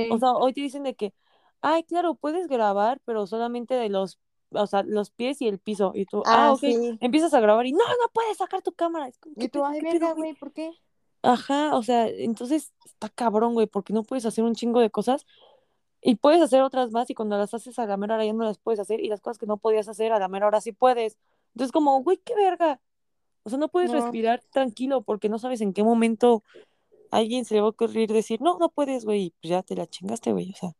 O 0.08 0.18
Sí. 0.18 0.20
sea, 0.20 0.34
hoy 0.34 0.54
te 0.54 0.62
dicen 0.62 0.84
de 0.84 0.96
que, 0.96 1.14
ay, 1.62 1.84
claro, 1.84 2.16
puedes 2.16 2.48
grabar, 2.48 3.02
pero 3.06 3.28
solamente 3.28 3.76
de 3.76 3.90
los, 3.90 4.20
o 4.52 4.68
sea, 4.68 4.84
los 4.84 5.12
pies 5.12 5.42
y 5.42 5.48
el 5.48 5.60
piso. 5.60 5.92
Y 5.96 6.06
tú, 6.06 6.24
ah, 6.30 6.50
Ah, 6.50 6.54
ok, 6.54 6.60
sí. 6.60 6.98
empiezas 7.02 7.34
a 7.34 7.40
grabar 7.42 7.66
y 7.68 7.74
no, 7.74 7.80
no 7.80 8.10
puedes 8.14 8.38
sacar 8.38 8.62
tu 8.62 8.74
cámara. 8.74 9.10
Como, 9.20 9.36
¿qué 9.38 9.46
Y 9.46 9.50
tú, 9.50 9.66
ay, 9.66 9.82
verga, 9.82 10.14
güey, 10.14 10.34
¿por 10.36 10.52
qué? 10.54 10.72
Ajá, 11.24 11.76
o 11.76 11.84
sea, 11.84 12.08
entonces 12.08 12.74
está 12.86 13.10
cabrón, 13.10 13.54
güey, 13.54 13.68
porque 13.68 13.94
no 13.94 14.04
puedes 14.04 14.26
hacer 14.26 14.44
un 14.44 14.56
chingo 14.56 14.80
de 14.80 14.90
cosas 14.90 15.26
y 16.02 16.16
puedes 16.16 16.42
hacer 16.42 16.62
otras 16.64 16.92
más 16.92 17.10
y 17.10 17.14
cuando 17.16 17.38
las 17.38 17.54
haces 17.54 17.78
a 17.80 17.86
la 17.86 17.98
mera 17.98 18.16
hora 18.16 18.26
ya 18.26 18.34
no 18.34 18.44
las 18.44 18.58
puedes 18.58 18.80
hacer 18.80 19.00
y 19.00 19.08
las 19.08 19.22
cosas 19.22 19.38
que 19.38 19.46
no 19.46 19.58
podías 19.58 19.88
hacer 19.88 20.12
a 20.14 20.20
la 20.20 20.28
mera 20.28 20.48
hora 20.48 20.62
sí 20.62 20.72
puedes. 20.72 21.18
Entonces 21.54 21.72
como, 21.72 22.02
güey, 22.04 22.18
qué 22.18 22.34
verga. 22.36 22.82
O 23.44 23.50
sea, 23.50 23.60
no 23.60 23.70
puedes 23.70 23.92
No, 23.92 23.98
respirar 24.02 24.44
tranquilo 24.52 25.04
porque 25.04 25.30
no 25.30 25.40
sabes 25.40 25.62
en 25.62 25.74
qué 25.74 25.84
momento 25.84 26.44
a 27.12 27.18
alguien 27.18 27.46
se 27.46 27.56
le 27.56 27.62
va 27.62 27.68
a 27.68 27.70
ocurrir 27.72 28.12
decir, 28.12 28.42
no, 28.42 28.58
no 28.60 28.70
puedes, 28.70 29.06
güey, 29.06 29.26
y 29.26 29.32
pues 29.42 29.50
ya 29.52 29.64
te 29.64 29.76
la 29.76 29.88
chingaste, 29.88 30.32
güey, 30.32 30.52
o 30.52 30.56
sea, 30.56 30.74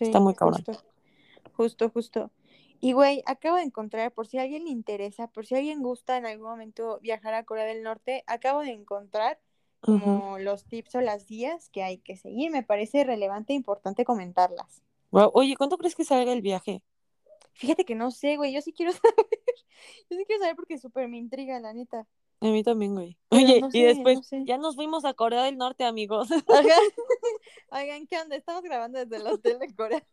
está 0.00 0.20
muy 0.20 0.34
cabrón. 0.34 0.64
justo, 0.64 0.84
justo, 1.52 1.90
justo. 1.90 2.30
Y 2.80 2.92
güey, 2.92 3.22
acabo 3.26 3.56
de 3.56 3.62
encontrar, 3.64 4.12
por 4.12 4.26
si 4.26 4.38
a 4.38 4.42
alguien 4.42 4.64
le 4.64 4.70
interesa, 4.70 5.28
por 5.28 5.46
si 5.46 5.54
a 5.54 5.58
alguien 5.58 5.82
gusta 5.82 6.16
en 6.16 6.26
algún 6.26 6.48
momento 6.48 7.00
viajar 7.00 7.34
a 7.34 7.44
Corea 7.44 7.64
del 7.64 7.82
Norte, 7.82 8.24
acabo 8.26 8.60
de 8.60 8.72
encontrar 8.72 9.40
Como 9.80 10.38
los 10.38 10.64
tips 10.64 10.96
o 10.96 11.00
las 11.00 11.26
guías 11.26 11.68
que 11.70 11.82
hay 11.82 11.98
que 11.98 12.16
seguir. 12.16 12.50
Me 12.50 12.62
parece 12.62 13.04
relevante 13.04 13.52
e 13.52 13.56
importante 13.56 14.04
comentarlas. 14.04 14.82
Oye, 15.10 15.56
¿cuánto 15.56 15.78
crees 15.78 15.94
que 15.94 16.04
salga 16.04 16.32
el 16.32 16.42
viaje? 16.42 16.82
Fíjate 17.52 17.84
que 17.84 17.94
no 17.94 18.10
sé, 18.10 18.36
güey, 18.36 18.52
yo 18.52 18.60
sí 18.60 18.72
quiero 18.72 18.92
saber. 19.02 19.26
Yo 20.10 20.16
sí 20.16 20.24
quiero 20.26 20.40
saber 20.42 20.56
porque 20.56 20.78
súper 20.78 21.08
me 21.08 21.18
intriga, 21.18 21.58
la 21.60 21.72
neta. 21.72 22.06
A 22.40 22.46
mí 22.46 22.62
también, 22.62 22.94
güey. 22.94 23.16
Pero 23.28 23.42
Oye, 23.44 23.60
no 23.60 23.68
y 23.72 23.82
después, 23.82 24.16
no 24.18 24.22
sé. 24.22 24.42
ya 24.44 24.58
nos 24.58 24.76
fuimos 24.76 25.04
a 25.04 25.14
Corea 25.14 25.42
del 25.42 25.56
Norte, 25.56 25.84
amigos. 25.84 26.28
Ajá. 26.48 26.74
Oigan, 27.72 28.06
¿qué 28.06 28.20
onda? 28.20 28.36
Estamos 28.36 28.62
grabando 28.62 28.98
desde 28.98 29.16
el 29.16 29.26
hotel 29.26 29.58
de 29.58 29.74
Corea. 29.74 30.06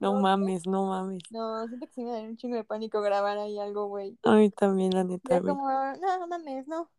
No 0.00 0.14
mames, 0.14 0.66
no 0.66 0.86
mames. 0.86 1.22
No, 1.30 1.68
siento 1.68 1.86
que 1.86 1.92
sí 1.92 2.02
me 2.02 2.10
daría 2.10 2.28
un 2.28 2.36
chingo 2.36 2.56
de 2.56 2.64
pánico 2.64 3.00
grabar 3.00 3.38
ahí 3.38 3.60
algo, 3.60 3.86
güey. 3.86 4.18
A 4.24 4.32
mí 4.34 4.50
también, 4.50 4.90
la 4.92 5.04
neta, 5.04 5.38
güey. 5.38 5.54
como, 5.54 5.68
no, 5.70 6.26
mames, 6.26 6.66
no. 6.66 6.90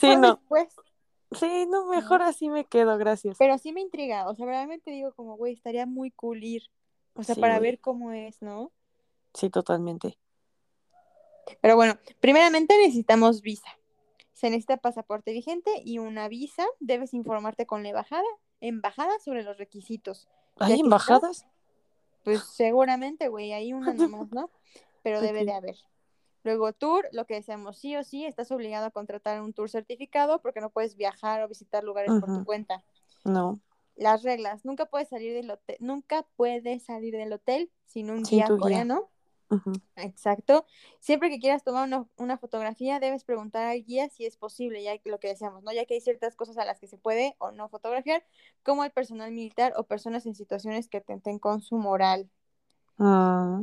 Sí, 0.00 0.06
Mejor 0.06 0.18
no. 0.20 0.34
después. 0.36 0.68
Sí, 1.32 1.66
no, 1.66 1.86
mejor 1.86 2.22
así 2.22 2.48
me 2.48 2.64
quedo, 2.64 2.96
gracias. 2.96 3.36
Pero 3.38 3.58
sí 3.58 3.72
me 3.72 3.80
intriga, 3.80 4.28
o 4.28 4.34
sea, 4.34 4.46
realmente 4.46 4.90
digo 4.90 5.12
como, 5.12 5.36
güey, 5.36 5.54
estaría 5.54 5.86
muy 5.86 6.10
cool 6.10 6.42
ir. 6.42 6.62
O 7.14 7.22
sea, 7.22 7.34
Sí, 7.34 7.40
para 7.40 7.58
ver 7.58 7.80
cómo 7.80 8.12
es, 8.12 8.40
¿no? 8.40 8.72
Sí, 9.34 9.50
totalmente. 9.50 10.18
Pero 11.60 11.76
bueno, 11.76 11.98
primeramente 12.20 12.76
necesitamos 12.78 13.42
visa. 13.42 13.68
Se 14.32 14.50
necesita 14.50 14.76
pasaporte 14.76 15.32
vigente 15.32 15.70
y 15.84 15.98
una 15.98 16.28
visa. 16.28 16.64
Debes 16.80 17.12
informarte 17.12 17.66
con 17.66 17.82
la 17.82 17.90
embajada, 17.90 18.22
embajada 18.60 19.18
sobre 19.18 19.42
los 19.42 19.58
requisitos. 19.58 20.28
¿Hay 20.58 20.80
embajadas? 20.80 21.46
Pues 22.24 22.44
seguramente, 22.44 23.28
güey, 23.28 23.52
hay 23.52 23.72
una 23.72 23.92
nomás, 23.94 24.30
¿no? 24.30 24.50
Pero 25.02 25.20
debe 25.20 25.44
de 25.44 25.52
haber. 25.52 25.76
Luego 26.48 26.72
tour, 26.72 27.06
lo 27.12 27.26
que 27.26 27.34
decíamos, 27.34 27.76
sí 27.76 27.94
o 27.94 28.02
sí, 28.02 28.24
estás 28.24 28.50
obligado 28.52 28.86
a 28.86 28.90
contratar 28.90 29.42
un 29.42 29.52
tour 29.52 29.68
certificado 29.68 30.40
porque 30.40 30.62
no 30.62 30.70
puedes 30.70 30.96
viajar 30.96 31.42
o 31.42 31.48
visitar 31.48 31.84
lugares 31.84 32.10
por 32.18 32.32
tu 32.32 32.42
cuenta. 32.46 32.82
No, 33.26 33.60
Las 33.96 34.22
reglas, 34.22 34.64
nunca 34.64 34.86
puedes 34.86 35.10
salir 35.10 35.34
del 35.34 35.50
hotel, 35.50 35.76
nunca 35.80 36.26
puedes 36.36 36.82
salir 36.82 37.14
del 37.14 37.34
hotel 37.34 37.70
sin 37.84 38.10
un 38.10 38.24
Sin 38.24 38.38
guía 38.38 38.48
coreano. 38.48 39.10
Exacto. 39.96 40.64
Siempre 41.00 41.28
que 41.28 41.38
quieras 41.38 41.64
tomar 41.64 41.86
una, 41.86 42.06
una 42.16 42.38
fotografía, 42.38 42.98
debes 42.98 43.24
preguntar 43.24 43.66
al 43.66 43.84
guía 43.84 44.08
si 44.08 44.24
es 44.24 44.38
posible, 44.38 44.82
ya 44.82 44.96
que 44.96 45.10
lo 45.10 45.20
que 45.20 45.28
decíamos, 45.28 45.64
¿no? 45.64 45.72
Ya 45.72 45.84
que 45.84 45.92
hay 45.92 46.00
ciertas 46.00 46.34
cosas 46.34 46.56
a 46.56 46.64
las 46.64 46.80
que 46.80 46.86
se 46.86 46.96
puede 46.96 47.36
o 47.40 47.50
no 47.50 47.68
fotografiar, 47.68 48.24
como 48.62 48.84
el 48.84 48.90
personal 48.90 49.32
militar 49.32 49.74
o 49.76 49.84
personas 49.84 50.24
en 50.24 50.34
situaciones 50.34 50.88
que 50.88 50.96
atenten 50.96 51.38
con 51.38 51.60
su 51.60 51.76
moral. 51.76 52.30
Ah, 52.98 53.62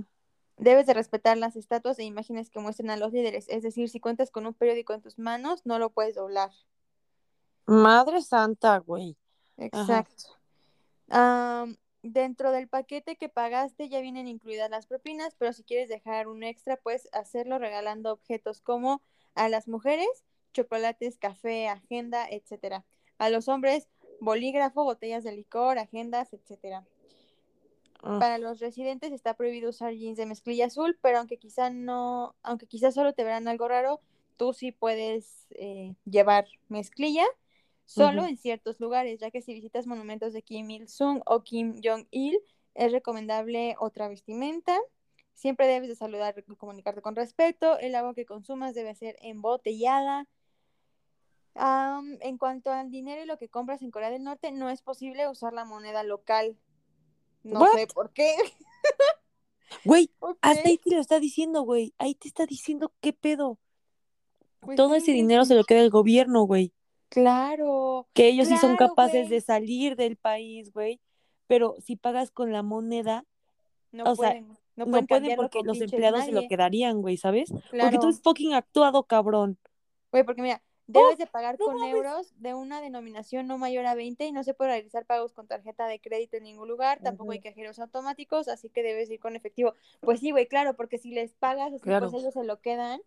Debes 0.58 0.86
de 0.86 0.94
respetar 0.94 1.38
las 1.38 1.56
estatuas 1.56 2.00
e 2.00 2.04
imágenes 2.04 2.50
que 2.50 2.60
muestren 2.60 2.90
a 2.90 2.98
los 2.98 3.12
líderes, 3.12 3.46
es 3.50 3.62
decir, 3.62 3.90
si 3.90 4.00
cuentas 4.00 4.32
con 4.32 4.46
un 4.46 4.54
periódico 4.54 4.94
en 4.94 5.02
tus 5.02 5.20
manos, 5.20 5.66
no 5.66 5.80
lo 5.80 5.90
puedes 5.90 6.16
doblar. 6.16 6.52
Madre 7.66 8.22
santa, 8.22 8.78
güey. 8.78 9.18
Exacto. 9.58 10.38
Am, 11.10 11.78
dentro 12.04 12.52
del 12.52 12.68
paquete 12.68 13.16
que 13.16 13.30
pagaste 13.30 13.90
ya 13.90 14.00
vienen 14.00 14.28
incluidas 14.28 14.70
las 14.70 14.88
propinas, 14.88 15.36
pero 15.36 15.52
si 15.54 15.64
quieres 15.64 15.90
dejar 15.90 16.28
un 16.28 16.44
extra, 16.44 16.78
puedes 16.78 17.10
hacerlo 17.12 17.60
regalando 17.60 18.14
objetos 18.14 18.62
como 18.62 19.02
a 19.34 19.50
las 19.50 19.68
mujeres, 19.68 20.08
chocolates, 20.54 21.18
café, 21.18 21.68
agenda, 21.68 22.28
etcétera. 22.30 22.86
A 23.18 23.30
los 23.30 23.48
hombres, 23.48 23.90
bolígrafo, 24.22 24.84
botellas 24.84 25.24
de 25.24 25.34
licor, 25.34 25.80
agendas, 25.80 26.32
etcétera. 26.34 26.86
Ah, 28.06 28.20
Para 28.20 28.38
los 28.38 28.60
residentes 28.60 29.12
está 29.12 29.34
prohibido 29.34 29.72
usar 29.72 29.94
jeans 29.94 30.18
de 30.18 30.28
mezclilla 30.28 30.68
azul, 30.68 30.98
pero 31.02 31.18
aunque 31.18 31.38
quizá 31.38 31.72
no, 31.72 32.36
aunque 32.44 32.68
quizá 32.68 32.92
solo 32.92 33.14
te 33.14 33.24
verán 33.24 33.48
algo 33.48 33.68
raro, 33.68 34.00
tú 34.38 34.54
sí 34.54 34.72
puedes 34.72 35.48
eh, 35.52 35.96
llevar 36.06 36.46
mezclilla, 36.70 37.26
solo 37.86 38.26
en 38.26 38.38
ciertos 38.38 38.80
lugares, 38.80 39.20
ya 39.20 39.32
que 39.32 39.42
si 39.42 39.54
visitas 39.54 39.88
monumentos 39.88 40.34
de 40.34 40.44
Kim 40.44 40.70
Il-sung 40.70 41.22
o 41.26 41.42
Kim 41.44 41.82
Jong-il, 41.84 42.40
es 42.76 42.92
recomendable 42.92 43.76
otra 43.80 44.08
vestimenta. 44.08 44.78
Siempre 45.34 45.66
debes 45.68 45.90
de 45.90 45.96
saludar 45.96 46.36
y 46.48 46.56
comunicarte 46.56 47.02
con 47.02 47.16
respeto. 47.16 47.80
El 47.80 47.96
agua 47.96 48.14
que 48.14 48.26
consumas 48.26 48.76
debe 48.76 48.94
ser 48.96 49.16
embotellada. 49.22 50.28
Am, 51.56 52.18
en 52.22 52.38
cuanto 52.38 52.72
al 52.72 52.92
dinero 52.92 53.24
y 53.24 53.26
lo 53.26 53.38
que 53.38 53.50
compras 53.50 53.82
en 53.82 53.90
Corea 53.92 54.12
del 54.12 54.24
Norte, 54.24 54.52
no 54.52 54.70
es 54.70 54.82
posible 54.82 55.28
usar 55.28 55.54
la 55.54 55.66
moneda 55.66 56.04
local. 56.04 56.58
No 57.46 57.62
What? 57.62 57.74
sé 57.74 57.88
por 57.88 58.12
qué. 58.12 58.36
Güey, 59.84 60.10
hasta 60.42 60.70
ahí 60.70 60.78
te 60.78 60.96
lo 60.96 61.02
está 61.02 61.20
diciendo, 61.20 61.64
güey. 61.64 61.94
Ahí 61.98 62.16
te 62.16 62.28
está 62.28 62.46
diciendo 62.46 62.94
qué 63.02 63.14
pedo. 63.14 63.60
Pues 64.62 64.78
Todo 64.78 64.92
sí, 64.92 64.98
ese 64.98 65.12
dinero 65.12 65.44
se 65.46 65.56
lo 65.56 65.64
queda 65.64 65.82
el 65.82 65.90
gobierno, 65.90 66.44
güey. 66.44 66.72
Claro. 67.10 68.08
Que 68.14 68.28
ellos 68.28 68.48
sí 68.48 68.58
son 68.58 68.78
capaces 68.78 69.30
de 69.30 69.42
salir 69.42 69.96
del 69.96 70.16
país, 70.18 70.72
güey. 70.72 71.02
Pero 71.48 71.76
si 71.84 71.96
pagas 71.96 72.32
con 72.32 72.52
la 72.52 72.64
moneda, 72.64 73.26
No 73.92 74.06
o 74.06 74.16
pueden, 74.16 74.48
no 74.76 74.86
no 74.86 75.06
pueden 75.06 75.36
porque 75.36 75.62
los 75.64 75.80
empleados 75.82 76.26
se 76.26 76.32
lo 76.32 76.48
quedarían, 76.48 77.02
güey, 77.02 77.18
¿sabes? 77.18 77.52
Porque 77.72 78.00
tú 78.00 78.10
es 78.10 78.22
fucking 78.22 78.54
actuado, 78.54 79.04
cabrón. 79.04 79.58
Güey, 80.12 80.24
porque 80.24 80.42
mira, 80.42 80.64
debes 80.88 81.18
de 81.18 81.26
pagar 81.28 81.58
no 81.60 81.66
con 81.66 81.76
mames. 81.76 81.94
euros 81.96 82.34
de 82.38 82.54
una 82.54 82.80
denominación 82.82 83.48
no 83.48 83.58
mayor 83.58 83.86
a 83.88 83.96
20 83.96 84.26
y 84.26 84.32
no 84.32 84.44
se 84.44 84.54
puede 84.54 84.72
realizar 84.72 85.06
pagos 85.06 85.34
con 85.34 85.48
tarjeta 85.48 85.88
de 85.88 86.00
crédito 86.00 86.38
en 86.38 86.44
ningún 86.44 86.68
lugar, 86.68 87.00
tampoco 87.02 87.32
hay 87.32 87.40
cajeros 87.40 87.80
automáticos, 87.80 88.48
así 88.48 88.70
que 88.70 88.84
debes 88.84 89.10
ir 89.10 89.20
con 89.20 89.36
efectivo. 89.36 89.74
Pues 90.02 90.20
sí, 90.20 90.32
güey, 90.32 90.48
claro, 90.48 90.76
porque 90.76 90.98
si 90.98 91.12
les 91.12 91.34
pagas 91.34 91.74
así, 91.74 91.82
Claro. 91.82 92.10
pues 92.10 92.22
ellos 92.22 92.34
se 92.34 92.44
lo 92.44 92.60
quedan. 92.62 93.02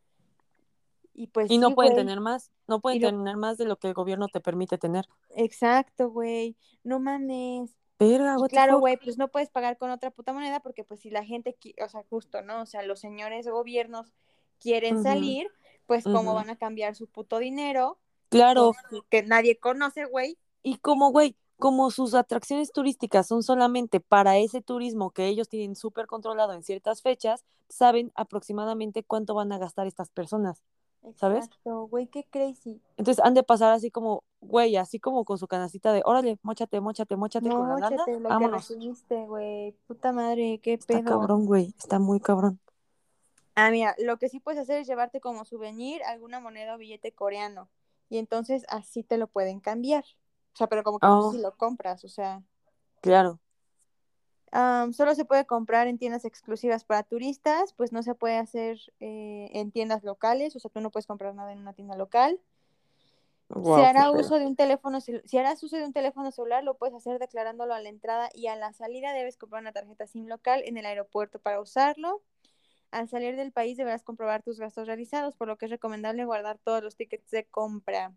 Y 1.15 1.27
pues 1.29 1.51
Y 1.51 1.59
no 1.59 1.75
pueden 1.75 1.95
güey. 1.95 2.05
tener 2.05 2.21
más, 2.21 2.53
no 2.69 2.81
pueden 2.81 3.01
tener 3.01 3.37
más 3.37 3.59
de 3.59 3.65
lo 3.65 3.77
que 3.77 3.89
el 3.89 3.95
gobierno 3.95 4.29
te 4.29 4.41
permite 4.41 4.79
tener. 4.79 5.07
Exacto, 5.35 6.11
güey. 6.11 6.57
No 6.85 7.01
mames. 7.01 7.75
Verga, 7.99 8.37
claro, 8.49 8.79
güey, 8.79 8.97
pues 8.97 9.19
no 9.19 9.27
puedes 9.27 9.51
pagar 9.51 9.77
con 9.77 9.91
otra 9.91 10.13
puta 10.13 10.33
moneda 10.33 10.61
porque 10.61 10.85
pues 10.85 11.01
si 11.01 11.11
la 11.11 11.25
gente, 11.25 11.57
o 11.85 11.89
sea, 11.89 12.05
justo, 12.09 12.43
¿no? 12.43 12.63
O 12.63 12.67
sea, 12.67 12.83
los 12.83 13.01
señores 13.01 13.49
gobiernos 13.49 14.13
quieren 14.61 15.03
salir, 15.03 15.49
pues 15.89 16.05
cómo 16.05 16.35
van 16.35 16.51
a 16.51 16.57
cambiar 16.57 16.95
su 16.95 17.09
puto 17.09 17.39
dinero 17.39 17.99
Claro, 18.29 18.73
que 19.11 19.23
nadie 19.25 19.59
conoce, 19.59 20.05
güey. 20.05 20.39
y 20.63 20.77
como, 20.77 21.11
güey, 21.11 21.35
como 21.57 21.91
sus 21.91 22.15
atracciones 22.15 22.71
turísticas 22.73 23.27
son 23.27 23.43
solamente 23.43 23.99
para 23.99 24.37
ese 24.39 24.61
turismo 24.61 25.11
que 25.11 25.27
ellos 25.27 25.49
tienen 25.49 25.75
súper 25.75 26.07
controlado 26.07 26.53
en 26.53 26.63
ciertas 26.63 27.03
fechas, 27.03 27.45
saben 27.69 28.13
aproximadamente 28.15 29.03
cuánto 29.03 29.35
van 29.35 29.51
a 29.51 29.59
gastar 29.59 29.87
estas 29.89 30.11
personas. 30.11 30.63
¿Sabes? 31.15 31.47
Exacto, 31.47 31.87
güey, 31.87 32.07
qué 32.09 32.25
crazy. 32.25 32.83
Entonces 32.97 33.25
han 33.25 33.33
de 33.33 33.43
pasar 33.43 33.73
así 33.73 33.91
como, 33.91 34.25
güey, 34.41 34.77
así 34.77 34.99
como 35.01 35.25
con 35.25 35.39
su 35.39 35.47
canastita 35.49 35.93
de, 35.93 36.03
órale, 36.05 36.39
mochate, 36.43 36.81
mochate, 36.81 37.17
mochate 37.17 37.49
con 37.49 37.67
la 37.69 37.77
lana, 37.77 38.05
lo 38.07 38.29
vámonos. 38.29 38.71
güey. 39.09 39.73
Puta 39.87 40.13
madre, 40.13 40.61
qué 40.63 40.75
Está 40.75 40.99
pedo. 40.99 41.05
cabrón, 41.05 41.47
güey, 41.47 41.73
está 41.79 41.99
muy 41.99 42.21
cabrón. 42.21 42.61
Ah, 43.61 43.73
mira, 43.73 43.97
lo 43.99 44.19
que 44.19 44.29
sí 44.29 44.39
puedes 44.39 44.61
hacer 44.61 44.79
es 44.79 44.87
llevarte 44.87 45.21
como 45.21 45.45
souvenir 45.45 46.01
alguna 46.05 46.39
moneda 46.39 46.77
o 46.77 46.79
billete 46.79 47.11
coreano. 47.11 47.69
Y 48.09 48.19
entonces 48.19 48.65
así 48.69 49.03
te 49.03 49.19
lo 49.19 49.27
pueden 49.27 49.59
cambiar. 49.59 50.05
O 50.55 50.57
sea, 50.57 50.69
pero 50.69 50.85
como 50.85 51.01
que 51.01 51.09
Oh. 51.09 51.33
si 51.33 51.39
lo 51.39 51.57
compras, 51.57 52.05
o 52.05 52.09
sea. 52.09 52.45
Claro. 53.01 53.41
Am, 54.53 54.93
solo 54.93 55.13
se 55.17 55.25
puede 55.25 55.45
comprar 55.45 55.89
en 55.89 55.99
tiendas 55.99 56.25
exclusivas 56.25 56.85
para 56.85 57.03
turistas, 57.03 57.73
pues 57.73 57.91
no 57.91 58.05
se 58.05 58.15
puede 58.15 58.37
hacer 58.39 58.79
eh, 59.01 59.51
en 59.53 59.73
tiendas 59.73 60.05
locales, 60.05 60.55
o 60.55 60.61
sea, 60.61 60.71
tú 60.71 60.81
no 60.81 60.93
puedes 60.93 61.09
comprar 61.09 61.35
nada 61.35 61.53
en 61.53 61.59
una 61.59 61.73
tienda 61.73 61.97
local. 61.97 62.41
Wow, 63.49 63.77
si 63.77 63.83
hará 63.83 64.13
uso 64.13 64.39
de 64.39 64.47
un 64.47 64.55
teléfono, 64.55 65.01
si 65.01 65.37
harás 65.37 65.61
uso 65.65 65.77
de 65.77 65.85
un 65.85 65.93
teléfono 65.93 66.31
celular, 66.31 66.63
lo 66.63 66.77
puedes 66.77 66.95
hacer 66.95 67.19
declarándolo 67.19 67.75
a 67.75 67.81
la 67.81 67.89
entrada 67.89 68.29
y 68.35 68.47
a 68.47 68.55
la 68.55 68.73
salida 68.73 69.13
debes 69.13 69.37
comprar 69.37 69.63
una 69.63 69.73
tarjeta 69.73 70.07
SIM 70.07 70.27
local 70.29 70.63
en 70.65 70.77
el 70.77 70.87
aeropuerto 70.87 71.41
para 71.41 71.61
usarlo. 71.61 72.23
Al 72.91 73.09
salir 73.09 73.37
del 73.37 73.53
país 73.53 73.77
deberás 73.77 74.03
comprobar 74.03 74.43
tus 74.43 74.59
gastos 74.59 74.87
realizados, 74.87 75.37
por 75.37 75.49
lo 75.49 75.59
que 75.59 75.67
es 75.67 75.71
recomendable 75.71 76.25
guardar 76.25 76.59
todos 76.59 76.83
los 76.83 76.97
tickets 76.97 77.31
de 77.31 77.45
compra. 77.47 78.15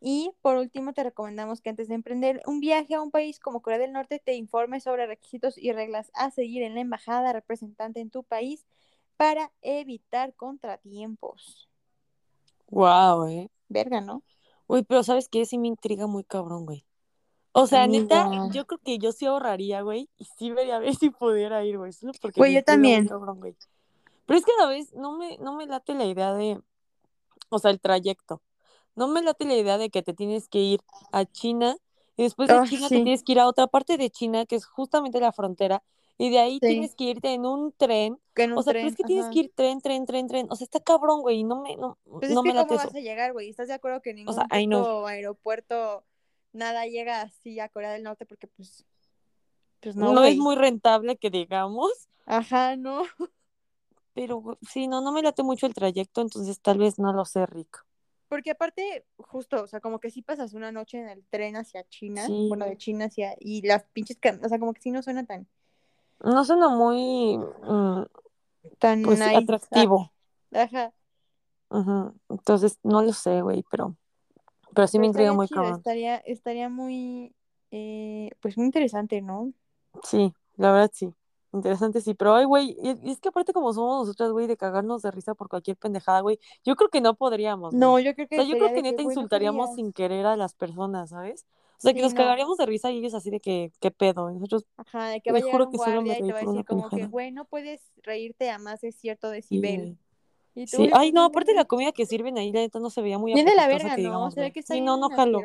Y 0.00 0.32
por 0.40 0.56
último, 0.56 0.92
te 0.94 1.04
recomendamos 1.04 1.60
que 1.60 1.70
antes 1.70 1.88
de 1.88 1.94
emprender 1.94 2.40
un 2.46 2.60
viaje 2.60 2.94
a 2.94 3.02
un 3.02 3.10
país 3.10 3.38
como 3.38 3.60
Corea 3.62 3.78
del 3.78 3.92
Norte, 3.92 4.18
te 4.24 4.34
informes 4.34 4.84
sobre 4.84 5.06
requisitos 5.06 5.58
y 5.58 5.72
reglas 5.72 6.10
a 6.14 6.30
seguir 6.30 6.62
en 6.62 6.74
la 6.74 6.80
embajada 6.80 7.32
representante 7.32 8.00
en 8.00 8.10
tu 8.10 8.24
país 8.24 8.66
para 9.16 9.52
evitar 9.60 10.34
contratiempos. 10.34 11.68
Wow, 12.70 13.26
eh. 13.28 13.50
Verga, 13.68 14.00
¿no? 14.00 14.22
Güey, 14.68 14.84
pero 14.84 15.02
¿sabes 15.02 15.28
qué? 15.28 15.44
Sí 15.44 15.58
me 15.58 15.68
intriga 15.68 16.06
muy 16.06 16.24
cabrón, 16.24 16.64
güey. 16.64 16.86
O 17.52 17.66
sea, 17.66 17.86
neta, 17.88 18.22
Amiga. 18.26 18.48
yo 18.52 18.66
creo 18.66 18.78
que 18.78 18.98
yo 18.98 19.12
sí 19.12 19.26
ahorraría, 19.26 19.82
güey, 19.82 20.08
y 20.16 20.24
sí 20.38 20.50
vería 20.52 20.76
a 20.76 20.78
ver 20.78 20.94
si 20.94 21.10
pudiera 21.10 21.64
ir, 21.64 21.78
güey, 21.78 21.92
solo 21.92 22.12
porque 22.22 22.40
Güey, 22.40 22.52
me 22.52 22.54
yo 22.54 22.58
muy 22.60 22.64
también. 22.64 23.08
cabrón, 23.08 23.40
güey. 23.40 23.56
Pero 24.30 24.38
es 24.38 24.44
que 24.44 24.52
a 24.52 24.62
la 24.62 24.68
vez 24.68 24.92
no 24.94 25.16
me, 25.18 25.38
no 25.38 25.56
me 25.56 25.66
late 25.66 25.92
la 25.92 26.04
idea 26.04 26.32
de, 26.34 26.60
o 27.48 27.58
sea, 27.58 27.72
el 27.72 27.80
trayecto. 27.80 28.40
No 28.94 29.08
me 29.08 29.22
late 29.22 29.44
la 29.44 29.56
idea 29.56 29.76
de 29.76 29.90
que 29.90 30.04
te 30.04 30.14
tienes 30.14 30.48
que 30.48 30.60
ir 30.60 30.80
a 31.10 31.24
China 31.24 31.76
y 32.16 32.22
después 32.22 32.48
de 32.48 32.54
Ah, 32.54 32.64
China 32.64 32.88
te 32.88 32.94
sí. 32.98 33.02
tienes 33.02 33.24
que 33.24 33.32
ir 33.32 33.40
a 33.40 33.48
otra 33.48 33.66
parte 33.66 33.96
de 33.96 34.08
China 34.08 34.46
que 34.46 34.54
es 34.54 34.66
justamente 34.66 35.18
la 35.18 35.32
frontera 35.32 35.82
y 36.16 36.30
de 36.30 36.38
ahí 36.38 36.54
Sí. 36.54 36.68
tienes 36.68 36.94
que 36.94 37.04
irte 37.04 37.32
en 37.34 37.44
un 37.44 37.72
tren. 37.72 38.20
En 38.36 38.52
un 38.52 38.58
O 38.58 38.62
sea, 38.62 38.72
pero 38.72 38.82
tren, 38.84 38.86
es 38.92 38.96
que 38.96 39.02
tienes 39.02 39.24
ajá. 39.24 39.32
que 39.32 39.38
ir 39.40 39.52
tren, 39.52 39.80
tren, 39.80 40.06
tren, 40.06 40.28
tren. 40.28 40.46
O 40.48 40.54
sea, 40.54 40.64
está 40.64 40.78
cabrón, 40.78 41.22
güey, 41.22 41.38
y 41.40 41.44
no 41.44 41.60
me, 41.62 41.76
no, 41.76 41.98
Pues 42.04 42.30
no 42.30 42.40
es 42.40 42.44
me 42.44 42.50
que 42.50 42.54
late 42.56 42.68
cómo 42.68 42.78
eso. 42.80 42.86
vas 42.88 42.94
a 42.94 43.00
llegar, 43.00 43.32
güey. 43.32 43.48
¿Estás 43.50 43.66
de 43.66 43.74
acuerdo 43.74 44.00
que 44.00 44.14
ningún 44.14 44.32
sea, 44.32 44.46
I 44.56 44.66
know. 44.66 44.80
puto 44.80 45.06
aeropuerto 45.08 46.04
nada 46.52 46.86
llega 46.86 47.22
así 47.22 47.58
a 47.58 47.68
Corea 47.68 47.90
del 47.90 48.04
Norte 48.04 48.26
porque 48.26 48.46
pues 48.46 48.84
pues 49.80 49.96
no, 49.96 50.12
No, 50.12 50.22
es 50.24 50.36
muy 50.36 50.54
rentable 50.56 51.16
que 51.16 51.30
digamos, 51.30 51.90
Ajá, 52.26 52.76
no. 52.76 53.02
pero 54.14 54.58
sí, 54.68 54.88
no, 54.88 55.00
no 55.00 55.12
me 55.12 55.22
late 55.22 55.42
mucho 55.42 55.66
el 55.66 55.74
trayecto, 55.74 56.20
entonces 56.20 56.60
tal 56.60 56.78
vez 56.78 56.98
no 56.98 57.12
lo 57.12 57.24
sé, 57.24 57.46
Rick. 57.46 57.84
Porque 58.28 58.52
aparte, 58.52 59.04
justo, 59.16 59.62
o 59.62 59.66
sea, 59.66 59.80
como 59.80 59.98
que 59.98 60.10
sí 60.10 60.22
pasas 60.22 60.54
una 60.54 60.70
noche 60.70 60.98
en 60.98 61.08
el 61.08 61.24
tren 61.30 61.56
hacia 61.56 61.84
China, 61.88 62.26
Sí. 62.26 62.46
bueno, 62.48 62.64
de 62.64 62.76
China 62.76 63.06
hacia, 63.06 63.34
y 63.40 63.66
las 63.66 63.84
pinches, 63.92 64.18
o 64.42 64.48
sea, 64.48 64.58
como 64.58 64.72
que 64.72 64.80
sí 64.80 64.90
no 64.90 65.02
suena 65.02 65.24
tan, 65.26 65.48
No 66.22 66.44
suena 66.44 66.68
muy, 66.68 67.38
mm, 67.38 68.02
tan 68.78 69.02
pues, 69.02 69.18
nice. 69.18 69.36
atractivo. 69.36 70.12
Ajá. 70.52 70.92
Entonces, 72.28 72.78
no 72.82 73.02
lo 73.02 73.12
sé, 73.12 73.42
güey, 73.42 73.64
pero, 73.70 73.96
pero 74.74 74.86
sí 74.86 74.92
Pero 74.98 75.00
me 75.00 75.06
intriga 75.06 75.32
muy 75.32 75.46
chido, 75.48 75.60
cabrón. 75.62 75.78
estaría, 75.78 76.16
estaría 76.18 76.68
muy, 76.68 77.34
eh, 77.70 78.30
pues 78.40 78.56
muy 78.56 78.66
interesante, 78.66 79.22
¿no? 79.22 79.52
Sí, 80.04 80.32
la 80.56 80.72
verdad 80.72 80.90
sí. 80.92 81.12
Interesante, 81.52 82.00
sí, 82.00 82.14
pero 82.14 82.34
ay, 82.34 82.44
güey, 82.44 82.76
y, 82.80 83.10
es 83.10 83.20
que 83.20 83.28
aparte 83.30 83.52
como 83.52 83.72
somos 83.72 84.06
nosotras, 84.06 84.30
güey, 84.30 84.46
de 84.46 84.56
cagarnos 84.56 85.02
de 85.02 85.10
risa 85.10 85.34
por 85.34 85.48
cualquier 85.48 85.76
pendejada, 85.76 86.20
güey, 86.20 86.38
yo 86.64 86.76
creo 86.76 86.90
que 86.90 87.00
no 87.00 87.14
podríamos. 87.14 87.74
No, 87.74 87.98
yo 87.98 88.14
creo 88.14 88.26
O 88.26 88.28
que 88.28 88.36
sea, 88.36 88.44
yo 88.44 88.56
creo 88.56 88.68
que 88.68 88.74
que, 88.74 88.82
neta 88.82 89.02
no 89.02 89.08
insultaríamos 89.10 89.74
sin 89.74 89.92
querer 89.92 90.26
a 90.26 90.36
las 90.36 90.54
personas, 90.54 91.10
¿sabes? 91.10 91.44
O 91.78 91.80
sea, 91.82 91.92
que 91.94 92.00
Sí, 92.00 92.02
nos 92.02 92.14
no. 92.14 92.18
cagaríamos 92.18 92.56
de 92.58 92.66
risa 92.66 92.90
y 92.92 92.98
ellos 92.98 93.14
así 93.14 93.30
de 93.30 93.40
que, 93.40 93.72
¿qué 93.80 93.90
pedo? 93.90 94.30
Y 94.30 94.34
nosotros, 94.34 94.64
Ajá, 94.76 95.08
de 95.08 95.20
que 95.20 95.32
te 95.32 95.32
va 95.32 95.38
a 95.38 95.40
llegar 95.40 95.52
juro 95.52 95.66
un 95.66 95.72
que 95.72 95.78
solo 95.78 96.02
me 96.02 96.12
guardia 96.12 96.18
y 96.18 96.22
te 96.22 96.32
va 96.32 96.38
a 96.38 96.42
decir 96.42 96.64
como 96.64 96.90
que, 96.90 97.06
güey, 97.06 97.32
no 97.32 97.44
puedes 97.46 97.82
reírte 98.02 98.50
a 98.50 98.58
más 98.58 98.80
de 98.80 98.92
cierto 98.92 99.30
Sí, 99.50 99.60
decibel. 99.60 99.80
güey. 99.86 99.98
Y 100.54 100.66
tú, 100.66 100.78
Sí, 100.78 100.88
güey, 100.88 100.90
ay, 100.92 101.12
no, 101.12 101.20
no 101.22 101.26
aparte 101.26 101.54
la 101.54 101.64
comida 101.64 101.92
que 101.92 102.06
sirven 102.06 102.36
ahí, 102.38 102.52
la 102.52 102.60
neta 102.60 102.80
no 102.80 102.90
se 102.90 103.02
veía 103.02 103.18
muy 103.18 103.32
Bien 103.32 103.46
de 103.46 103.54
la 103.54 103.68
verga, 103.68 103.96
que 103.96 104.02
¿no? 104.02 104.08
digamos, 104.08 104.34
Se 104.34 104.40
ve 104.40 104.46
güey. 104.46 104.52
que 104.52 104.60
está 104.60 104.74
Sí, 104.74 104.80
no, 104.80 104.96
no 104.96 105.10
jalo. 105.10 105.40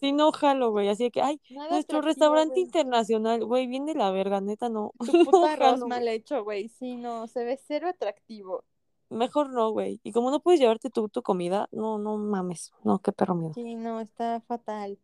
Sí, 0.00 0.12
no 0.12 0.32
jalo, 0.32 0.70
güey. 0.70 0.88
Así 0.88 1.10
que, 1.10 1.22
ay, 1.22 1.40
Nada 1.50 1.70
nuestro 1.70 2.00
restaurante 2.02 2.54
güey. 2.54 2.64
internacional, 2.64 3.44
güey, 3.44 3.66
bien 3.66 3.86
de 3.86 3.94
la 3.94 4.10
verga, 4.10 4.40
neta, 4.40 4.68
no. 4.68 4.92
Tu 4.98 5.00
No 5.24 5.24
puto 5.24 5.44
arroz 5.44 5.58
jalo, 5.72 5.88
mal 5.88 6.06
hecho, 6.08 6.44
güey. 6.44 6.68
Sí, 6.68 6.96
no, 6.96 7.26
se 7.26 7.44
ve 7.44 7.58
cero 7.66 7.88
atractivo. 7.88 8.64
Mejor 9.08 9.50
no, 9.50 9.70
güey. 9.72 10.00
Y 10.04 10.12
como 10.12 10.30
no 10.30 10.40
puedes 10.40 10.60
llevarte 10.60 10.90
tú 10.90 11.08
tu 11.08 11.22
comida, 11.22 11.68
no, 11.72 11.98
no 11.98 12.16
mames. 12.16 12.72
No, 12.84 13.00
qué 13.00 13.12
perro 13.12 13.34
miedo. 13.34 13.54
Sí, 13.54 13.74
no, 13.74 14.00
está 14.00 14.40
fatal. 14.42 14.98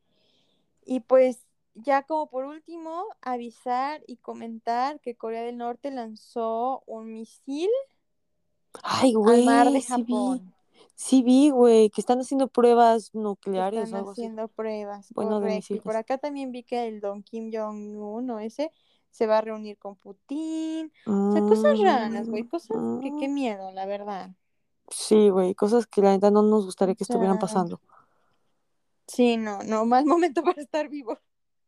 Y 0.85 1.01
pues, 1.01 1.45
ya 1.75 2.05
como 2.05 2.29
por 2.31 2.45
último, 2.45 3.05
avisar 3.21 4.03
y 4.07 4.17
comentar 4.19 5.01
que 5.01 5.17
Corea 5.17 5.43
del 5.43 5.57
Norte 5.59 5.91
lanzó 5.91 6.83
un 6.87 7.13
misil 7.13 7.69
Ay, 8.83 9.15
al 9.25 9.45
mar 9.45 9.67
de 9.67 9.71
güey, 9.71 9.83
sí 9.83 10.03
vi. 10.03 10.13
Japón. 10.13 10.55
Sí 10.95 11.23
vi, 11.23 11.51
güey, 11.51 11.91
que 11.91 12.01
están 12.01 12.21
haciendo 12.21 12.49
pruebas 12.49 13.15
nucleares 13.15 13.85
están 13.85 14.03
así. 14.03 14.11
haciendo 14.13 14.49
pruebas, 14.49 15.13
Bueno, 15.15 15.41
de 15.41 15.63
por 15.85 15.97
acá 15.97 16.19
también 16.19 16.53
vi 16.53 16.63
que 16.63 16.87
el 16.89 17.01
don 17.01 17.23
Kim 17.23 17.51
Jong-un 17.53 18.31
o 18.31 18.39
ese 18.41 18.73
se 19.11 19.27
va 19.27 19.39
a 19.39 19.41
reunir 19.43 19.79
con 19.79 19.97
Putin. 19.97 20.93
O 21.29 21.33
sea, 21.33 21.43
cosas 21.43 21.79
raras, 21.81 22.29
güey, 22.29 22.45
Mm, 22.45 22.49
cosas 22.49 22.69
que 23.01 23.13
qué 23.15 23.29
mm, 23.29 23.35
miedo, 23.35 23.73
la 23.73 23.87
verdad. 23.87 24.31
Sí, 24.91 25.29
güey, 25.31 25.55
cosas 25.55 25.87
que 25.87 26.01
la 26.03 26.11
neta 26.13 26.31
no 26.31 26.43
nos 26.43 26.65
gustaría 26.65 26.95
O 26.95 26.97
que 26.97 27.05
estuvieran 27.05 27.39
pasando. 27.39 27.81
sí, 29.07 29.37
no, 29.37 29.63
no, 29.63 29.85
mal 29.87 30.05
momento 30.07 30.43
para 30.43 30.63
estar 30.63 30.89
vivo. 30.89 31.19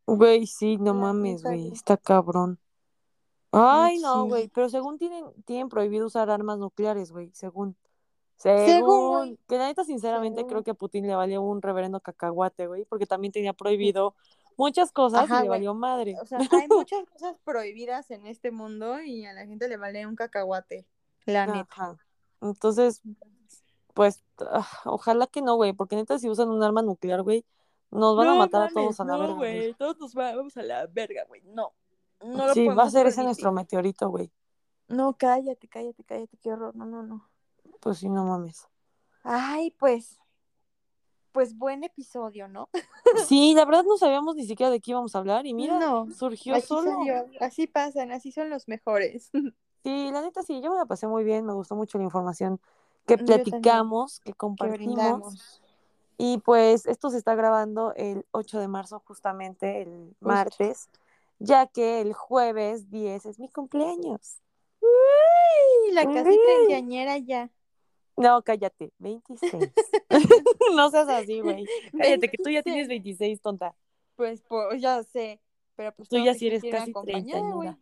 Güey, 0.07 0.47
sí, 0.49 0.77
no 0.79 0.93
mames, 0.95 1.43
güey, 1.45 1.69
está 1.73 1.97
cabrón. 1.97 2.59
Ay, 3.53 3.99
no, 3.99 4.25
Sí. 4.25 4.29
güey, 4.29 4.49
pero 4.49 4.69
según 4.69 4.99
tienen, 4.99 5.25
tienen 5.47 5.69
prohibido 5.69 6.07
usar 6.07 6.31
armas 6.31 6.59
nucleares, 6.59 7.11
güey, 7.13 7.31
según. 7.33 7.77
Según, 8.37 8.67
Según, 8.67 9.39
que 9.49 9.59
la 9.59 9.67
neta, 9.67 9.83
sinceramente, 9.85 10.47
creo 10.47 10.63
que 10.63 10.71
a 10.71 10.75
Putin 10.75 11.09
le 11.09 11.17
valió 11.17 11.43
un 11.43 11.61
reverendo 11.61 11.99
cacahuate, 12.01 12.69
güey, 12.69 12.85
porque 12.85 13.05
también 13.05 13.33
tenía 13.33 13.53
prohibido 13.53 14.15
muchas 14.57 14.93
cosas 14.93 15.23
y 15.23 15.25
Ajá, 15.25 15.41
le 15.43 15.49
güey. 15.49 15.59
valió 15.59 15.75
madre. 15.75 16.15
O 16.23 16.25
sea, 16.27 16.39
hay 16.39 16.47
muchas 16.71 17.05
cosas 17.11 17.37
prohibidas 17.43 18.13
en 18.13 18.27
este 18.27 18.53
mundo 18.53 19.01
y 19.01 19.25
a 19.27 19.33
la 19.33 19.45
gente 19.45 19.67
le 19.67 19.77
vale 19.77 20.07
un 20.07 20.15
cacahuate, 20.15 20.87
la 21.27 21.47
neta. 21.49 21.97
Entonces, 22.41 23.03
pues, 23.93 24.23
ah, 24.39 24.69
ojalá 24.85 25.27
que 25.27 25.43
no, 25.43 25.57
güey, 25.57 25.73
porque 25.73 25.97
neta, 25.97 26.17
si 26.21 26.29
usan 26.29 26.49
un 26.49 26.63
arma 26.63 26.83
nuclear, 26.83 27.23
güey, 27.23 27.45
nos 27.91 28.17
van 28.17 28.29
a 28.29 28.35
matar 28.35 28.63
a 28.63 28.69
todos 28.69 29.01
a 29.01 29.05
la 29.05 29.15
no, 29.15 29.19
verga, 29.19 29.35
güey. 29.35 29.57
güey. 29.59 29.75
Todos 29.75 29.99
nos 29.99 30.15
vamos 30.15 30.57
a 30.57 30.63
la 30.63 30.87
verga, 30.87 31.25
güey. 31.27 31.43
No. 31.43 31.73
No 32.25 32.47
lo 32.47 32.55
Sí, 32.55 32.66
va 32.69 32.85
a 32.85 32.91
ser 32.91 33.07
ese 33.07 33.23
nuestro 33.23 33.53
meteorito, 33.53 34.09
güey. 34.09 34.31
No, 34.89 35.16
cállate, 35.16 35.69
cállate, 35.69 36.03
cállate, 36.05 36.37
qué 36.39 36.53
horror. 36.53 36.75
No, 36.75 36.85
no, 36.87 37.03
no. 37.03 37.29
Pues 37.81 37.99
sí, 37.99 38.09
no 38.09 38.25
mames. 38.25 38.66
Ay, 39.23 39.71
pues. 39.73 40.19
Pues 41.33 41.57
buen 41.57 41.85
episodio, 41.85 42.49
¿no? 42.49 42.69
Sí, 43.29 43.55
la 43.55 43.64
verdad 43.64 43.85
no 43.85 43.97
sabíamos 43.97 44.37
ni 44.37 44.47
siquiera 44.47 44.71
de 44.71 44.81
qué 44.81 44.91
íbamos 44.91 45.14
a 45.14 45.19
hablar 45.19 45.47
y 45.47 45.55
mira, 45.55 45.79
no. 45.79 46.11
surgió 46.11 46.55
Aquí 46.57 46.66
solo. 46.66 46.91
salió. 46.91 47.27
Así 47.41 47.66
pasan, 47.66 48.12
así 48.12 48.33
son 48.33 48.51
los 48.51 48.69
mejores. 48.69 49.31
Sí, 49.85 50.11
la 50.12 50.21
neta 50.21 50.43
sí, 50.43 50.61
yo 50.61 50.73
me 50.73 50.77
la 50.77 50.87
pasé 50.87 51.07
muy 51.07 51.23
bien, 51.23 51.47
me 51.47 51.53
gustó 51.55 51.77
mucho 51.77 51.99
la 51.99 52.05
información 52.05 52.61
que 53.07 53.16
platicamos, 53.16 54.21
que 54.21 54.35
compartimos. 54.35 55.62
Y 56.19 56.39
pues 56.39 56.85
esto 56.87 57.11
se 57.11 57.16
está 57.16 57.36
grabando 57.36 57.95
el 57.95 58.27
8 58.32 58.59
de 58.59 58.66
marzo, 58.66 59.01
justamente 59.07 59.82
el 59.82 60.16
martes, 60.20 60.90
ya 61.39 61.66
que 61.66 62.01
el 62.01 62.12
jueves 62.12 62.90
10 62.90 63.27
es 63.27 63.39
mi 63.39 63.48
cumpleaños. 63.48 64.40
Uy, 64.81 65.93
la 65.93 66.05
casi 66.05 66.31
Uy. 66.31 66.39
treintañera 66.44 67.19
ya. 67.19 67.51
No, 68.16 68.43
cállate, 68.43 68.93
26. 68.98 69.52
no 70.74 70.90
seas 70.90 71.09
así, 71.09 71.40
güey. 71.40 71.66
Cállate, 71.97 72.28
que 72.31 72.39
tú 72.43 72.51
ya 72.51 72.62
tienes 72.62 72.89
26, 72.89 73.40
tonta. 73.40 73.74
Pues, 74.16 74.43
pues 74.48 74.82
ya 74.82 75.02
sé. 75.05 75.40
Pero 75.77 75.93
pues 75.93 76.09
Tú 76.09 76.19
ya 76.19 76.35
sí 76.35 76.48
eres 76.48 76.62
casi 76.69 76.93
treintañera. 76.93 77.78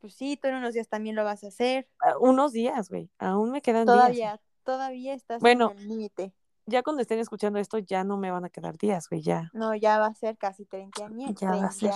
Pues 0.00 0.14
sí, 0.14 0.36
tú 0.36 0.48
en 0.48 0.56
unos 0.56 0.74
días 0.74 0.88
también 0.88 1.16
lo 1.16 1.24
vas 1.24 1.44
a 1.44 1.48
hacer. 1.48 1.88
Ah, 2.00 2.18
Unos 2.18 2.52
días, 2.52 2.88
güey. 2.90 3.10
Aún 3.18 3.50
me 3.50 3.62
quedan 3.62 3.86
días. 3.86 3.96
Todavía, 3.96 4.40
todavía 4.64 5.14
estás 5.14 5.40
Bueno. 5.40 5.70
en 5.72 5.78
el 5.78 5.88
límite. 5.88 6.32
Ya 6.66 6.82
cuando 6.82 7.02
estén 7.02 7.18
escuchando 7.18 7.58
esto, 7.58 7.78
ya 7.78 8.04
no 8.04 8.16
me 8.18 8.30
van 8.30 8.44
a 8.44 8.50
quedar 8.50 8.76
días, 8.76 9.08
güey, 9.08 9.22
ya. 9.22 9.50
No, 9.54 9.74
ya 9.74 9.98
va 9.98 10.06
a 10.06 10.14
ser 10.14 10.36
casi 10.36 10.66
treintañera. 10.66 11.32
Ya 11.32 11.50
va 11.50 11.66
a 11.66 11.70
ser. 11.72 11.92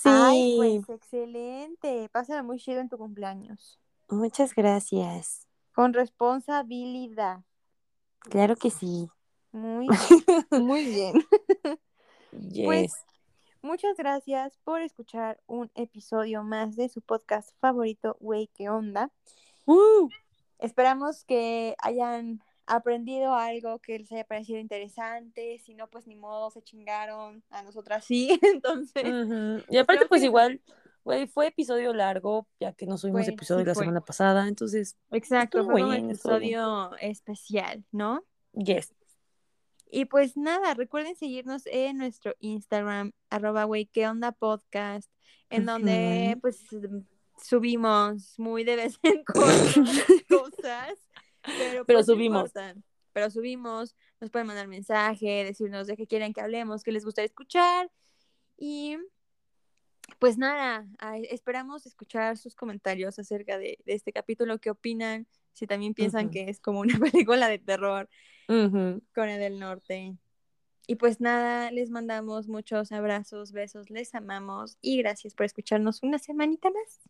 Sí, 0.00 0.08
Ay, 0.08 0.54
pues 0.56 0.88
excelente. 0.88 2.08
Pásala 2.10 2.42
muy 2.42 2.58
chido 2.58 2.80
en 2.80 2.88
tu 2.88 2.96
cumpleaños. 2.96 3.78
muchas 4.08 4.54
gracias. 4.54 5.46
Con 5.74 5.92
responsabilidad. 5.92 7.40
Claro 8.20 8.56
que 8.56 8.70
sí. 8.70 9.08
Muy 9.52 9.88
bien. 10.50 10.64
Muy 10.64 10.84
bien. 10.86 11.14
Yes. 12.32 12.64
Pues 12.64 12.92
muchas 13.60 13.94
gracias 13.98 14.56
por 14.64 14.80
escuchar 14.80 15.38
un 15.46 15.70
episodio 15.74 16.42
más 16.42 16.76
de 16.76 16.88
su 16.88 17.02
podcast 17.02 17.50
favorito, 17.60 18.16
Wey, 18.20 18.46
¿qué 18.54 18.70
onda? 18.70 19.10
Uh, 19.66 20.08
Esperamos 20.58 21.24
que 21.24 21.76
hayan 21.82 22.42
aprendido 22.76 23.34
algo 23.34 23.78
que 23.78 23.98
les 23.98 24.10
haya 24.12 24.24
parecido 24.24 24.58
interesante. 24.58 25.58
Si 25.58 25.74
no, 25.74 25.88
pues 25.88 26.06
ni 26.06 26.16
modo, 26.16 26.50
se 26.50 26.62
chingaron. 26.62 27.42
A 27.50 27.62
nosotras 27.62 28.04
sí. 28.04 28.38
Entonces. 28.42 29.64
Y 29.68 29.76
aparte, 29.78 30.06
pues 30.06 30.20
que 30.20 30.26
les- 30.26 30.30
igual, 30.30 30.60
güey, 31.04 31.26
fue 31.26 31.48
episodio 31.48 31.92
largo, 31.92 32.46
ya 32.60 32.72
que 32.72 32.86
no 32.86 32.96
subimos 32.98 33.24
Fue, 33.24 33.34
episodio 33.34 33.60
sí 33.62 33.66
la 33.66 33.74
fue. 33.74 33.84
semana 33.84 34.00
pasada, 34.00 34.46
entonces, 34.48 34.96
exacto, 35.10 35.64
fue 35.64 35.82
bien. 35.84 36.06
episodio 36.10 36.96
especial, 36.98 37.84
¿no? 37.92 38.24
yes. 38.52 38.94
Y 39.94 40.06
pues 40.06 40.36
nada, 40.38 40.72
recuerden 40.72 41.16
seguirnos 41.16 41.66
en 41.66 41.98
nuestro 41.98 42.34
Instagram, 42.40 43.12
arroba 43.28 43.66
wey, 43.66 43.84
¿qué 43.86 44.08
onda 44.08 44.32
podcast? 44.32 45.10
En 45.50 45.66
donde 45.66 46.38
pues 46.40 46.64
subimos 47.36 48.38
muy 48.38 48.64
de 48.64 48.76
vez 48.76 48.98
en 49.02 49.22
cuando 49.32 49.90
cosas, 50.28 50.94
pero, 51.44 51.84
Pero 51.84 51.98
pues, 51.98 52.06
subimos. 52.06 52.52
Pero 53.12 53.30
subimos, 53.30 53.94
nos 54.20 54.30
pueden 54.30 54.46
mandar 54.46 54.68
mensaje, 54.68 55.44
decirnos 55.44 55.86
de 55.86 55.96
qué 55.96 56.06
quieren 56.06 56.32
que 56.32 56.40
hablemos, 56.40 56.82
qué 56.82 56.92
les 56.92 57.04
gustaría 57.04 57.26
escuchar. 57.26 57.90
Y 58.56 58.96
pues 60.18 60.38
nada, 60.38 60.86
a- 60.98 61.18
esperamos 61.18 61.84
escuchar 61.86 62.36
sus 62.38 62.54
comentarios 62.54 63.18
acerca 63.18 63.58
de, 63.58 63.78
de 63.84 63.92
este 63.94 64.12
capítulo, 64.12 64.58
qué 64.58 64.70
opinan, 64.70 65.26
si 65.52 65.66
también 65.66 65.94
piensan 65.94 66.26
Ujú. 66.26 66.32
que 66.32 66.48
es 66.48 66.60
como 66.60 66.80
una 66.80 66.94
película 67.28 67.48
de 67.48 67.58
terror. 67.58 68.08
Ujú. 68.48 69.02
Corea 69.14 69.38
del 69.38 69.58
Norte. 69.58 70.16
Y 70.86 70.96
pues 70.96 71.20
nada, 71.20 71.70
les 71.70 71.90
mandamos 71.90 72.48
muchos 72.48 72.92
abrazos, 72.92 73.52
besos, 73.52 73.88
les 73.90 74.14
amamos 74.14 74.78
y 74.80 74.98
gracias 74.98 75.34
por 75.34 75.46
escucharnos 75.46 76.02
una 76.02 76.18
semanita 76.18 76.70
más. 76.70 77.00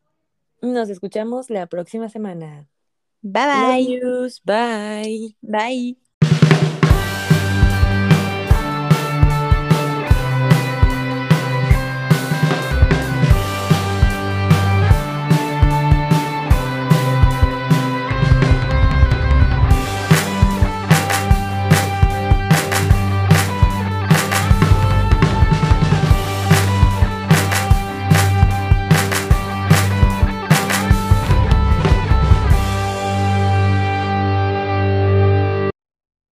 Nos 0.60 0.90
escuchamos 0.90 1.48
la 1.50 1.66
próxima 1.66 2.08
semana. 2.08 2.68
Bye 3.22 3.46
bye. 3.52 3.78
yous. 3.78 4.38
Bye. 4.40 5.34
Bye. 5.42 5.96